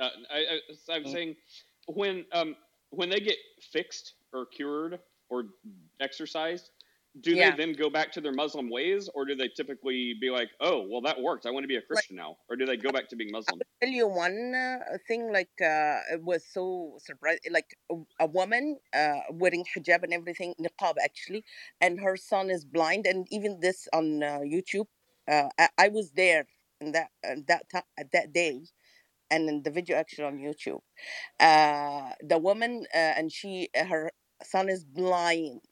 Uh, 0.00 0.10
I, 0.30 0.38
I, 0.38 0.60
so 0.74 0.92
I'm 0.94 1.06
saying 1.06 1.36
when 1.88 2.26
um 2.32 2.56
when 2.90 3.08
they 3.08 3.20
get 3.20 3.38
fixed 3.60 4.14
or 4.32 4.46
cured 4.46 5.00
or 5.28 5.44
exercised, 6.00 6.70
do 7.20 7.34
Yeah. 7.34 7.36
they 7.36 7.50
then 7.50 7.72
go 7.74 7.90
back 7.90 8.12
to 8.12 8.20
their 8.20 8.32
Muslim 8.32 8.70
ways, 8.70 9.08
or 9.14 9.24
do 9.24 9.34
they 9.34 9.48
typically 9.48 10.14
be 10.20 10.30
like, 10.30 10.50
"Oh, 10.60 10.86
well, 10.88 11.00
that 11.02 11.20
worked. 11.20 11.46
I 11.46 11.50
want 11.50 11.64
to 11.64 11.68
be 11.68 11.76
a 11.76 11.82
Christian 11.82 12.16
now," 12.16 12.38
or 12.48 12.56
do 12.56 12.66
they 12.66 12.76
go 12.76 12.92
back 12.92 13.08
to 13.10 13.16
being 13.16 13.30
Muslim? 13.30 13.62
tell 13.80 13.90
you 13.90 14.06
one 14.06 14.54
uh, 14.54 14.96
thing 15.06 15.32
like 15.32 15.50
uh, 15.60 16.00
it 16.12 16.22
was 16.22 16.46
so 16.46 16.96
surprising 16.98 17.52
like 17.52 17.76
a, 17.90 17.96
a 18.20 18.26
woman 18.26 18.78
uh, 18.94 19.20
wearing 19.30 19.64
hijab 19.74 20.02
and 20.02 20.12
everything 20.12 20.54
niqab 20.60 20.94
actually 21.02 21.44
and 21.80 22.00
her 22.00 22.16
son 22.16 22.50
is 22.50 22.64
blind 22.64 23.06
and 23.06 23.26
even 23.30 23.60
this 23.60 23.88
on 23.92 24.22
uh, 24.22 24.40
youtube 24.40 24.86
uh, 25.28 25.48
I, 25.58 25.68
I 25.78 25.88
was 25.88 26.12
there 26.12 26.46
in 26.80 26.92
that 26.92 27.10
that 27.22 27.68
time 27.70 27.84
that 28.12 28.32
day 28.32 28.62
and 29.30 29.48
in 29.48 29.62
the 29.62 29.70
video 29.70 29.96
actually 29.96 30.26
on 30.26 30.38
youtube 30.38 30.82
uh, 31.40 32.12
the 32.22 32.38
woman 32.38 32.86
uh, 32.94 33.14
and 33.18 33.32
she 33.32 33.68
her 33.74 34.10
son 34.42 34.68
is 34.68 34.84
blind 34.84 35.62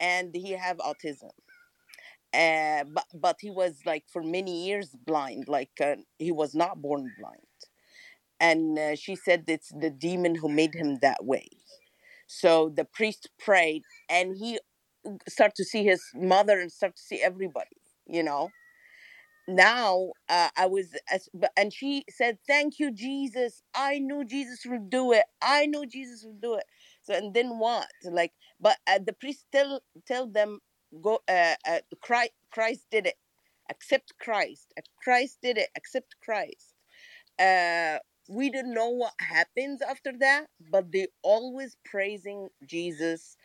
and 0.00 0.34
he 0.34 0.52
have 0.52 0.78
autism 0.78 1.30
uh, 2.34 2.84
but 2.92 3.06
but 3.14 3.36
he 3.40 3.50
was 3.50 3.80
like 3.86 4.04
for 4.08 4.22
many 4.22 4.66
years 4.66 4.90
blind 5.06 5.48
like 5.48 5.70
uh, 5.82 5.96
he 6.18 6.32
was 6.32 6.54
not 6.54 6.82
born 6.82 7.10
blind 7.18 7.42
and 8.40 8.78
uh, 8.78 8.96
she 8.96 9.16
said 9.16 9.44
it's 9.48 9.70
the 9.80 9.90
demon 9.90 10.36
who 10.36 10.48
made 10.48 10.74
him 10.74 10.98
that 11.02 11.24
way 11.24 11.48
so 12.26 12.70
the 12.74 12.84
priest 12.84 13.30
prayed 13.38 13.82
and 14.10 14.36
he 14.38 14.58
start 15.28 15.54
to 15.56 15.64
see 15.64 15.84
his 15.84 16.02
mother 16.14 16.60
and 16.60 16.72
start 16.72 16.96
to 16.96 17.02
see 17.02 17.22
everybody 17.22 17.76
you 18.06 18.22
know 18.22 18.50
now 19.48 20.12
uh, 20.28 20.48
I 20.56 20.66
was, 20.66 20.96
as, 21.12 21.28
and 21.56 21.72
she 21.72 22.04
said, 22.10 22.38
"Thank 22.46 22.78
you, 22.78 22.90
Jesus. 22.90 23.62
I 23.74 23.98
knew 23.98 24.24
Jesus 24.24 24.64
would 24.66 24.90
do 24.90 25.12
it. 25.12 25.24
I 25.42 25.66
knew 25.66 25.86
Jesus 25.86 26.24
would 26.24 26.40
do 26.40 26.54
it." 26.54 26.64
So 27.06 27.14
and 27.14 27.32
then 27.32 27.58
what? 27.58 27.88
Like, 28.04 28.32
but 28.60 28.78
uh, 28.86 28.98
the 29.04 29.12
priest 29.12 29.46
tell 29.52 29.80
tell 30.06 30.26
them 30.26 30.60
go. 31.02 31.20
Uh, 31.28 31.54
uh, 31.68 31.78
Christ, 32.00 32.32
Christ 32.50 32.86
did 32.90 33.06
it. 33.06 33.14
Accept 33.70 34.12
Christ. 34.20 34.72
Christ 35.02 35.38
did 35.42 35.58
it. 35.58 35.68
Accept 35.76 36.16
Christ. 36.24 36.74
Uh, 37.38 37.98
we 38.28 38.50
don't 38.50 38.74
know 38.74 38.88
what 38.88 39.14
happens 39.20 39.82
after 39.82 40.12
that, 40.18 40.46
but 40.70 40.90
they 40.90 41.06
always 41.22 41.76
praising 41.84 42.48
Jesus 42.66 43.36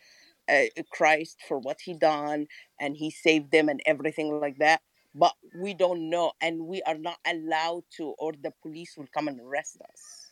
uh, 0.49 0.63
Christ 0.91 1.37
for 1.47 1.59
what 1.59 1.81
he 1.83 1.93
done 1.93 2.47
and 2.79 2.97
he 2.97 3.11
saved 3.11 3.51
them 3.51 3.69
and 3.69 3.81
everything 3.85 4.39
like 4.39 4.57
that. 4.59 4.81
But 5.13 5.33
we 5.59 5.73
don't 5.73 6.09
know, 6.09 6.31
and 6.39 6.67
we 6.67 6.81
are 6.83 6.97
not 6.97 7.17
allowed 7.27 7.83
to, 7.97 8.15
or 8.17 8.31
the 8.31 8.53
police 8.61 8.95
will 8.97 9.09
come 9.13 9.27
and 9.27 9.41
arrest 9.41 9.77
us. 9.81 10.31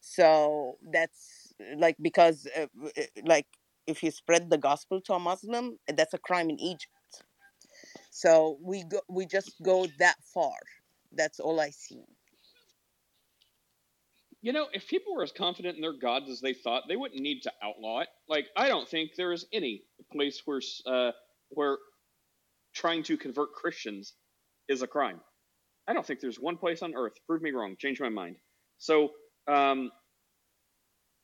So 0.00 0.78
that's 0.82 1.39
like 1.76 1.96
because 2.00 2.46
uh, 2.56 2.66
uh, 2.84 3.02
like 3.24 3.46
if 3.86 4.02
you 4.02 4.10
spread 4.10 4.50
the 4.50 4.58
gospel 4.58 5.00
to 5.02 5.14
a 5.14 5.18
Muslim, 5.18 5.78
that's 5.88 6.14
a 6.14 6.18
crime 6.18 6.50
in 6.50 6.58
Egypt. 6.60 6.92
So 8.10 8.58
we 8.62 8.84
go, 8.84 9.00
we 9.08 9.26
just 9.26 9.52
go 9.62 9.86
that 9.98 10.16
far. 10.34 10.56
That's 11.12 11.40
all 11.40 11.60
I 11.60 11.70
see. 11.70 12.02
You 14.42 14.52
know, 14.52 14.66
if 14.72 14.88
people 14.88 15.14
were 15.14 15.22
as 15.22 15.32
confident 15.32 15.76
in 15.76 15.82
their 15.82 15.92
gods 15.92 16.30
as 16.30 16.40
they 16.40 16.54
thought, 16.54 16.84
they 16.88 16.96
wouldn't 16.96 17.20
need 17.20 17.42
to 17.42 17.52
outlaw 17.62 18.00
it. 18.00 18.08
Like, 18.28 18.46
I 18.56 18.68
don't 18.68 18.88
think 18.88 19.10
there 19.16 19.32
is 19.32 19.44
any 19.52 19.82
place 20.12 20.42
where 20.46 20.60
uh, 20.86 21.12
where 21.50 21.78
trying 22.74 23.02
to 23.04 23.16
convert 23.16 23.52
Christians 23.52 24.14
is 24.68 24.82
a 24.82 24.86
crime. 24.86 25.20
I 25.86 25.92
don't 25.92 26.06
think 26.06 26.20
there's 26.20 26.40
one 26.40 26.56
place 26.56 26.82
on 26.82 26.94
earth. 26.94 27.14
Prove 27.26 27.42
me 27.42 27.50
wrong. 27.50 27.76
Change 27.78 28.00
my 28.00 28.08
mind. 28.08 28.36
So, 28.78 29.10
um, 29.46 29.90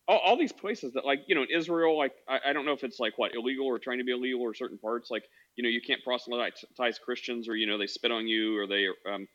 all, 0.09 0.19
all 0.19 0.37
these 0.37 0.53
places 0.53 0.93
that, 0.95 1.05
like, 1.05 1.21
you 1.27 1.35
know, 1.35 1.43
in 1.43 1.49
Israel, 1.55 1.97
like, 1.99 2.13
I, 2.29 2.51
I 2.51 2.53
don't 2.53 2.65
know 2.65 2.73
if 2.73 2.85
it's 2.85 3.01
like 3.01 3.19
what 3.19 3.35
illegal 3.35 3.67
or 3.67 3.79
trying 3.79 3.99
to 3.99 4.05
be 4.05 4.13
illegal 4.13 4.43
or 4.43 4.55
certain 4.55 4.79
parts, 4.79 5.11
like, 5.11 5.25
you 5.57 5.63
know, 5.63 5.69
you 5.69 5.81
can't 5.81 6.03
proselytize 6.05 6.99
Christians 7.05 7.49
or 7.49 7.57
you 7.57 7.67
know 7.67 7.79
they 7.79 7.87
spit 7.87 8.13
on 8.13 8.27
you 8.27 8.59
or 8.59 8.67
they, 8.67 8.87
um, 9.11 9.27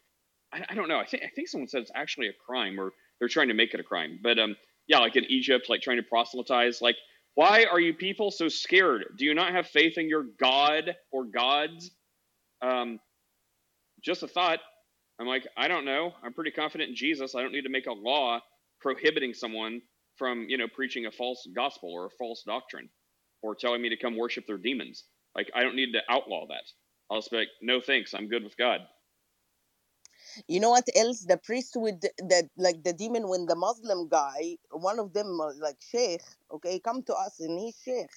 I, 0.53 0.65
I 0.69 0.75
don't 0.75 0.87
know. 0.87 0.99
I 0.99 1.05
think 1.05 1.23
I 1.23 1.29
think 1.35 1.47
someone 1.47 1.67
said 1.67 1.81
it's 1.81 1.91
actually 1.95 2.27
a 2.27 2.33
crime 2.45 2.79
or 2.79 2.91
they're 3.19 3.27
trying 3.27 3.49
to 3.49 3.53
make 3.53 3.73
it 3.73 3.79
a 3.79 3.83
crime. 3.83 4.19
But 4.21 4.39
um, 4.39 4.55
yeah, 4.87 4.99
like 4.99 5.15
in 5.15 5.25
Egypt, 5.25 5.67
like 5.69 5.81
trying 5.81 5.97
to 5.97 6.03
proselytize, 6.03 6.81
like. 6.81 6.95
Why 7.33 7.63
are 7.63 7.79
you 7.79 7.93
people 7.93 8.29
so 8.29 8.49
scared? 8.49 9.05
Do 9.17 9.23
you 9.23 9.33
not 9.33 9.53
have 9.53 9.65
faith 9.65 9.97
in 9.97 10.09
your 10.09 10.25
God 10.37 10.97
or 11.13 11.23
gods? 11.23 11.89
Um, 12.61 12.99
just 14.03 14.23
a 14.23 14.27
thought. 14.27 14.59
I'm 15.17 15.27
like, 15.27 15.47
I 15.55 15.69
don't 15.69 15.85
know. 15.85 16.11
I'm 16.21 16.33
pretty 16.33 16.51
confident 16.51 16.89
in 16.89 16.95
Jesus. 16.97 17.33
I 17.33 17.41
don't 17.41 17.53
need 17.53 17.61
to 17.61 17.69
make 17.69 17.87
a 17.87 17.93
law 17.93 18.41
prohibiting 18.81 19.33
someone 19.33 19.81
from, 20.21 20.45
you 20.47 20.55
know, 20.55 20.67
preaching 20.67 21.07
a 21.07 21.11
false 21.11 21.47
gospel 21.55 21.89
or 21.91 22.05
a 22.05 22.09
false 22.19 22.43
doctrine 22.45 22.87
or 23.41 23.55
telling 23.55 23.81
me 23.81 23.89
to 23.89 23.97
come 23.97 24.15
worship 24.15 24.45
their 24.45 24.59
demons. 24.59 25.05
Like, 25.35 25.49
I 25.55 25.63
don't 25.63 25.75
need 25.75 25.93
to 25.93 26.01
outlaw 26.07 26.45
that. 26.49 26.65
I'll 27.09 27.17
just 27.17 27.31
be 27.31 27.37
like, 27.37 27.47
no 27.63 27.81
thanks. 27.81 28.13
I'm 28.13 28.27
good 28.27 28.43
with 28.43 28.55
God. 28.55 28.81
You 30.47 30.59
know 30.59 30.69
what 30.69 30.87
else? 30.95 31.25
The 31.27 31.37
priest 31.37 31.73
with 31.75 32.01
the 32.01 32.49
like 32.55 32.83
the 32.83 32.93
demon 32.93 33.27
when 33.27 33.47
the 33.47 33.55
Muslim 33.55 34.07
guy, 34.07 34.57
one 34.69 34.99
of 34.99 35.11
them 35.11 35.25
like 35.59 35.79
Sheikh, 35.81 36.21
okay, 36.53 36.79
come 36.79 37.01
to 37.03 37.15
us 37.15 37.39
and 37.39 37.59
he's 37.59 37.81
Sheikh. 37.83 38.13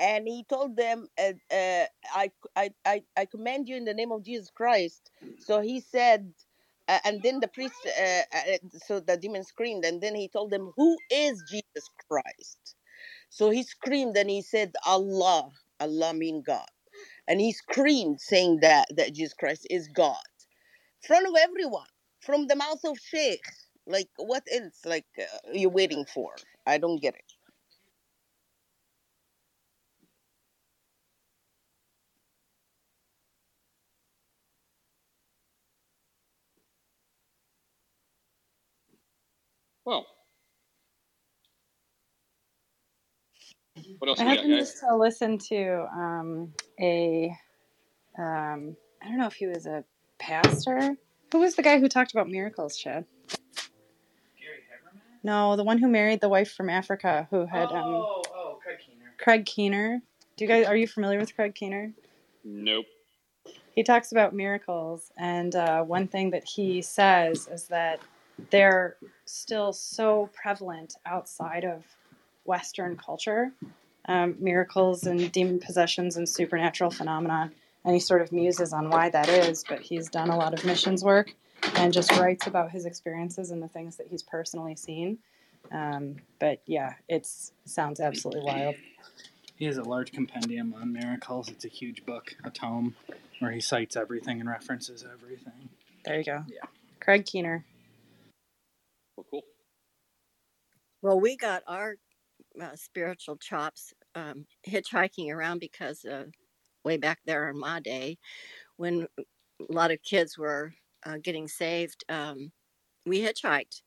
And 0.00 0.26
he 0.26 0.44
told 0.44 0.76
them, 0.76 1.06
uh, 1.18 1.32
uh, 1.52 1.86
I, 2.14 2.30
I, 2.56 2.70
I, 2.84 3.02
I 3.16 3.24
command 3.24 3.68
you 3.68 3.76
in 3.76 3.84
the 3.84 3.94
name 3.94 4.12
of 4.12 4.24
Jesus 4.24 4.50
Christ. 4.50 5.10
So 5.38 5.60
he 5.60 5.80
said, 5.80 6.32
uh, 6.88 7.00
and 7.04 7.22
then 7.22 7.40
the 7.40 7.48
priest, 7.48 7.74
uh, 7.86 8.22
uh, 8.36 8.58
so 8.86 9.00
the 9.00 9.16
demon 9.18 9.44
screamed, 9.44 9.84
and 9.84 10.00
then 10.02 10.14
he 10.16 10.28
told 10.28 10.50
them, 10.52 10.72
Who 10.76 10.98
is 11.10 11.42
Jesus 11.50 11.88
Christ? 12.10 12.76
So 13.30 13.50
he 13.50 13.62
screamed 13.64 14.16
and 14.16 14.30
he 14.30 14.42
said, 14.42 14.74
Allah, 14.86 15.50
Allah 15.80 16.14
mean 16.14 16.42
God. 16.46 16.66
And 17.28 17.40
he 17.40 17.52
screamed 17.52 18.20
saying 18.20 18.60
that, 18.62 18.86
that 18.96 19.14
Jesus 19.14 19.34
Christ 19.34 19.66
is 19.70 19.88
God 19.88 20.16
front 21.06 21.28
of 21.28 21.34
everyone 21.40 21.86
from 22.20 22.48
the 22.48 22.56
mouth 22.56 22.80
of 22.84 22.98
sheikh 22.98 23.42
like 23.86 24.08
what 24.18 24.44
else 24.52 24.80
like 24.86 25.06
uh, 25.20 25.24
you 25.54 25.70
waiting 25.70 26.04
for 26.14 26.32
i 26.66 26.78
don't 26.78 27.02
get 27.02 27.14
it 27.14 27.37
Well, 39.88 40.04
what 44.00 44.08
else 44.08 44.20
I 44.20 44.24
we 44.24 44.28
got, 44.28 44.36
happened 44.36 44.58
just 44.58 44.80
to 44.80 44.94
listen 44.94 45.38
to 45.48 45.86
um, 45.96 46.52
a, 46.78 47.34
um, 48.18 48.76
I 49.02 49.08
don't 49.08 49.16
know 49.16 49.28
if 49.28 49.32
he 49.32 49.46
was 49.46 49.64
a 49.64 49.84
pastor. 50.18 50.94
Who 51.32 51.38
was 51.38 51.54
the 51.54 51.62
guy 51.62 51.78
who 51.78 51.88
talked 51.88 52.12
about 52.12 52.28
miracles, 52.28 52.76
Chad? 52.76 53.06
Gary 54.38 54.58
Habermas? 54.68 55.00
No, 55.22 55.56
the 55.56 55.64
one 55.64 55.78
who 55.78 55.88
married 55.88 56.20
the 56.20 56.28
wife 56.28 56.52
from 56.52 56.68
Africa 56.68 57.26
who 57.30 57.46
had 57.46 57.72
um, 57.72 57.84
Oh, 57.86 58.22
oh, 58.34 58.58
Craig 58.62 58.80
Keener. 58.86 59.14
Craig 59.16 59.46
Keener. 59.46 60.02
Do 60.36 60.44
you 60.44 60.48
guys 60.48 60.66
are 60.66 60.76
you 60.76 60.86
familiar 60.86 61.18
with 61.18 61.34
Craig 61.34 61.54
Keener? 61.54 61.94
Nope. 62.44 62.84
He 63.74 63.82
talks 63.82 64.12
about 64.12 64.34
miracles, 64.34 65.12
and 65.16 65.54
uh, 65.54 65.82
one 65.82 66.08
thing 66.08 66.28
that 66.32 66.44
he 66.44 66.82
says 66.82 67.48
is 67.50 67.68
that 67.68 68.00
they're 68.50 68.96
still 69.24 69.72
so 69.72 70.30
prevalent 70.32 70.94
outside 71.04 71.64
of 71.64 71.84
Western 72.44 72.96
culture, 72.96 73.52
um, 74.06 74.36
miracles 74.38 75.04
and 75.04 75.30
demon 75.32 75.60
possessions 75.60 76.16
and 76.16 76.28
supernatural 76.28 76.90
phenomenon. 76.90 77.52
And 77.84 77.94
he 77.94 78.00
sort 78.00 78.22
of 78.22 78.32
muses 78.32 78.72
on 78.72 78.90
why 78.90 79.10
that 79.10 79.28
is, 79.28 79.64
but 79.68 79.80
he's 79.80 80.08
done 80.08 80.30
a 80.30 80.36
lot 80.36 80.54
of 80.54 80.64
missions 80.64 81.04
work 81.04 81.34
and 81.74 81.92
just 81.92 82.10
writes 82.12 82.46
about 82.46 82.70
his 82.70 82.86
experiences 82.86 83.50
and 83.50 83.62
the 83.62 83.68
things 83.68 83.96
that 83.96 84.06
he's 84.08 84.22
personally 84.22 84.76
seen. 84.76 85.18
Um, 85.70 86.16
but 86.38 86.62
yeah, 86.66 86.94
it 87.08 87.28
sounds 87.64 88.00
absolutely 88.00 88.42
wild. 88.44 88.76
He 89.56 89.64
has 89.64 89.76
a 89.76 89.82
large 89.82 90.12
compendium 90.12 90.74
on 90.74 90.92
miracles. 90.92 91.48
It's 91.48 91.64
a 91.64 91.68
huge 91.68 92.06
book, 92.06 92.36
a 92.44 92.50
tome, 92.50 92.94
where 93.40 93.50
he 93.50 93.60
cites 93.60 93.96
everything 93.96 94.40
and 94.40 94.48
references 94.48 95.04
everything. 95.04 95.68
There 96.04 96.16
you 96.16 96.24
go. 96.24 96.44
Yeah. 96.48 96.66
Craig 97.00 97.26
Keener. 97.26 97.64
Well, 99.18 99.26
cool. 99.32 99.42
Well, 101.02 101.20
we 101.20 101.36
got 101.36 101.62
our 101.66 101.96
uh, 102.60 102.76
spiritual 102.76 103.36
chops 103.38 103.94
um, 104.14 104.46
hitchhiking 104.68 105.30
around 105.32 105.60
because 105.60 106.04
uh, 106.04 106.26
way 106.84 106.96
back 106.96 107.20
there 107.26 107.50
in 107.50 107.58
my 107.58 107.80
day, 107.80 108.18
when 108.76 109.06
a 109.18 109.72
lot 109.72 109.92
of 109.92 110.02
kids 110.02 110.38
were 110.38 110.74
uh, 111.06 111.18
getting 111.22 111.48
saved, 111.48 112.04
um, 112.08 112.52
we 113.06 113.20
hitchhiked. 113.22 113.82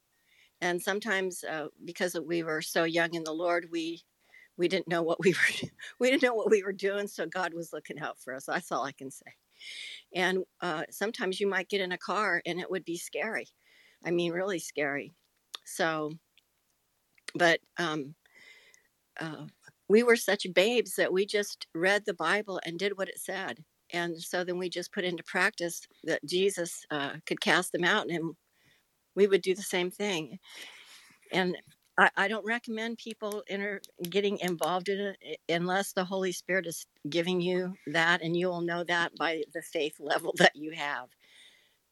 And 0.61 0.81
sometimes, 0.81 1.43
uh, 1.43 1.67
because 1.85 2.17
we 2.25 2.43
were 2.43 2.61
so 2.61 2.83
young 2.85 3.15
in 3.15 3.23
the 3.25 3.33
Lord, 3.33 3.67
we 3.71 4.03
we 4.57 4.67
didn't 4.69 4.89
know 4.89 5.03
what 5.03 5.19
we 5.21 5.33
were 5.33 5.69
we 5.99 6.09
didn't 6.11 6.23
know 6.23 6.35
what 6.35 6.51
we 6.51 6.63
were 6.63 6.73
doing. 6.73 7.07
So 7.07 7.25
God 7.27 7.53
was 7.53 7.73
looking 7.73 7.99
out 7.99 8.19
for 8.19 8.35
us. 8.35 8.45
That's 8.45 8.71
all 8.71 8.85
I 8.85 8.93
can 8.93 9.11
say. 9.11 9.27
And 10.13 10.45
uh, 10.61 10.83
sometimes 10.89 11.39
you 11.39 11.47
might 11.47 11.69
get 11.69 11.81
in 11.81 11.91
a 11.91 11.97
car 11.97 12.41
and 12.45 12.59
it 12.59 12.69
would 12.71 12.85
be 12.85 12.97
scary. 12.97 13.47
I 14.05 14.11
mean, 14.11 14.31
really 14.33 14.59
scary. 14.59 15.13
So, 15.65 16.11
but 17.35 17.59
um, 17.77 18.15
uh, 19.19 19.45
we 19.89 20.03
were 20.03 20.15
such 20.15 20.47
babes 20.53 20.95
that 20.95 21.13
we 21.13 21.25
just 21.25 21.67
read 21.75 22.03
the 22.05 22.13
Bible 22.13 22.59
and 22.65 22.79
did 22.79 22.97
what 22.97 23.09
it 23.09 23.19
said. 23.19 23.59
And 23.93 24.21
so 24.21 24.43
then 24.43 24.57
we 24.57 24.69
just 24.69 24.93
put 24.93 25.03
into 25.03 25.23
practice 25.23 25.81
that 26.05 26.25
Jesus 26.25 26.85
uh, 26.91 27.13
could 27.25 27.41
cast 27.41 27.73
them 27.73 27.83
out, 27.83 28.09
and 28.09 28.35
we 29.15 29.27
would 29.27 29.41
do 29.41 29.53
the 29.53 29.61
same 29.61 29.91
thing. 29.91 30.39
And 31.31 31.57
I, 31.97 32.09
I 32.17 32.27
don't 32.29 32.45
recommend 32.45 32.97
people 32.97 33.43
enter, 33.49 33.81
getting 34.09 34.39
involved 34.39 34.89
in 34.89 35.15
it 35.21 35.39
unless 35.49 35.93
the 35.93 36.05
Holy 36.05 36.31
Spirit 36.31 36.67
is 36.67 36.85
giving 37.09 37.41
you 37.41 37.73
that, 37.87 38.21
and 38.21 38.35
you 38.35 38.47
will 38.47 38.61
know 38.61 38.83
that 38.85 39.13
by 39.17 39.43
the 39.53 39.61
faith 39.61 39.95
level 39.99 40.33
that 40.37 40.55
you 40.55 40.71
have. 40.71 41.09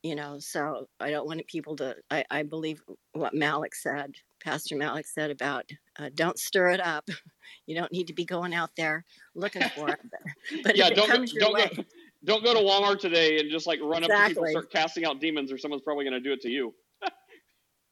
You 0.02 0.16
know, 0.16 0.38
so 0.40 0.88
I 1.00 1.12
don't 1.12 1.28
want 1.28 1.46
people 1.48 1.76
to. 1.78 1.96
I, 2.10 2.24
I 2.32 2.44
believe 2.44 2.82
what 3.12 3.34
Malik 3.34 3.76
said, 3.76 4.14
Pastor 4.42 4.78
Malik 4.78 5.06
said 5.06 5.30
about 5.30 5.66
uh, 6.00 6.10
don't 6.16 6.40
stir 6.40 6.70
it 6.70 6.80
up. 6.80 7.08
You 7.66 7.76
don't 7.76 7.92
need 7.92 8.06
to 8.08 8.14
be 8.14 8.26
going 8.26 8.54
out 8.54 8.70
there 8.78 9.04
looking 9.34 9.64
for 9.70 9.90
it. 9.90 10.00
But, 10.52 10.64
but 10.64 10.78
yeah, 10.78 10.90
it 10.90 10.96
don't 10.96 11.08
go, 11.08 11.26
don't 11.40 11.54
way, 11.54 11.72
go 11.76 11.84
don't 12.26 12.44
go 12.44 12.54
to 12.54 12.60
Walmart 12.60 13.00
today 13.00 13.40
and 13.40 13.50
just 13.50 13.66
like 13.66 13.80
run 13.82 14.04
up 14.04 14.10
to 14.10 14.28
people 14.28 14.44
and 14.44 14.52
start 14.52 14.72
casting 14.72 15.06
out 15.06 15.20
demons, 15.20 15.52
or 15.52 15.58
someone's 15.58 15.82
probably 15.82 16.06
going 16.06 16.14
to 16.14 16.20
do 16.20 16.32
it 16.32 16.42
to 16.42 16.50
you. 16.50 16.74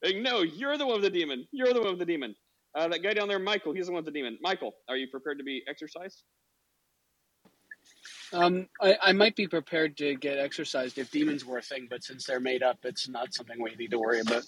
like, 0.04 0.18
no, 0.18 0.42
you're 0.42 0.78
the 0.78 0.86
one 0.86 1.02
with 1.02 1.12
the 1.12 1.20
demon. 1.20 1.48
You're 1.52 1.74
the 1.74 1.82
one 1.82 1.90
with 1.90 2.00
the 2.00 2.06
demon. 2.06 2.36
Uh, 2.76 2.88
that 2.88 3.02
guy 3.02 3.14
down 3.14 3.28
there, 3.28 3.40
Michael, 3.40 3.74
he's 3.74 3.88
the 3.88 3.94
one 3.94 4.04
with 4.04 4.14
the 4.14 4.20
demon. 4.20 4.38
Michael, 4.42 4.74
are 4.90 4.98
you 4.98 5.08
prepared 5.08 5.40
to 5.40 5.44
be 5.44 5.64
exercised? 5.68 6.24
Um, 8.34 8.68
I, 8.82 8.98
I 9.02 9.12
might 9.14 9.36
be 9.36 9.48
prepared 9.48 9.98
to 9.98 10.16
get 10.16 10.38
exercised 10.40 10.98
if 10.98 11.12
demons 11.12 11.46
were 11.46 11.60
a 11.60 11.62
thing, 11.62 11.88
but 11.90 12.04
since 12.04 12.26
they're 12.26 12.40
made 12.40 12.64
up, 12.64 12.80
it's 12.84 13.10
not 13.10 13.34
something 13.34 13.62
we 13.62 13.76
need 13.76 13.92
to 13.92 14.00
worry 14.00 14.20
about. 14.22 14.44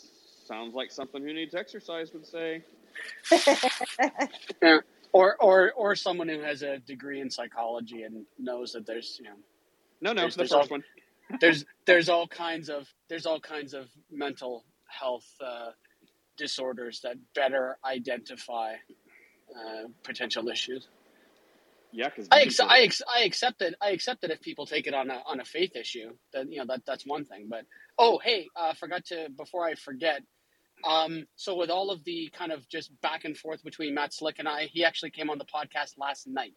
Sounds 0.45 0.75
like 0.75 0.91
something 0.91 1.23
who 1.23 1.33
needs 1.33 1.55
exercise 1.55 2.13
would 2.13 2.25
say. 2.25 2.63
Yeah. 4.61 4.79
Or, 5.13 5.37
or, 5.41 5.71
or 5.73 5.95
someone 5.95 6.29
who 6.29 6.41
has 6.41 6.61
a 6.61 6.79
degree 6.79 7.21
in 7.21 7.29
psychology 7.31 8.03
and 8.03 8.25
knows 8.37 8.73
that 8.73 8.85
there's, 8.85 9.19
you 9.19 9.25
know, 9.29 9.37
No, 10.01 10.13
no, 10.13 10.21
there's, 10.21 10.35
the 10.35 10.39
there's 10.39 10.51
first 10.51 10.71
all, 10.71 10.77
one. 10.77 10.83
there's, 11.41 11.65
there's 11.85 12.09
all 12.09 12.27
kinds 12.27 12.69
of, 12.69 12.87
there's 13.09 13.25
all 13.25 13.39
kinds 13.39 13.73
of 13.73 13.87
mental 14.11 14.65
health 14.87 15.27
uh, 15.45 15.71
disorders 16.37 17.01
that 17.01 17.15
better 17.35 17.77
identify 17.85 18.73
uh, 19.55 19.87
potential 20.03 20.47
issues. 20.49 20.87
Yeah, 21.91 22.09
because 22.09 22.27
I, 22.31 22.41
ex- 22.41 22.59
I, 22.59 22.79
ex- 22.81 23.01
I 23.17 23.21
accept 23.23 23.61
it. 23.61 23.73
I 23.81 23.89
accept 23.91 24.23
it 24.23 24.31
if 24.31 24.41
people 24.41 24.65
take 24.65 24.85
it 24.87 24.93
on 24.93 25.09
a 25.09 25.21
on 25.25 25.39
a 25.39 25.45
faith 25.45 25.75
issue. 25.75 26.11
That 26.33 26.51
you 26.51 26.59
know 26.59 26.65
that 26.67 26.85
that's 26.85 27.05
one 27.05 27.25
thing. 27.25 27.47
But 27.49 27.65
oh, 27.97 28.19
hey, 28.23 28.47
I 28.55 28.69
uh, 28.69 28.73
forgot 28.73 29.05
to 29.05 29.27
before 29.35 29.65
I 29.65 29.75
forget. 29.75 30.21
Um, 30.87 31.25
so 31.35 31.55
with 31.57 31.69
all 31.69 31.89
of 31.91 32.03
the 32.05 32.29
kind 32.37 32.51
of 32.51 32.67
just 32.69 32.89
back 33.01 33.25
and 33.25 33.35
forth 33.37 33.63
between 33.63 33.93
Matt 33.95 34.13
Slick 34.13 34.35
and 34.39 34.47
I, 34.47 34.65
he 34.71 34.85
actually 34.85 35.09
came 35.11 35.29
on 35.29 35.37
the 35.37 35.45
podcast 35.45 35.97
last 35.97 36.27
night. 36.27 36.53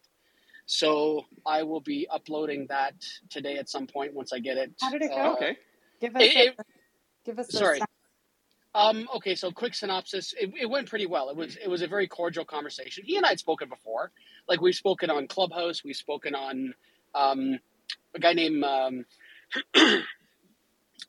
So 0.65 1.25
I 1.45 1.63
will 1.63 1.81
be 1.81 2.07
uploading 2.09 2.67
that 2.69 2.93
today 3.29 3.57
at 3.57 3.67
some 3.69 3.85
point 3.87 4.13
once 4.13 4.31
I 4.31 4.39
get 4.39 4.57
it. 4.57 4.71
How 4.79 4.91
did 4.91 5.01
it 5.01 5.09
go? 5.09 5.15
uh, 5.15 5.33
Okay. 5.33 5.57
Give 5.99 6.15
us 6.15 6.21
it- 6.23 6.35
a, 6.35 6.43
it- 6.49 6.59
give 7.25 7.39
us 7.39 7.51
sorry. 7.51 7.79
syn- 7.79 7.87
Um, 8.75 9.09
okay, 9.17 9.35
so 9.35 9.51
quick 9.51 9.75
synopsis. 9.75 10.33
It, 10.39 10.51
it 10.59 10.69
went 10.69 10.89
pretty 10.89 11.05
well. 11.05 11.29
It 11.29 11.35
was 11.35 11.57
it 11.57 11.69
was 11.69 11.81
a 11.81 11.87
very 11.87 12.07
cordial 12.07 12.45
conversation. 12.45 13.03
He 13.05 13.17
and 13.17 13.25
I 13.25 13.29
had 13.29 13.39
spoken 13.39 13.69
before. 13.69 14.11
Like 14.47 14.61
we've 14.61 14.75
spoken 14.75 15.09
on 15.09 15.27
Clubhouse. 15.27 15.83
We've 15.83 15.95
spoken 15.95 16.35
on 16.35 16.73
um, 17.15 17.59
a 18.15 18.19
guy 18.19 18.33
named 18.33 18.63
um, 18.63 19.05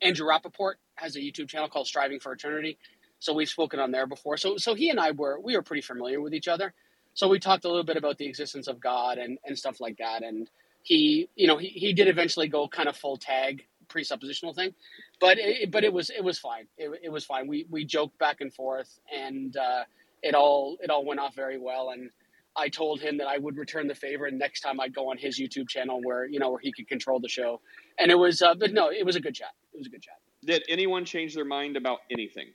Andrew 0.02 0.26
Rappaport 0.26 0.74
has 0.96 1.16
a 1.16 1.20
YouTube 1.20 1.48
channel 1.48 1.68
called 1.68 1.86
Striving 1.86 2.20
for 2.20 2.32
Eternity. 2.32 2.78
So 3.18 3.34
we've 3.34 3.48
spoken 3.48 3.80
on 3.80 3.90
there 3.90 4.06
before. 4.06 4.36
So 4.36 4.56
so 4.56 4.74
he 4.74 4.90
and 4.90 5.00
I 5.00 5.12
were 5.12 5.40
we 5.40 5.56
were 5.56 5.62
pretty 5.62 5.82
familiar 5.82 6.20
with 6.20 6.34
each 6.34 6.48
other. 6.48 6.72
So 7.14 7.28
we 7.28 7.40
talked 7.40 7.64
a 7.64 7.68
little 7.68 7.84
bit 7.84 7.96
about 7.96 8.18
the 8.18 8.26
existence 8.26 8.68
of 8.68 8.80
God 8.80 9.18
and, 9.18 9.38
and 9.44 9.58
stuff 9.58 9.80
like 9.80 9.98
that. 9.98 10.22
And 10.22 10.48
he 10.82 11.28
you 11.34 11.46
know 11.48 11.58
he, 11.58 11.68
he 11.68 11.92
did 11.92 12.08
eventually 12.08 12.48
go 12.48 12.68
kind 12.68 12.88
of 12.88 12.96
full 12.96 13.16
tag 13.16 13.64
presuppositional 13.88 14.54
thing, 14.54 14.74
but 15.20 15.38
it, 15.38 15.70
but 15.70 15.84
it 15.84 15.92
was 15.92 16.10
it 16.10 16.22
was 16.22 16.38
fine. 16.38 16.66
It, 16.76 16.90
it 17.04 17.08
was 17.10 17.24
fine. 17.24 17.46
We 17.46 17.66
we 17.70 17.84
joked 17.84 18.18
back 18.18 18.40
and 18.40 18.52
forth, 18.52 18.98
and 19.14 19.56
uh, 19.56 19.84
it 20.22 20.34
all 20.34 20.76
it 20.80 20.90
all 20.90 21.04
went 21.04 21.20
off 21.20 21.34
very 21.34 21.58
well. 21.58 21.90
And 21.90 22.10
I 22.56 22.68
told 22.68 23.00
him 23.00 23.18
that 23.18 23.26
I 23.26 23.38
would 23.38 23.56
return 23.56 23.88
the 23.88 23.94
favor, 23.94 24.26
and 24.26 24.38
next 24.38 24.60
time 24.60 24.80
I'd 24.80 24.94
go 24.94 25.10
on 25.10 25.18
his 25.18 25.40
YouTube 25.40 25.68
channel 25.68 26.00
where 26.02 26.26
you 26.26 26.38
know 26.38 26.50
where 26.50 26.60
he 26.60 26.72
could 26.72 26.88
control 26.88 27.20
the 27.20 27.28
show. 27.28 27.60
And 27.98 28.10
it 28.10 28.16
was, 28.16 28.42
uh, 28.42 28.54
but 28.54 28.72
no, 28.72 28.90
it 28.90 29.04
was 29.04 29.16
a 29.16 29.20
good 29.20 29.34
chat. 29.34 29.52
It 29.72 29.78
was 29.78 29.86
a 29.86 29.90
good 29.90 30.02
chat. 30.02 30.16
Did 30.44 30.62
anyone 30.68 31.04
change 31.04 31.34
their 31.34 31.44
mind 31.44 31.76
about 31.76 32.00
anything? 32.10 32.48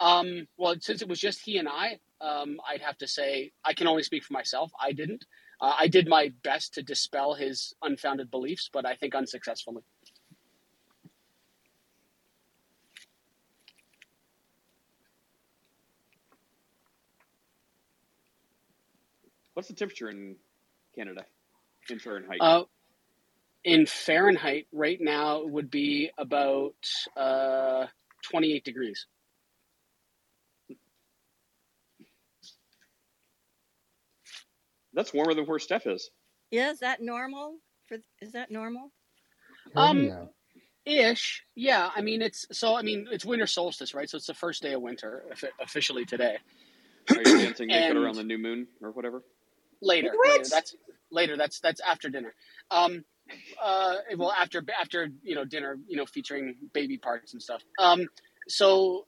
Um, 0.00 0.48
well, 0.56 0.74
since 0.80 1.00
it 1.00 1.08
was 1.08 1.20
just 1.20 1.40
he 1.40 1.58
and 1.58 1.68
I, 1.68 2.00
um, 2.20 2.58
I'd 2.68 2.80
have 2.80 2.98
to 2.98 3.06
say 3.06 3.52
I 3.64 3.72
can 3.72 3.86
only 3.86 4.02
speak 4.02 4.24
for 4.24 4.32
myself. 4.32 4.72
I 4.80 4.92
didn't. 4.92 5.24
Uh, 5.60 5.74
I 5.78 5.86
did 5.86 6.08
my 6.08 6.32
best 6.42 6.74
to 6.74 6.82
dispel 6.82 7.34
his 7.34 7.72
unfounded 7.82 8.30
beliefs, 8.30 8.68
but 8.72 8.84
I 8.84 8.96
think 8.96 9.14
unsuccessfully. 9.14 9.82
What's 19.54 19.68
the 19.68 19.74
temperature 19.74 20.08
in 20.08 20.36
Canada 20.94 21.24
in 21.90 21.98
Fahrenheit? 21.98 22.38
Uh, 22.40 22.64
in 23.64 23.86
Fahrenheit, 23.86 24.66
right 24.72 24.98
now 25.00 25.42
it 25.42 25.50
would 25.50 25.70
be 25.70 26.10
about 26.18 26.74
uh, 27.16 27.86
28 28.30 28.64
degrees. 28.64 29.06
That's 34.94 35.12
warmer 35.14 35.34
than 35.34 35.46
where 35.46 35.58
Steph 35.58 35.86
is. 35.86 36.10
Yeah, 36.50 36.70
is 36.70 36.80
that 36.80 37.00
normal? 37.00 37.56
For 37.88 37.98
is 38.20 38.32
that 38.32 38.50
normal? 38.50 38.92
Um, 39.74 40.04
Yeah. 40.04 40.26
ish. 40.84 41.44
Yeah. 41.54 41.90
I 41.94 42.02
mean, 42.02 42.20
it's 42.20 42.46
so. 42.52 42.74
I 42.76 42.82
mean, 42.82 43.08
it's 43.10 43.24
winter 43.24 43.46
solstice, 43.46 43.94
right? 43.94 44.08
So 44.08 44.16
it's 44.16 44.26
the 44.26 44.34
first 44.34 44.62
day 44.62 44.74
of 44.74 44.82
winter 44.82 45.24
officially 45.60 46.04
today. 46.04 46.36
Are 47.10 47.16
you 47.16 47.24
dancing 47.38 47.68
naked 47.68 47.96
And- 47.96 48.04
around 48.04 48.16
the 48.16 48.24
new 48.24 48.38
moon 48.38 48.68
or 48.80 48.90
whatever? 48.90 49.22
Later, 49.82 50.10
What? 50.14 50.38
later. 50.38 50.48
That's 50.48 50.76
later. 51.10 51.36
That's 51.36 51.60
that's 51.60 51.80
after 51.80 52.08
dinner. 52.08 52.34
Um, 52.70 53.04
uh, 53.62 53.96
well, 54.16 54.32
after 54.32 54.64
after 54.80 55.08
you 55.22 55.34
know 55.34 55.44
dinner, 55.44 55.78
you 55.88 55.96
know, 55.96 56.06
featuring 56.06 56.54
baby 56.72 56.96
parts 56.98 57.32
and 57.32 57.42
stuff. 57.42 57.62
Um, 57.78 58.06
so 58.48 59.06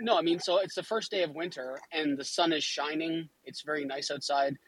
no, 0.00 0.18
I 0.18 0.22
mean, 0.22 0.40
so 0.40 0.58
it's 0.58 0.74
the 0.74 0.82
first 0.82 1.10
day 1.10 1.22
of 1.22 1.34
winter, 1.34 1.78
and 1.92 2.18
the 2.18 2.24
sun 2.24 2.52
is 2.52 2.64
shining. 2.64 3.28
It's 3.44 3.62
very 3.62 3.84
nice 3.84 4.10
outside. 4.10 4.58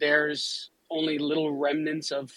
There's 0.00 0.70
only 0.90 1.18
little 1.18 1.54
remnants 1.54 2.10
of 2.10 2.32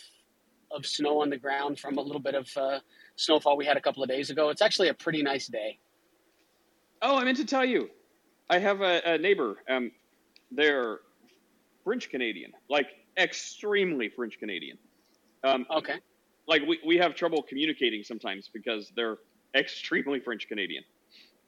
of 0.72 0.86
snow 0.86 1.22
on 1.22 1.30
the 1.30 1.38
ground 1.38 1.80
from 1.80 1.98
a 1.98 2.02
little 2.02 2.22
bit 2.22 2.36
of 2.36 2.50
uh, 2.58 2.80
snowfall 3.16 3.58
we 3.58 3.66
had 3.66 3.78
a 3.78 3.82
couple 3.82 4.04
of 4.04 4.10
days 4.10 4.30
ago. 4.30 4.50
It's 4.50 4.62
actually 4.62 4.88
a 4.90 4.94
pretty 4.94 5.22
nice 5.22 5.48
day. 5.48 5.80
Oh, 7.02 7.18
I 7.18 7.24
meant 7.24 7.38
to 7.38 7.46
tell 7.46 7.66
you. 7.66 7.90
I 8.50 8.60
have 8.60 8.82
a, 8.82 9.02
a 9.06 9.18
neighbor. 9.18 9.58
Um, 9.70 9.92
they're 10.52 11.00
French 11.84 12.10
Canadian, 12.10 12.52
like 12.70 12.88
extremely 13.18 14.10
French 14.10 14.38
Canadian. 14.40 14.78
Um, 15.44 15.66
Okay. 15.72 15.96
like 16.48 16.62
we, 16.68 16.80
we 16.86 16.98
have 16.98 17.16
trouble 17.16 17.42
communicating 17.44 18.04
sometimes 18.04 18.50
because 18.54 18.92
they're 18.96 19.18
extremely 19.56 20.20
French 20.20 20.48
Canadian. 20.48 20.84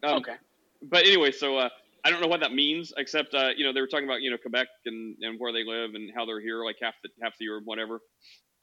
Um, 0.03 0.15
Okay. 0.17 0.35
But 0.81 1.05
anyway, 1.05 1.31
so 1.31 1.57
uh, 1.57 1.69
I 2.03 2.09
don't 2.09 2.19
know 2.21 2.27
what 2.27 2.41
that 2.41 2.53
means, 2.53 2.91
except 2.97 3.33
uh, 3.33 3.49
you 3.55 3.63
know 3.63 3.71
they 3.71 3.79
were 3.79 3.87
talking 3.87 4.05
about 4.05 4.21
you 4.21 4.29
know 4.29 4.37
Quebec 4.37 4.67
and, 4.85 5.15
and 5.21 5.39
where 5.39 5.53
they 5.53 5.63
live 5.63 5.91
and 5.95 6.11
how 6.13 6.25
they're 6.25 6.41
here 6.41 6.65
like 6.65 6.75
half 6.81 6.95
the 7.03 7.09
half 7.21 7.37
the 7.37 7.45
year 7.45 7.55
or 7.55 7.61
whatever. 7.61 8.01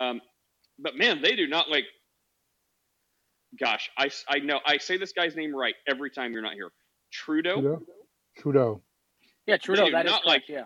Um, 0.00 0.20
but 0.78 0.96
man, 0.96 1.22
they 1.22 1.36
do 1.36 1.46
not 1.46 1.70
like. 1.70 1.84
Gosh, 3.58 3.90
I, 3.98 4.10
I 4.28 4.38
know 4.38 4.60
I 4.66 4.76
say 4.78 4.96
this 4.96 5.12
guy's 5.12 5.34
name 5.34 5.54
right 5.56 5.74
every 5.88 6.10
time 6.10 6.32
you're 6.32 6.42
not 6.42 6.52
here. 6.52 6.70
Trudeau. 7.10 7.54
Trudeau. 7.54 7.82
Trudeau. 8.36 8.82
Yeah, 9.46 9.56
Trudeau. 9.56 9.86
do 9.86 9.90
That 9.92 10.06
is 10.06 10.12
not 10.12 10.22
correct. 10.22 10.44
yeah. 10.48 10.64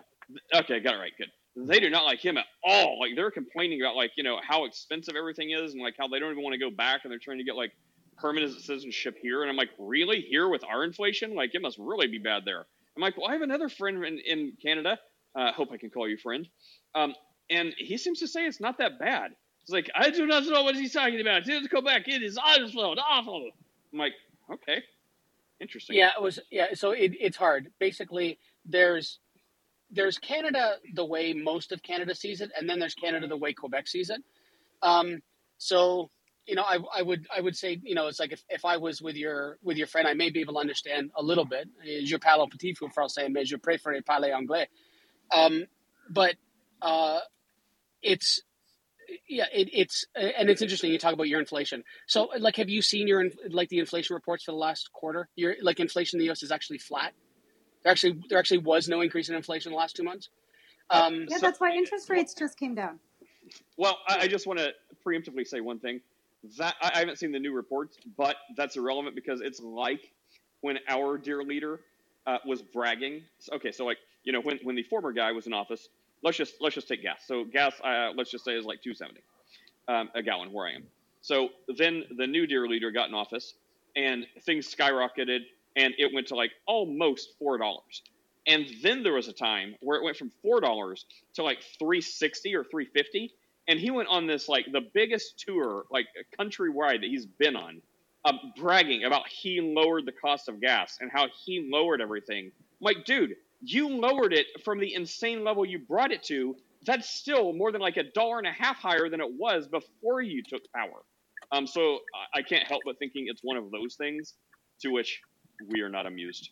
Okay, 0.53 0.79
got 0.79 0.95
it 0.95 0.97
right. 0.97 1.13
Good. 1.17 1.31
They 1.57 1.79
do 1.79 1.89
not 1.89 2.03
like 2.03 2.19
him 2.19 2.37
at 2.37 2.45
all. 2.63 2.99
Like 2.99 3.11
they're 3.15 3.31
complaining 3.31 3.81
about 3.81 3.95
like 3.95 4.11
you 4.17 4.23
know 4.23 4.39
how 4.45 4.65
expensive 4.65 5.15
everything 5.15 5.51
is 5.51 5.73
and 5.73 5.81
like 5.81 5.95
how 5.97 6.07
they 6.07 6.19
don't 6.19 6.31
even 6.31 6.43
want 6.43 6.53
to 6.53 6.59
go 6.59 6.69
back 6.69 7.01
and 7.03 7.11
they're 7.11 7.19
trying 7.19 7.37
to 7.37 7.43
get 7.43 7.55
like 7.55 7.71
permanent 8.17 8.59
citizenship 8.61 9.17
here. 9.21 9.41
And 9.41 9.49
I'm 9.49 9.57
like, 9.57 9.69
really 9.77 10.21
here 10.21 10.49
with 10.49 10.63
our 10.63 10.83
inflation? 10.83 11.35
Like 11.35 11.55
it 11.55 11.61
must 11.61 11.77
really 11.77 12.07
be 12.07 12.17
bad 12.17 12.43
there. 12.45 12.65
I'm 12.95 13.01
like, 13.01 13.17
well, 13.17 13.27
I 13.27 13.33
have 13.33 13.41
another 13.41 13.69
friend 13.69 14.03
in, 14.05 14.19
in 14.19 14.53
Canada. 14.61 14.97
Uh, 15.35 15.51
hope 15.51 15.71
I 15.71 15.77
can 15.77 15.89
call 15.89 16.07
you 16.07 16.17
friend. 16.17 16.47
Um, 16.93 17.13
and 17.49 17.73
he 17.77 17.97
seems 17.97 18.19
to 18.19 18.27
say 18.27 18.45
it's 18.45 18.61
not 18.61 18.77
that 18.77 18.99
bad. 18.99 19.31
It's 19.63 19.71
like 19.71 19.89
I 19.95 20.09
do 20.09 20.25
not 20.25 20.45
know 20.45 20.63
what 20.63 20.75
he's 20.75 20.93
talking 20.93 21.19
about. 21.19 21.43
It's 21.45 21.67
Quebec. 21.67 22.07
It 22.07 22.23
is 22.23 22.37
awful, 22.37 22.95
awful. 22.99 23.49
I'm 23.91 23.99
like, 23.99 24.13
okay, 24.51 24.83
interesting. 25.59 25.95
Yeah, 25.97 26.11
it 26.17 26.21
was. 26.21 26.39
Yeah, 26.51 26.67
so 26.75 26.91
it, 26.91 27.13
it's 27.19 27.35
hard. 27.35 27.71
Basically, 27.79 28.37
there's 28.63 29.19
there's 29.91 30.17
Canada 30.17 30.75
the 30.93 31.05
way 31.05 31.33
most 31.33 31.71
of 31.71 31.81
Canada 31.83 32.15
sees 32.15 32.41
it, 32.41 32.51
and 32.57 32.69
then 32.69 32.79
there's 32.79 32.95
Canada 32.95 33.27
the 33.27 33.37
way 33.37 33.53
Quebec 33.53 33.87
sees 33.87 34.09
it. 34.09 34.21
Um, 34.81 35.21
so 35.57 36.09
you 36.45 36.55
know, 36.55 36.63
I, 36.63 36.77
I 36.95 37.01
would 37.01 37.25
I 37.35 37.41
would 37.41 37.55
say 37.55 37.79
you 37.83 37.95
know 37.95 38.07
it's 38.07 38.19
like 38.19 38.31
if, 38.31 38.43
if 38.49 38.65
I 38.65 38.77
was 38.77 39.01
with 39.01 39.15
your 39.15 39.57
with 39.63 39.77
your 39.77 39.87
friend, 39.87 40.07
I 40.07 40.13
may 40.13 40.29
be 40.29 40.41
able 40.41 40.53
to 40.53 40.59
understand 40.59 41.11
a 41.15 41.23
little 41.23 41.45
bit. 41.45 41.67
Je 41.83 42.17
parle 42.17 42.47
petit 42.49 42.73
peu 42.73 42.87
français, 42.87 43.31
mais 43.31 43.45
je 43.45 43.57
préfère 43.57 44.03
parler 44.05 44.31
anglais. 44.33 44.67
Um, 45.31 45.65
but 46.09 46.35
uh, 46.81 47.19
it's 48.01 48.41
yeah, 49.27 49.45
it, 49.53 49.69
it's 49.73 50.05
and 50.15 50.49
it's 50.49 50.61
interesting. 50.61 50.91
You 50.91 50.99
talk 50.99 51.13
about 51.13 51.27
your 51.27 51.39
inflation. 51.39 51.83
So, 52.07 52.29
like, 52.39 52.55
have 52.57 52.69
you 52.69 52.81
seen 52.81 53.07
your 53.07 53.25
like 53.49 53.69
the 53.69 53.79
inflation 53.79 54.13
reports 54.13 54.43
for 54.43 54.51
the 54.51 54.57
last 54.57 54.91
quarter? 54.93 55.27
Your 55.35 55.55
like 55.61 55.79
inflation 55.79 56.17
in 56.17 56.19
the 56.19 56.25
U.S. 56.25 56.43
is 56.43 56.51
actually 56.51 56.77
flat. 56.77 57.13
There 57.85 57.91
actually 57.91 58.19
there 58.29 58.39
actually 58.39 58.57
was 58.57 58.89
no 58.89 59.01
increase 59.01 59.29
in 59.29 59.35
inflation 59.35 59.69
in 59.71 59.73
the 59.73 59.77
last 59.79 59.95
two 59.95 60.03
months. 60.03 60.29
Um, 60.89 61.27
Yeah, 61.29 61.37
So- 61.37 61.45
that's 61.45 61.59
why 61.59 61.71
interest 61.71 62.09
rates 62.09 62.33
just 62.33 62.57
came 62.57 62.73
down. 62.73 62.99
Well, 63.77 63.99
I, 64.07 64.21
I 64.21 64.27
just 64.27 64.47
want 64.47 64.57
to 64.59 64.73
preemptively 65.05 65.45
say 65.47 65.61
one 65.61 65.77
thing. 65.79 66.01
That 66.57 66.75
I, 66.81 66.91
I 66.95 66.99
haven't 66.99 67.17
seen 67.19 67.31
the 67.31 67.39
new 67.39 67.53
reports, 67.53 67.97
but 68.17 68.37
that's 68.57 68.75
irrelevant 68.75 69.13
because 69.15 69.39
it's 69.41 69.59
like 69.61 70.11
when 70.61 70.79
our 70.87 71.17
dear 71.19 71.43
leader 71.43 71.79
uh, 72.25 72.39
was 72.43 72.63
bragging. 72.63 73.21
Okay, 73.53 73.71
so 73.71 73.85
like 73.85 73.99
you 74.23 74.33
know 74.33 74.41
when 74.41 74.57
when 74.63 74.75
the 74.75 74.83
former 74.83 75.11
guy 75.11 75.31
was 75.31 75.45
in 75.45 75.53
office, 75.53 75.89
let's 76.23 76.37
just 76.37 76.55
let's 76.61 76.73
just 76.73 76.87
take 76.87 77.03
gas. 77.03 77.21
So 77.27 77.43
gas, 77.43 77.73
uh, 77.83 78.13
let's 78.15 78.31
just 78.31 78.43
say 78.43 78.53
is 78.53 78.65
like 78.65 78.81
two 78.81 78.95
seventy 78.95 79.21
um, 79.87 80.09
a 80.15 80.23
gallon 80.23 80.51
where 80.51 80.65
I 80.65 80.71
am. 80.73 80.85
So 81.21 81.49
then 81.77 82.03
the 82.17 82.25
new 82.25 82.47
dear 82.47 82.67
leader 82.67 82.89
got 82.89 83.09
in 83.09 83.13
office, 83.13 83.53
and 83.95 84.25
things 84.41 84.73
skyrocketed, 84.73 85.41
and 85.75 85.93
it 85.97 86.13
went 86.13 86.27
to 86.27 86.35
like 86.35 86.51
almost 86.67 87.29
four 87.39 87.57
dollars. 87.57 88.01
And 88.47 88.65
then 88.83 89.01
there 89.03 89.13
was 89.13 89.27
a 89.27 89.33
time 89.33 89.75
where 89.81 89.97
it 89.97 90.03
went 90.03 90.17
from 90.17 90.31
four 90.41 90.61
dollars 90.61 91.05
to 91.33 91.43
like 91.43 91.59
three 91.79 92.01
sixty 92.01 92.55
or 92.55 92.63
three 92.63 92.85
fifty, 92.85 93.33
and 93.67 93.79
he 93.79 93.91
went 93.91 94.09
on 94.09 94.27
this 94.27 94.47
like 94.47 94.65
the 94.71 94.81
biggest 94.93 95.39
tour 95.39 95.85
like 95.91 96.07
countrywide 96.39 97.01
that 97.01 97.09
he's 97.09 97.25
been 97.25 97.55
on, 97.55 97.81
um, 98.23 98.39
bragging 98.57 99.03
about 99.03 99.27
he 99.27 99.61
lowered 99.61 100.05
the 100.05 100.11
cost 100.11 100.49
of 100.49 100.61
gas 100.61 100.97
and 101.01 101.11
how 101.11 101.27
he 101.45 101.69
lowered 101.71 102.01
everything. 102.01 102.45
I'm 102.45 102.81
like, 102.81 103.05
dude, 103.05 103.35
you 103.61 103.89
lowered 103.89 104.33
it 104.33 104.47
from 104.63 104.79
the 104.79 104.93
insane 104.93 105.43
level 105.43 105.65
you 105.65 105.79
brought 105.79 106.11
it 106.11 106.23
to. 106.23 106.55
That's 106.85 107.09
still 107.09 107.51
more 107.53 107.71
than 107.71 107.81
like 107.81 107.97
a 107.97 108.03
dollar 108.03 108.37
and 108.37 108.45
a 108.45 108.51
half 108.51 108.77
higher 108.77 109.09
than 109.09 109.19
it 109.19 109.31
was 109.31 109.67
before 109.67 110.21
you 110.21 110.43
took 110.47 110.61
power. 110.71 111.01
Um, 111.51 111.65
so 111.65 111.99
I 112.33 112.41
can't 112.43 112.67
help 112.67 112.83
but 112.85 112.99
thinking 112.99 113.25
it's 113.27 113.41
one 113.43 113.57
of 113.57 113.71
those 113.71 113.95
things 113.95 114.35
to 114.81 114.89
which 114.89 115.21
we 115.67 115.81
are 115.81 115.89
not 115.89 116.05
amused. 116.05 116.49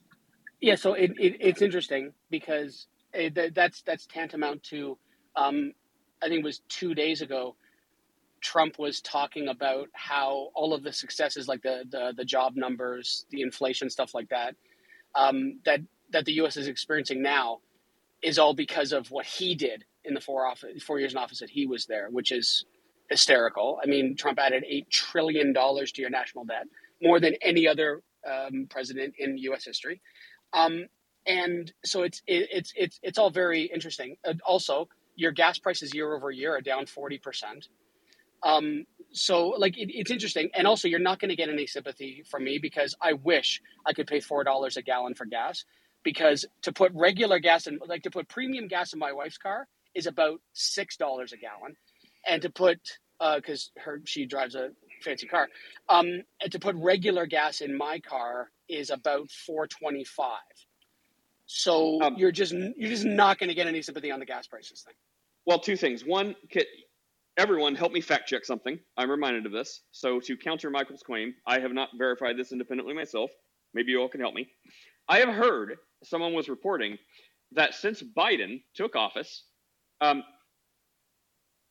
Yeah, 0.61 0.75
so 0.75 0.93
it, 0.93 1.11
it 1.19 1.37
it's 1.39 1.61
interesting 1.61 2.13
because 2.29 2.87
it, 3.13 3.53
that's 3.53 3.81
that's 3.81 4.05
tantamount 4.07 4.63
to, 4.63 4.97
um, 5.35 5.73
I 6.21 6.27
think 6.27 6.39
it 6.39 6.45
was 6.45 6.61
two 6.69 6.93
days 6.95 7.21
ago, 7.21 7.55
Trump 8.41 8.79
was 8.79 9.01
talking 9.01 9.47
about 9.47 9.89
how 9.93 10.49
all 10.55 10.73
of 10.73 10.83
the 10.83 10.93
successes, 10.93 11.47
like 11.47 11.61
the 11.63 11.83
the, 11.89 12.13
the 12.15 12.25
job 12.25 12.55
numbers, 12.55 13.25
the 13.29 13.41
inflation 13.41 13.89
stuff 13.89 14.13
like 14.13 14.29
that, 14.29 14.55
um, 15.15 15.59
that 15.65 15.81
that 16.11 16.25
the 16.25 16.33
U.S. 16.33 16.57
is 16.57 16.67
experiencing 16.67 17.21
now, 17.21 17.59
is 18.21 18.39
all 18.39 18.53
because 18.53 18.93
of 18.93 19.11
what 19.11 19.25
he 19.25 19.55
did 19.55 19.85
in 20.05 20.13
the 20.13 20.21
four 20.21 20.45
office, 20.45 20.83
four 20.83 20.99
years 20.99 21.13
in 21.13 21.17
office 21.17 21.39
that 21.39 21.49
he 21.49 21.65
was 21.65 21.85
there, 21.87 22.07
which 22.09 22.31
is 22.31 22.65
hysterical. 23.09 23.79
I 23.83 23.87
mean, 23.87 24.15
Trump 24.15 24.39
added 24.39 24.63
eight 24.67 24.89
trillion 24.89 25.53
dollars 25.53 25.91
to 25.93 26.01
your 26.01 26.09
national 26.09 26.45
debt, 26.45 26.67
more 27.01 27.19
than 27.19 27.35
any 27.41 27.67
other 27.67 28.01
um, 28.29 28.67
president 28.69 29.15
in 29.17 29.37
U.S. 29.37 29.65
history. 29.65 30.01
Um, 30.53 30.85
and 31.25 31.71
so 31.85 32.03
it's 32.03 32.21
it, 32.27 32.49
it's 32.51 32.73
it's 32.75 32.99
it's 33.01 33.17
all 33.17 33.29
very 33.29 33.63
interesting. 33.63 34.17
Uh, 34.27 34.33
also, 34.45 34.89
your 35.15 35.31
gas 35.31 35.57
prices 35.57 35.93
year 35.93 36.13
over 36.13 36.31
year 36.31 36.55
are 36.55 36.61
down 36.61 36.85
forty 36.85 37.17
percent. 37.17 37.67
Um, 38.43 38.85
so 39.13 39.49
like 39.49 39.77
it, 39.77 39.89
it's 39.93 40.11
interesting, 40.11 40.49
and 40.53 40.67
also 40.67 40.87
you're 40.87 40.99
not 40.99 41.19
going 41.19 41.29
to 41.29 41.35
get 41.35 41.49
any 41.49 41.65
sympathy 41.65 42.23
from 42.29 42.43
me 42.43 42.59
because 42.61 42.95
I 43.01 43.13
wish 43.13 43.61
I 43.85 43.93
could 43.93 44.07
pay 44.07 44.19
four 44.19 44.43
dollars 44.43 44.75
a 44.75 44.81
gallon 44.81 45.13
for 45.15 45.25
gas 45.25 45.63
because 46.03 46.45
to 46.63 46.73
put 46.73 46.91
regular 46.93 47.39
gas 47.39 47.67
in 47.67 47.79
like 47.85 48.03
to 48.03 48.11
put 48.11 48.27
premium 48.27 48.67
gas 48.67 48.93
in 48.93 48.99
my 48.99 49.13
wife's 49.13 49.37
car 49.37 49.67
is 49.95 50.07
about 50.07 50.41
six 50.51 50.97
dollars 50.97 51.31
a 51.31 51.37
gallon, 51.37 51.75
and 52.27 52.41
to 52.41 52.49
put 52.49 52.79
because 53.35 53.71
uh, 53.77 53.81
her 53.81 54.01
she 54.05 54.25
drives 54.25 54.55
a 54.55 54.71
fancy 55.03 55.27
car, 55.27 55.49
um, 55.89 56.23
and 56.41 56.51
to 56.51 56.59
put 56.59 56.75
regular 56.75 57.25
gas 57.25 57.61
in 57.61 57.77
my 57.77 57.99
car 57.99 58.49
is 58.69 58.89
about 58.89 59.29
four 59.29 59.67
twenty 59.67 60.03
five. 60.03 60.39
So 61.45 62.01
um, 62.01 62.15
you're 62.17 62.31
just 62.31 62.53
you're 62.53 62.89
just 62.89 63.05
not 63.05 63.37
going 63.37 63.49
to 63.49 63.55
get 63.55 63.67
any 63.67 63.81
sympathy 63.81 64.11
on 64.11 64.19
the 64.19 64.25
gas 64.25 64.47
prices 64.47 64.81
thing. 64.81 64.95
Well, 65.45 65.59
two 65.59 65.75
things. 65.75 66.05
One, 66.05 66.35
everyone 67.37 67.75
help 67.75 67.91
me 67.91 68.01
fact 68.01 68.29
check 68.29 68.45
something. 68.45 68.79
I'm 68.97 69.11
reminded 69.11 69.45
of 69.45 69.51
this. 69.51 69.81
So 69.91 70.19
to 70.21 70.37
counter 70.37 70.69
Michael's 70.69 71.03
claim, 71.03 71.33
I 71.45 71.59
have 71.59 71.73
not 71.73 71.89
verified 71.97 72.37
this 72.37 72.51
independently 72.51 72.93
myself. 72.93 73.29
Maybe 73.73 73.91
you 73.91 74.01
all 74.01 74.09
can 74.09 74.21
help 74.21 74.35
me. 74.35 74.47
I 75.09 75.19
have 75.19 75.29
heard 75.29 75.75
someone 76.03 76.33
was 76.33 76.47
reporting 76.47 76.97
that 77.51 77.73
since 77.73 78.01
Biden 78.01 78.61
took 78.75 78.95
office, 78.95 79.43
um, 79.99 80.23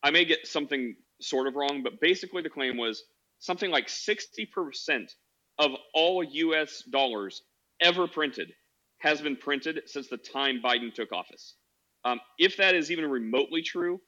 I 0.03 0.11
may 0.11 0.25
get 0.25 0.47
something 0.47 0.97
sort 1.21 1.47
of 1.47 1.55
wrong, 1.55 1.83
but 1.83 2.01
basically 2.01 2.43
the 2.43 2.51
claim 2.51 2.77
was 2.77 3.05
something 3.43 3.71
like 3.71 3.89
60% 3.89 5.11
of 5.59 5.73
all 5.95 6.23
US 6.25 6.83
dollars 6.91 7.43
ever 7.81 8.07
printed 8.07 8.53
has 8.99 9.21
been 9.21 9.37
printed 9.37 9.83
since 9.87 10.09
the 10.09 10.17
time 10.17 10.63
Biden 10.65 10.95
took 10.95 11.13
office. 11.13 11.57
Um, 12.05 12.21
if 12.39 12.57
that 12.57 12.75
is 12.77 12.91
even 12.91 13.11
remotely 13.11 13.63
true, 13.63 14.01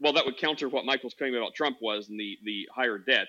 well, 0.00 0.14
that 0.14 0.24
would 0.24 0.38
counter 0.38 0.68
what 0.68 0.86
Michael's 0.86 1.14
claim 1.14 1.34
about 1.34 1.54
Trump 1.54 1.76
was 1.82 2.08
and 2.08 2.18
the 2.18 2.36
the 2.44 2.66
higher 2.74 2.98
debt. 2.98 3.28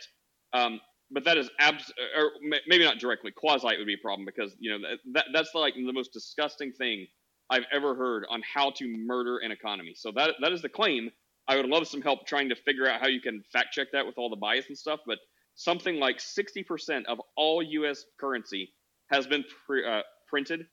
Um, 0.53 0.79
but 1.11 1.25
that 1.25 1.37
is 1.37 1.49
abs 1.59 1.91
or 2.17 2.31
maybe 2.67 2.83
not 2.83 2.97
directly 2.97 3.31
quasi 3.31 3.67
it 3.67 3.77
would 3.77 3.85
be 3.85 3.93
a 3.93 4.01
problem 4.03 4.25
because 4.25 4.55
you 4.57 4.71
know 4.71 4.87
that 5.13 5.25
that's 5.33 5.53
like 5.53 5.75
the 5.75 5.93
most 5.93 6.13
disgusting 6.13 6.71
thing 6.71 7.07
I've 7.49 7.65
ever 7.71 7.93
heard 7.93 8.25
on 8.29 8.41
how 8.41 8.71
to 8.71 8.87
murder 8.87 9.37
an 9.39 9.51
economy. 9.51 9.93
So 9.95 10.11
that 10.15 10.35
that 10.41 10.53
is 10.53 10.61
the 10.61 10.69
claim. 10.69 11.11
I 11.47 11.57
would 11.57 11.67
love 11.67 11.87
some 11.87 12.01
help 12.01 12.25
trying 12.25 12.49
to 12.49 12.55
figure 12.55 12.87
out 12.89 13.01
how 13.01 13.07
you 13.07 13.21
can 13.21 13.43
fact 13.53 13.73
check 13.73 13.87
that 13.93 14.05
with 14.05 14.17
all 14.17 14.29
the 14.29 14.35
bias 14.35 14.65
and 14.67 14.77
stuff. 14.77 14.99
But 15.05 15.19
something 15.55 15.99
like 15.99 16.17
60% 16.17 17.05
of 17.05 17.19
all 17.35 17.61
U.S. 17.61 18.05
currency 18.19 18.73
has 19.11 19.27
been 19.27 19.43
uh, 19.69 20.01
printed 20.27 20.65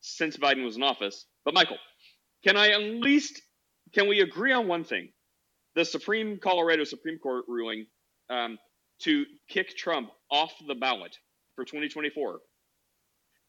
since 0.00 0.36
Biden 0.36 0.64
was 0.64 0.76
in 0.76 0.82
office. 0.82 1.26
But 1.44 1.54
Michael, 1.54 1.78
can 2.44 2.56
I 2.56 2.70
at 2.70 2.80
least 2.80 3.40
can 3.92 4.08
we 4.08 4.20
agree 4.20 4.52
on 4.52 4.68
one 4.68 4.84
thing? 4.84 5.08
The 5.74 5.84
Supreme 5.84 6.38
Colorado 6.38 6.84
Supreme 6.84 7.18
Court 7.18 7.44
ruling 7.48 7.86
um, 8.30 8.58
to 9.00 9.24
kick 9.48 9.76
Trump 9.76 10.10
off 10.30 10.52
the 10.66 10.74
ballot 10.74 11.16
for 11.54 11.64
2024 11.64 12.40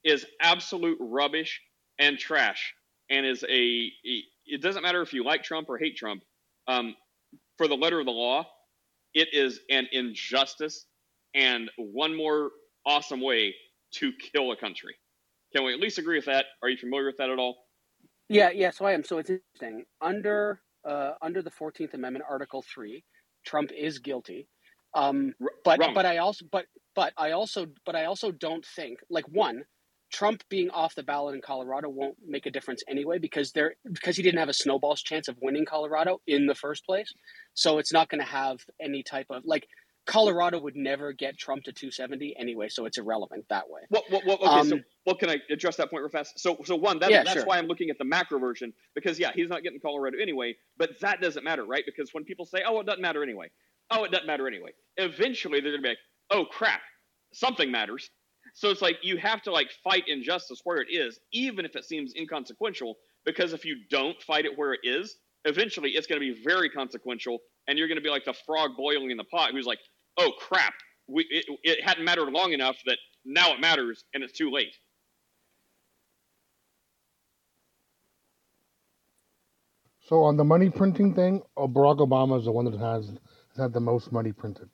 is 0.03 0.25
absolute 0.41 0.97
rubbish 0.99 1.59
and 1.99 2.17
trash, 2.17 2.73
and 3.09 3.25
is 3.25 3.43
a 3.49 3.91
it 4.45 4.61
doesn't 4.61 4.83
matter 4.83 5.01
if 5.01 5.13
you 5.13 5.23
like 5.23 5.43
Trump 5.43 5.69
or 5.69 5.77
hate 5.77 5.97
Trump. 5.97 6.21
Um, 6.67 6.95
for 7.57 7.67
the 7.67 7.75
letter 7.75 7.99
of 7.99 8.05
the 8.05 8.11
law, 8.11 8.47
it 9.13 9.29
is 9.33 9.59
an 9.69 9.87
injustice 9.91 10.85
and 11.33 11.69
one 11.77 12.15
more 12.15 12.51
awesome 12.85 13.21
way 13.21 13.55
to 13.93 14.11
kill 14.33 14.51
a 14.51 14.55
country. 14.57 14.95
Can 15.55 15.63
we 15.65 15.73
at 15.73 15.79
least 15.79 15.97
agree 15.97 16.17
with 16.17 16.25
that? 16.25 16.45
Are 16.61 16.69
you 16.69 16.77
familiar 16.77 17.05
with 17.05 17.17
that 17.17 17.29
at 17.29 17.39
all? 17.39 17.55
Yeah, 18.29 18.49
yeah. 18.49 18.71
So 18.71 18.85
I 18.85 18.91
am. 18.91 19.03
So 19.03 19.17
it's 19.17 19.29
interesting. 19.29 19.85
Under 20.01 20.61
uh, 20.85 21.13
under 21.21 21.41
the 21.41 21.49
Fourteenth 21.49 21.93
Amendment, 21.93 22.25
Article 22.29 22.61
Three, 22.61 23.03
Trump 23.45 23.71
is 23.71 23.99
guilty. 23.99 24.47
Um, 24.93 25.33
but 25.63 25.79
Wrong. 25.79 25.93
but 25.93 26.05
I 26.05 26.17
also 26.17 26.45
but 26.51 26.65
but 26.95 27.13
I 27.17 27.31
also 27.31 27.67
but 27.85 27.95
I 27.95 28.05
also 28.05 28.31
don't 28.31 28.65
think 28.75 28.99
like 29.09 29.25
one 29.29 29.63
Trump 30.11 30.43
being 30.49 30.69
off 30.69 30.95
the 30.95 31.03
ballot 31.03 31.35
in 31.35 31.41
Colorado 31.41 31.89
won't 31.89 32.15
make 32.25 32.45
a 32.45 32.51
difference 32.51 32.81
anyway 32.87 33.19
because 33.19 33.51
there 33.51 33.75
because 33.91 34.15
he 34.15 34.23
didn't 34.23 34.39
have 34.39 34.49
a 34.49 34.53
snowball's 34.53 35.01
chance 35.01 35.27
of 35.27 35.35
winning 35.41 35.65
Colorado 35.65 36.21
in 36.27 36.45
the 36.45 36.55
first 36.55 36.85
place. 36.85 37.13
So 37.53 37.77
it's 37.77 37.91
not 37.91 38.09
going 38.09 38.21
to 38.21 38.27
have 38.27 38.59
any 38.79 39.03
type 39.03 39.27
of 39.29 39.43
like 39.45 39.67
Colorado 40.07 40.59
would 40.59 40.77
never 40.77 41.11
get 41.11 41.37
Trump 41.37 41.63
to 41.65 41.73
270 41.73 42.35
anyway, 42.39 42.69
so 42.69 42.85
it's 42.85 42.97
irrelevant 42.97 43.45
that 43.49 43.69
way. 43.69 43.81
Well, 43.89 44.03
well, 44.09 44.21
well 44.25 44.37
okay, 44.37 44.59
um, 44.61 44.69
so 44.69 44.79
well, 45.05 45.15
can 45.15 45.29
I 45.29 45.37
address 45.51 45.75
that 45.75 45.89
point 45.91 46.01
real 46.01 46.09
fast? 46.09 46.39
So, 46.39 46.57
so 46.63 46.77
one, 46.77 46.99
that, 46.99 47.11
yeah, 47.11 47.23
that's 47.23 47.33
sure. 47.33 47.45
why 47.45 47.57
I'm 47.57 47.67
looking 47.67 47.89
at 47.89 47.97
the 47.97 48.05
macro 48.05 48.39
version 48.39 48.73
because 48.95 49.19
yeah, 49.19 49.31
he's 49.35 49.49
not 49.49 49.63
getting 49.63 49.81
Colorado 49.81 50.17
anyway, 50.19 50.55
but 50.77 50.91
that 51.01 51.19
doesn't 51.19 51.43
matter, 51.43 51.65
right? 51.65 51.83
Because 51.85 52.13
when 52.13 52.23
people 52.23 52.45
say, 52.45 52.63
"Oh, 52.65 52.79
it 52.79 52.85
doesn't 52.85 53.01
matter 53.01 53.21
anyway," 53.21 53.51
oh, 53.91 54.05
it 54.05 54.11
doesn't 54.11 54.27
matter 54.27 54.47
anyway. 54.47 54.71
Eventually, 54.95 55.59
they're 55.59 55.71
gonna 55.71 55.83
be 55.83 55.89
like, 55.89 55.97
"Oh 56.31 56.45
crap, 56.45 56.81
something 57.33 57.69
matters." 57.69 58.09
So 58.57 58.71
it's 58.71 58.81
like 58.81 58.97
you 59.03 59.17
have 59.17 59.43
to 59.43 59.51
like 59.51 59.69
fight 59.83 60.05
injustice 60.07 60.61
where 60.63 60.81
it 60.81 60.87
is, 60.89 61.19
even 61.31 61.63
if 61.63 61.75
it 61.75 61.85
seems 61.85 62.15
inconsequential. 62.15 62.95
Because 63.23 63.53
if 63.53 63.63
you 63.63 63.75
don't 63.91 64.19
fight 64.23 64.45
it 64.45 64.57
where 64.57 64.73
it 64.73 64.79
is, 64.81 65.17
eventually 65.45 65.91
it's 65.91 66.07
going 66.07 66.19
to 66.19 66.33
be 66.33 66.41
very 66.43 66.67
consequential, 66.67 67.37
and 67.67 67.77
you're 67.77 67.87
going 67.87 67.99
to 67.99 68.03
be 68.03 68.09
like 68.09 68.25
the 68.25 68.33
frog 68.33 68.71
boiling 68.75 69.11
in 69.11 69.17
the 69.17 69.25
pot, 69.25 69.51
who's 69.51 69.67
like, 69.67 69.77
oh 70.17 70.31
crap, 70.39 70.73
we, 71.07 71.27
it, 71.29 71.45
it 71.61 71.83
hadn't 71.83 72.03
mattered 72.03 72.31
long 72.31 72.51
enough 72.51 72.77
that 72.87 72.97
now 73.25 73.53
it 73.53 73.59
matters 73.59 74.05
and 74.15 74.23
it's 74.23 74.33
too 74.33 74.49
late. 74.49 74.75
So 79.99 80.23
on 80.23 80.35
the 80.35 80.43
money 80.43 80.71
printing 80.71 81.13
thing, 81.13 81.43
Barack 81.55 81.99
Obama 81.99 82.39
is 82.39 82.45
the 82.45 82.51
one 82.51 82.65
that 82.65 82.79
has, 82.79 83.09
has 83.09 83.57
had 83.59 83.73
the 83.73 83.79
most 83.79 84.11
money 84.11 84.31
printed. 84.31 84.69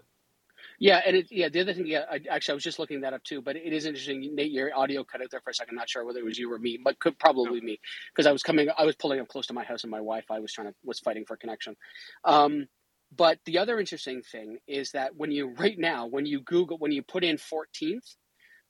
Yeah, 0.83 1.01
and 1.05 1.15
it, 1.15 1.27
yeah, 1.31 1.47
the 1.47 1.61
other 1.61 1.73
thing, 1.73 1.87
yeah, 1.87 2.03
I, 2.11 2.19
actually, 2.29 2.51
I 2.51 2.55
was 2.55 2.63
just 2.65 2.77
looking 2.77 2.99
that 3.01 3.13
up 3.13 3.23
too. 3.23 3.41
But 3.41 3.55
it 3.55 3.71
is 3.71 3.85
interesting, 3.85 4.35
Nate. 4.35 4.51
Your 4.51 4.77
audio 4.77 5.05
cut 5.05 5.21
out 5.21 5.31
there 5.31 5.39
for 5.39 5.51
a 5.51 5.53
second. 5.53 5.71
I'm 5.71 5.77
not 5.77 5.89
sure 5.89 6.05
whether 6.05 6.19
it 6.19 6.25
was 6.25 6.37
you 6.37 6.51
or 6.51 6.59
me, 6.59 6.77
but 6.83 6.99
could 6.99 7.17
probably 7.17 7.61
me 7.61 7.79
because 8.11 8.27
I 8.27 8.33
was 8.33 8.43
coming, 8.43 8.67
I 8.77 8.83
was 8.83 8.97
pulling 8.97 9.21
up 9.21 9.29
close 9.29 9.47
to 9.47 9.53
my 9.53 9.63
house, 9.63 9.85
and 9.85 9.91
my 9.91 9.99
Wi-Fi 9.99 10.39
was 10.39 10.51
trying 10.51 10.67
to 10.67 10.73
was 10.83 10.99
fighting 10.99 11.23
for 11.25 11.37
connection. 11.37 11.77
Um, 12.25 12.67
but 13.15 13.39
the 13.45 13.59
other 13.59 13.79
interesting 13.79 14.23
thing 14.23 14.57
is 14.67 14.91
that 14.91 15.15
when 15.15 15.31
you 15.31 15.55
right 15.57 15.79
now, 15.79 16.05
when 16.05 16.25
you 16.25 16.41
Google, 16.41 16.77
when 16.79 16.91
you 16.91 17.01
put 17.01 17.23
in 17.23 17.37
14th, 17.37 18.15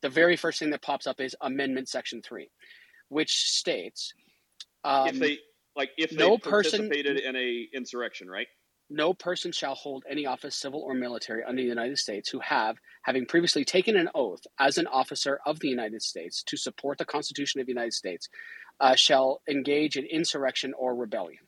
the 0.04 0.10
very 0.10 0.36
first 0.36 0.60
thing 0.60 0.70
that 0.70 0.84
pops 0.84 1.08
up 1.08 1.20
is 1.20 1.36
Amendment 1.42 1.90
Section 1.90 2.22
Three, 2.22 2.52
which 3.10 3.34
states 3.34 4.14
um, 4.84 5.08
if 5.08 5.18
they 5.18 5.40
like 5.76 5.90
if 5.98 6.12
they 6.12 6.18
no 6.18 6.38
participated 6.38 7.16
person, 7.16 7.28
in 7.28 7.36
a 7.36 7.68
insurrection, 7.74 8.30
right? 8.30 8.48
No 8.90 9.14
person 9.14 9.52
shall 9.52 9.76
hold 9.76 10.04
any 10.10 10.26
office, 10.26 10.56
civil 10.56 10.82
or 10.82 10.94
military, 10.94 11.44
under 11.44 11.62
the 11.62 11.68
United 11.68 11.98
States 11.98 12.30
who 12.30 12.40
have, 12.40 12.78
having 13.04 13.26
previously 13.26 13.66
taken 13.66 13.96
an 13.96 14.10
oath 14.14 14.42
as 14.60 14.78
an 14.78 14.88
officer 14.88 15.40
of 15.46 15.60
the 15.60 15.70
United 15.70 16.02
States 16.02 16.44
to 16.44 16.58
support 16.58 16.98
the 16.98 17.06
Constitution 17.06 17.60
of 17.60 17.66
the 17.66 17.72
United 17.72 17.94
States, 17.94 18.30
uh, 18.80 18.96
shall 18.96 19.42
engage 19.50 19.96
in 19.96 20.06
insurrection 20.06 20.74
or 20.78 20.96
rebellion. 20.96 21.44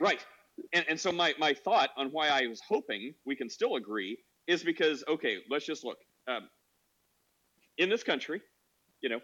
Right 0.00 0.24
and, 0.72 0.84
and 0.88 1.00
so 1.00 1.12
my, 1.12 1.34
my 1.38 1.54
thought 1.54 1.90
on 1.96 2.08
why 2.08 2.28
I 2.28 2.46
was 2.46 2.60
hoping 2.66 3.14
we 3.24 3.36
can 3.36 3.48
still 3.48 3.76
agree 3.76 4.18
is 4.46 4.62
because 4.62 5.04
okay, 5.08 5.38
let's 5.50 5.64
just 5.64 5.84
look. 5.84 5.98
Um, 6.28 6.48
in 7.78 7.88
this 7.88 8.02
country, 8.02 8.40
you 9.00 9.08
know, 9.08 9.20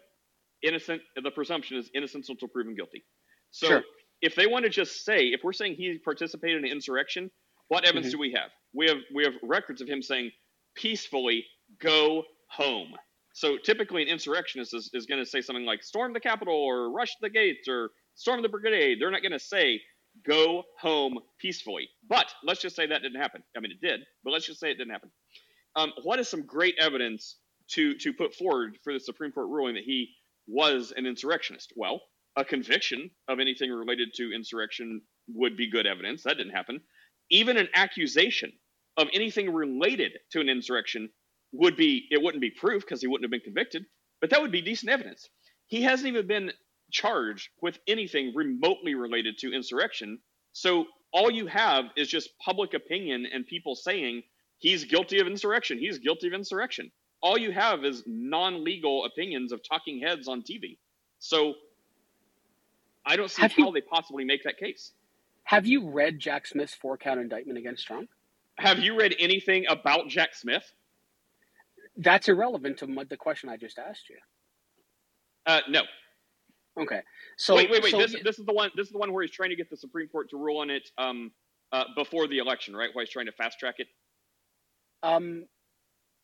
innocent. 0.63 1.03
The 1.23 1.31
presumption 1.31 1.77
is 1.77 1.91
innocent 1.95 2.27
until 2.29 2.49
proven 2.49 2.75
guilty. 2.75 3.05
So 3.51 3.67
sure. 3.67 3.83
If 4.21 4.35
they 4.35 4.47
want 4.47 4.65
to 4.65 4.71
just 4.71 5.05
say, 5.05 5.27
if 5.29 5.43
we're 5.45 5.53
saying 5.53 5.75
he 5.75 5.99
participated 5.99 6.59
in 6.59 6.65
an 6.65 6.71
insurrection, 6.73 7.31
What 7.69 7.85
evidence 7.85 8.09
Mhm. 8.09 8.13
do 8.13 8.19
we 8.19 8.33
have? 8.33 8.51
We 8.73 8.87
have 8.89 8.99
we 9.13 9.25
have 9.25 9.35
records 9.43 9.83
of 9.83 9.89
him 9.89 10.01
saying 10.01 10.33
peacefully 10.75 11.47
go 11.79 12.25
home. 12.49 12.97
So 13.35 13.59
typically 13.59 14.01
an 14.03 14.09
insurrectionist 14.09 14.73
is, 14.73 14.91
is 14.95 15.05
going 15.05 15.23
to 15.23 15.27
say 15.27 15.43
something 15.43 15.67
like 15.67 15.83
storm 15.85 16.15
the 16.15 16.21
Capitol 16.21 16.55
or 16.55 16.91
rush 16.91 17.11
the 17.21 17.29
gates 17.29 17.69
or 17.69 17.91
storm 18.15 18.41
the 18.41 18.49
brigade. 18.49 19.01
They're 19.01 19.11
not 19.11 19.21
going 19.21 19.33
to 19.33 19.39
say 19.39 19.83
go 20.25 20.65
home 20.81 21.19
peacefully. 21.39 21.91
But 22.09 22.35
let's 22.43 22.61
just 22.63 22.75
say 22.75 22.87
that 22.87 23.03
didn't 23.03 23.21
happen. 23.21 23.45
I 23.55 23.61
mean, 23.61 23.71
it 23.71 23.81
did, 23.83 24.01
but 24.25 24.33
let's 24.33 24.47
just 24.47 24.61
say 24.61 24.71
it 24.71 24.79
didn't 24.79 24.93
happen. 24.93 25.11
Um, 25.77 25.93
what 26.05 26.19
is 26.19 26.27
some 26.29 26.43
great 26.47 26.77
evidence 26.79 27.37
to 27.75 27.95
to 27.99 28.15
put 28.15 28.35
forward 28.35 28.79
for 28.83 28.95
the 28.95 28.99
Supreme 29.01 29.31
Court 29.31 29.49
ruling 29.51 29.75
that 29.75 29.85
he 29.85 30.17
was 30.47 30.93
an 30.97 31.05
insurrectionist? 31.05 31.75
Well, 31.77 32.01
a 32.39 32.45
conviction 32.45 33.11
of 33.27 33.41
anything 33.41 33.71
related 33.71 34.11
to 34.15 34.33
insurrection 34.33 35.03
would 35.35 35.57
be 35.57 35.69
good 35.69 35.89
evidence. 35.89 36.23
That 36.23 36.37
didn't 36.37 36.55
happen. 36.55 36.81
Even 37.31 37.57
an 37.57 37.69
accusation 37.75 38.53
of 38.97 39.09
anything 39.13 39.53
related 39.53 40.13
to 40.31 40.41
an 40.41 40.49
insurrection 40.49 41.11
would 41.53 41.77
be 41.77 42.07
it 42.11 42.23
wouldn't 42.23 42.41
be 42.41 42.51
proof 42.51 42.85
because 42.85 43.01
he 43.01 43.09
wouldn't 43.09 43.25
have 43.25 43.33
been 43.33 43.41
convicted, 43.41 43.85
but 44.21 44.31
that 44.31 44.41
would 44.41 44.53
be 44.53 44.63
decent 44.63 44.91
evidence. 44.91 45.29
He 45.67 45.83
hasn't 45.83 46.09
even 46.09 46.29
been 46.29 46.53
charged 46.93 47.49
with 47.61 47.79
anything 47.89 48.33
remotely 48.35 48.95
related 48.95 49.37
to 49.39 49.53
insurrection. 49.53 50.21
So 50.53 50.87
all 51.13 51.31
you 51.33 51.49
have 51.49 51.87
is 51.97 52.07
just 52.07 52.31
public 52.39 52.73
opinion 52.73 53.27
and 53.33 53.47
people 53.47 53.75
saying 53.75 54.23
he's 54.59 54.85
guilty 54.85 55.19
of 55.19 55.27
insurrection. 55.27 55.79
He's 55.79 55.99
guilty 55.99 56.29
of 56.29 56.35
insurrection. 56.35 56.93
All 57.21 57.37
you 57.37 57.51
have 57.51 57.85
is 57.85 58.05
non-legal 58.07 59.07
opinions 59.07 59.51
of 59.51 59.61
talking 59.69 60.01
heads 60.01 60.29
on 60.29 60.43
TV. 60.43 60.79
So 61.19 61.55
I 63.09 63.17
don't 63.17 63.31
see 63.31 63.41
Have 63.43 63.53
how 63.53 63.67
you- 63.69 63.73
they 63.73 63.81
possibly 63.81 64.25
make 64.25 64.45
that 64.45 64.59
case. 64.59 64.93
Have 65.45 65.67
you 65.67 65.89
read 65.89 66.19
Jack 66.19 66.47
Smith's 66.47 66.75
four 66.75 66.99
count 66.99 67.19
indictment 67.19 67.59
against 67.59 67.87
Trump? 67.87 68.11
Have 68.59 68.81
you 68.81 68.95
read 68.99 69.17
anything 69.19 69.65
about 69.69 70.09
Jack 70.09 70.35
Smith? 70.35 70.75
That's 71.97 72.29
irrelevant 72.29 72.79
to 72.79 72.87
the 73.09 73.17
question 73.17 73.49
I 73.49 73.57
just 73.57 73.79
asked 73.79 74.11
you. 74.11 74.19
Uh, 75.47 75.63
no. 75.69 75.83
Okay. 76.79 77.01
So 77.39 77.57
wait, 77.57 77.71
wait, 77.71 77.83
wait. 77.83 77.91
so- 77.93 77.99
this, 77.99 78.15
this 78.23 78.39
is 78.39 78.45
the 78.45 78.53
one. 78.53 78.71
This 78.77 78.89
is 78.89 78.93
the 78.93 78.99
one 78.99 79.13
where 79.13 79.23
he's 79.23 79.33
trying 79.33 79.51
to 79.51 79.57
get 79.57 79.71
the 79.71 79.77
Supreme 79.77 80.09
Court 80.09 80.29
to 80.31 80.37
rule 80.37 80.59
on 80.59 80.69
it 80.69 80.91
um, 80.99 81.33
uh, 81.73 81.85
before 81.97 82.29
the 82.29 82.39
election, 82.39 82.77
right? 82.77 82.91
Why 82.93 83.03
he's 83.03 83.11
trying 83.11 83.27
to 83.27 83.33
fast 83.33 83.59
track 83.59 83.77
it. 83.79 83.89
Um, 85.03 85.47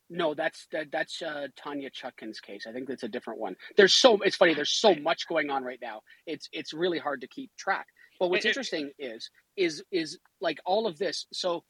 no, 0.09 0.33
that's 0.33 0.67
that, 0.71 0.87
that's 0.91 1.21
uh, 1.21 1.47
Tanya 1.55 1.89
Chutkan's 1.89 2.39
case. 2.39 2.65
I 2.67 2.71
think 2.71 2.87
that's 2.87 3.03
a 3.03 3.07
different 3.07 3.39
one. 3.39 3.55
There's 3.75 3.93
so 3.93 4.21
it's 4.21 4.35
funny. 4.35 4.53
There's 4.53 4.71
so 4.73 4.95
much 4.95 5.27
going 5.27 5.49
on 5.49 5.63
right 5.63 5.79
now. 5.81 6.01
It's 6.27 6.47
it's 6.51 6.73
really 6.73 6.99
hard 6.99 7.21
to 7.21 7.27
keep 7.27 7.51
track. 7.57 7.87
But 8.19 8.29
what's 8.29 8.45
interesting 8.45 8.91
is 8.99 9.29
is 9.57 9.83
is 9.91 10.19
like 10.41 10.59
all 10.65 10.87
of 10.87 10.97
this. 10.97 11.25
So 11.33 11.63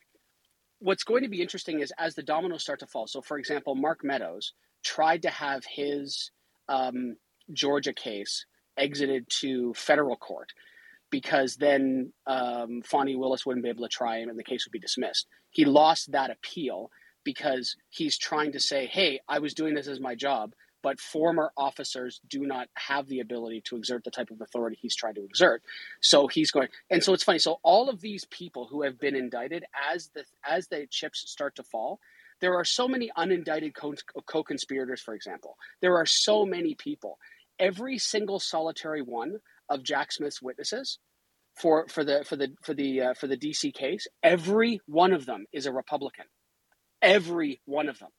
what's 0.79 1.03
going 1.03 1.23
to 1.23 1.29
be 1.29 1.41
interesting 1.41 1.79
is 1.79 1.93
as 1.97 2.15
the 2.15 2.23
dominoes 2.23 2.63
start 2.63 2.79
to 2.79 2.87
fall. 2.87 3.07
So 3.07 3.21
for 3.21 3.37
example, 3.37 3.75
Mark 3.75 4.03
Meadows 4.03 4.53
tried 4.83 5.23
to 5.23 5.29
have 5.29 5.63
his 5.65 6.31
um, 6.67 7.15
Georgia 7.53 7.93
case 7.93 8.45
exited 8.77 9.25
to 9.29 9.73
federal 9.73 10.17
court 10.17 10.51
because 11.09 11.55
then 11.55 12.11
um, 12.27 12.81
Fani 12.83 13.15
Willis 13.15 13.45
wouldn't 13.45 13.63
be 13.63 13.69
able 13.69 13.83
to 13.83 13.89
try 13.89 14.17
him 14.17 14.29
and 14.29 14.37
the 14.37 14.43
case 14.43 14.65
would 14.65 14.73
be 14.73 14.79
dismissed. 14.79 15.27
He 15.49 15.63
lost 15.63 16.11
that 16.11 16.29
appeal 16.29 16.91
because 17.25 17.75
he's 17.89 18.17
trying 18.17 18.53
to 18.53 18.59
say, 18.59 18.85
hey, 18.85 19.19
I 19.27 19.39
was 19.39 19.53
doing 19.53 19.73
this 19.73 19.87
as 19.87 19.99
my 19.99 20.15
job, 20.15 20.53
but 20.85 20.99
former 20.99 21.51
officers 21.57 22.21
do 22.29 22.45
not 22.45 22.67
have 22.75 23.07
the 23.07 23.19
ability 23.19 23.61
to 23.65 23.75
exert 23.75 24.03
the 24.03 24.11
type 24.11 24.29
of 24.29 24.39
authority 24.39 24.77
he's 24.79 24.95
trying 24.95 25.15
to 25.15 25.25
exert. 25.25 25.63
So 25.99 26.27
he's 26.27 26.51
going, 26.51 26.67
and 26.91 27.03
so 27.03 27.13
it's 27.13 27.23
funny. 27.23 27.39
So 27.39 27.57
all 27.63 27.89
of 27.89 28.01
these 28.01 28.23
people 28.25 28.67
who 28.69 28.83
have 28.83 28.99
been 28.99 29.15
indicted, 29.15 29.65
as 29.91 30.11
the 30.13 30.25
as 30.47 30.67
the 30.67 30.87
chips 30.91 31.23
start 31.27 31.55
to 31.55 31.63
fall, 31.63 31.99
there 32.39 32.55
are 32.55 32.63
so 32.63 32.87
many 32.87 33.09
unindicted 33.17 33.73
co- 33.73 33.95
co-conspirators. 34.27 35.01
For 35.01 35.15
example, 35.15 35.57
there 35.81 35.97
are 35.97 36.05
so 36.05 36.45
many 36.45 36.75
people. 36.75 37.17
Every 37.57 37.97
single 37.97 38.39
solitary 38.39 39.01
one 39.01 39.39
of 39.69 39.81
Jack 39.81 40.11
Smith's 40.11 40.41
witnesses 40.41 40.99
for 41.55 41.87
for 41.87 42.03
the 42.03 42.23
for 42.23 42.35
the 42.35 42.53
for 42.61 42.75
the 42.75 43.01
uh, 43.01 43.13
for 43.15 43.25
the 43.25 43.37
DC 43.37 43.73
case, 43.73 44.05
every 44.21 44.81
one 44.85 45.13
of 45.13 45.25
them 45.25 45.45
is 45.51 45.65
a 45.65 45.71
Republican. 45.71 46.25
Every 47.05 47.61
one 47.65 47.89
of 47.89 47.99
them. 47.99 48.09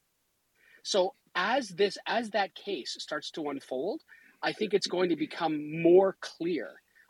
So 0.82 1.14
as 1.34 1.68
this 1.68 1.98
as 2.06 2.30
that 2.30 2.54
case 2.54 2.96
starts 2.98 3.30
to 3.32 3.50
unfold, 3.50 4.00
I 4.42 4.52
think 4.52 4.72
it's 4.72 4.86
going 4.86 5.10
to 5.10 5.16
become 5.16 5.82
more 5.82 6.16
clear 6.20 6.68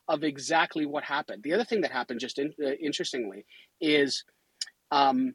of 0.09 0.25
exactly 0.25 0.87
what 0.87 1.05
happened. 1.05 1.43
The 1.43 1.55
other 1.55 1.65
thing 1.65 1.83
that 1.83 1.93
happened, 1.93 2.21
just 2.21 2.39
in, 2.39 2.53
uh, 2.65 2.71
interestingly, 2.83 3.45
is 3.81 4.25
um, 4.91 5.35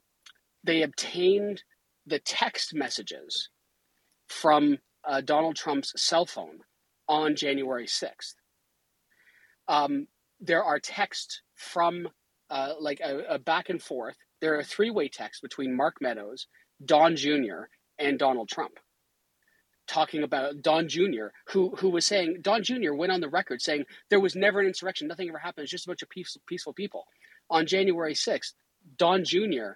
they 0.63 0.81
obtained 0.81 1.63
the 2.07 2.19
text 2.19 2.73
messages 2.73 3.49
from 4.27 4.77
uh, 5.03 5.21
Donald 5.21 5.55
Trump's 5.55 5.93
cell 5.95 6.25
phone 6.25 6.59
on 7.07 7.35
January 7.35 7.87
sixth. 7.87 8.35
Um, 9.67 10.07
there 10.39 10.63
are 10.63 10.79
texts 10.79 11.41
from 11.55 12.07
uh, 12.49 12.73
like 12.79 12.99
a, 13.01 13.35
a 13.35 13.39
back 13.39 13.69
and 13.69 13.81
forth. 13.81 14.17
There 14.41 14.57
are 14.57 14.63
three 14.63 14.89
way 14.89 15.07
texts 15.07 15.41
between 15.41 15.75
Mark 15.75 15.95
Meadows, 16.01 16.47
Don 16.83 17.15
Jr., 17.15 17.67
and 17.99 18.17
Donald 18.17 18.49
Trump 18.49 18.73
talking 19.91 20.23
about 20.23 20.61
Don 20.61 20.87
Jr., 20.87 21.27
who 21.49 21.75
who 21.75 21.89
was 21.89 22.05
saying 22.05 22.37
Don 22.41 22.63
Jr. 22.63 22.93
went 22.93 23.11
on 23.11 23.19
the 23.19 23.29
record 23.29 23.61
saying 23.61 23.83
there 24.09 24.19
was 24.19 24.35
never 24.35 24.59
an 24.59 24.67
insurrection, 24.67 25.07
nothing 25.07 25.29
ever 25.29 25.37
happened. 25.37 25.63
It's 25.63 25.71
just 25.71 25.85
a 25.85 25.89
bunch 25.89 26.01
of 26.01 26.09
peaceful, 26.09 26.41
peaceful 26.47 26.73
people. 26.73 27.05
On 27.49 27.65
January 27.65 28.15
sixth, 28.15 28.55
Don 28.97 29.23
Jr. 29.25 29.73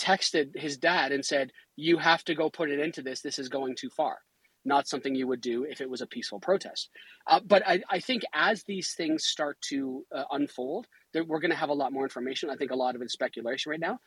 texted 0.00 0.58
his 0.58 0.78
dad 0.78 1.12
and 1.12 1.24
said, 1.24 1.52
"You 1.76 1.98
have 1.98 2.24
to 2.24 2.34
go 2.34 2.48
put 2.48 2.70
it 2.70 2.80
into 2.80 3.02
this. 3.02 3.20
This 3.20 3.38
is 3.38 3.48
going 3.48 3.76
too 3.76 3.90
far." 3.90 4.18
Not 4.64 4.88
something 4.88 5.14
you 5.14 5.28
would 5.28 5.42
do 5.42 5.62
if 5.62 5.80
it 5.80 5.88
was 5.88 6.00
a 6.00 6.08
peaceful 6.08 6.40
protest. 6.40 6.88
Uh, 7.28 7.38
but 7.44 7.62
I, 7.64 7.82
I 7.88 8.00
think 8.00 8.22
as 8.34 8.64
these 8.64 8.94
things 8.94 9.24
start 9.24 9.60
to 9.68 10.04
uh, 10.12 10.24
unfold, 10.32 10.88
we're 11.24 11.40
going 11.40 11.50
to 11.50 11.56
have 11.56 11.68
a 11.68 11.74
lot 11.74 11.92
more 11.92 12.02
information. 12.04 12.50
I 12.50 12.56
think 12.56 12.70
a 12.70 12.76
lot 12.76 12.94
of 12.94 13.02
it's 13.02 13.12
speculation 13.12 13.70
right 13.70 13.80
now. 13.80 14.00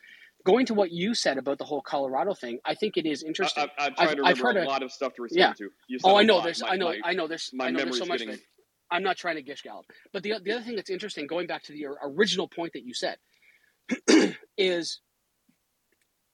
Going 0.44 0.66
to 0.66 0.74
what 0.74 0.90
you 0.90 1.14
said 1.14 1.38
about 1.38 1.58
the 1.58 1.64
whole 1.64 1.82
Colorado 1.82 2.34
thing, 2.34 2.60
I 2.64 2.74
think 2.74 2.96
it 2.96 3.06
is 3.06 3.22
interesting. 3.22 3.66
I, 3.78 3.86
I'm 3.86 3.94
trying 3.94 4.16
to 4.16 4.22
remember 4.22 4.42
heard 4.42 4.56
a 4.56 4.64
lot 4.64 4.82
of 4.82 4.90
stuff 4.92 5.14
to 5.14 5.22
respond 5.22 5.38
yeah. 5.60 5.66
to. 5.66 5.70
You 5.88 5.98
said 5.98 6.08
Oh, 6.08 6.16
a 6.16 6.20
I 6.20 6.22
know. 6.22 6.40
There's, 6.42 6.62
My- 6.62 6.68
I 6.70 6.76
know, 6.76 6.86
my- 6.88 7.00
I 7.04 7.12
know. 7.12 7.26
There's, 7.26 7.50
my 7.52 7.66
I 7.66 7.70
know. 7.70 7.78
There's 7.84 7.98
so 7.98 8.06
much. 8.06 8.20
getting- 8.20 8.38
I'm 8.90 9.02
not 9.04 9.16
trying 9.16 9.36
to 9.36 9.42
gish 9.42 9.62
gallop, 9.62 9.86
but 10.12 10.24
the 10.24 10.34
the 10.42 10.50
other 10.52 10.62
thing 10.64 10.74
that's 10.74 10.90
interesting, 10.90 11.28
going 11.28 11.46
back 11.46 11.62
to 11.64 11.72
the 11.72 11.86
original 12.02 12.48
point 12.48 12.72
that 12.72 12.82
you 12.84 12.92
said, 12.92 13.18
is 14.58 15.00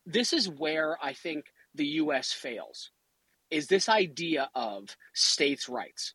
this 0.06 0.32
is 0.32 0.48
where 0.48 0.96
I 1.02 1.12
think 1.12 1.46
the 1.74 1.86
U.S. 1.86 2.32
fails. 2.32 2.90
Is 3.50 3.66
this 3.66 3.88
idea 3.88 4.48
of 4.54 4.96
states' 5.12 5.68
rights, 5.68 6.14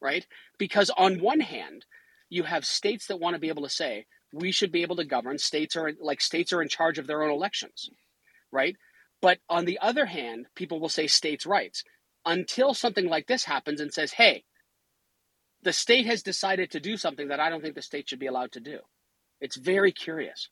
right? 0.00 0.26
Because 0.58 0.90
on 0.96 1.20
one 1.20 1.40
hand, 1.40 1.84
you 2.30 2.44
have 2.44 2.64
states 2.64 3.06
that 3.08 3.20
want 3.20 3.34
to 3.34 3.40
be 3.40 3.48
able 3.48 3.62
to 3.64 3.70
say 3.70 4.06
we 4.32 4.52
should 4.52 4.72
be 4.72 4.82
able 4.82 4.96
to 4.96 5.04
govern. 5.04 5.38
States 5.38 5.76
are 5.76 5.92
like 6.00 6.20
states 6.20 6.52
are 6.52 6.62
in 6.62 6.68
charge 6.68 6.98
of 6.98 7.06
their 7.06 7.22
own 7.22 7.30
elections, 7.30 7.90
right? 8.52 8.76
But 9.22 9.38
on 9.48 9.64
the 9.64 9.78
other 9.80 10.06
hand, 10.06 10.46
people 10.54 10.80
will 10.80 10.88
say 10.88 11.06
states' 11.06 11.46
rights 11.46 11.84
until 12.26 12.74
something 12.74 13.08
like 13.08 13.26
this 13.26 13.44
happens 13.44 13.80
and 13.80 13.92
says, 13.92 14.12
hey, 14.12 14.44
the 15.62 15.72
state 15.72 16.06
has 16.06 16.22
decided 16.22 16.70
to 16.72 16.80
do 16.80 16.96
something 16.96 17.28
that 17.28 17.40
I 17.40 17.50
don't 17.50 17.62
think 17.62 17.74
the 17.74 17.82
state 17.82 18.08
should 18.08 18.18
be 18.18 18.26
allowed 18.26 18.52
to 18.52 18.60
do. 18.60 18.78
It's 19.40 19.56
very 19.56 19.92
curious. 19.92 20.48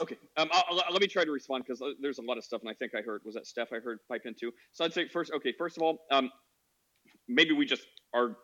Okay, 0.00 0.16
um, 0.36 0.48
I'll, 0.52 0.64
I'll- 0.70 0.92
let 0.92 1.00
me 1.00 1.08
try 1.08 1.24
to 1.24 1.30
respond 1.30 1.64
because 1.66 1.82
there's 2.00 2.18
a 2.18 2.22
lot 2.22 2.38
of 2.38 2.44
stuff, 2.44 2.60
and 2.62 2.70
I 2.70 2.74
think 2.74 2.92
I 2.96 3.02
heard 3.02 3.22
was 3.24 3.34
that 3.34 3.46
Steph 3.46 3.68
I 3.72 3.80
heard 3.80 3.98
pipe 4.08 4.22
into. 4.24 4.50
So 4.72 4.84
I'd 4.84 4.92
say 4.92 5.08
first, 5.08 5.32
okay, 5.36 5.52
first 5.56 5.76
of 5.76 5.82
all, 5.82 5.98
um, 6.10 6.30
maybe 7.28 7.52
we 7.52 7.66
just 7.66 7.82
are. 8.14 8.36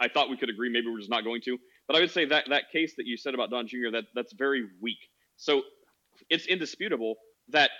I 0.00 0.08
thought 0.08 0.30
we 0.30 0.36
could 0.36 0.50
agree, 0.50 0.70
maybe 0.70 0.88
we're 0.88 0.98
just 0.98 1.10
not 1.10 1.24
going 1.24 1.42
to. 1.42 1.58
But 1.86 1.96
I 1.96 2.00
would 2.00 2.10
say 2.10 2.24
that 2.26 2.46
that 2.50 2.70
case 2.72 2.94
that 2.96 3.06
you 3.06 3.16
said 3.16 3.34
about 3.34 3.50
Don 3.50 3.66
Jr. 3.66 3.90
that 3.92 4.04
that's 4.14 4.32
very 4.32 4.64
weak. 4.80 4.98
So 5.36 5.62
it's 6.28 6.46
indisputable 6.46 7.16
that 7.48 7.70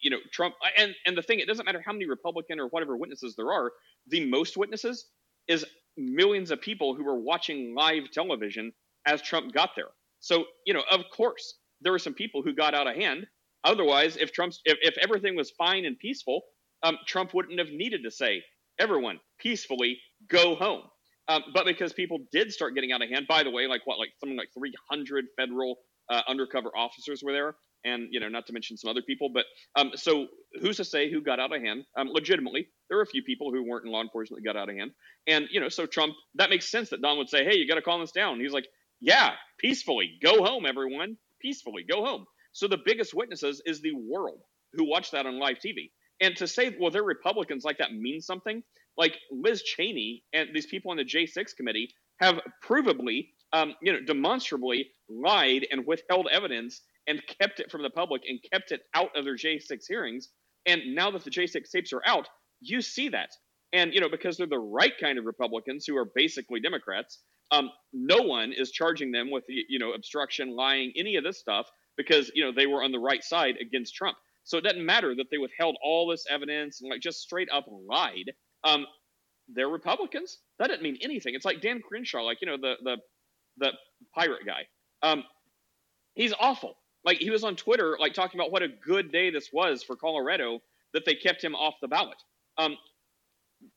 you 0.00 0.10
know 0.10 0.18
Trump 0.32 0.54
and 0.76 0.94
and 1.06 1.16
the 1.16 1.22
thing 1.22 1.40
it 1.40 1.46
doesn't 1.46 1.64
matter 1.66 1.82
how 1.84 1.92
many 1.92 2.06
Republican 2.06 2.60
or 2.60 2.68
whatever 2.68 2.96
witnesses 2.96 3.34
there 3.36 3.52
are. 3.52 3.72
The 4.08 4.26
most 4.26 4.56
witnesses 4.56 5.06
is 5.48 5.64
millions 5.96 6.50
of 6.50 6.60
people 6.60 6.94
who 6.94 7.04
were 7.04 7.18
watching 7.18 7.74
live 7.74 8.10
television 8.12 8.72
as 9.06 9.22
Trump 9.22 9.52
got 9.52 9.70
there. 9.76 9.88
So 10.20 10.46
you 10.66 10.74
know, 10.74 10.82
of 10.90 11.04
course, 11.14 11.54
there 11.80 11.92
were 11.92 11.98
some 11.98 12.14
people 12.14 12.42
who 12.42 12.54
got 12.54 12.74
out 12.74 12.86
of 12.86 12.96
hand. 12.96 13.26
Otherwise, 13.64 14.16
if 14.16 14.32
Trump's 14.32 14.60
if, 14.64 14.78
if 14.82 14.98
everything 14.98 15.36
was 15.36 15.50
fine 15.52 15.84
and 15.84 15.98
peaceful, 15.98 16.42
um, 16.82 16.98
Trump 17.06 17.34
wouldn't 17.34 17.58
have 17.58 17.70
needed 17.70 18.02
to 18.04 18.10
say, 18.10 18.42
"Everyone, 18.78 19.20
peacefully 19.38 20.00
go 20.28 20.54
home." 20.54 20.82
Um, 21.28 21.42
but 21.54 21.66
because 21.66 21.92
people 21.92 22.18
did 22.32 22.52
start 22.52 22.74
getting 22.74 22.92
out 22.92 23.02
of 23.02 23.10
hand, 23.10 23.26
by 23.28 23.42
the 23.42 23.50
way, 23.50 23.66
like 23.66 23.82
what, 23.84 23.98
like 23.98 24.10
something 24.20 24.36
like 24.36 24.48
300 24.56 25.26
federal 25.38 25.76
uh, 26.10 26.22
undercover 26.28 26.70
officers 26.76 27.22
were 27.22 27.32
there, 27.32 27.56
and 27.84 28.08
you 28.10 28.20
know, 28.20 28.28
not 28.28 28.46
to 28.46 28.52
mention 28.52 28.76
some 28.76 28.90
other 28.90 29.02
people. 29.02 29.30
But 29.32 29.44
um, 29.76 29.92
so 29.94 30.26
who's 30.60 30.78
to 30.78 30.84
say 30.84 31.10
who 31.10 31.20
got 31.22 31.38
out 31.38 31.54
of 31.54 31.60
hand? 31.60 31.84
Um, 31.98 32.08
legitimately, 32.10 32.68
there 32.88 32.98
were 32.98 33.02
a 33.02 33.06
few 33.06 33.22
people 33.22 33.52
who 33.52 33.68
weren't 33.68 33.84
in 33.84 33.92
law 33.92 34.02
enforcement 34.02 34.42
that 34.42 34.52
got 34.52 34.60
out 34.60 34.70
of 34.70 34.76
hand, 34.76 34.92
and 35.26 35.46
you 35.50 35.60
know, 35.60 35.68
so 35.68 35.86
Trump 35.86 36.14
that 36.36 36.50
makes 36.50 36.70
sense 36.70 36.90
that 36.90 37.02
Don 37.02 37.18
would 37.18 37.28
say, 37.28 37.44
"Hey, 37.44 37.56
you 37.56 37.68
got 37.68 37.74
to 37.76 37.82
calm 37.82 38.00
this 38.00 38.12
down." 38.12 38.40
He's 38.40 38.52
like, 38.52 38.66
"Yeah, 39.00 39.32
peacefully, 39.58 40.18
go 40.22 40.42
home, 40.44 40.64
everyone." 40.66 41.16
peacefully. 41.40 41.84
Go 41.88 42.04
home. 42.04 42.26
So 42.52 42.68
the 42.68 42.78
biggest 42.84 43.14
witnesses 43.14 43.62
is 43.64 43.80
the 43.80 43.92
world 43.94 44.40
who 44.74 44.88
watched 44.88 45.12
that 45.12 45.26
on 45.26 45.38
live 45.38 45.58
TV. 45.64 45.90
And 46.20 46.36
to 46.36 46.48
say, 46.48 46.74
well, 46.78 46.90
they're 46.90 47.02
Republicans 47.02 47.64
like 47.64 47.78
that 47.78 47.92
means 47.92 48.26
something, 48.26 48.62
like 48.98 49.16
Liz 49.30 49.62
Cheney 49.62 50.24
and 50.34 50.50
these 50.52 50.66
people 50.66 50.90
on 50.90 50.98
the 50.98 51.04
J6 51.04 51.56
committee 51.56 51.88
have 52.20 52.40
provably, 52.62 53.28
um, 53.52 53.74
you 53.80 53.92
know, 53.92 54.00
demonstrably 54.04 54.90
lied 55.08 55.66
and 55.70 55.86
withheld 55.86 56.28
evidence 56.30 56.82
and 57.06 57.22
kept 57.40 57.60
it 57.60 57.70
from 57.70 57.82
the 57.82 57.90
public 57.90 58.22
and 58.28 58.40
kept 58.52 58.72
it 58.72 58.82
out 58.94 59.16
of 59.16 59.24
their 59.24 59.36
J6 59.36 59.84
hearings. 59.88 60.28
And 60.66 60.94
now 60.94 61.10
that 61.12 61.24
the 61.24 61.30
J6 61.30 61.70
tapes 61.70 61.92
are 61.92 62.02
out, 62.04 62.28
you 62.60 62.82
see 62.82 63.08
that. 63.10 63.30
And, 63.72 63.94
you 63.94 64.00
know, 64.00 64.08
because 64.10 64.36
they're 64.36 64.46
the 64.46 64.58
right 64.58 64.92
kind 65.00 65.18
of 65.18 65.24
Republicans 65.24 65.86
who 65.86 65.96
are 65.96 66.10
basically 66.14 66.60
Democrats, 66.60 67.20
um, 67.50 67.70
no 67.92 68.18
one 68.22 68.52
is 68.52 68.72
charging 68.72 69.12
them 69.12 69.30
with, 69.30 69.44
you 69.48 69.78
know, 69.78 69.92
obstruction, 69.92 70.54
lying, 70.54 70.92
any 70.96 71.16
of 71.16 71.24
this 71.24 71.38
stuff 71.38 71.66
because, 71.96 72.30
you 72.34 72.44
know, 72.44 72.52
they 72.54 72.66
were 72.66 72.82
on 72.82 72.92
the 72.92 72.98
right 72.98 73.22
side 73.22 73.56
against 73.60 73.94
Trump. 73.94 74.16
So 74.44 74.58
it 74.58 74.64
doesn't 74.64 74.84
matter 74.84 75.14
that 75.14 75.26
they 75.30 75.38
withheld 75.38 75.76
all 75.82 76.08
this 76.08 76.24
evidence 76.30 76.80
and 76.80 76.90
like 76.90 77.00
just 77.00 77.20
straight 77.20 77.48
up 77.52 77.66
lied. 77.68 78.32
Um, 78.64 78.86
they're 79.48 79.68
Republicans. 79.68 80.38
That 80.58 80.68
doesn't 80.68 80.82
mean 80.82 80.98
anything. 81.00 81.34
It's 81.34 81.44
like 81.44 81.60
Dan 81.60 81.80
Crenshaw, 81.80 82.22
like 82.22 82.38
you 82.40 82.46
know 82.46 82.56
the 82.56 82.74
the 82.82 82.96
the 83.58 83.72
pirate 84.14 84.44
guy. 84.46 84.66
Um, 85.02 85.24
he's 86.14 86.34
awful. 86.38 86.76
Like 87.04 87.18
he 87.18 87.30
was 87.30 87.44
on 87.44 87.56
Twitter, 87.56 87.96
like 87.98 88.14
talking 88.14 88.38
about 88.38 88.52
what 88.52 88.62
a 88.62 88.68
good 88.68 89.12
day 89.12 89.30
this 89.30 89.50
was 89.52 89.82
for 89.82 89.96
Colorado 89.96 90.60
that 90.92 91.04
they 91.04 91.14
kept 91.14 91.42
him 91.42 91.54
off 91.54 91.74
the 91.80 91.88
ballot. 91.88 92.18
Um, 92.58 92.76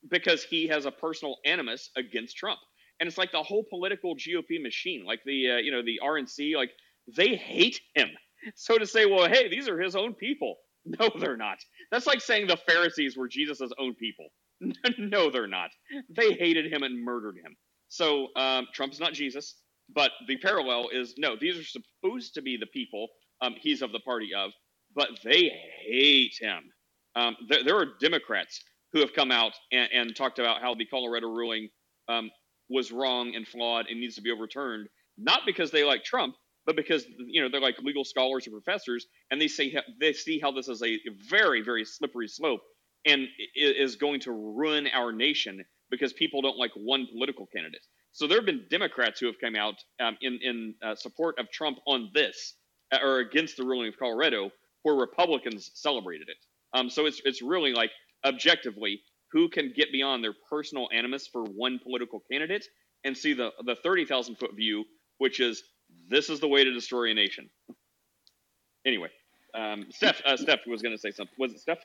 because 0.10 0.44
he 0.44 0.68
has 0.68 0.86
a 0.86 0.92
personal 0.92 1.38
animus 1.46 1.90
against 1.96 2.38
Trump. 2.38 2.60
And 3.00 3.08
it's 3.08 3.18
like 3.18 3.32
the 3.32 3.42
whole 3.42 3.64
political 3.70 4.16
GOP 4.16 4.62
machine, 4.62 5.04
like 5.06 5.22
the 5.26 5.52
uh, 5.52 5.58
you 5.58 5.72
know 5.72 5.82
the 5.82 6.00
RNC, 6.04 6.56
like 6.56 6.72
they 7.16 7.36
hate 7.36 7.80
him. 7.96 8.10
So 8.56 8.78
to 8.78 8.86
say, 8.86 9.06
well, 9.06 9.28
hey, 9.28 9.50
these 9.50 9.68
are 9.68 9.80
his 9.80 9.96
own 9.96 10.14
people. 10.14 10.58
No, 10.84 11.12
they're 11.20 11.38
not. 11.38 11.60
That's 11.92 12.08
like 12.08 12.22
saying 12.22 12.48
the 12.48 12.58
Pharisees 12.58 13.16
were 13.16 13.28
Jesus' 13.28 13.72
own 13.78 13.94
people. 13.94 14.30
no, 14.98 15.30
they're 15.30 15.48
not. 15.48 15.72
They 16.10 16.34
hated 16.34 16.72
him 16.72 16.84
and 16.84 17.04
murdered 17.04 17.38
him. 17.38 17.56
So 17.88 18.28
um, 18.36 18.68
Trump's 18.74 19.00
not 19.00 19.14
Jesus, 19.14 19.56
but 19.94 20.12
the 20.28 20.38
parallel 20.38 20.90
is 20.94 21.16
no, 21.18 21.36
these 21.40 21.58
are 21.58 21.64
supposed 21.64 22.34
to 22.36 22.42
be 22.42 22.58
the 22.58 22.68
people 22.68 23.08
um, 23.42 23.56
he's 23.60 23.82
of 23.82 23.92
the 23.92 24.00
party 24.00 24.30
of, 24.36 24.52
but 24.96 25.10
they 25.24 25.52
hate 25.86 26.36
him. 26.40 26.64
Um, 27.16 27.36
there, 27.50 27.64
there, 27.64 27.78
are 27.78 27.88
Democrats 28.00 28.62
who 28.94 29.00
have 29.00 29.14
come 29.14 29.32
out 29.32 29.54
and, 29.72 29.90
and, 29.92 30.16
talked 30.16 30.40
about 30.40 30.62
how 30.62 30.76
the 30.76 30.86
Colorado 30.86 31.28
ruling 31.28 31.70
um, 32.08 32.30
was 32.70 32.92
wrong 32.92 33.36
and 33.36 33.46
flawed 33.48 33.88
and 33.90 34.00
needs 34.00 34.16
to 34.16 34.22
be 34.22 34.32
overturned, 34.32 34.88
not 35.18 35.42
because 35.46 35.72
they 35.72 35.84
like 35.84 36.04
Trump, 36.04 36.36
but 36.66 36.76
because 36.76 37.06
you 37.18 37.42
know 37.42 37.50
they're 37.50 37.60
like 37.60 37.80
legal 37.80 38.06
scholars 38.06 38.48
or 38.48 38.52
professors, 38.52 39.08
and 39.30 39.42
they 39.42 39.48
say 39.48 39.76
they 40.00 40.14
see 40.14 40.40
how 40.40 40.52
this 40.52 40.70
is 40.70 40.82
a 40.84 40.98
very 41.30 41.62
very 41.62 41.84
slippery 41.84 42.28
slope 42.28 42.62
and 43.06 43.28
is 43.56 43.96
going 43.96 44.20
to 44.22 44.32
ruin 44.32 44.88
our 44.94 45.12
nation 45.12 45.64
because 45.90 46.14
people 46.14 46.42
don't 46.42 46.58
like 46.58 46.72
one 46.76 47.08
political 47.12 47.46
candidate. 47.48 47.86
So 48.14 48.28
there 48.28 48.38
have 48.38 48.46
been 48.46 48.66
Democrats 48.70 49.20
who 49.20 49.28
have 49.28 49.40
come 49.40 49.56
out 49.56 49.76
um, 50.00 50.18
in 50.22 50.40
in 50.42 50.76
uh, 50.84 50.96
support 50.96 51.40
of 51.40 51.50
Trump 51.52 51.80
on 51.88 52.10
this 52.14 52.56
uh, 52.92 53.00
or 53.04 53.20
against 53.20 53.58
the 53.58 53.64
ruling 53.64 53.88
of 53.90 53.98
Colorado, 53.98 54.52
where 54.84 54.96
Republicans 54.96 55.72
celebrated 55.76 56.30
it. 56.30 56.38
Um, 56.74 56.90
so 56.90 57.06
it's 57.06 57.22
it's 57.26 57.42
really 57.42 57.74
like 57.74 57.92
objectively 58.26 59.02
who 59.32 59.50
can 59.50 59.74
get 59.76 59.92
beyond 59.92 60.24
their 60.24 60.34
personal 60.50 60.90
animus 60.94 61.28
for 61.28 61.44
one 61.44 61.80
political 61.80 62.22
candidate 62.32 62.66
and 63.04 63.18
see 63.18 63.34
the 63.34 63.52
the 63.66 63.76
thirty 63.76 64.06
thousand 64.06 64.36
foot 64.36 64.56
view, 64.56 64.84
which 65.18 65.40
is 65.40 65.64
this 66.10 66.30
is 66.30 66.40
the 66.40 66.48
way 66.48 66.64
to 66.64 66.72
destroy 66.72 67.12
a 67.12 67.14
nation. 67.14 67.50
Anyway, 68.86 69.10
um, 69.54 69.86
Steph, 69.92 70.22
uh, 70.26 70.38
Steph 70.38 70.62
was 70.68 70.82
going 70.82 70.96
to 70.96 71.02
say 71.02 71.12
something. 71.12 71.36
Was 71.38 71.54
it 71.54 71.60
Steph? 71.60 71.80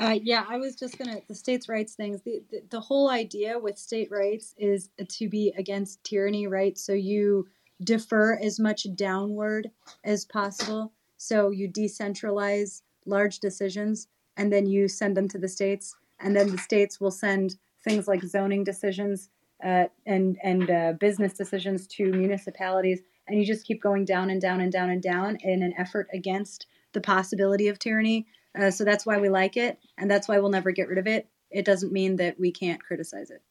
Uh, 0.00 0.18
yeah, 0.22 0.46
I 0.48 0.56
was 0.56 0.76
just 0.76 0.96
gonna 0.96 1.20
the 1.28 1.34
states' 1.34 1.68
rights 1.68 1.94
things. 1.94 2.22
The, 2.22 2.42
the 2.50 2.62
the 2.70 2.80
whole 2.80 3.10
idea 3.10 3.58
with 3.58 3.78
state 3.78 4.08
rights 4.10 4.54
is 4.56 4.88
to 5.06 5.28
be 5.28 5.52
against 5.58 6.02
tyranny, 6.04 6.46
right? 6.46 6.78
So 6.78 6.94
you 6.94 7.48
defer 7.84 8.38
as 8.38 8.58
much 8.58 8.86
downward 8.94 9.70
as 10.02 10.24
possible. 10.24 10.92
So 11.18 11.50
you 11.50 11.68
decentralize 11.68 12.80
large 13.04 13.40
decisions, 13.40 14.08
and 14.38 14.50
then 14.50 14.64
you 14.64 14.88
send 14.88 15.18
them 15.18 15.28
to 15.28 15.38
the 15.38 15.48
states, 15.48 15.94
and 16.18 16.34
then 16.34 16.50
the 16.50 16.58
states 16.58 16.98
will 16.98 17.10
send 17.10 17.56
things 17.84 18.08
like 18.08 18.22
zoning 18.24 18.64
decisions 18.64 19.28
uh, 19.62 19.84
and 20.06 20.38
and 20.42 20.70
uh, 20.70 20.92
business 20.98 21.34
decisions 21.34 21.86
to 21.88 22.10
municipalities, 22.10 23.02
and 23.28 23.38
you 23.38 23.44
just 23.44 23.66
keep 23.66 23.82
going 23.82 24.06
down 24.06 24.30
and 24.30 24.40
down 24.40 24.62
and 24.62 24.72
down 24.72 24.88
and 24.88 25.02
down 25.02 25.36
in 25.42 25.62
an 25.62 25.74
effort 25.76 26.08
against 26.14 26.66
the 26.94 27.02
possibility 27.02 27.68
of 27.68 27.78
tyranny. 27.78 28.26
Uh, 28.58 28.70
so 28.70 28.84
that's 28.84 29.06
why 29.06 29.18
we 29.18 29.28
like 29.28 29.56
it, 29.56 29.78
and 29.96 30.10
that's 30.10 30.28
why 30.28 30.38
we'll 30.38 30.50
never 30.50 30.72
get 30.72 30.88
rid 30.88 30.98
of 30.98 31.06
it. 31.06 31.28
It 31.50 31.64
doesn't 31.64 31.92
mean 31.92 32.16
that 32.16 32.38
we 32.38 32.52
can't 32.52 32.82
criticize 32.82 33.30
it. 33.30 33.42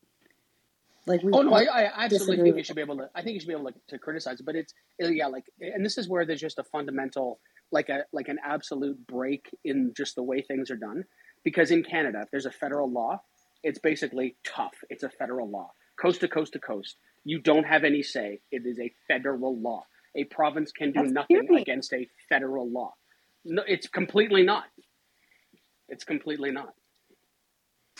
Like 1.05 1.23
we 1.23 1.31
oh 1.34 1.41
no, 1.41 1.53
I, 1.53 1.63
I 1.63 2.05
absolutely 2.05 2.43
think 2.43 2.57
you 2.57 2.63
should 2.63 2.76
be 2.76 2.81
able 2.81 2.97
to. 2.97 3.09
I 3.15 3.21
think 3.21 3.34
you 3.34 3.39
should 3.39 3.47
be 3.47 3.53
able 3.53 3.71
to, 3.71 3.80
to 3.88 3.97
criticize 3.97 4.39
it, 4.39 4.45
but 4.45 4.55
it's 4.55 4.73
yeah, 4.99 5.27
like, 5.27 5.45
and 5.59 5.84
this 5.84 5.97
is 5.97 6.07
where 6.07 6.26
there's 6.26 6.41
just 6.41 6.59
a 6.59 6.63
fundamental, 6.63 7.39
like 7.71 7.89
a 7.89 8.03
like 8.11 8.27
an 8.27 8.38
absolute 8.45 9.07
break 9.07 9.49
in 9.63 9.93
just 9.95 10.15
the 10.15 10.23
way 10.23 10.41
things 10.41 10.69
are 10.69 10.77
done. 10.77 11.05
Because 11.43 11.71
in 11.71 11.84
Canada, 11.84 12.21
if 12.23 12.31
there's 12.31 12.45
a 12.45 12.51
federal 12.51 12.91
law, 12.91 13.21
it's 13.63 13.80
basically 13.80 14.35
tough. 14.45 14.73
It's 14.89 15.03
a 15.03 15.09
federal 15.09 15.49
law 15.49 15.71
coast 15.99 16.21
to 16.21 16.27
coast 16.27 16.53
to 16.53 16.59
coast. 16.59 16.95
You 17.23 17.39
don't 17.39 17.65
have 17.65 17.84
any 17.84 18.01
say. 18.01 18.39
It 18.51 18.63
is 18.65 18.80
a 18.80 18.91
federal 19.07 19.59
law. 19.59 19.85
A 20.15 20.23
province 20.26 20.71
can 20.71 20.91
do 20.91 21.01
That's 21.01 21.11
nothing 21.11 21.55
against 21.57 21.93
a 21.93 22.07
federal 22.30 22.69
law. 22.69 22.93
No, 23.45 23.63
it's 23.67 23.88
completely 23.88 24.43
not. 24.43 24.65
It's 25.90 26.03
completely 26.03 26.52
not. 26.52 26.74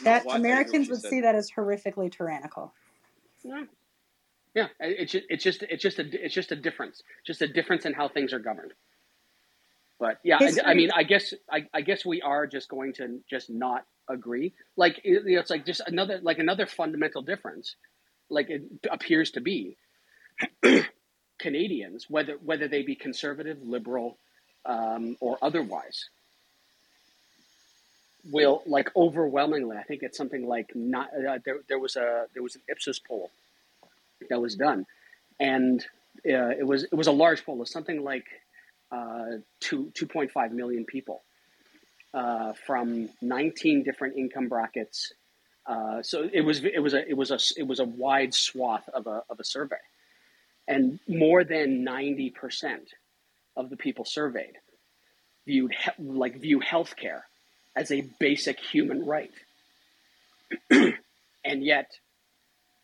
That 0.03 0.26
Americans 0.30 0.90
would 0.90 1.02
see 1.02 1.22
that 1.22 1.36
as 1.36 1.52
horrifically 1.52 2.11
tyrannical. 2.11 2.74
Yeah, 3.44 3.64
yeah. 4.56 4.68
It's 4.80 5.11
just, 5.11 5.26
it's 5.30 5.44
just 5.44 5.64
it's 5.64 5.84
just 5.84 5.99
a 5.99 6.26
it's 6.26 6.34
just 6.34 6.52
a 6.52 6.56
difference, 6.56 7.03
just 7.26 7.41
a 7.41 7.48
difference 7.48 7.86
in 7.86 7.94
how 7.94 8.07
things 8.07 8.32
are 8.34 8.40
governed. 8.40 8.74
But 9.99 10.20
yeah, 10.24 10.38
I, 10.40 10.72
I, 10.72 10.74
mean, 10.76 10.91
I 10.95 11.03
guess 11.03 11.34
I, 11.52 11.68
I 11.74 11.82
guess 11.82 12.06
we 12.06 12.22
are 12.22 12.48
just 12.48 12.70
going 12.70 12.94
to 12.94 13.20
just 13.30 13.49
not 13.49 13.86
agree. 14.10 14.53
Like 14.78 15.02
you 15.03 15.22
know, 15.22 15.40
it's 15.40 15.49
like 15.49 15.66
just 15.66 15.82
another 15.86 16.20
like 16.22 16.40
another 16.40 16.66
fundamental 16.66 17.22
difference 17.22 17.76
like 18.30 18.49
it 18.49 18.64
appears 18.90 19.32
to 19.32 19.41
be, 19.41 19.78
Canadians, 21.40 22.06
whether 22.10 22.34
whether 22.44 22.68
they 22.68 22.84
be 22.84 22.95
conservative, 22.95 23.57
liberal, 23.61 24.18
um, 24.66 25.18
or 25.20 25.38
otherwise, 25.41 26.10
will 28.25 28.63
like 28.65 28.89
overwhelmingly. 28.95 29.77
I 29.77 29.83
think 29.83 30.03
it's 30.03 30.17
something 30.17 30.47
like 30.47 30.71
not. 30.75 31.09
Uh, 31.13 31.39
there, 31.45 31.57
there 31.67 31.79
was 31.79 31.95
a 31.95 32.25
there 32.33 32.43
was 32.43 32.55
an 32.55 32.61
Ipsos 32.69 32.99
poll 32.99 33.31
that 34.29 34.41
was 34.41 34.55
done, 34.55 34.85
and 35.39 35.81
uh, 36.27 36.49
it 36.49 36.65
was 36.65 36.83
it 36.83 36.95
was 36.95 37.07
a 37.07 37.11
large 37.11 37.45
poll. 37.45 37.61
of 37.61 37.67
something 37.67 38.03
like 38.03 38.25
uh, 38.91 39.37
two 39.59 39.91
two 39.93 40.07
point 40.07 40.31
five 40.31 40.51
million 40.51 40.85
people 40.85 41.21
uh, 42.13 42.53
from 42.65 43.09
nineteen 43.21 43.83
different 43.83 44.17
income 44.17 44.49
brackets 44.49 45.13
uh, 45.69 46.01
so 46.01 46.27
it 46.33 46.41
was 46.41 46.63
it 46.65 46.81
was 46.81 46.93
a 46.95 47.07
it 47.07 47.15
was 47.15 47.29
a 47.31 47.39
it 47.57 47.67
was 47.67 47.79
a 47.79 47.83
wide 47.83 48.33
swath 48.33 48.89
of 48.89 49.05
a 49.05 49.23
of 49.29 49.39
a 49.39 49.43
survey, 49.43 49.77
and 50.67 50.99
more 51.07 51.43
than 51.43 51.83
ninety 51.83 52.31
percent 52.31 52.89
of 53.55 53.69
the 53.69 53.77
people 53.77 54.03
surveyed 54.03 54.57
viewed 55.45 55.75
like 55.99 56.39
view 56.39 56.59
healthcare 56.59 57.21
as 57.80 57.91
a 57.91 58.01
basic 58.19 58.60
human 58.60 59.06
right, 59.06 59.31
and 60.69 61.64
yet, 61.64 61.89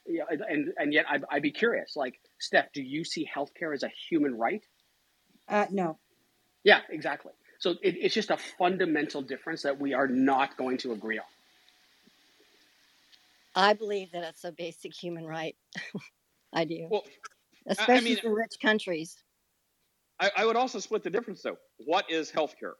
yeah, 0.07 0.23
and 0.29 0.73
and 0.77 0.93
yet 0.93 1.05
I'd, 1.09 1.25
I'd 1.29 1.41
be 1.41 1.51
curious, 1.51 1.97
like 1.97 2.15
Steph, 2.39 2.71
do 2.73 2.81
you 2.81 3.03
see 3.03 3.29
healthcare 3.33 3.73
as 3.73 3.83
a 3.83 3.91
human 4.09 4.37
right? 4.37 4.63
Uh, 5.49 5.65
no. 5.69 5.97
Yeah, 6.63 6.79
exactly. 6.89 7.33
So 7.59 7.71
it, 7.81 7.95
it's 7.99 8.15
just 8.15 8.31
a 8.31 8.37
fundamental 8.37 9.21
difference 9.21 9.63
that 9.63 9.79
we 9.79 9.93
are 9.93 10.07
not 10.07 10.57
going 10.57 10.77
to 10.79 10.93
agree 10.93 11.19
on. 11.19 11.25
I 13.53 13.73
believe 13.73 14.11
that 14.13 14.23
it's 14.23 14.43
a 14.43 14.51
basic 14.51 14.93
human 14.93 15.25
right. 15.25 15.55
I 16.53 16.65
do. 16.65 16.87
Well, 16.89 17.03
especially 17.67 17.95
I 17.95 18.01
mean, 18.01 18.17
for 18.17 18.33
rich 18.33 18.55
countries. 18.61 19.17
I, 20.19 20.31
I, 20.37 20.45
would 20.45 20.55
also 20.55 20.79
split 20.79 21.03
the 21.03 21.09
difference 21.09 21.41
though. 21.41 21.57
What 21.77 22.09
is 22.09 22.31
healthcare? 22.31 22.73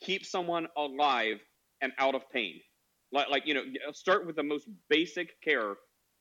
Keep 0.00 0.24
someone 0.24 0.68
alive 0.76 1.40
and 1.82 1.92
out 1.98 2.14
of 2.14 2.22
pain. 2.30 2.60
Like, 3.12 3.28
like 3.30 3.46
you 3.46 3.54
know, 3.54 3.62
start 3.92 4.26
with 4.26 4.36
the 4.36 4.42
most 4.42 4.68
basic 4.88 5.40
care 5.42 5.74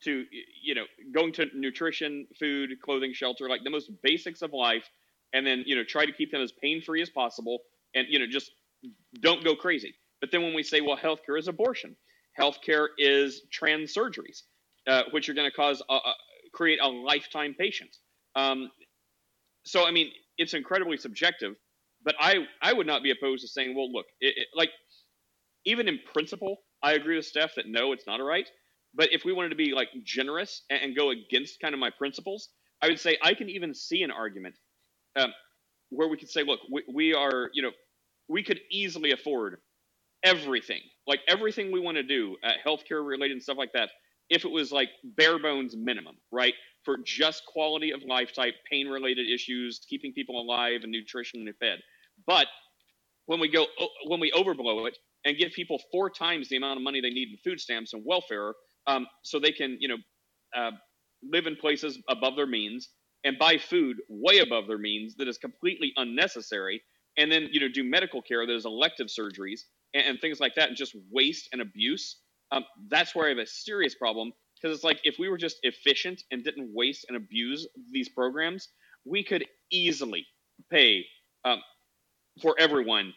to 0.04 0.26
you 0.64 0.76
know 0.76 0.86
going 1.14 1.34
to 1.34 1.48
nutrition, 1.54 2.28
food, 2.40 2.70
clothing, 2.84 3.14
shelter, 3.14 3.50
like 3.50 3.64
the 3.64 3.70
most 3.70 3.92
basics 4.04 4.42
of 4.42 4.54
life, 4.54 4.86
and 5.34 5.46
then 5.46 5.64
you 5.66 5.76
know 5.76 5.84
try 5.84 6.06
to 6.06 6.12
keep 6.12 6.32
them 6.32 6.42
as 6.42 6.52
pain 6.62 6.82
free 6.82 7.02
as 7.02 7.10
possible, 7.10 7.60
and 7.96 8.08
you 8.10 8.20
know 8.20 8.28
just 8.28 8.52
don't 9.22 9.44
go 9.44 9.56
crazy. 9.56 9.94
But 10.22 10.32
then 10.32 10.42
when 10.42 10.54
we 10.54 10.64
say, 10.64 10.82
well, 10.82 10.98
healthcare 10.98 11.38
is 11.38 11.48
abortion, 11.48 11.96
Healthcare 12.40 12.88
is 12.98 13.42
trans 13.52 13.94
surgeries, 13.94 14.44
uh, 14.88 15.04
which 15.12 15.28
are 15.30 15.34
going 15.34 15.50
to 15.50 15.56
cause 15.56 15.82
a, 15.90 15.94
a, 15.94 16.14
create 16.54 16.80
a 16.82 16.88
lifetime 16.88 17.56
patient. 17.58 17.90
Um, 18.36 18.70
so 19.66 19.86
I 19.86 19.92
mean, 19.92 20.12
it's 20.38 20.54
incredibly 20.54 20.98
subjective, 20.98 21.56
but 22.04 22.16
I 22.20 22.46
I 22.62 22.74
would 22.74 22.88
not 22.88 23.02
be 23.02 23.12
opposed 23.12 23.42
to 23.42 23.48
saying, 23.48 23.76
well, 23.76 23.92
look, 23.92 24.06
it, 24.22 24.36
it, 24.38 24.48
like 24.54 24.70
even 25.66 25.88
in 25.88 26.00
principle, 26.14 26.58
I 26.84 26.94
agree 26.94 27.18
with 27.18 27.26
Steph 27.26 27.56
that 27.56 27.68
no, 27.68 27.92
it's 27.94 28.08
not 28.08 28.20
a 28.20 28.24
right. 28.24 28.50
But 28.94 29.14
if 29.14 29.26
we 29.26 29.34
wanted 29.34 29.50
to 29.50 29.56
be 29.56 29.74
like 29.74 29.90
generous 30.04 30.64
and, 30.70 30.82
and 30.82 30.96
go 30.98 31.12
against 31.12 31.60
kind 31.62 31.74
of 31.74 31.80
my 31.80 31.92
principles, 31.92 32.50
I 32.82 32.88
would 32.88 33.00
say 33.00 33.18
I 33.22 33.34
can 33.34 33.50
even 33.50 33.74
see 33.74 34.04
an 34.04 34.12
argument 34.12 34.56
um, 35.18 35.34
where 35.90 36.08
we 36.10 36.18
could 36.18 36.30
say, 36.30 36.44
look, 36.44 36.60
we, 36.72 36.84
we 36.94 37.14
are, 37.14 37.50
you 37.54 37.64
know, 37.64 37.72
we 38.30 38.44
could 38.44 38.60
easily 38.72 39.12
afford 39.12 39.58
everything, 40.24 40.82
like 41.08 41.22
everything 41.28 41.72
we 41.72 41.80
want 41.80 41.98
to 41.98 42.04
do, 42.04 42.38
uh, 42.44 42.52
healthcare 42.66 43.06
related 43.08 43.34
and 43.34 43.44
stuff 43.44 43.58
like 43.58 43.74
that, 43.74 43.90
if 44.30 44.46
it 44.46 44.52
was 44.52 44.72
like 44.72 44.90
bare 45.04 45.40
bones 45.40 45.76
minimum, 45.78 46.18
right? 46.32 46.54
For 46.86 46.98
just 47.06 47.46
quality 47.48 47.92
of 47.92 48.04
life 48.04 48.34
type, 48.34 48.56
pain 48.72 48.88
related 48.88 49.30
issues, 49.30 49.82
keeping 49.90 50.14
people 50.14 50.42
alive 50.42 50.82
and 50.84 50.92
nutrition 50.92 51.42
and 51.48 51.58
fed. 51.58 51.80
But 52.28 52.48
when 53.28 53.40
we 53.40 53.50
go, 53.50 53.68
when 54.08 54.20
we 54.20 54.32
overblow 54.32 54.88
it 54.88 54.98
and 55.26 55.38
give 55.38 55.52
people 55.52 55.80
four 55.91 56.10
times 56.10 56.49
the 56.49 56.57
amount 56.57 56.77
of 56.77 56.84
money 56.84 57.02
they 57.02 57.10
need 57.10 57.30
in 57.30 57.38
food 57.44 57.60
stamps 57.60 57.94
and 57.94 58.03
welfare, 58.06 58.53
um, 58.88 59.07
so 59.23 59.39
they 59.39 59.52
can, 59.52 59.77
you 59.80 59.88
know, 59.88 59.98
uh, 60.56 60.72
live 61.23 61.48
in 61.48 61.56
places 61.56 61.99
above 62.10 62.35
their 62.35 62.48
means 62.48 62.89
and 63.23 63.38
buy 63.38 63.57
food 63.57 63.98
way 64.10 64.39
above 64.39 64.68
their 64.68 64.77
means 64.77 65.15
that 65.15 65.27
is 65.27 65.38
completely 65.38 65.91
unnecessary, 65.98 66.81
and 67.18 67.31
then 67.31 67.49
you 67.52 67.60
know 67.60 67.68
do 67.68 67.84
medical 67.84 68.22
care 68.22 68.45
that 68.45 68.56
is 68.56 68.65
elective 68.65 69.07
surgeries 69.07 69.61
and, 69.94 70.06
and 70.06 70.22
things 70.22 70.39
like 70.39 70.56
that, 70.56 70.69
and 70.69 70.77
just 70.77 70.95
waste 71.11 71.49
and 71.52 71.61
abuse. 71.61 72.18
Um, 72.52 72.64
that's 72.89 73.14
where 73.15 73.26
I 73.26 73.30
have 73.30 73.39
a 73.39 73.45
serious 73.45 73.95
problem 73.95 74.31
because 74.56 74.76
it's 74.76 74.84
like 74.84 74.99
if 75.03 75.18
we 75.19 75.30
were 75.30 75.38
just 75.38 75.57
efficient 75.64 76.23
and 76.31 76.44
didn't 76.44 76.72
waste 76.73 77.06
and 77.10 77.18
abuse 77.18 77.68
these 77.91 78.10
programs, 78.10 78.69
we 79.06 79.23
could 79.23 79.45
easily 79.72 80.26
pay 80.72 81.06
um, 81.45 81.60
for 82.41 82.56
everyone 82.57 83.14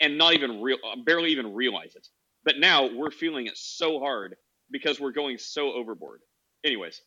and 0.00 0.18
not 0.18 0.34
even 0.34 0.60
real, 0.60 0.78
barely 1.04 1.30
even 1.30 1.54
realize 1.54 1.94
it. 1.96 2.08
But 2.44 2.58
now 2.58 2.88
we're 2.92 3.10
feeling 3.10 3.46
it 3.46 3.56
so 3.56 3.98
hard 3.98 4.36
because 4.70 5.00
we're 5.00 5.12
going 5.12 5.38
so 5.38 5.72
overboard. 5.72 6.20
Anyways, 6.64 7.00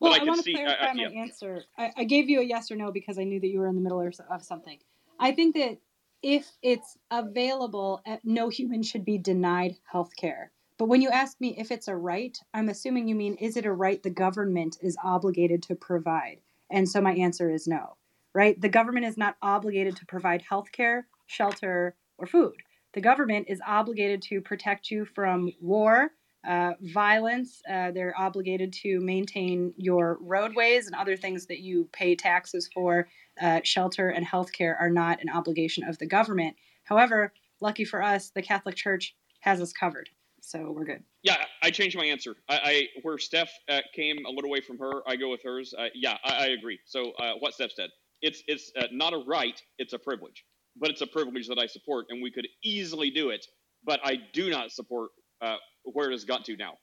well, 0.00 0.12
I, 0.12 0.18
I 0.18 0.24
want 0.24 0.44
to 0.44 0.52
clarify 0.52 0.86
uh, 0.86 0.94
my 0.94 1.02
yeah. 1.02 1.20
answer. 1.20 1.64
I, 1.78 1.92
I, 1.96 2.04
gave 2.04 2.28
you 2.28 2.40
a 2.40 2.44
yes 2.44 2.70
or 2.70 2.76
no 2.76 2.92
because 2.92 3.18
I 3.18 3.24
knew 3.24 3.40
that 3.40 3.48
you 3.48 3.60
were 3.60 3.68
in 3.68 3.76
the 3.76 3.80
middle 3.80 4.00
of 4.30 4.42
something. 4.42 4.78
I 5.18 5.32
think 5.32 5.54
that 5.54 5.78
if 6.22 6.50
it's 6.62 6.98
available, 7.10 8.02
uh, 8.06 8.16
no 8.24 8.48
human 8.48 8.82
should 8.82 9.04
be 9.04 9.18
denied 9.18 9.76
health 9.90 10.10
care. 10.16 10.52
But 10.78 10.88
when 10.88 11.00
you 11.00 11.08
ask 11.08 11.40
me 11.40 11.56
if 11.56 11.70
it's 11.70 11.88
a 11.88 11.96
right, 11.96 12.36
I'm 12.52 12.68
assuming 12.68 13.08
you 13.08 13.14
mean 13.14 13.36
is 13.36 13.56
it 13.56 13.64
a 13.64 13.72
right 13.72 14.02
the 14.02 14.10
government 14.10 14.76
is 14.82 14.96
obligated 15.02 15.62
to 15.64 15.74
provide? 15.74 16.40
And 16.70 16.88
so 16.88 17.00
my 17.00 17.14
answer 17.14 17.50
is 17.50 17.66
no, 17.66 17.96
right? 18.34 18.60
The 18.60 18.68
government 18.68 19.06
is 19.06 19.16
not 19.16 19.36
obligated 19.40 19.96
to 19.96 20.06
provide 20.06 20.42
health 20.42 20.72
care, 20.72 21.06
shelter, 21.26 21.94
or 22.18 22.26
food. 22.26 22.54
The 22.94 23.00
government 23.00 23.46
is 23.48 23.60
obligated 23.66 24.22
to 24.22 24.40
protect 24.40 24.90
you 24.90 25.04
from 25.04 25.50
war, 25.60 26.12
uh, 26.46 26.72
violence. 26.80 27.60
Uh, 27.68 27.90
they're 27.90 28.14
obligated 28.16 28.72
to 28.72 29.00
maintain 29.00 29.74
your 29.76 30.18
roadways 30.20 30.86
and 30.86 30.94
other 30.94 31.16
things 31.16 31.46
that 31.46 31.60
you 31.60 31.88
pay 31.92 32.14
taxes 32.14 32.70
for. 32.72 33.08
Uh, 33.40 33.60
shelter 33.64 34.08
and 34.08 34.26
healthcare 34.26 34.76
are 34.80 34.88
not 34.88 35.20
an 35.20 35.28
obligation 35.28 35.84
of 35.84 35.98
the 35.98 36.06
government. 36.06 36.56
However, 36.84 37.32
lucky 37.60 37.84
for 37.84 38.02
us, 38.02 38.30
the 38.30 38.42
Catholic 38.42 38.76
Church 38.76 39.14
has 39.40 39.60
us 39.60 39.72
covered, 39.72 40.08
so 40.40 40.70
we're 40.70 40.84
good. 40.84 41.02
Yeah, 41.22 41.36
I 41.62 41.70
changed 41.70 41.96
my 41.96 42.04
answer. 42.04 42.36
I, 42.48 42.60
I 42.64 42.86
where 43.02 43.18
Steph 43.18 43.50
uh, 43.68 43.80
came 43.94 44.24
a 44.24 44.30
little 44.30 44.48
away 44.48 44.60
from 44.60 44.78
her, 44.78 45.02
I 45.06 45.16
go 45.16 45.30
with 45.30 45.42
hers. 45.42 45.74
Uh, 45.76 45.88
yeah, 45.94 46.16
I, 46.24 46.44
I, 46.44 46.46
agree. 46.46 46.78
So 46.86 47.12
uh, 47.18 47.34
what 47.40 47.54
Steph 47.54 47.72
said, 47.72 47.90
it's 48.22 48.42
it's 48.46 48.72
not 48.92 49.12
a 49.12 49.18
right, 49.18 49.60
it's 49.78 49.92
a 49.92 49.98
privilege, 49.98 50.44
but 50.78 50.90
it's 50.90 51.00
a 51.00 51.06
privilege 51.06 51.48
that 51.48 51.58
I 51.58 51.66
support, 51.66 52.06
and 52.10 52.22
we 52.22 52.30
could 52.30 52.46
easily 52.62 53.10
do 53.10 53.30
it. 53.30 53.46
But 53.84 54.00
I 54.04 54.16
do 54.32 54.50
not 54.50 54.72
support 54.72 55.10
uh, 55.40 55.56
where 55.84 56.08
it 56.08 56.12
has 56.12 56.24
got 56.24 56.44
to 56.46 56.56
now. 56.56 56.74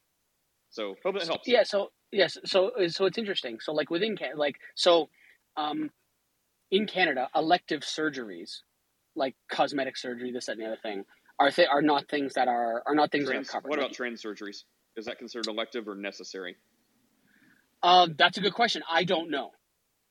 So 0.70 0.96
hope 1.04 1.16
that 1.16 1.28
helps. 1.28 1.48
Yeah. 1.48 1.64
So 1.64 1.92
yes. 2.12 2.38
So 2.46 2.72
so 2.88 3.06
it's 3.06 3.18
interesting. 3.18 3.60
So 3.60 3.74
like 3.74 3.90
within 3.90 4.16
Can 4.18 4.38
like 4.38 4.56
so, 4.76 5.10
um, 5.58 5.92
in 6.72 6.88
Canada, 6.88 7.30
elective 7.36 7.82
surgeries, 7.82 8.62
like 9.16 9.36
cosmetic 9.52 9.98
surgery, 9.98 10.32
this 10.32 10.48
that, 10.48 10.54
and 10.54 10.62
the 10.62 10.66
other 10.66 10.80
thing, 10.82 11.04
are 11.40 11.52
th- 11.52 11.68
are 11.72 11.82
not 11.82 12.10
things 12.10 12.34
that 12.34 12.48
are 12.48 12.84
are 12.88 12.96
not 12.96 13.12
things 13.12 13.26
trans, 13.26 13.48
that 13.48 13.52
are 13.52 13.62
covered. 13.62 13.70
What 13.70 13.80
about 13.80 13.94
trans 13.94 14.24
surgeries? 14.24 14.64
Is 14.96 15.06
that 15.06 15.18
considered 15.18 15.48
elective 15.48 15.88
or 15.88 15.96
necessary? 15.96 16.56
Uh, 17.82 18.08
that's 18.18 18.38
a 18.38 18.42
good 18.42 18.54
question. 18.54 18.82
I 18.90 19.04
don't 19.04 19.30
know. 19.30 19.52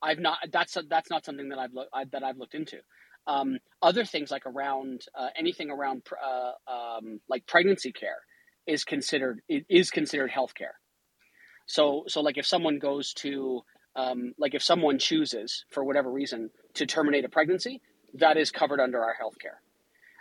I've 0.02 0.18
not. 0.18 0.38
That's 0.52 0.76
a, 0.76 0.82
that's 0.82 1.10
not 1.10 1.24
something 1.24 1.48
that 1.48 1.58
I've 1.58 1.72
looked 1.72 1.90
that 2.12 2.22
I've 2.22 2.36
looked 2.36 2.54
into. 2.54 2.78
Um, 3.26 3.58
other 3.80 4.04
things 4.04 4.30
like 4.30 4.46
around 4.46 5.04
uh, 5.14 5.28
anything 5.36 5.70
around 5.70 6.02
uh, 6.12 6.52
um, 6.70 7.20
like 7.28 7.46
pregnancy 7.46 7.92
care 7.92 8.18
is 8.66 8.84
considered 8.84 9.40
is 9.48 9.90
considered 9.90 10.30
healthcare. 10.30 10.76
So 11.66 12.04
so 12.08 12.20
like 12.20 12.38
if 12.38 12.46
someone 12.46 12.78
goes 12.78 13.12
to 13.14 13.62
um, 13.94 14.32
like 14.38 14.54
if 14.54 14.62
someone 14.62 14.98
chooses 14.98 15.64
for 15.70 15.84
whatever 15.84 16.10
reason 16.10 16.50
to 16.74 16.86
terminate 16.86 17.24
a 17.24 17.28
pregnancy, 17.28 17.80
that 18.14 18.36
is 18.36 18.50
covered 18.50 18.80
under 18.80 19.02
our 19.02 19.14
healthcare. 19.20 19.58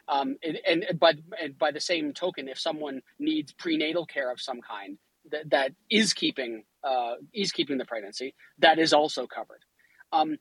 Um, 0.07 0.37
and, 0.43 0.85
and 0.89 0.99
by 0.99 1.13
and 1.41 1.57
by 1.57 1.71
the 1.71 1.79
same 1.79 2.13
token, 2.13 2.47
if 2.49 2.59
someone 2.59 3.01
needs 3.19 3.53
prenatal 3.53 4.05
care 4.05 4.31
of 4.31 4.41
some 4.41 4.59
kind 4.61 4.97
that, 5.31 5.49
that 5.51 5.71
is 5.89 6.13
keeping 6.13 6.63
uh, 6.83 7.13
is 7.33 7.51
keeping 7.51 7.77
the 7.77 7.85
pregnancy, 7.85 8.35
that 8.59 8.79
is 8.79 8.93
also 8.93 9.27
covered. 9.27 9.63
Um, 10.11 10.37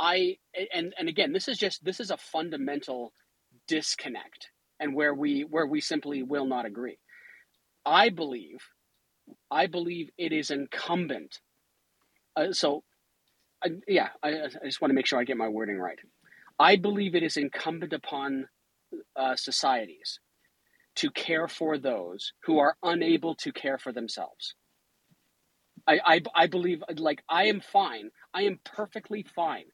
I 0.00 0.38
and 0.72 0.94
and 0.98 1.08
again, 1.08 1.32
this 1.32 1.46
is 1.46 1.58
just 1.58 1.84
this 1.84 2.00
is 2.00 2.10
a 2.10 2.16
fundamental 2.16 3.12
disconnect, 3.68 4.48
and 4.80 4.94
where 4.94 5.14
we 5.14 5.42
where 5.42 5.66
we 5.66 5.82
simply 5.82 6.22
will 6.22 6.46
not 6.46 6.64
agree. 6.64 6.98
I 7.84 8.08
believe, 8.08 8.60
I 9.50 9.66
believe 9.66 10.08
it 10.16 10.32
is 10.32 10.50
incumbent. 10.50 11.40
Uh, 12.34 12.52
so, 12.52 12.82
uh, 13.64 13.70
yeah, 13.86 14.08
I, 14.22 14.28
I, 14.28 14.48
just 14.64 14.80
want 14.80 14.90
to 14.90 14.94
make 14.94 15.06
sure 15.06 15.18
I 15.18 15.24
get 15.24 15.36
my 15.36 15.48
wording 15.48 15.78
right. 15.78 15.98
I 16.58 16.76
believe 16.76 17.14
it 17.14 17.22
is 17.22 17.36
incumbent 17.36 17.92
upon 17.92 18.48
uh, 19.16 19.36
societies 19.36 20.20
to 20.96 21.10
care 21.10 21.48
for 21.48 21.78
those 21.78 22.32
who 22.44 22.58
are 22.58 22.76
unable 22.82 23.34
to 23.36 23.52
care 23.52 23.78
for 23.78 23.92
themselves. 23.92 24.54
I, 25.86 26.00
I, 26.04 26.22
I 26.34 26.46
believe, 26.46 26.82
like, 26.96 27.22
I 27.28 27.46
am 27.46 27.60
fine. 27.60 28.10
I 28.34 28.42
am 28.42 28.60
perfectly 28.64 29.24
fine 29.34 29.64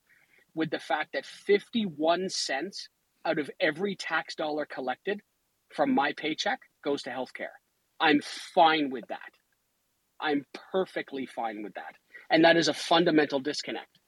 with 0.56 0.70
the 0.70 0.78
fact 0.80 1.12
that 1.12 1.26
51 1.26 2.30
cents 2.30 2.88
out 3.24 3.38
of 3.38 3.50
every 3.60 3.94
tax 3.94 4.34
dollar 4.34 4.66
collected 4.66 5.20
from 5.68 5.94
my 5.94 6.12
paycheck 6.14 6.58
goes 6.82 7.02
to 7.02 7.10
healthcare. 7.10 7.54
I'm 8.00 8.20
fine 8.54 8.90
with 8.90 9.06
that. 9.08 9.20
I'm 10.18 10.46
perfectly 10.72 11.26
fine 11.26 11.62
with 11.62 11.74
that. 11.74 11.94
And 12.30 12.44
that 12.44 12.56
is 12.56 12.68
a 12.68 12.74
fundamental 12.74 13.38
disconnect. 13.38 13.98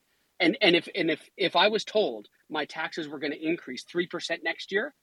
And 0.41 0.57
and 0.63 0.75
if 0.75 0.89
and 0.95 1.11
if 1.11 1.21
if 1.37 1.55
I 1.57 1.69
was 1.69 1.85
told 1.85 2.29
my 2.49 2.65
taxes 2.65 3.09
were 3.09 3.19
going 3.19 3.33
to 3.33 3.47
increase 3.47 3.85
three 3.85 4.07
percent 4.07 4.43
next 4.43 4.73
year, 4.73 4.95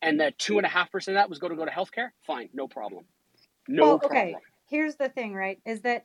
and 0.00 0.20
that 0.20 0.38
two 0.38 0.56
and 0.56 0.66
a 0.66 0.68
half 0.68 0.90
percent 0.90 1.16
of 1.16 1.20
that 1.20 1.28
was 1.28 1.38
going 1.38 1.52
to 1.52 1.56
go 1.56 1.64
to 1.64 1.70
healthcare, 1.70 2.08
fine, 2.26 2.48
no 2.54 2.66
problem. 2.66 3.04
No 3.68 3.82
well, 3.82 3.98
problem. 3.98 4.20
Okay. 4.20 4.36
Here's 4.68 4.96
the 4.96 5.10
thing, 5.10 5.34
right? 5.34 5.60
Is 5.66 5.82
that 5.82 6.04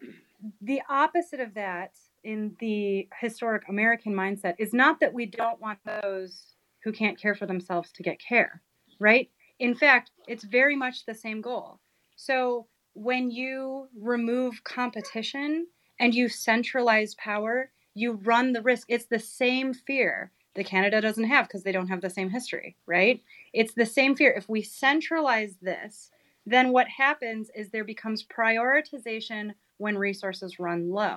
the 0.62 0.82
opposite 0.90 1.40
of 1.40 1.54
that 1.54 1.92
in 2.28 2.54
the 2.60 3.08
historic 3.22 3.64
American 3.70 4.14
mindset 4.14 4.56
is 4.60 4.74
not 4.74 5.00
that 5.00 5.14
we 5.14 5.26
don't 5.26 5.62
want 5.62 5.80
those 5.86 6.56
who 6.84 6.92
can't 6.92 7.20
care 7.20 7.34
for 7.34 7.46
themselves 7.46 7.90
to 7.94 8.04
get 8.04 8.20
care, 8.20 8.62
right? 9.00 9.30
In 9.60 9.74
fact, 9.74 10.12
it's 10.28 10.44
very 10.44 10.76
much 10.76 11.06
the 11.06 11.16
same 11.16 11.40
goal. 11.40 11.80
So 12.18 12.68
when 12.94 13.32
you 13.32 13.88
remove 13.98 14.66
competition 14.66 15.68
and 16.02 16.14
you 16.14 16.28
centralize 16.28 17.16
power, 17.16 17.72
you 17.94 18.12
run 18.12 18.52
the 18.52 18.62
risk. 18.62 18.88
It's 18.90 19.06
the 19.06 19.20
same 19.20 19.74
fear 19.74 20.34
that 20.56 20.66
Canada 20.66 21.00
doesn't 21.00 21.24
have 21.30 21.48
because 21.48 21.64
they 21.64 21.72
don't 21.72 21.88
have 21.88 22.02
the 22.02 22.10
same 22.10 22.30
history, 22.30 22.76
right? 22.86 23.24
It's 23.54 23.74
the 23.74 23.86
same 23.86 24.18
fear. 24.18 24.34
If 24.36 24.50
we 24.50 24.64
centralize 24.64 25.56
this, 25.62 26.12
then 26.46 26.74
what 26.74 26.88
happens 26.90 27.50
is 27.56 27.70
there 27.70 27.86
becomes 27.86 28.26
prioritization 28.26 29.54
when 29.78 29.98
resources 29.98 30.60
run 30.60 30.92
low. 30.92 31.16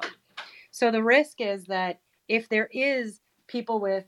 So 0.70 0.90
the 0.90 1.02
risk 1.02 1.40
is 1.40 1.64
that 1.66 2.00
if 2.28 2.48
there 2.48 2.68
is 2.72 3.20
people 3.48 3.80
with, 3.80 4.04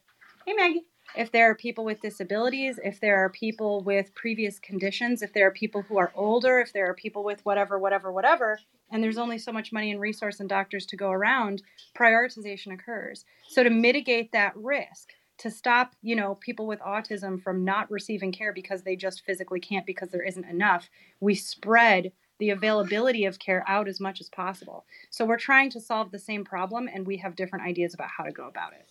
hey 0.46 0.52
Maggie, 0.52 0.86
if 1.16 1.30
there 1.30 1.50
are 1.50 1.54
people 1.54 1.84
with 1.84 2.00
disabilities, 2.00 2.78
if 2.82 3.00
there 3.00 3.16
are 3.16 3.28
people 3.28 3.82
with 3.82 4.14
previous 4.14 4.58
conditions, 4.58 5.20
if 5.22 5.32
there 5.32 5.46
are 5.46 5.52
people 5.52 5.82
who 5.82 5.98
are 5.98 6.12
older, 6.14 6.60
if 6.60 6.72
there 6.72 6.88
are 6.88 6.94
people 6.94 7.24
with 7.24 7.44
whatever, 7.44 7.78
whatever, 7.78 8.12
whatever, 8.12 8.58
and 8.90 9.02
there's 9.02 9.18
only 9.18 9.38
so 9.38 9.52
much 9.52 9.72
money 9.72 9.90
and 9.90 10.00
resource 10.00 10.40
and 10.40 10.48
doctors 10.48 10.86
to 10.86 10.96
go 10.96 11.10
around, 11.10 11.62
prioritization 11.98 12.72
occurs. 12.72 13.24
So 13.48 13.62
to 13.62 13.70
mitigate 13.70 14.32
that 14.32 14.56
risk, 14.56 15.10
to 15.38 15.50
stop, 15.50 15.94
you 16.02 16.14
know, 16.14 16.36
people 16.36 16.66
with 16.66 16.80
autism 16.80 17.42
from 17.42 17.64
not 17.64 17.90
receiving 17.90 18.32
care 18.32 18.52
because 18.52 18.82
they 18.82 18.96
just 18.96 19.24
physically 19.24 19.60
can't 19.60 19.86
because 19.86 20.10
there 20.10 20.22
isn't 20.22 20.44
enough, 20.44 20.88
we 21.20 21.34
spread 21.34 22.12
the 22.42 22.50
availability 22.50 23.24
of 23.24 23.38
care 23.38 23.64
out 23.68 23.86
as 23.86 24.00
much 24.00 24.20
as 24.20 24.28
possible. 24.28 24.84
So 25.10 25.24
we're 25.24 25.36
trying 25.38 25.70
to 25.70 25.80
solve 25.80 26.10
the 26.10 26.18
same 26.18 26.44
problem 26.44 26.88
and 26.92 27.06
we 27.06 27.18
have 27.18 27.36
different 27.36 27.64
ideas 27.64 27.94
about 27.94 28.08
how 28.18 28.24
to 28.24 28.32
go 28.32 28.48
about 28.48 28.72
it. 28.72 28.84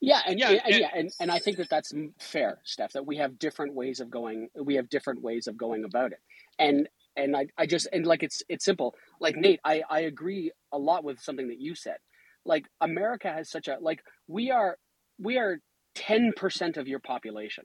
Yeah, 0.00 0.20
and 0.26 0.40
Yeah, 0.40 0.50
yeah, 0.50 0.60
and, 0.64 0.72
and- 0.74 0.80
yeah, 0.80 0.90
and, 0.92 1.10
and 1.20 1.30
I 1.30 1.38
think 1.38 1.58
that 1.58 1.70
that's 1.70 1.92
fair, 2.18 2.58
Steph. 2.64 2.94
That 2.94 3.06
we 3.06 3.18
have 3.18 3.38
different 3.38 3.74
ways 3.74 4.00
of 4.00 4.10
going. 4.10 4.48
We 4.60 4.74
have 4.74 4.88
different 4.88 5.22
ways 5.22 5.46
of 5.46 5.56
going 5.56 5.84
about 5.84 6.10
it, 6.10 6.18
and 6.58 6.88
and 7.16 7.36
I, 7.36 7.46
I 7.56 7.66
just 7.66 7.86
and 7.92 8.04
like 8.04 8.24
it's 8.24 8.42
it's 8.48 8.64
simple. 8.64 8.94
Like 9.20 9.36
Nate, 9.36 9.60
I 9.64 9.82
I 9.88 10.00
agree 10.00 10.50
a 10.72 10.78
lot 10.78 11.04
with 11.04 11.20
something 11.20 11.46
that 11.48 11.60
you 11.60 11.76
said. 11.76 11.98
Like 12.44 12.64
America 12.80 13.30
has 13.30 13.50
such 13.50 13.68
a 13.68 13.76
like 13.80 14.00
we 14.26 14.50
are 14.50 14.78
we 15.18 15.36
are 15.38 15.60
ten 15.94 16.32
percent 16.34 16.76
of 16.78 16.88
your 16.88 16.98
population, 17.00 17.64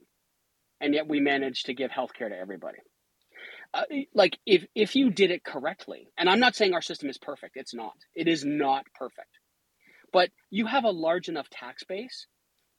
and 0.80 0.94
yet 0.94 1.08
we 1.08 1.20
manage 1.20 1.62
to 1.64 1.74
give 1.74 1.90
healthcare 1.90 2.28
to 2.28 2.38
everybody. 2.38 2.78
Uh, 3.76 3.82
like 4.14 4.38
if 4.46 4.66
if 4.76 4.96
you 4.96 5.10
did 5.10 5.30
it 5.32 5.44
correctly, 5.44 6.08
and 6.18 6.30
I'm 6.30 6.40
not 6.40 6.56
saying 6.56 6.74
our 6.74 6.82
system 6.82 7.10
is 7.10 7.18
perfect. 7.18 7.56
It's 7.58 7.74
not. 7.74 7.94
It 8.16 8.28
is 8.28 8.44
not 8.46 8.86
perfect 8.96 9.28
but 10.12 10.30
you 10.50 10.66
have 10.66 10.84
a 10.84 10.90
large 10.90 11.28
enough 11.28 11.48
tax 11.50 11.84
base 11.84 12.26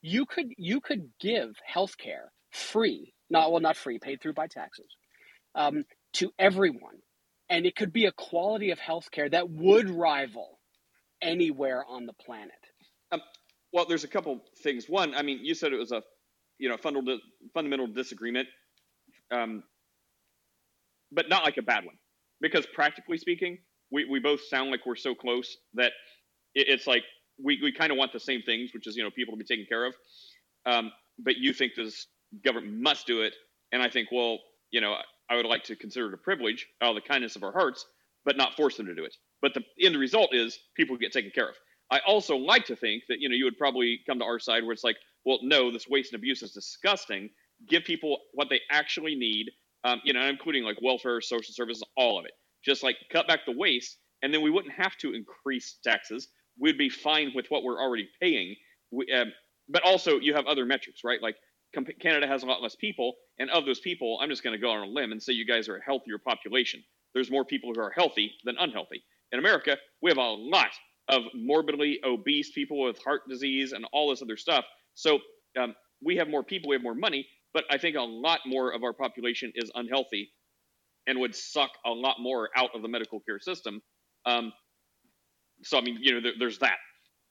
you 0.02 0.26
could 0.26 0.48
you 0.58 0.82
could 0.82 1.10
give 1.20 1.56
healthcare 1.74 2.30
free 2.52 3.14
not 3.30 3.52
well 3.52 3.62
not 3.62 3.78
free 3.78 4.00
paid 4.00 4.22
through 4.22 4.34
by 4.34 4.48
taxes 4.48 4.88
um, 5.56 5.84
to 6.14 6.32
everyone 6.40 6.98
and 7.50 7.66
it 7.66 7.76
could 7.76 7.94
be 7.94 8.06
a 8.06 8.12
quality 8.12 8.72
of 8.72 8.80
healthcare 8.80 9.32
that 9.32 9.50
would 9.50 9.90
rival 9.90 10.60
anywhere 11.22 11.84
on 11.88 12.06
the 12.06 12.14
planet 12.14 12.52
Um, 13.12 13.22
well, 13.74 13.86
there's 13.88 14.06
a 14.06 14.08
couple 14.10 14.42
things. 14.64 14.86
One, 14.90 15.16
I 15.16 15.24
mean, 15.24 15.40
you 15.44 15.56
said 15.56 15.74
it 15.74 15.78
was 15.78 15.92
a, 15.92 16.02
you 16.60 16.70
know, 16.70 16.78
fundamental 16.78 17.20
fundamental 17.54 17.88
disagreement, 17.88 18.48
um, 19.32 19.64
but 21.12 21.30
not 21.30 21.44
like 21.44 21.58
a 21.58 21.62
bad 21.62 21.86
one, 21.86 21.96
because 22.42 22.66
practically 22.66 23.18
speaking, 23.18 23.58
we, 23.92 24.06
we 24.06 24.20
both 24.20 24.42
sound 24.42 24.72
like 24.72 24.86
we're 24.86 24.96
so 24.96 25.16
close 25.16 25.58
that 25.76 25.94
it, 26.54 26.68
it's 26.68 26.88
like 26.88 27.04
we, 27.44 27.60
we 27.62 27.72
kind 27.72 27.92
of 27.92 27.98
want 27.98 28.14
the 28.14 28.20
same 28.20 28.42
things, 28.42 28.72
which 28.74 28.88
is 28.88 28.96
you 28.96 29.04
know 29.04 29.12
people 29.12 29.34
to 29.34 29.38
be 29.38 29.46
taken 29.46 29.66
care 29.68 29.86
of. 29.86 29.94
Um, 30.66 30.92
but 31.20 31.38
you 31.38 31.54
think 31.54 31.74
this 31.76 32.08
government 32.44 32.82
must 32.82 33.08
do 33.08 33.22
it, 33.22 33.34
and 33.72 33.82
I 33.82 33.90
think, 33.90 34.10
well, 34.12 34.40
you 34.72 34.82
know, 34.82 34.96
I 35.30 35.36
would 35.36 35.46
like 35.46 35.64
to 35.66 35.76
consider 35.76 36.08
it 36.08 36.14
a 36.14 36.18
privilege 36.18 36.68
out 36.82 36.96
of 36.96 37.02
the 37.02 37.08
kindness 37.08 37.36
of 37.36 37.44
our 37.44 37.52
hearts, 37.52 37.86
but 38.26 38.38
not 38.38 38.56
force 38.56 38.78
them 38.78 38.86
to 38.88 38.96
do 38.96 39.06
it. 39.06 39.16
But 39.42 39.54
the 39.54 39.64
end 39.86 39.96
result 39.98 40.34
is 40.34 40.60
people 40.76 40.98
get 40.98 41.12
taken 41.12 41.32
care 41.34 41.50
of. 41.50 41.56
I 41.90 42.00
also 42.06 42.36
like 42.36 42.66
to 42.66 42.76
think 42.76 43.04
that 43.08 43.20
you 43.20 43.30
know 43.30 43.36
you 43.36 43.46
would 43.46 43.58
probably 43.58 44.00
come 44.08 44.20
to 44.20 44.26
our 44.26 44.40
side 44.40 44.64
where 44.64 44.74
it's 44.74 44.84
like, 44.84 44.98
well, 45.26 45.40
no, 45.42 45.72
this 45.72 45.88
waste 45.88 46.14
and 46.14 46.20
abuse 46.20 46.42
is 46.42 46.52
disgusting. 46.52 47.30
Give 47.68 47.84
people 47.84 48.18
what 48.34 48.50
they 48.50 48.62
actually 48.72 49.16
need, 49.16 49.48
um, 49.84 50.02
you 50.04 50.14
know, 50.14 50.22
including 50.26 50.64
like 50.64 50.78
welfare, 50.82 51.22
social 51.22 51.54
services, 51.54 51.84
all 51.96 52.20
of 52.20 52.26
it. 52.26 52.32
Just 52.66 52.84
like 52.84 52.98
cut 53.12 53.28
back 53.28 53.42
the 53.46 53.52
waste, 53.52 53.98
and 54.22 54.34
then 54.34 54.42
we 54.42 54.50
wouldn't 54.50 54.74
have 54.74 54.98
to 54.98 55.14
increase 55.14 55.78
taxes. 55.84 56.28
We'd 56.60 56.78
be 56.78 56.90
fine 56.90 57.32
with 57.36 57.46
what 57.50 57.64
we're 57.64 57.82
already 57.82 58.10
paying. 58.22 58.56
We, 58.92 59.12
um, 59.14 59.32
but 59.70 59.84
also, 59.84 60.20
you 60.20 60.34
have 60.34 60.48
other 60.48 60.66
metrics, 60.66 61.02
right? 61.04 61.22
Like 61.22 61.36
comp- 61.74 62.00
Canada 62.02 62.28
has 62.28 62.44
a 62.44 62.46
lot 62.46 62.62
less 62.62 62.76
people, 62.76 63.14
and 63.40 63.50
of 63.52 63.66
those 63.66 63.80
people, 63.80 64.20
I'm 64.22 64.30
just 64.30 64.44
going 64.44 64.56
to 64.56 64.62
go 64.62 64.72
on 64.72 64.88
a 64.88 64.92
limb 64.92 65.12
and 65.12 65.22
say 65.22 65.34
you 65.34 65.46
guys 65.46 65.70
are 65.70 65.78
a 65.78 65.84
healthier 65.84 66.18
population. 66.18 66.84
There's 67.14 67.32
more 67.32 67.46
people 67.46 67.72
who 67.74 67.82
are 67.82 67.92
healthy 67.92 68.32
than 68.44 68.56
unhealthy. 68.60 69.04
In 69.32 69.40
America, 69.40 69.78
we 70.02 70.10
have 70.10 70.18
a 70.18 70.22
lot 70.22 70.72
of 71.10 71.24
morbidly 71.34 72.00
obese 72.04 72.52
people 72.52 72.82
with 72.84 72.98
heart 73.04 73.22
disease 73.30 73.72
and 73.72 73.86
all 73.94 74.10
this 74.10 74.22
other 74.22 74.38
stuff. 74.38 74.66
So 74.94 75.20
um, 75.60 75.76
we 76.04 76.18
have 76.18 76.28
more 76.28 76.44
people, 76.44 76.70
we 76.70 76.76
have 76.76 76.84
more 76.84 76.96
money, 76.96 77.28
but 77.58 77.66
I 77.72 77.80
think 77.80 77.96
a 77.96 78.04
lot 78.04 78.42
more 78.46 78.72
of 78.72 78.84
our 78.84 78.94
population 78.94 79.52
is 79.56 79.72
unhealthy 79.74 80.30
and 81.08 81.20
would 81.20 81.34
suck 81.34 81.72
a 81.88 81.90
lot 81.90 82.18
more 82.20 82.50
out 82.56 82.70
of 82.76 82.84
the 82.84 82.88
medical 82.88 83.20
care 83.20 83.40
system. 83.40 83.82
Um, 84.28 84.54
so 85.64 85.80
I 85.80 85.82
mean, 85.82 85.98
you 86.00 86.14
know, 86.14 86.22
there, 86.22 86.34
there's 86.38 86.60
that. 86.60 86.78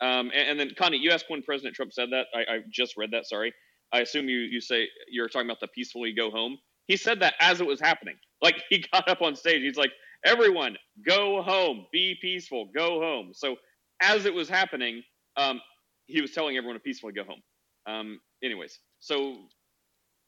Um, 0.01 0.33
and, 0.35 0.51
and 0.51 0.61
then 0.61 0.73
Connie, 0.77 0.97
you 0.97 1.13
asked 1.13 1.27
when 1.29 1.43
President 1.45 1.77
Trump 1.77 1.93
said 1.93 2.09
that. 2.11 2.27
I, 2.35 2.41
I 2.41 2.59
just 2.73 2.97
read 2.97 3.13
that. 3.13 3.29
Sorry. 3.29 3.55
I 3.93 4.01
assume 4.01 4.29
you 4.29 4.39
you 4.39 4.61
say 4.61 4.89
you're 5.09 5.29
talking 5.29 5.47
about 5.47 5.61
the 5.61 5.69
peacefully 5.69 6.13
go 6.13 6.33
home. 6.33 6.59
He 6.89 6.97
said 6.97 7.21
that 7.21 7.35
as 7.41 7.61
it 7.61 7.67
was 7.69 7.81
happening. 7.81 8.17
Like 8.43 8.57
he 8.69 8.85
got 8.93 9.09
up 9.09 9.23
on 9.23 9.37
stage. 9.37 9.63
He's 9.63 9.77
like, 9.77 9.93
"Everyone, 10.25 10.77
go 11.09 11.41
home. 11.41 11.87
Be 11.93 12.17
peaceful. 12.21 12.69
Go 12.77 13.01
home." 13.01 13.31
So 13.33 13.55
as 14.03 14.27
it 14.27 14.35
was 14.35 14.49
happening, 14.49 15.05
um, 15.37 15.61
he 16.07 16.21
was 16.21 16.33
telling 16.33 16.57
everyone 16.57 16.75
to 16.75 16.81
peacefully 16.81 17.13
go 17.13 17.23
home. 17.23 17.43
Um, 17.87 18.21
anyways, 18.43 18.81
so 18.99 19.37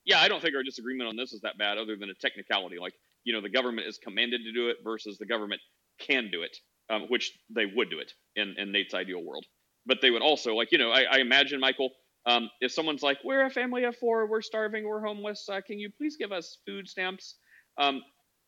yeah, 0.09 0.21
I 0.21 0.29
don't 0.29 0.41
think 0.41 0.57
our 0.57 0.63
disagreement 0.63 1.07
on 1.09 1.17
this 1.17 1.35
is 1.35 1.43
that 1.43 1.59
bad, 1.59 1.77
other 1.77 1.95
than 1.95 2.09
a 2.09 2.15
technicality. 2.15 2.79
Like 2.81 2.95
you 3.25 3.35
know, 3.35 3.43
the 3.43 3.51
government 3.51 3.87
is 3.87 3.99
commanded 3.99 4.41
to 4.43 4.53
do 4.53 4.69
it 4.69 4.79
versus 4.83 5.19
the 5.19 5.27
government 5.27 5.61
can 6.01 6.31
do 6.33 6.43
it, 6.43 6.57
um, 6.89 7.03
which 7.09 7.33
they 7.55 7.67
would 7.67 7.91
do 7.91 7.99
it 7.99 8.13
in, 8.35 8.55
in 8.57 8.73
Nate's 8.73 8.95
ideal 8.95 9.23
world. 9.23 9.45
But 9.85 9.99
they 10.01 10.11
would 10.11 10.23
also 10.23 10.55
like 10.55 10.73
you 10.73 10.79
know, 10.79 10.91
I, 10.91 11.03
I 11.03 11.19
imagine 11.19 11.61
Michael. 11.61 11.91
Um, 12.27 12.51
if 12.61 12.73
someone's 12.73 13.03
like, 13.03 13.19
"We're 13.23 13.45
a 13.45 13.51
family 13.51 13.85
of 13.85 13.97
four, 13.97 14.27
we're 14.27 14.43
starving, 14.43 14.85
we're 14.85 15.05
homeless, 15.05 15.47
uh, 15.53 15.61
can 15.61 15.79
you 15.79 15.91
please 15.97 16.17
give 16.17 16.33
us 16.33 16.59
food 16.67 16.89
stamps?" 16.89 17.37
Um, 17.79 18.03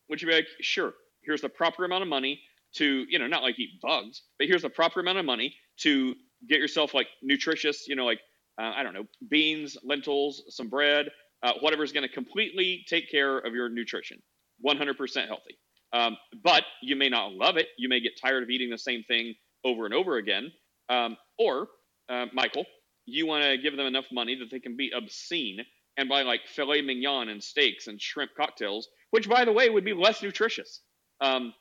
would 0.09 0.20
you 0.20 0.28
be 0.28 0.35
like, 0.35 0.49
"Sure, 0.62 0.95
here's 1.23 1.43
the 1.43 1.49
proper 1.51 1.85
amount 1.85 2.03
of 2.03 2.09
money 2.09 2.41
to, 2.77 3.05
you 3.09 3.19
know, 3.19 3.27
not 3.27 3.43
like 3.43 3.59
eat 3.59 3.81
bugs, 3.82 4.23
but 4.39 4.49
here's 4.49 4.62
the 4.62 4.70
proper 4.70 5.01
amount 5.01 5.19
of 5.19 5.24
money 5.24 5.55
to 5.81 6.15
get 6.49 6.59
yourself 6.59 6.95
like 6.95 7.09
nutritious, 7.23 7.87
you 7.87 7.97
know, 7.97 8.07
like 8.07 8.20
uh, 8.61 8.73
I 8.77 8.82
don't 8.82 8.95
know, 8.95 9.05
beans, 9.28 9.77
lentils, 9.85 10.43
some 10.49 10.69
bread, 10.69 11.09
uh, 11.42 11.52
is 11.82 11.92
going 11.92 12.06
to 12.06 12.12
completely 12.12 12.84
take 12.88 13.10
care 13.10 13.38
of 13.38 13.54
your 13.54 13.68
nutrition, 13.68 14.20
100% 14.64 15.26
healthy. 15.26 15.58
Um, 15.92 16.16
but 16.44 16.64
you 16.82 16.96
may 16.96 17.08
not 17.08 17.32
love 17.32 17.56
it. 17.56 17.68
You 17.76 17.88
may 17.88 18.00
get 18.00 18.12
tired 18.20 18.42
of 18.42 18.50
eating 18.50 18.70
the 18.70 18.78
same 18.78 19.02
thing 19.04 19.34
over 19.64 19.84
and 19.84 19.94
over 19.94 20.16
again. 20.16 20.52
Um, 20.88 21.16
or, 21.38 21.68
uh, 22.08 22.26
Michael, 22.32 22.64
you 23.06 23.26
want 23.26 23.44
to 23.44 23.58
give 23.58 23.76
them 23.76 23.86
enough 23.86 24.06
money 24.12 24.36
that 24.36 24.50
they 24.50 24.60
can 24.60 24.76
be 24.76 24.92
obscene 24.94 25.60
and 25.96 26.08
buy 26.08 26.22
like 26.22 26.46
filet 26.46 26.82
mignon 26.82 27.28
and 27.28 27.42
steaks 27.42 27.86
and 27.88 28.00
shrimp 28.00 28.30
cocktails, 28.36 28.88
which, 29.10 29.28
by 29.28 29.44
the 29.44 29.52
way, 29.52 29.68
would 29.68 29.84
be 29.84 29.94
less 29.94 30.22
nutritious. 30.22 30.80
Um, 31.20 31.52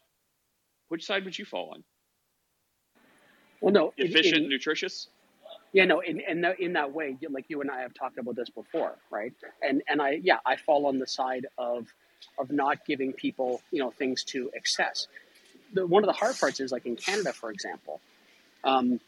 which 0.89 1.05
side 1.05 1.25
would 1.25 1.37
you 1.37 1.45
fall 1.45 1.71
on? 1.73 1.83
well 3.61 3.73
no 3.73 3.93
Efficient, 3.97 4.47
nutritious? 4.47 5.07
Yeah, 5.71 5.85
no, 5.85 5.99
in 5.99 6.19
in, 6.21 6.41
the, 6.41 6.59
in 6.59 6.73
that 6.73 6.93
way, 6.93 7.15
like 7.29 7.45
you 7.47 7.61
and 7.61 7.69
I 7.69 7.81
have 7.81 7.93
talked 7.93 8.17
about 8.17 8.35
this 8.35 8.49
before, 8.49 8.95
right? 9.11 9.33
And 9.61 9.83
and 9.87 10.01
I 10.01 10.19
yeah, 10.23 10.37
I 10.45 10.55
fall 10.55 10.87
on 10.87 10.99
the 10.99 11.07
side 11.07 11.45
of 11.57 11.87
of 12.39 12.51
not 12.51 12.85
giving 12.85 13.13
people 13.13 13.61
you 13.71 13.79
know 13.79 13.91
things 13.91 14.23
to 14.25 14.49
excess. 14.53 15.07
The, 15.73 15.85
one 15.85 16.03
of 16.03 16.07
the 16.07 16.13
hard 16.13 16.37
parts 16.39 16.59
is 16.59 16.71
like 16.71 16.85
in 16.87 16.95
Canada, 16.95 17.33
for 17.33 17.51
example, 17.51 18.01
um, 18.63 18.99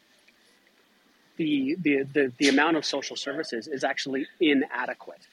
the, 1.36 1.76
the 1.80 2.04
the 2.04 2.32
the 2.38 2.48
amount 2.48 2.76
of 2.76 2.84
social 2.84 3.16
services 3.16 3.66
is 3.66 3.82
actually 3.82 4.26
inadequate, 4.40 5.26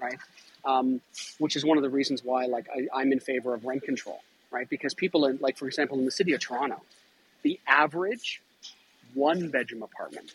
right? 0.00 0.18
Um, 0.64 1.00
which 1.38 1.56
is 1.56 1.64
one 1.64 1.76
of 1.76 1.82
the 1.82 1.90
reasons 1.90 2.22
why 2.24 2.46
like 2.46 2.68
I, 2.74 2.86
I'm 2.94 3.12
in 3.12 3.18
favor 3.20 3.52
of 3.54 3.64
rent 3.64 3.82
control, 3.82 4.20
right? 4.52 4.68
Because 4.68 4.94
people 4.94 5.26
in 5.26 5.38
like 5.40 5.58
for 5.58 5.66
example 5.66 5.98
in 5.98 6.04
the 6.04 6.12
city 6.12 6.34
of 6.34 6.40
Toronto, 6.40 6.80
the 7.42 7.58
average 7.66 8.40
one 9.14 9.50
bedroom 9.50 9.82
apartment 9.82 10.32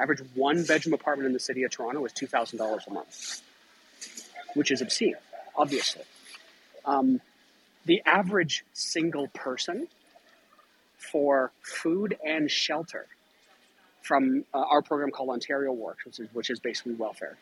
average 0.00 0.20
one 0.34 0.64
bedroom 0.64 0.94
apartment 0.94 1.26
in 1.26 1.32
the 1.32 1.40
city 1.40 1.62
of 1.64 1.70
Toronto 1.70 2.04
is 2.04 2.12
two 2.12 2.26
thousand 2.26 2.58
dollars 2.58 2.84
a 2.88 2.92
month, 2.92 3.42
which 4.54 4.70
is 4.70 4.80
obscene, 4.80 5.16
obviously. 5.56 6.04
Um, 6.84 7.20
the 7.86 8.02
average 8.06 8.64
single 8.72 9.28
person 9.28 9.88
for 11.12 11.52
food 11.62 12.16
and 12.24 12.50
shelter 12.50 13.06
from 14.02 14.44
uh, 14.54 14.58
our 14.58 14.82
program 14.82 15.10
called 15.10 15.30
Ontario 15.30 15.72
Works, 15.72 16.04
which 16.06 16.20
is, 16.20 16.28
which 16.32 16.50
is 16.50 16.60
basically 16.60 16.94
welfare, 16.94 17.36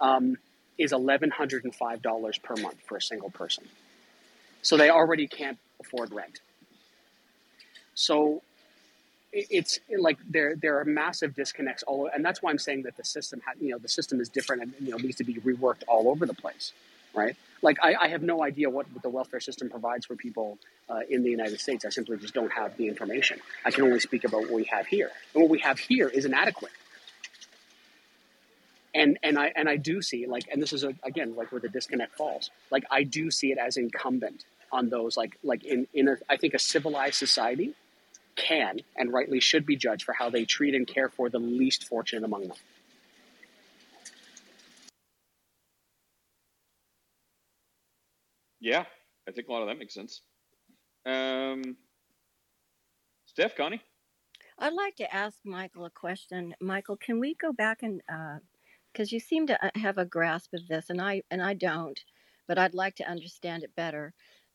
um, 0.00 0.36
is 0.78 0.92
eleven 0.92 1.30
hundred 1.30 1.64
and 1.64 1.74
five 1.74 2.02
dollars 2.02 2.38
per 2.38 2.54
month 2.56 2.78
for 2.86 2.96
a 2.96 3.02
single 3.02 3.30
person. 3.30 3.64
So 4.62 4.76
they 4.76 4.90
already 4.90 5.26
can't 5.26 5.58
afford 5.80 6.12
rent. 6.12 6.40
So 7.94 8.42
it's 9.32 9.80
like 9.98 10.18
there 10.28 10.54
there 10.56 10.78
are 10.78 10.84
massive 10.84 11.34
disconnects 11.34 11.82
all 11.84 12.02
over 12.02 12.10
and 12.14 12.24
that's 12.24 12.42
why 12.42 12.50
I'm 12.50 12.58
saying 12.58 12.82
that 12.82 12.96
the 12.96 13.04
system 13.04 13.40
ha- 13.44 13.54
you 13.60 13.70
know 13.70 13.78
the 13.78 13.88
system 13.88 14.20
is 14.20 14.28
different 14.28 14.62
and 14.62 14.74
you 14.80 14.90
know 14.90 14.98
needs 14.98 15.16
to 15.16 15.24
be 15.24 15.34
reworked 15.36 15.82
all 15.88 16.08
over 16.08 16.26
the 16.26 16.34
place 16.34 16.72
right? 17.14 17.36
Like 17.60 17.78
I, 17.82 17.94
I 17.94 18.08
have 18.08 18.22
no 18.22 18.42
idea 18.42 18.70
what 18.70 18.86
the 19.02 19.08
welfare 19.08 19.40
system 19.40 19.70
provides 19.70 20.06
for 20.06 20.16
people 20.16 20.58
uh, 20.88 21.00
in 21.08 21.22
the 21.22 21.30
United 21.30 21.60
States. 21.60 21.84
I 21.84 21.90
simply 21.90 22.16
just 22.16 22.34
don't 22.34 22.52
have 22.52 22.76
the 22.76 22.88
information. 22.88 23.38
I 23.64 23.70
can 23.70 23.84
only 23.84 24.00
speak 24.00 24.24
about 24.24 24.42
what 24.42 24.52
we 24.52 24.64
have 24.64 24.86
here. 24.86 25.10
And 25.34 25.42
what 25.42 25.50
we 25.50 25.60
have 25.60 25.78
here 25.78 26.08
is 26.08 26.24
inadequate. 26.24 26.72
And 28.94 29.18
and 29.22 29.38
I 29.38 29.52
and 29.56 29.68
I 29.70 29.76
do 29.76 30.02
see 30.02 30.26
like 30.26 30.44
and 30.52 30.60
this 30.60 30.72
is 30.74 30.84
a, 30.84 30.94
again 31.02 31.34
like 31.34 31.50
where 31.50 31.60
the 31.60 31.68
disconnect 31.68 32.16
falls. 32.16 32.50
Like 32.70 32.84
I 32.90 33.04
do 33.04 33.30
see 33.30 33.50
it 33.50 33.58
as 33.58 33.78
incumbent 33.78 34.44
on 34.70 34.90
those 34.90 35.16
like 35.16 35.38
like 35.42 35.64
in 35.64 35.86
in 35.94 36.08
a, 36.08 36.16
I 36.28 36.36
think 36.36 36.52
a 36.52 36.58
civilized 36.58 37.14
society 37.14 37.74
can 38.36 38.80
and 38.96 39.12
rightly 39.12 39.40
should 39.40 39.66
be 39.66 39.76
judged 39.76 40.04
for 40.04 40.12
how 40.12 40.30
they 40.30 40.44
treat 40.44 40.74
and 40.74 40.86
care 40.86 41.08
for 41.08 41.28
the 41.28 41.38
least 41.38 41.84
fortunate 41.84 42.24
among 42.24 42.48
them. 42.48 42.56
Yeah, 48.60 48.84
I 49.28 49.32
think 49.32 49.48
a 49.48 49.52
lot 49.52 49.62
of 49.62 49.68
that 49.68 49.78
makes 49.78 49.94
sense. 49.94 50.20
Um, 51.04 51.76
Steph, 53.26 53.56
Connie? 53.56 53.82
I'd 54.58 54.72
like 54.72 54.94
to 54.96 55.12
ask 55.12 55.38
Michael 55.44 55.86
a 55.86 55.90
question. 55.90 56.54
Michael, 56.60 56.96
can 56.96 57.18
we 57.18 57.34
go 57.34 57.52
back 57.52 57.82
and 57.82 58.00
because 58.92 59.10
you 59.10 59.18
seem 59.18 59.46
to 59.46 59.64
uh, 59.64 59.70
have 59.74 59.98
a 59.98 60.04
grasp 60.04 60.52
of 60.54 60.68
this, 60.68 60.90
and 60.90 61.00
I 61.00 61.22
and 61.30 61.42
I 61.42 61.54
don't, 61.54 61.98
but 62.46 62.58
I'd 62.58 62.74
like 62.74 62.94
to 62.96 63.08
understand 63.10 63.64
it 63.64 63.74
better. 63.74 64.12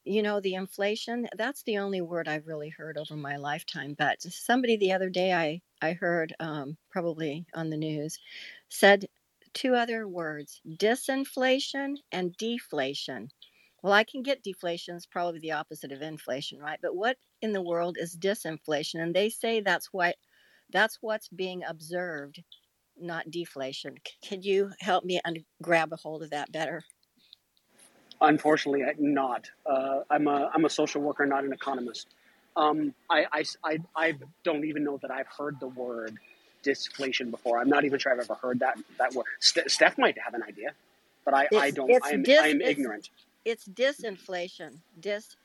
You 0.07 0.23
know, 0.23 0.41
the 0.41 0.55
inflation, 0.55 1.27
that's 1.37 1.63
the 1.63 1.79
only 1.79 2.01
word 2.01 2.29
I've 2.29 2.47
really 2.47 2.69
heard 2.69 2.97
over 2.97 3.15
my 3.17 3.37
lifetime. 3.37 3.95
But 3.99 4.21
somebody 4.23 4.77
the 4.77 4.93
other 4.93 5.09
day 5.11 5.33
I, 5.33 5.61
I 5.81 5.93
heard, 5.93 6.35
um, 6.39 6.77
probably 6.91 7.45
on 7.55 7.71
the 7.71 7.77
news, 7.77 8.19
said 8.69 9.07
two 9.53 9.75
other 9.75 10.07
words 10.07 10.61
disinflation 10.67 11.97
and 12.11 12.37
deflation. 12.37 13.29
Well, 13.83 13.93
I 13.93 14.05
can 14.05 14.23
get 14.23 14.43
deflation 14.43 14.95
is 14.97 15.07
probably 15.07 15.41
the 15.41 15.53
opposite 15.53 15.93
of 15.93 16.01
inflation, 16.03 16.59
right? 16.59 16.79
But 16.81 16.95
what 16.95 17.17
in 17.43 17.53
the 17.53 17.63
world 17.63 17.97
is 17.99 18.17
disinflation? 18.17 19.01
And 19.03 19.15
they 19.15 19.29
say 19.29 19.61
that's 19.61 19.89
what 19.93 20.17
that's 20.71 20.99
what's 21.01 21.29
being 21.29 21.63
observed, 21.67 22.43
not 22.97 23.31
deflation. 23.31 23.95
can 24.23 24.41
you 24.43 24.71
help 24.81 25.05
me 25.05 25.21
grab 25.61 25.93
a 25.93 25.97
hold 25.97 26.23
of 26.23 26.31
that 26.31 26.51
better? 26.51 26.83
Unfortunately, 28.21 28.83
I- 28.83 28.95
not. 28.97 29.49
Uh, 29.65 30.01
I'm 30.09 30.27
a 30.27 30.49
I'm 30.53 30.65
a 30.65 30.69
social 30.69 31.01
worker, 31.01 31.25
not 31.25 31.43
an 31.43 31.53
economist. 31.53 32.07
Um, 32.55 32.93
I, 33.09 33.25
I, 33.31 33.43
I, 33.63 33.77
I 33.95 34.13
don't 34.43 34.65
even 34.65 34.83
know 34.83 34.97
that 35.03 35.11
I've 35.11 35.27
heard 35.27 35.59
the 35.59 35.67
word 35.67 36.17
disflation 36.63 37.29
before. 37.29 37.59
I'm 37.59 37.69
not 37.69 37.85
even 37.85 37.99
sure 37.99 38.11
I've 38.11 38.19
ever 38.19 38.33
heard 38.35 38.59
that 38.59 38.77
that 38.97 39.13
word. 39.13 39.25
Ste 39.39 39.59
Steph 39.67 39.97
might 39.97 40.17
have 40.17 40.33
an 40.33 40.41
idea, 40.43 40.71
but 41.23 41.35
I, 41.35 41.47
I 41.55 41.71
don't. 41.71 41.91
it's 41.91 42.07
I'm 42.07 42.23
dis 42.23 42.39
I'm 42.41 42.61
it's 42.61 42.69
ignorant. 42.69 43.09
it's 43.45 43.67
disinflation. 43.67 44.79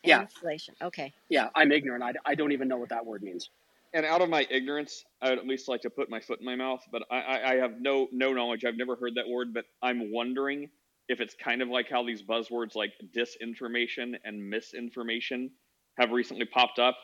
Yeah, 0.05 0.25
Disinflation. 0.25 0.71
Okay. 0.83 1.13
yeah, 1.29 1.49
I'm 1.55 1.71
ignorant. 1.71 2.03
I, 2.03 2.15
I 2.25 2.35
don't 2.35 2.53
even 2.53 2.69
know 2.69 2.79
what 2.79 2.89
that 2.89 3.05
word 3.05 3.23
means. 3.23 3.51
And 3.95 4.07
out 4.07 4.23
of 4.23 4.31
my 4.31 4.47
ignorance, 4.51 5.05
I 5.21 5.31
would 5.31 5.39
at 5.39 5.47
least 5.47 5.69
like 5.69 5.83
to 5.83 5.91
put 5.91 6.09
my 6.09 6.21
foot 6.21 6.41
in 6.41 6.47
my 6.47 6.57
mouth. 6.57 6.83
But 6.91 7.03
I, 7.11 7.21
I, 7.21 7.53
I 7.53 7.55
have 7.57 7.81
no 7.81 8.09
no 8.11 8.33
knowledge. 8.33 8.65
I've 8.65 8.79
never 8.79 8.97
heard 8.97 9.17
that 9.17 9.29
word. 9.29 9.53
But 9.53 9.67
I'm 9.83 10.11
wondering 10.11 10.71
if 11.13 11.21
it's 11.21 11.35
kind 11.35 11.61
of 11.63 11.69
like 11.69 11.89
how 11.91 12.05
these 12.05 12.23
buzzwords 12.23 12.75
like 12.75 12.93
disinformation 13.15 14.15
and 14.25 14.51
misinformation 14.51 15.51
have 15.99 16.11
recently 16.11 16.47
popped 16.47 16.79
up, 16.79 16.97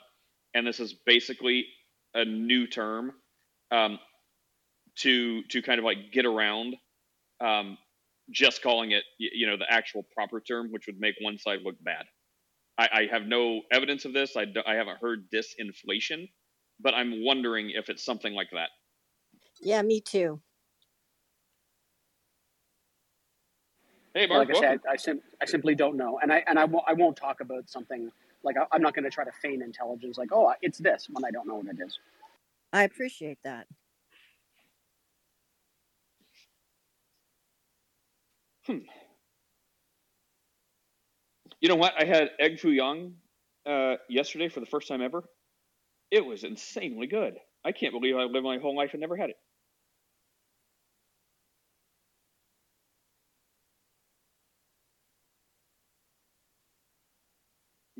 and 0.55 0.67
this 0.67 0.81
is 0.81 0.95
basically 1.07 1.67
a 2.15 2.25
new 2.25 2.67
term 2.67 3.13
um, 3.71 3.99
to 4.97 5.43
to 5.51 5.61
kind 5.61 5.79
of 5.79 5.85
like 5.85 5.99
get 6.11 6.25
around 6.25 6.75
um, 7.41 7.77
just 8.31 8.63
calling 8.63 8.93
it 8.93 9.05
you 9.19 9.47
know 9.47 9.59
the 9.59 9.71
actual 9.71 10.05
proper 10.15 10.41
term, 10.41 10.73
which 10.73 10.87
would 10.87 10.99
make 10.99 11.15
one 11.21 11.39
side 11.39 11.61
look 11.63 11.77
bad. 11.85 12.07
I, 12.79 12.89
I 12.93 13.09
have 13.13 13.27
no 13.27 13.61
evidence 13.71 14.07
of 14.07 14.15
this. 14.15 14.37
I, 14.37 14.47
I 14.67 14.75
haven't 14.75 14.99
heard 15.03 15.31
disinflation, 15.31 16.31
but 16.81 16.95
I'm 16.95 17.25
wondering 17.25 17.71
if 17.71 17.91
it's 17.91 18.05
something 18.05 18.33
like 18.33 18.51
that. 18.53 18.71
Yeah, 19.61 19.83
me 19.83 20.01
too. 20.01 20.41
Hey, 24.15 24.27
Mark, 24.27 24.49
like 24.49 24.57
I 24.57 24.61
said, 24.61 24.81
I, 24.89 24.97
sim- 24.97 25.23
I 25.41 25.45
simply 25.45 25.75
don't 25.75 25.97
know, 25.97 26.19
and 26.21 26.33
I 26.33 26.43
and 26.47 26.59
I 26.59 26.65
won't 26.65 26.85
won't 26.95 27.17
talk 27.17 27.41
about 27.41 27.69
something 27.69 28.11
like 28.43 28.57
I, 28.57 28.65
I'm 28.73 28.83
not 28.83 28.95
going 28.95 29.05
to 29.05 29.11
try 29.11 29.25
to 29.25 29.33
feign 29.43 29.63
intelligence, 29.63 30.19
like 30.19 30.31
oh 30.33 30.53
it's 30.63 30.79
this 30.79 31.09
when 31.11 31.25
I 31.25 31.31
don't 31.31 31.47
know 31.47 31.57
what 31.57 31.67
it 31.67 31.79
is. 31.85 31.99
I 32.73 32.83
appreciate 32.83 33.39
that. 33.45 33.67
Hmm. 38.67 38.79
You 41.61 41.69
know 41.69 41.77
what? 41.77 41.95
I 41.99 42.05
had 42.05 42.31
egg 42.39 42.61
foo 42.61 42.71
young 42.71 43.15
uh, 43.67 43.97
yesterday 44.09 44.49
for 44.49 44.61
the 44.61 44.67
first 44.67 44.89
time 44.89 45.03
ever. 45.03 45.25
It 46.11 46.25
was 46.25 46.45
insanely 46.45 47.07
good. 47.07 47.35
I 47.65 47.73
can't 47.73 47.93
believe 47.93 48.17
I 48.17 48.25
lived 48.25 48.45
my 48.45 48.59
whole 48.59 48.77
life 48.77 48.91
and 48.93 49.01
never 49.01 49.17
had 49.17 49.31
it. 49.31 49.37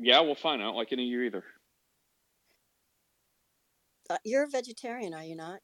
Yeah, 0.01 0.21
well, 0.21 0.35
fine. 0.35 0.61
I 0.61 0.63
don't 0.63 0.75
like 0.75 0.93
any 0.93 1.03
of 1.03 1.09
you 1.09 1.21
either. 1.23 1.43
Uh, 4.09 4.17
you're 4.23 4.43
a 4.43 4.49
vegetarian, 4.49 5.13
are 5.13 5.23
you 5.23 5.35
not? 5.35 5.59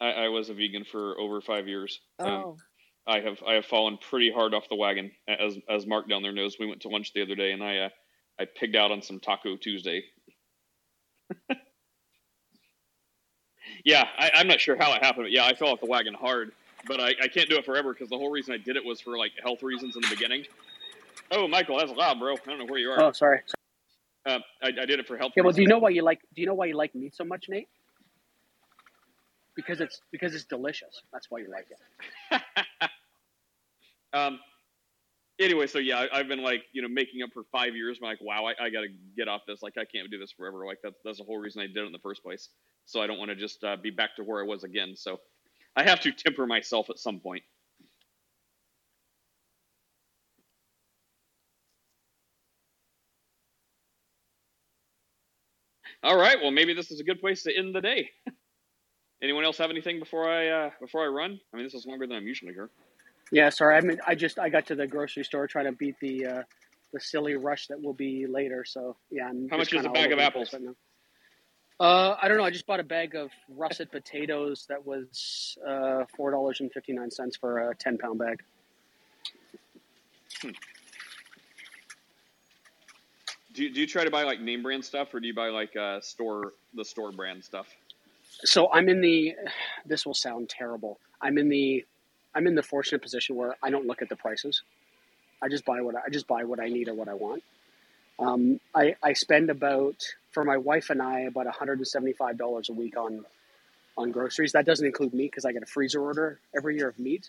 I, 0.00 0.10
I 0.10 0.28
was 0.28 0.50
a 0.50 0.54
vegan 0.54 0.84
for 0.84 1.18
over 1.18 1.40
five 1.40 1.68
years. 1.68 2.00
Um, 2.18 2.28
Oh, 2.28 2.56
I 3.06 3.20
have 3.20 3.42
I 3.46 3.54
have 3.54 3.66
fallen 3.66 3.98
pretty 3.98 4.30
hard 4.30 4.54
off 4.54 4.68
the 4.68 4.76
wagon. 4.76 5.10
As 5.26 5.58
as 5.68 5.86
Mark 5.86 6.08
down 6.08 6.22
there 6.22 6.32
knows, 6.32 6.56
we 6.58 6.66
went 6.66 6.82
to 6.82 6.88
lunch 6.88 7.12
the 7.12 7.22
other 7.22 7.34
day, 7.34 7.52
and 7.52 7.62
I 7.62 7.78
uh, 7.78 7.88
I 8.38 8.44
pigged 8.44 8.76
out 8.76 8.92
on 8.92 9.02
some 9.02 9.18
Taco 9.20 9.56
Tuesday. 9.56 10.04
Yeah, 13.84 14.06
I, 14.16 14.30
I'm 14.34 14.46
not 14.46 14.60
sure 14.60 14.76
how 14.76 14.94
it 14.94 15.02
happened, 15.04 15.24
but 15.24 15.32
yeah, 15.32 15.44
I 15.44 15.54
fell 15.54 15.68
off 15.68 15.80
the 15.80 15.86
wagon 15.86 16.14
hard. 16.14 16.52
But 16.86 17.00
I, 17.00 17.14
I 17.22 17.28
can't 17.28 17.48
do 17.48 17.56
it 17.56 17.64
forever 17.64 17.92
because 17.92 18.08
the 18.08 18.18
whole 18.18 18.30
reason 18.30 18.54
I 18.54 18.58
did 18.58 18.76
it 18.76 18.84
was 18.84 19.00
for 19.00 19.16
like 19.16 19.32
health 19.42 19.62
reasons 19.62 19.94
in 19.94 20.02
the 20.02 20.08
beginning. 20.08 20.44
Oh, 21.32 21.48
Michael, 21.48 21.78
that's 21.78 21.92
loud, 21.92 22.20
bro. 22.20 22.34
I 22.34 22.36
don't 22.46 22.60
know 22.60 22.66
where 22.66 22.80
you 22.80 22.90
are. 22.90 23.02
Oh, 23.02 23.12
sorry. 23.12 23.40
Uh, 24.26 24.40
I, 24.62 24.68
I 24.68 24.86
did 24.86 25.00
it 25.00 25.08
for 25.08 25.18
health 25.18 25.32
Yeah, 25.36 25.44
well, 25.44 25.52
do 25.52 25.62
you 25.62 25.68
know 25.68 25.78
why 25.78 25.90
you 25.90 26.02
like 26.02 26.20
do 26.34 26.42
you 26.42 26.46
know 26.48 26.54
why 26.54 26.66
you 26.66 26.76
like 26.76 26.94
meat 26.94 27.14
so 27.16 27.24
much, 27.24 27.46
Nate? 27.48 27.68
Because 29.56 29.80
it's 29.80 30.00
because 30.12 30.34
it's 30.34 30.44
delicious. 30.44 31.02
That's 31.12 31.30
why 31.30 31.40
you 31.40 31.50
like 31.50 31.68
it. 31.70 31.78
Um. 34.14 34.40
Anyway, 35.40 35.66
so 35.66 35.78
yeah, 35.80 35.98
I, 36.12 36.20
I've 36.20 36.28
been 36.28 36.42
like, 36.42 36.62
you 36.72 36.82
know, 36.82 36.88
making 36.88 37.22
up 37.22 37.30
for 37.34 37.44
five 37.52 37.76
years. 37.76 37.98
I'm 38.02 38.08
like, 38.08 38.20
wow, 38.22 38.46
I, 38.46 38.52
I 38.66 38.70
got 38.70 38.82
to 38.82 38.88
get 39.16 39.28
off 39.28 39.42
this. 39.48 39.62
Like, 39.62 39.74
I 39.78 39.84
can't 39.84 40.10
do 40.10 40.18
this 40.18 40.32
forever. 40.32 40.66
Like, 40.66 40.78
that's 40.82 40.96
that's 41.04 41.18
the 41.18 41.24
whole 41.24 41.38
reason 41.38 41.62
I 41.62 41.66
did 41.68 41.78
it 41.78 41.86
in 41.86 41.92
the 41.92 41.98
first 42.00 42.22
place. 42.22 42.50
So 42.86 43.02
I 43.02 43.08
don't 43.08 43.18
want 43.18 43.30
to 43.30 43.36
just 43.36 43.64
uh, 43.64 43.76
be 43.76 43.90
back 43.90 44.16
to 44.16 44.24
where 44.24 44.42
I 44.42 44.46
was 44.46 44.64
again. 44.64 44.94
So 44.96 45.20
I 45.76 45.84
have 45.84 46.00
to 46.02 46.12
temper 46.12 46.46
myself 46.46 46.90
at 46.90 46.98
some 46.98 47.20
point. 47.20 47.42
All 56.02 56.16
right. 56.16 56.36
Well, 56.40 56.50
maybe 56.50 56.74
this 56.74 56.90
is 56.90 57.00
a 57.00 57.04
good 57.04 57.20
place 57.20 57.44
to 57.44 57.56
end 57.56 57.74
the 57.74 57.80
day. 57.80 58.10
Anyone 59.22 59.44
else 59.44 59.58
have 59.58 59.70
anything 59.70 60.00
before 60.00 60.28
I 60.28 60.48
uh, 60.48 60.70
before 60.80 61.04
I 61.04 61.06
run? 61.06 61.38
I 61.52 61.56
mean, 61.56 61.64
this 61.64 61.74
is 61.74 61.86
longer 61.86 62.08
than 62.08 62.16
I'm 62.16 62.26
usually 62.26 62.52
here. 62.52 62.70
Yeah, 63.30 63.50
sorry. 63.50 63.76
I 63.76 63.80
mean, 63.80 64.00
I 64.04 64.16
just 64.16 64.38
I 64.38 64.48
got 64.48 64.66
to 64.66 64.74
the 64.74 64.86
grocery 64.86 65.22
store 65.22 65.46
trying 65.46 65.66
to 65.66 65.72
beat 65.72 65.94
the 66.00 66.26
uh, 66.26 66.42
the 66.92 66.98
silly 66.98 67.34
rush 67.34 67.68
that 67.68 67.80
will 67.80 67.94
be 67.94 68.26
later. 68.26 68.64
So 68.64 68.96
yeah, 69.10 69.28
I'm 69.28 69.48
How 69.48 69.58
much 69.58 69.72
is 69.72 69.84
a 69.84 69.90
bag 69.90 70.10
of 70.10 70.18
apples? 70.18 70.52
Right 70.52 70.62
now. 70.62 70.74
Uh, 71.78 72.16
I 72.20 72.28
don't 72.28 72.36
know. 72.36 72.44
I 72.44 72.50
just 72.50 72.66
bought 72.66 72.80
a 72.80 72.84
bag 72.84 73.14
of 73.14 73.30
russet 73.48 73.90
potatoes 73.92 74.66
that 74.68 74.84
was 74.84 75.56
uh, 75.66 76.04
four 76.16 76.32
dollars 76.32 76.60
and 76.60 76.72
fifty 76.72 76.92
nine 76.92 77.10
cents 77.10 77.36
for 77.36 77.70
a 77.70 77.74
ten 77.76 77.98
pound 77.98 78.18
bag. 78.18 78.42
Do 83.52 83.64
you, 83.64 83.72
do 83.72 83.80
you 83.80 83.86
try 83.86 84.04
to 84.04 84.10
buy 84.10 84.22
like 84.22 84.40
name 84.40 84.62
brand 84.62 84.84
stuff, 84.84 85.12
or 85.14 85.20
do 85.20 85.26
you 85.26 85.34
buy 85.34 85.48
like 85.48 85.76
uh, 85.76 86.00
store 86.00 86.52
the 86.74 86.84
store 86.84 87.12
brand 87.12 87.44
stuff? 87.44 87.66
So 88.44 88.70
I'm 88.72 88.88
in 88.88 89.00
the. 89.00 89.34
This 89.84 90.06
will 90.06 90.14
sound 90.14 90.48
terrible. 90.48 90.98
I'm 91.20 91.38
in 91.38 91.48
the. 91.48 91.84
I'm 92.34 92.46
in 92.46 92.54
the 92.54 92.62
fortunate 92.62 93.02
position 93.02 93.36
where 93.36 93.56
I 93.62 93.70
don't 93.70 93.86
look 93.86 94.00
at 94.00 94.08
the 94.08 94.16
prices. 94.16 94.62
I 95.42 95.48
just 95.48 95.64
buy 95.64 95.80
what 95.80 95.96
I, 95.96 96.00
I 96.06 96.10
just 96.10 96.26
buy 96.26 96.44
what 96.44 96.60
I 96.60 96.68
need 96.68 96.88
or 96.88 96.94
what 96.94 97.08
I 97.08 97.14
want. 97.14 97.42
Um, 98.18 98.60
I 98.74 98.94
I 99.02 99.12
spend 99.12 99.50
about 99.50 99.96
for 100.30 100.44
my 100.44 100.56
wife 100.56 100.90
and 100.90 101.02
I 101.02 101.20
about 101.20 101.46
175 101.46 102.38
dollars 102.38 102.68
a 102.70 102.72
week 102.72 102.96
on 102.96 103.24
on 103.98 104.12
groceries. 104.12 104.52
That 104.52 104.64
doesn't 104.64 104.86
include 104.86 105.12
meat 105.12 105.30
because 105.30 105.44
I 105.44 105.52
get 105.52 105.62
a 105.62 105.66
freezer 105.66 106.00
order 106.00 106.38
every 106.56 106.76
year 106.76 106.88
of 106.88 106.98
meat. 106.98 107.28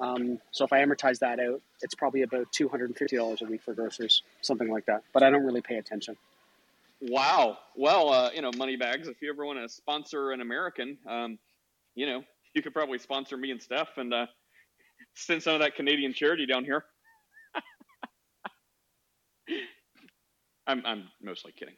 Um, 0.00 0.38
so 0.52 0.64
if 0.64 0.72
I 0.72 0.84
amortize 0.84 1.18
that 1.20 1.40
out, 1.40 1.60
it's 1.82 1.94
probably 1.94 2.22
about 2.22 2.50
250 2.52 3.16
dollars 3.16 3.42
a 3.42 3.46
week 3.46 3.62
for 3.62 3.74
groceries, 3.74 4.22
something 4.42 4.68
like 4.70 4.86
that. 4.86 5.02
But 5.12 5.22
I 5.22 5.30
don't 5.30 5.44
really 5.44 5.60
pay 5.62 5.76
attention. 5.76 6.16
Wow. 7.00 7.58
Well, 7.76 8.10
uh, 8.10 8.30
you 8.34 8.42
know, 8.42 8.50
money 8.56 8.76
bags. 8.76 9.08
If 9.08 9.22
you 9.22 9.30
ever 9.30 9.44
want 9.44 9.58
to 9.58 9.68
sponsor 9.68 10.32
an 10.32 10.40
American, 10.40 10.98
um, 11.08 11.38
you 11.94 12.06
know, 12.06 12.22
you 12.54 12.62
could 12.62 12.72
probably 12.74 12.98
sponsor 12.98 13.36
me 13.36 13.50
and 13.50 13.60
Steph 13.62 13.96
and 13.96 14.12
uh, 14.14 14.26
send 15.14 15.42
some 15.42 15.54
of 15.54 15.60
that 15.60 15.74
Canadian 15.76 16.12
charity 16.12 16.46
down 16.46 16.64
here. 16.64 16.84
I'm 20.66 20.84
I'm 20.84 21.04
mostly 21.22 21.52
kidding. 21.52 21.74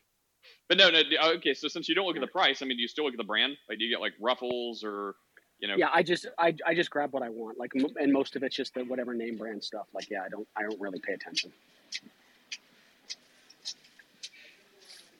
But 0.69 0.79
no, 0.79 0.89
no. 0.91 1.01
Okay, 1.37 1.55
so 1.55 1.69
since 1.69 1.89
you 1.89 1.95
don't 1.95 2.07
look 2.07 2.17
at 2.17 2.21
the 2.21 2.29
price, 2.29 2.63
I 2.63 2.67
mean, 2.67 2.77
do 2.77 2.83
you 2.83 2.89
still 2.89 3.05
look 3.05 3.15
at 3.15 3.19
the 3.19 3.25
brand? 3.25 3.57
Like, 3.69 3.79
do 3.79 3.85
you 3.85 3.91
get 3.91 4.01
like 4.01 4.13
Ruffles 4.21 4.85
or, 4.85 5.17
you 5.61 5.69
know? 5.69 5.77
Yeah, 5.77 5.89
I 5.93 6.03
just 6.03 6.27
I, 6.39 6.55
I 6.67 6.75
just 6.75 6.91
grab 6.91 7.13
what 7.13 7.23
I 7.23 7.29
want. 7.29 7.59
Like, 7.59 7.73
and 7.75 8.13
most 8.13 8.37
of 8.37 8.43
it's 8.43 8.57
just 8.57 8.75
the 8.75 8.85
whatever 8.85 9.15
name 9.15 9.37
brand 9.37 9.63
stuff. 9.63 9.87
Like, 9.93 10.11
yeah, 10.11 10.23
I 10.25 10.29
don't 10.29 10.49
I 10.57 10.63
don't 10.63 10.81
really 10.81 11.01
pay 11.01 11.13
attention. 11.13 11.53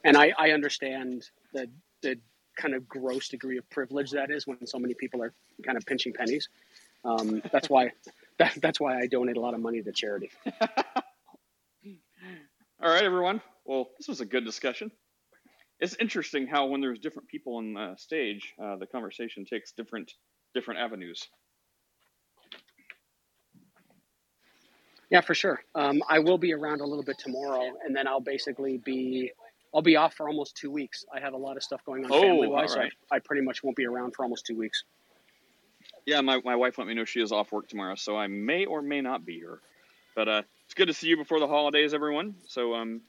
And 0.03 0.17
I 0.17 0.33
I 0.39 0.51
understand 0.53 1.29
the 1.53 1.69
the 2.03 2.19
kind 2.57 2.75
of 2.75 2.89
gross 2.89 3.29
degree 3.29 3.59
of 3.59 3.69
privilege 3.71 4.11
that 4.13 4.31
is 4.31 4.47
when 4.47 4.67
so 4.67 4.79
many 4.79 4.95
people 4.95 5.23
are 5.23 5.33
kind 5.65 5.77
of 5.77 5.85
pinching 5.87 6.13
pennies. 6.13 6.49
Um, 7.05 7.43
that's 7.53 7.71
why 7.71 7.93
that, 8.39 8.57
that's 8.61 8.81
why 8.81 8.99
I 8.99 9.07
donate 9.07 9.37
a 9.37 9.41
lot 9.41 9.55
of 9.55 9.61
money 9.61 9.83
to 9.83 9.93
charity. 9.93 10.31
All 12.83 12.89
right, 12.89 13.05
everyone. 13.05 13.43
Well, 13.65 13.91
this 13.99 14.09
was 14.09 14.21
a 14.21 14.25
good 14.25 14.45
discussion. 14.45 14.91
it's 15.81 15.97
interesting 16.01 16.47
how 16.47 16.67
when 16.67 16.81
there's 16.81 16.99
different 16.99 17.29
people 17.29 17.57
on 17.57 17.75
the 17.75 17.95
stage, 17.97 18.55
uh, 18.63 18.77
the 18.77 18.87
conversation 18.87 19.45
takes 19.45 19.73
different 19.73 20.15
different 20.55 20.81
avenues. 20.81 21.29
Yeah, 25.11 25.21
for 25.23 25.35
sure. 25.35 25.61
Um, 25.75 26.03
I 26.09 26.21
will 26.21 26.39
be 26.39 26.53
around 26.53 26.81
a 26.81 26.87
little 26.87 27.03
bit 27.03 27.19
tomorrow, 27.19 27.73
and 27.85 27.95
then 27.95 28.07
I'll 28.07 28.21
basically 28.21 28.79
be 28.79 29.33
I'll 29.75 29.83
be 29.83 29.97
off 29.97 30.15
for 30.15 30.29
almost 30.29 30.57
two 30.57 30.71
weeks. 30.71 31.05
I 31.15 31.21
have 31.21 31.33
a 31.33 31.37
lot 31.37 31.57
of 31.57 31.63
stuff 31.63 31.85
going 31.85 32.05
on 32.05 32.13
Oh, 32.13 32.21
family 32.21 32.49
wise, 32.49 32.71
all 32.71 32.77
so. 32.77 32.89
I, 33.13 33.17
I 33.17 33.19
pretty 33.19 33.43
much 33.43 33.63
won't 33.63 33.77
be 33.77 33.87
around 33.87 34.15
for 34.15 34.23
almost 34.23 34.47
two 34.47 34.57
weeks. 34.57 34.85
Yeah, 36.07 36.21
my, 36.23 36.41
my 36.45 36.57
wife 36.57 36.79
let 36.79 36.87
me 36.87 36.95
know 36.95 37.05
she 37.05 37.21
is 37.21 37.31
off 37.31 37.53
work 37.53 37.69
tomorrow, 37.69 37.95
so 37.95 38.17
I 38.17 38.27
may 38.27 38.65
or 38.65 38.83
may 38.83 39.01
not 39.01 39.25
be 39.25 39.35
here. 39.35 39.61
But 40.17 40.29
uh, 40.29 40.43
it's 40.65 40.75
good 40.75 40.87
to 40.87 40.95
see 40.95 41.09
you 41.09 41.17
before 41.17 41.39
the 41.41 41.47
holidays, 41.47 41.95
everyone. 41.95 42.35
So, 42.49 42.75
um, 42.75 43.03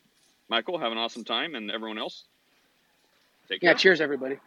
Michael, 0.50 0.78
have 0.78 0.92
an 0.92 0.98
awesome 0.98 1.24
time, 1.24 1.56
and 1.56 1.72
everyone 1.72 1.98
else, 1.98 2.26
take 3.48 3.62
care. 3.62 3.72
Yeah, 3.72 3.76
cheers, 3.76 4.02
everybody. 4.02 4.38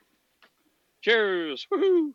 Cheers! 1.02 1.66
Woohoo! 1.72 2.12